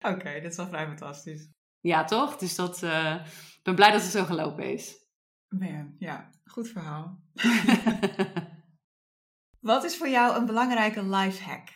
Oké, 0.00 0.14
okay, 0.14 0.40
dit 0.40 0.50
is 0.50 0.56
wel 0.56 0.66
vrij 0.66 0.86
fantastisch. 0.86 1.48
Ja, 1.80 2.04
toch? 2.04 2.36
Dus 2.36 2.54
dat, 2.54 2.82
uh, 2.82 3.14
ik 3.56 3.62
ben 3.62 3.74
blij 3.74 3.90
dat 3.90 4.02
het 4.02 4.10
zo 4.10 4.24
gelopen 4.24 4.72
is. 4.72 4.96
Man, 5.48 5.94
ja, 5.98 6.30
goed 6.44 6.68
verhaal. 6.68 7.20
Wat 9.60 9.84
is 9.84 9.96
voor 9.96 10.08
jou 10.08 10.36
een 10.36 10.46
belangrijke 10.46 11.04
life 11.04 11.44
hack? 11.44 11.68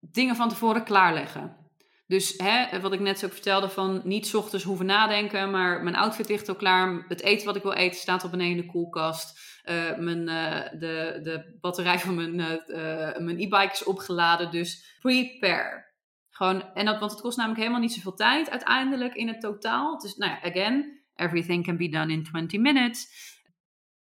Dingen 0.00 0.36
van 0.36 0.48
tevoren 0.48 0.84
klaarleggen. 0.84 1.63
Dus 2.06 2.34
hè, 2.36 2.80
wat 2.80 2.92
ik 2.92 3.00
net 3.00 3.18
zo 3.18 3.28
vertelde 3.28 3.68
van 3.68 4.00
niet 4.04 4.34
ochtends 4.34 4.64
hoeven 4.64 4.86
nadenken, 4.86 5.50
maar 5.50 5.82
mijn 5.82 5.96
outfit 5.96 6.28
ligt 6.28 6.48
al 6.48 6.54
klaar. 6.54 7.04
Het 7.08 7.22
eten 7.22 7.46
wat 7.46 7.56
ik 7.56 7.62
wil 7.62 7.72
eten 7.72 8.00
staat 8.00 8.22
al 8.22 8.30
beneden 8.30 8.56
in 8.56 8.62
de 8.62 8.66
koelkast. 8.66 9.52
Uh, 9.64 9.96
mijn, 9.98 10.28
uh, 10.28 10.80
de, 10.80 11.20
de 11.22 11.56
batterij 11.60 11.98
van 11.98 12.14
mijn, 12.14 12.34
uh, 12.34 13.16
mijn 13.18 13.38
e-bike 13.38 13.72
is 13.72 13.84
opgeladen. 13.84 14.50
Dus 14.50 14.98
prepare. 15.00 15.92
Gewoon, 16.30 16.74
en 16.74 16.84
dat, 16.84 16.98
want 16.98 17.10
het 17.10 17.20
kost 17.20 17.36
namelijk 17.36 17.60
helemaal 17.60 17.82
niet 17.82 17.92
zoveel 17.92 18.14
tijd 18.14 18.50
uiteindelijk 18.50 19.14
in 19.14 19.28
het 19.28 19.40
totaal. 19.40 19.98
Dus 19.98 20.16
nou 20.16 20.30
ja, 20.30 20.42
again, 20.42 21.04
everything 21.14 21.64
can 21.64 21.76
be 21.76 21.88
done 21.88 22.12
in 22.12 22.24
20 22.24 22.60
minutes. 22.60 23.08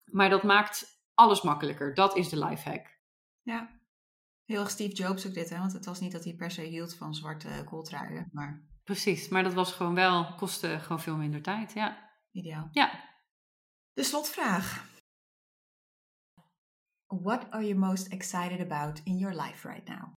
Maar 0.05 0.29
dat 0.29 0.43
maakt 0.43 0.85
alles 1.13 1.41
makkelijker. 1.41 1.93
Dat 1.93 2.17
is 2.17 2.29
de 2.29 2.45
life 2.45 2.69
hack. 2.69 2.87
Ja, 3.41 3.69
Heel 4.45 4.65
Steve 4.65 4.93
Jobs 4.93 5.27
ook 5.27 5.33
dit, 5.33 5.49
hè? 5.49 5.57
want 5.57 5.73
het 5.73 5.85
was 5.85 5.99
niet 5.99 6.11
dat 6.11 6.23
hij 6.23 6.33
per 6.33 6.51
se 6.51 6.61
hield 6.61 6.95
van 6.95 7.15
zwarte 7.15 7.63
kooltruien. 7.65 8.29
Maar... 8.31 8.67
Precies, 8.83 9.29
maar 9.29 9.43
dat 9.43 9.53
was 9.53 9.71
gewoon 9.71 9.95
wel, 9.95 10.35
kostte 10.35 10.79
gewoon 10.79 10.99
veel 10.99 11.15
minder 11.15 11.41
tijd, 11.41 11.73
ja. 11.73 12.11
Ideaal. 12.31 12.67
Ja. 12.71 13.09
De 13.93 14.03
slotvraag. 14.03 14.91
What 17.07 17.51
are 17.51 17.65
you 17.65 17.75
most 17.79 18.07
excited 18.07 18.59
about 18.59 19.01
in 19.03 19.17
your 19.17 19.41
life 19.41 19.67
right 19.67 19.87
now? 19.87 20.13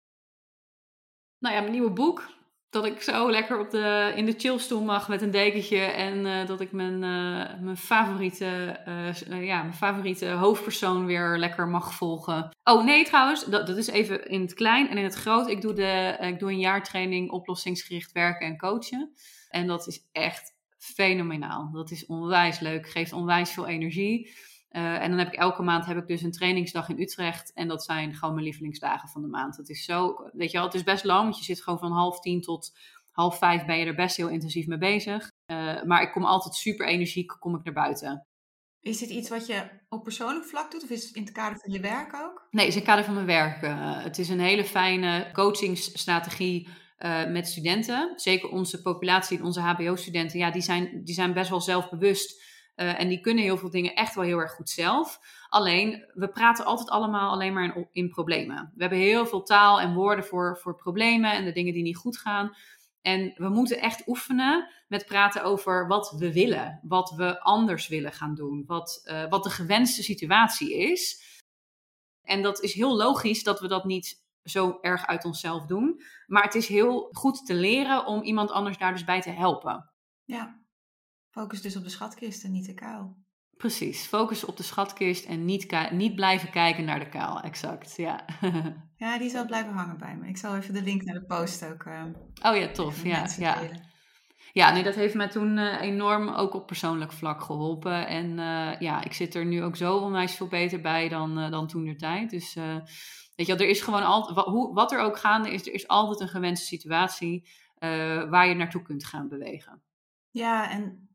Nou 1.39 1.55
ja, 1.55 1.61
mijn 1.61 1.73
nieuwe 1.73 1.93
boek 1.93 2.36
dat 2.71 2.85
ik 2.85 3.03
zo 3.03 3.31
lekker 3.31 3.59
op 3.59 3.71
de, 3.71 4.13
in 4.17 4.27
de 4.27 4.35
chillstoel 4.37 4.83
mag 4.83 5.09
met 5.09 5.23
een 5.23 5.31
dekentje. 5.31 5.79
En 5.79 6.27
uh, 6.27 6.47
dat 6.47 6.61
ik 6.61 6.73
mijn, 6.73 6.93
uh, 6.93 7.61
mijn, 7.61 7.77
favoriete, 7.77 8.81
uh, 9.29 9.45
ja, 9.45 9.63
mijn 9.63 9.75
favoriete 9.75 10.29
hoofdpersoon 10.29 11.07
weer 11.07 11.39
lekker 11.39 11.69
mag 11.69 11.95
volgen. 11.95 12.51
Oh 12.65 12.85
nee, 12.85 13.05
trouwens, 13.05 13.45
dat, 13.45 13.67
dat 13.67 13.77
is 13.77 13.87
even 13.87 14.29
in 14.29 14.41
het 14.41 14.55
klein 14.55 14.89
en 14.89 14.99
in 14.99 15.05
het 15.05 15.15
groot. 15.15 15.49
Ik 15.49 15.61
doe, 15.61 15.73
de, 15.73 16.17
ik 16.21 16.39
doe 16.39 16.51
een 16.51 16.59
jaartraining 16.59 17.31
oplossingsgericht 17.31 18.13
werken 18.13 18.47
en 18.47 18.57
coachen. 18.57 19.13
En 19.49 19.67
dat 19.67 19.87
is 19.87 20.09
echt 20.13 20.55
fenomenaal. 20.79 21.71
Dat 21.73 21.91
is 21.91 22.07
onwijs 22.07 22.59
leuk, 22.59 22.89
geeft 22.89 23.13
onwijs 23.13 23.51
veel 23.51 23.67
energie. 23.67 24.31
Eh, 24.77 25.03
en 25.03 25.11
dan 25.11 25.19
heb 25.19 25.33
ik 25.33 25.39
elke 25.39 25.63
maand 25.63 25.87
heb 25.87 25.97
ik 25.97 26.07
dus 26.07 26.23
een 26.23 26.33
trainingsdag 26.33 26.89
in 26.89 27.01
Utrecht. 27.01 27.53
En 27.53 27.69
dat 27.69 27.85
zijn 27.85 28.15
gewoon 28.15 28.35
mijn 28.35 28.47
lievelingsdagen 28.47 29.09
van 29.09 29.23
de 29.23 29.29
maand. 29.29 29.57
Dat 29.57 29.69
is 29.69 29.85
zo, 29.85 30.29
weet 30.33 30.51
je 30.51 30.57
wel, 30.57 30.67
het 30.67 30.75
is 30.75 30.83
best 30.83 31.05
lang. 31.05 31.23
Want 31.23 31.39
je 31.39 31.45
zit 31.45 31.63
gewoon 31.63 31.79
van 31.79 31.93
half 31.93 32.21
tien 32.21 32.41
tot 32.41 32.79
half 33.11 33.39
vijf 33.39 33.65
ben 33.65 33.79
je 33.79 33.85
er 33.85 33.95
best 33.95 34.17
heel 34.17 34.29
intensief 34.29 34.67
mee 34.67 34.79
bezig. 34.79 35.31
Uh, 35.47 35.83
maar 35.83 36.03
ik 36.03 36.13
kom 36.13 36.25
altijd 36.25 36.55
super 36.55 36.87
energiek, 36.87 37.37
kom 37.39 37.55
ik 37.55 37.65
naar 37.65 37.75
buiten. 37.75 38.27
Is 38.81 38.99
dit 38.99 39.09
iets 39.09 39.29
wat 39.29 39.47
je 39.47 39.69
op 39.89 40.03
persoonlijk 40.03 40.45
vlak 40.45 40.71
doet 40.71 40.83
of 40.83 40.91
is 40.91 41.05
het 41.05 41.15
in 41.15 41.23
het 41.23 41.33
kader 41.33 41.59
van 41.59 41.73
je 41.73 41.81
werk 41.81 42.15
ook? 42.15 42.47
Nee, 42.51 42.67
het 42.67 42.75
is 42.75 42.81
in 42.81 42.87
het 42.87 42.91
kader 42.91 43.05
van 43.05 43.15
mijn 43.15 43.27
werk. 43.27 43.63
Uh, 43.63 44.03
het 44.03 44.19
is 44.19 44.29
een 44.29 44.41
hele 44.41 44.65
fijne 44.65 45.31
coachingsstrategie 45.33 46.69
met 47.29 47.49
studenten. 47.49 48.13
Zeker 48.17 48.49
onze 48.49 48.83
populatie, 48.83 49.43
onze 49.43 49.61
HBO-studenten, 49.61 50.39
ja, 50.39 50.51
die 50.51 50.63
zijn, 50.63 51.05
die 51.05 51.15
zijn 51.15 51.33
best 51.33 51.51
wel 51.51 51.61
zelfbewust. 51.61 52.43
Uh, 52.77 53.01
en 53.01 53.09
die 53.09 53.21
kunnen 53.21 53.45
heel 53.45 53.57
veel 53.57 53.71
dingen 53.71 53.95
echt 53.95 54.15
wel 54.15 54.25
heel 54.25 54.39
erg 54.39 54.53
goed 54.53 54.71
zelf. 54.71 55.21
Alleen, 55.49 56.05
we 56.15 56.29
praten 56.29 56.65
altijd 56.65 56.89
allemaal 56.89 57.31
alleen 57.31 57.53
maar 57.53 57.87
in, 57.93 58.09
problemen. 58.09 58.73
We 58.75 58.81
hebben 58.81 58.99
heel 58.99 59.27
veel 59.27 59.43
taal 59.43 59.81
en 59.81 59.95
woorden 59.95 60.25
voor, 60.25 60.59
voor 60.59 60.77
problemen 60.77 61.33
en 61.33 61.45
de 61.45 61.53
dingen 61.53 61.73
die 61.73 61.83
niet 61.83 61.97
goed 61.97 62.19
gaan. 62.19 62.57
En 63.03 63.33
we 63.37 63.49
moeten 63.49 63.81
echt 63.81 64.09
oefenen 64.09 64.69
met 64.89 65.07
praten 65.07 65.43
over 65.43 65.87
wat 65.87 66.11
we 66.19 66.33
willen, 66.33 66.81
wat 66.83 67.11
we 67.11 67.41
anders 67.41 67.89
willen 67.89 68.13
gaan 68.13 68.35
doen, 68.35 68.65
wat, 68.67 69.03
uh, 69.05 69.29
wat 69.29 69.43
de 69.43 69.51
gewenste 69.51 70.03
situatie 70.03 70.75
is. 70.75 71.25
En 72.23 72.43
dat 72.43 72.63
is 72.63 72.75
heel 72.75 72.97
logisch 72.97 73.43
dat 73.43 73.61
we 73.61 73.69
dat 73.69 73.85
niet 73.85 74.25
zo 74.43 74.79
erg 74.81 75.07
uit 75.07 75.25
onszelf 75.25 75.67
doen. 75.67 76.01
Maar 76.27 76.43
het 76.43 76.55
is 76.55 76.69
heel 76.69 77.09
goed 77.13 77.47
te 77.47 77.55
leren 77.55 78.07
om 78.07 78.23
iemand 78.23 78.51
anders 78.51 78.79
daar 78.79 78.93
dus 78.93 79.05
bij 79.05 79.21
te 79.21 79.31
helpen. 79.31 79.91
Ja, 80.25 80.66
focus 81.37 81.63
dus 81.63 81.77
op 81.77 81.83
de 81.83 81.91
schatkist 81.91 82.45
en 82.45 82.53
niet 82.53 82.67
de 82.67 82.75
kuil. 82.75 83.17
Precies, 83.57 84.07
focus 84.07 84.45
op 84.45 84.57
de 84.57 84.63
schatkist 84.63 85.25
en 85.25 85.45
niet, 85.45 85.91
niet 85.91 86.15
blijven 86.15 86.51
kijken 86.51 86.85
naar 86.85 86.99
de 86.99 87.09
kuil. 87.09 87.41
Exact, 87.41 87.97
ja. 87.97 88.25
ja, 88.97 89.19
die 89.19 89.31
zal 89.31 89.47
blijven 89.47 89.73
hangen 89.73 89.99
bij 89.99 90.17
me. 90.17 90.29
Ik 90.29 90.37
zal 90.37 90.57
even 90.57 90.75
de 90.75 90.83
link 90.83 91.03
naar 91.03 91.15
de 91.15 91.25
post 91.25 91.65
ook. 91.65 91.85
Uh, 91.85 92.03
oh 92.43 92.57
ja, 92.57 92.69
tof. 92.69 93.05
Ja, 93.05 93.29
ja. 93.39 93.59
ja, 94.53 94.73
nee, 94.73 94.83
dat 94.83 94.95
heeft 94.95 95.15
mij 95.15 95.29
toen 95.29 95.57
uh, 95.57 95.81
enorm 95.81 96.29
ook 96.29 96.55
op 96.55 96.67
persoonlijk 96.67 97.13
vlak 97.13 97.43
geholpen. 97.43 98.07
En 98.07 98.31
uh, 98.31 98.81
ja, 98.81 99.05
ik 99.05 99.13
zit 99.13 99.35
er 99.35 99.45
nu 99.45 99.63
ook 99.63 99.77
zo 99.77 99.97
onwijs 99.97 100.35
veel 100.35 100.49
beter 100.49 100.81
bij 100.81 101.09
dan, 101.09 101.51
dan 101.51 101.67
toen 101.67 101.85
de 101.85 101.97
tijd. 101.97 102.31
Dus 102.31 102.55
weet 103.35 103.47
je, 103.47 103.55
er 103.55 103.69
is 103.69 103.81
gewoon 103.81 104.05
altijd, 104.05 104.37
wat, 104.37 104.71
wat 104.73 104.93
er 104.93 104.99
ook 104.99 105.19
gaande 105.19 105.53
is, 105.53 105.67
er 105.67 105.75
is 105.75 105.89
altijd 105.89 106.21
een 106.21 106.29
gewenste 106.29 106.67
situatie 106.67 107.49
waar 108.29 108.49
je 108.49 108.55
naartoe 108.55 108.83
kunt 108.83 109.05
gaan 109.05 109.29
bewegen. 109.29 109.83
Ja, 110.31 110.71
en 110.71 111.06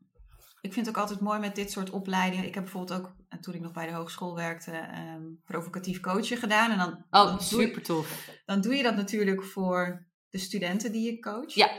ik 0.62 0.74
vind 0.74 0.86
het 0.86 0.95
ook 0.95 1.01
altijd 1.01 1.20
mooi 1.20 1.39
met 1.39 1.55
dit 1.55 1.72
soort 1.72 1.89
opleidingen. 1.89 2.45
Ik 2.45 2.53
heb 2.53 2.64
bijvoorbeeld 2.64 2.99
ook, 2.99 3.16
toen 3.41 3.53
ik 3.53 3.62
nog 3.62 3.72
bij 3.72 3.88
de 3.88 3.93
hogeschool 3.93 4.36
werkte, 4.36 4.89
um, 5.16 5.41
provocatief 5.45 5.99
coachen 5.99 6.38
gedaan. 6.38 6.72
En 6.72 6.78
dan, 6.78 7.05
oh, 7.09 7.26
dan 7.26 7.41
super 7.41 7.82
tof. 7.82 8.30
Dan 8.45 8.62
doe 8.62 8.76
je 8.76 8.84
dat 8.84 8.95
natuurlijk 8.95 9.43
voor 9.43 10.07
de 10.30 10.38
studenten 10.38 10.91
die 10.91 11.12
je 11.12 11.20
coacht. 11.20 11.53
Ja. 11.53 11.72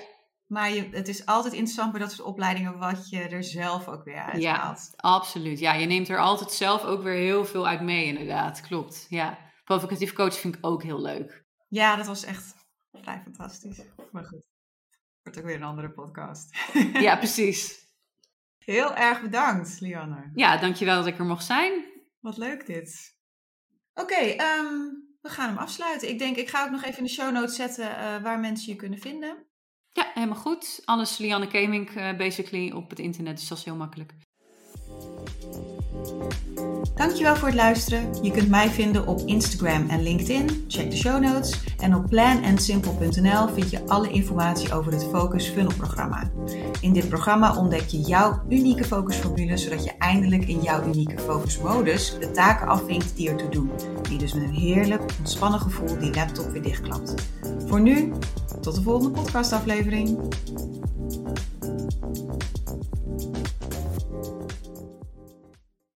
Maar 0.47 0.73
je, 0.73 0.89
het 0.91 1.09
is 1.09 1.27
altijd 1.27 1.53
interessant 1.53 1.93
bij 1.93 2.01
dat 2.01 2.13
soort 2.13 2.29
opleidingen 2.29 2.79
wat 2.79 3.11
je 3.11 3.21
er 3.21 3.45
zelf 3.45 3.89
ook 3.89 4.05
weer 4.05 4.23
uit 4.23 4.45
haalt. 4.45 4.91
Ja, 4.93 4.97
absoluut. 4.97 5.59
Ja, 5.59 5.75
je 5.75 5.87
neemt 5.87 6.09
er 6.09 6.19
altijd 6.19 6.53
zelf 6.53 6.85
ook 6.85 7.03
weer 7.03 7.15
heel 7.15 7.45
veel 7.45 7.69
uit 7.69 7.81
mee, 7.81 8.05
inderdaad. 8.05 8.61
Klopt. 8.61 9.07
Ja. 9.09 9.39
Provocatief 9.65 10.13
coachen 10.13 10.41
vind 10.41 10.55
ik 10.57 10.67
ook 10.67 10.83
heel 10.83 11.01
leuk. 11.01 11.45
Ja, 11.69 11.97
dat 11.97 12.07
was 12.07 12.25
echt 12.25 12.55
vrij 12.93 13.21
fantastisch. 13.23 13.83
Maar 14.11 14.25
goed. 14.25 14.47
Wordt 15.23 15.39
ook 15.39 15.45
weer 15.45 15.57
een 15.57 15.63
andere 15.63 15.91
podcast. 15.91 16.57
ja, 16.93 17.17
precies. 17.25 17.82
Heel 18.65 18.95
erg 18.95 19.21
bedankt, 19.23 19.81
Lianne. 19.81 20.31
Ja, 20.35 20.57
dankjewel 20.57 20.97
dat 20.97 21.07
ik 21.07 21.19
er 21.19 21.25
mocht 21.25 21.45
zijn. 21.45 21.85
Wat 22.21 22.37
leuk 22.37 22.67
dit. 22.67 23.17
Oké, 23.95 24.13
okay, 24.13 24.31
um, 24.31 25.03
we 25.21 25.29
gaan 25.29 25.49
hem 25.49 25.59
afsluiten. 25.59 26.09
Ik 26.09 26.19
denk, 26.19 26.37
ik 26.37 26.49
ga 26.49 26.65
ook 26.65 26.71
nog 26.71 26.83
even 26.83 26.99
in 26.99 27.05
de 27.05 27.11
show 27.11 27.33
notes 27.33 27.57
zetten 27.57 27.85
uh, 27.85 28.23
waar 28.23 28.41
mensen 28.41 28.73
je 28.73 28.79
kunnen 28.79 28.99
vinden. 28.99 29.47
Ja, 29.91 30.11
helemaal 30.15 30.37
goed. 30.37 30.83
Alles 30.85 31.19
Lianne 31.19 31.47
Kemink 31.47 31.91
uh, 31.91 32.17
basically 32.17 32.71
op 32.71 32.91
het 32.91 32.99
internet, 32.99 33.37
dus 33.37 33.49
dat 33.49 33.59
is 33.59 33.65
heel 33.65 33.77
makkelijk. 33.77 34.13
Dankjewel 36.95 37.37
voor 37.37 37.49
het 37.49 37.57
luisteren. 37.57 38.23
Je 38.23 38.31
kunt 38.31 38.49
mij 38.49 38.71
vinden 38.71 39.07
op 39.07 39.21
Instagram 39.27 39.89
en 39.89 40.03
LinkedIn. 40.03 40.65
Check 40.69 40.91
de 40.91 40.97
show 40.97 41.23
notes. 41.23 41.61
En 41.81 41.95
op 41.95 42.07
planandsimple.nl 42.09 43.49
vind 43.49 43.71
je 43.71 43.87
alle 43.87 44.09
informatie 44.11 44.73
over 44.73 44.93
het 44.93 45.07
Focus 45.11 45.49
Funnel 45.49 45.75
programma. 45.77 46.31
In 46.81 46.93
dit 46.93 47.09
programma 47.09 47.57
ontdek 47.57 47.89
je 47.89 48.01
jouw 48.01 48.43
unieke 48.49 48.85
focusformule, 48.85 49.57
zodat 49.57 49.85
je 49.85 49.93
eindelijk 49.99 50.49
in 50.49 50.61
jouw 50.61 50.87
unieke 50.87 51.19
focusmodus 51.19 52.17
de 52.21 52.31
taken 52.31 52.67
afvinkt 52.67 53.17
die 53.17 53.31
ertoe 53.31 53.51
doen. 53.51 53.71
Die 54.09 54.19
dus 54.19 54.35
met 54.35 54.43
een 54.43 54.55
heerlijk, 54.55 55.03
ontspannen 55.19 55.61
gevoel 55.61 55.99
die 55.99 56.15
laptop 56.15 56.51
weer 56.51 56.63
dichtklapt. 56.63 57.15
Voor 57.67 57.81
nu, 57.81 58.13
tot 58.61 58.75
de 58.75 58.83
volgende 58.83 59.11
podcastaflevering. 59.11 60.19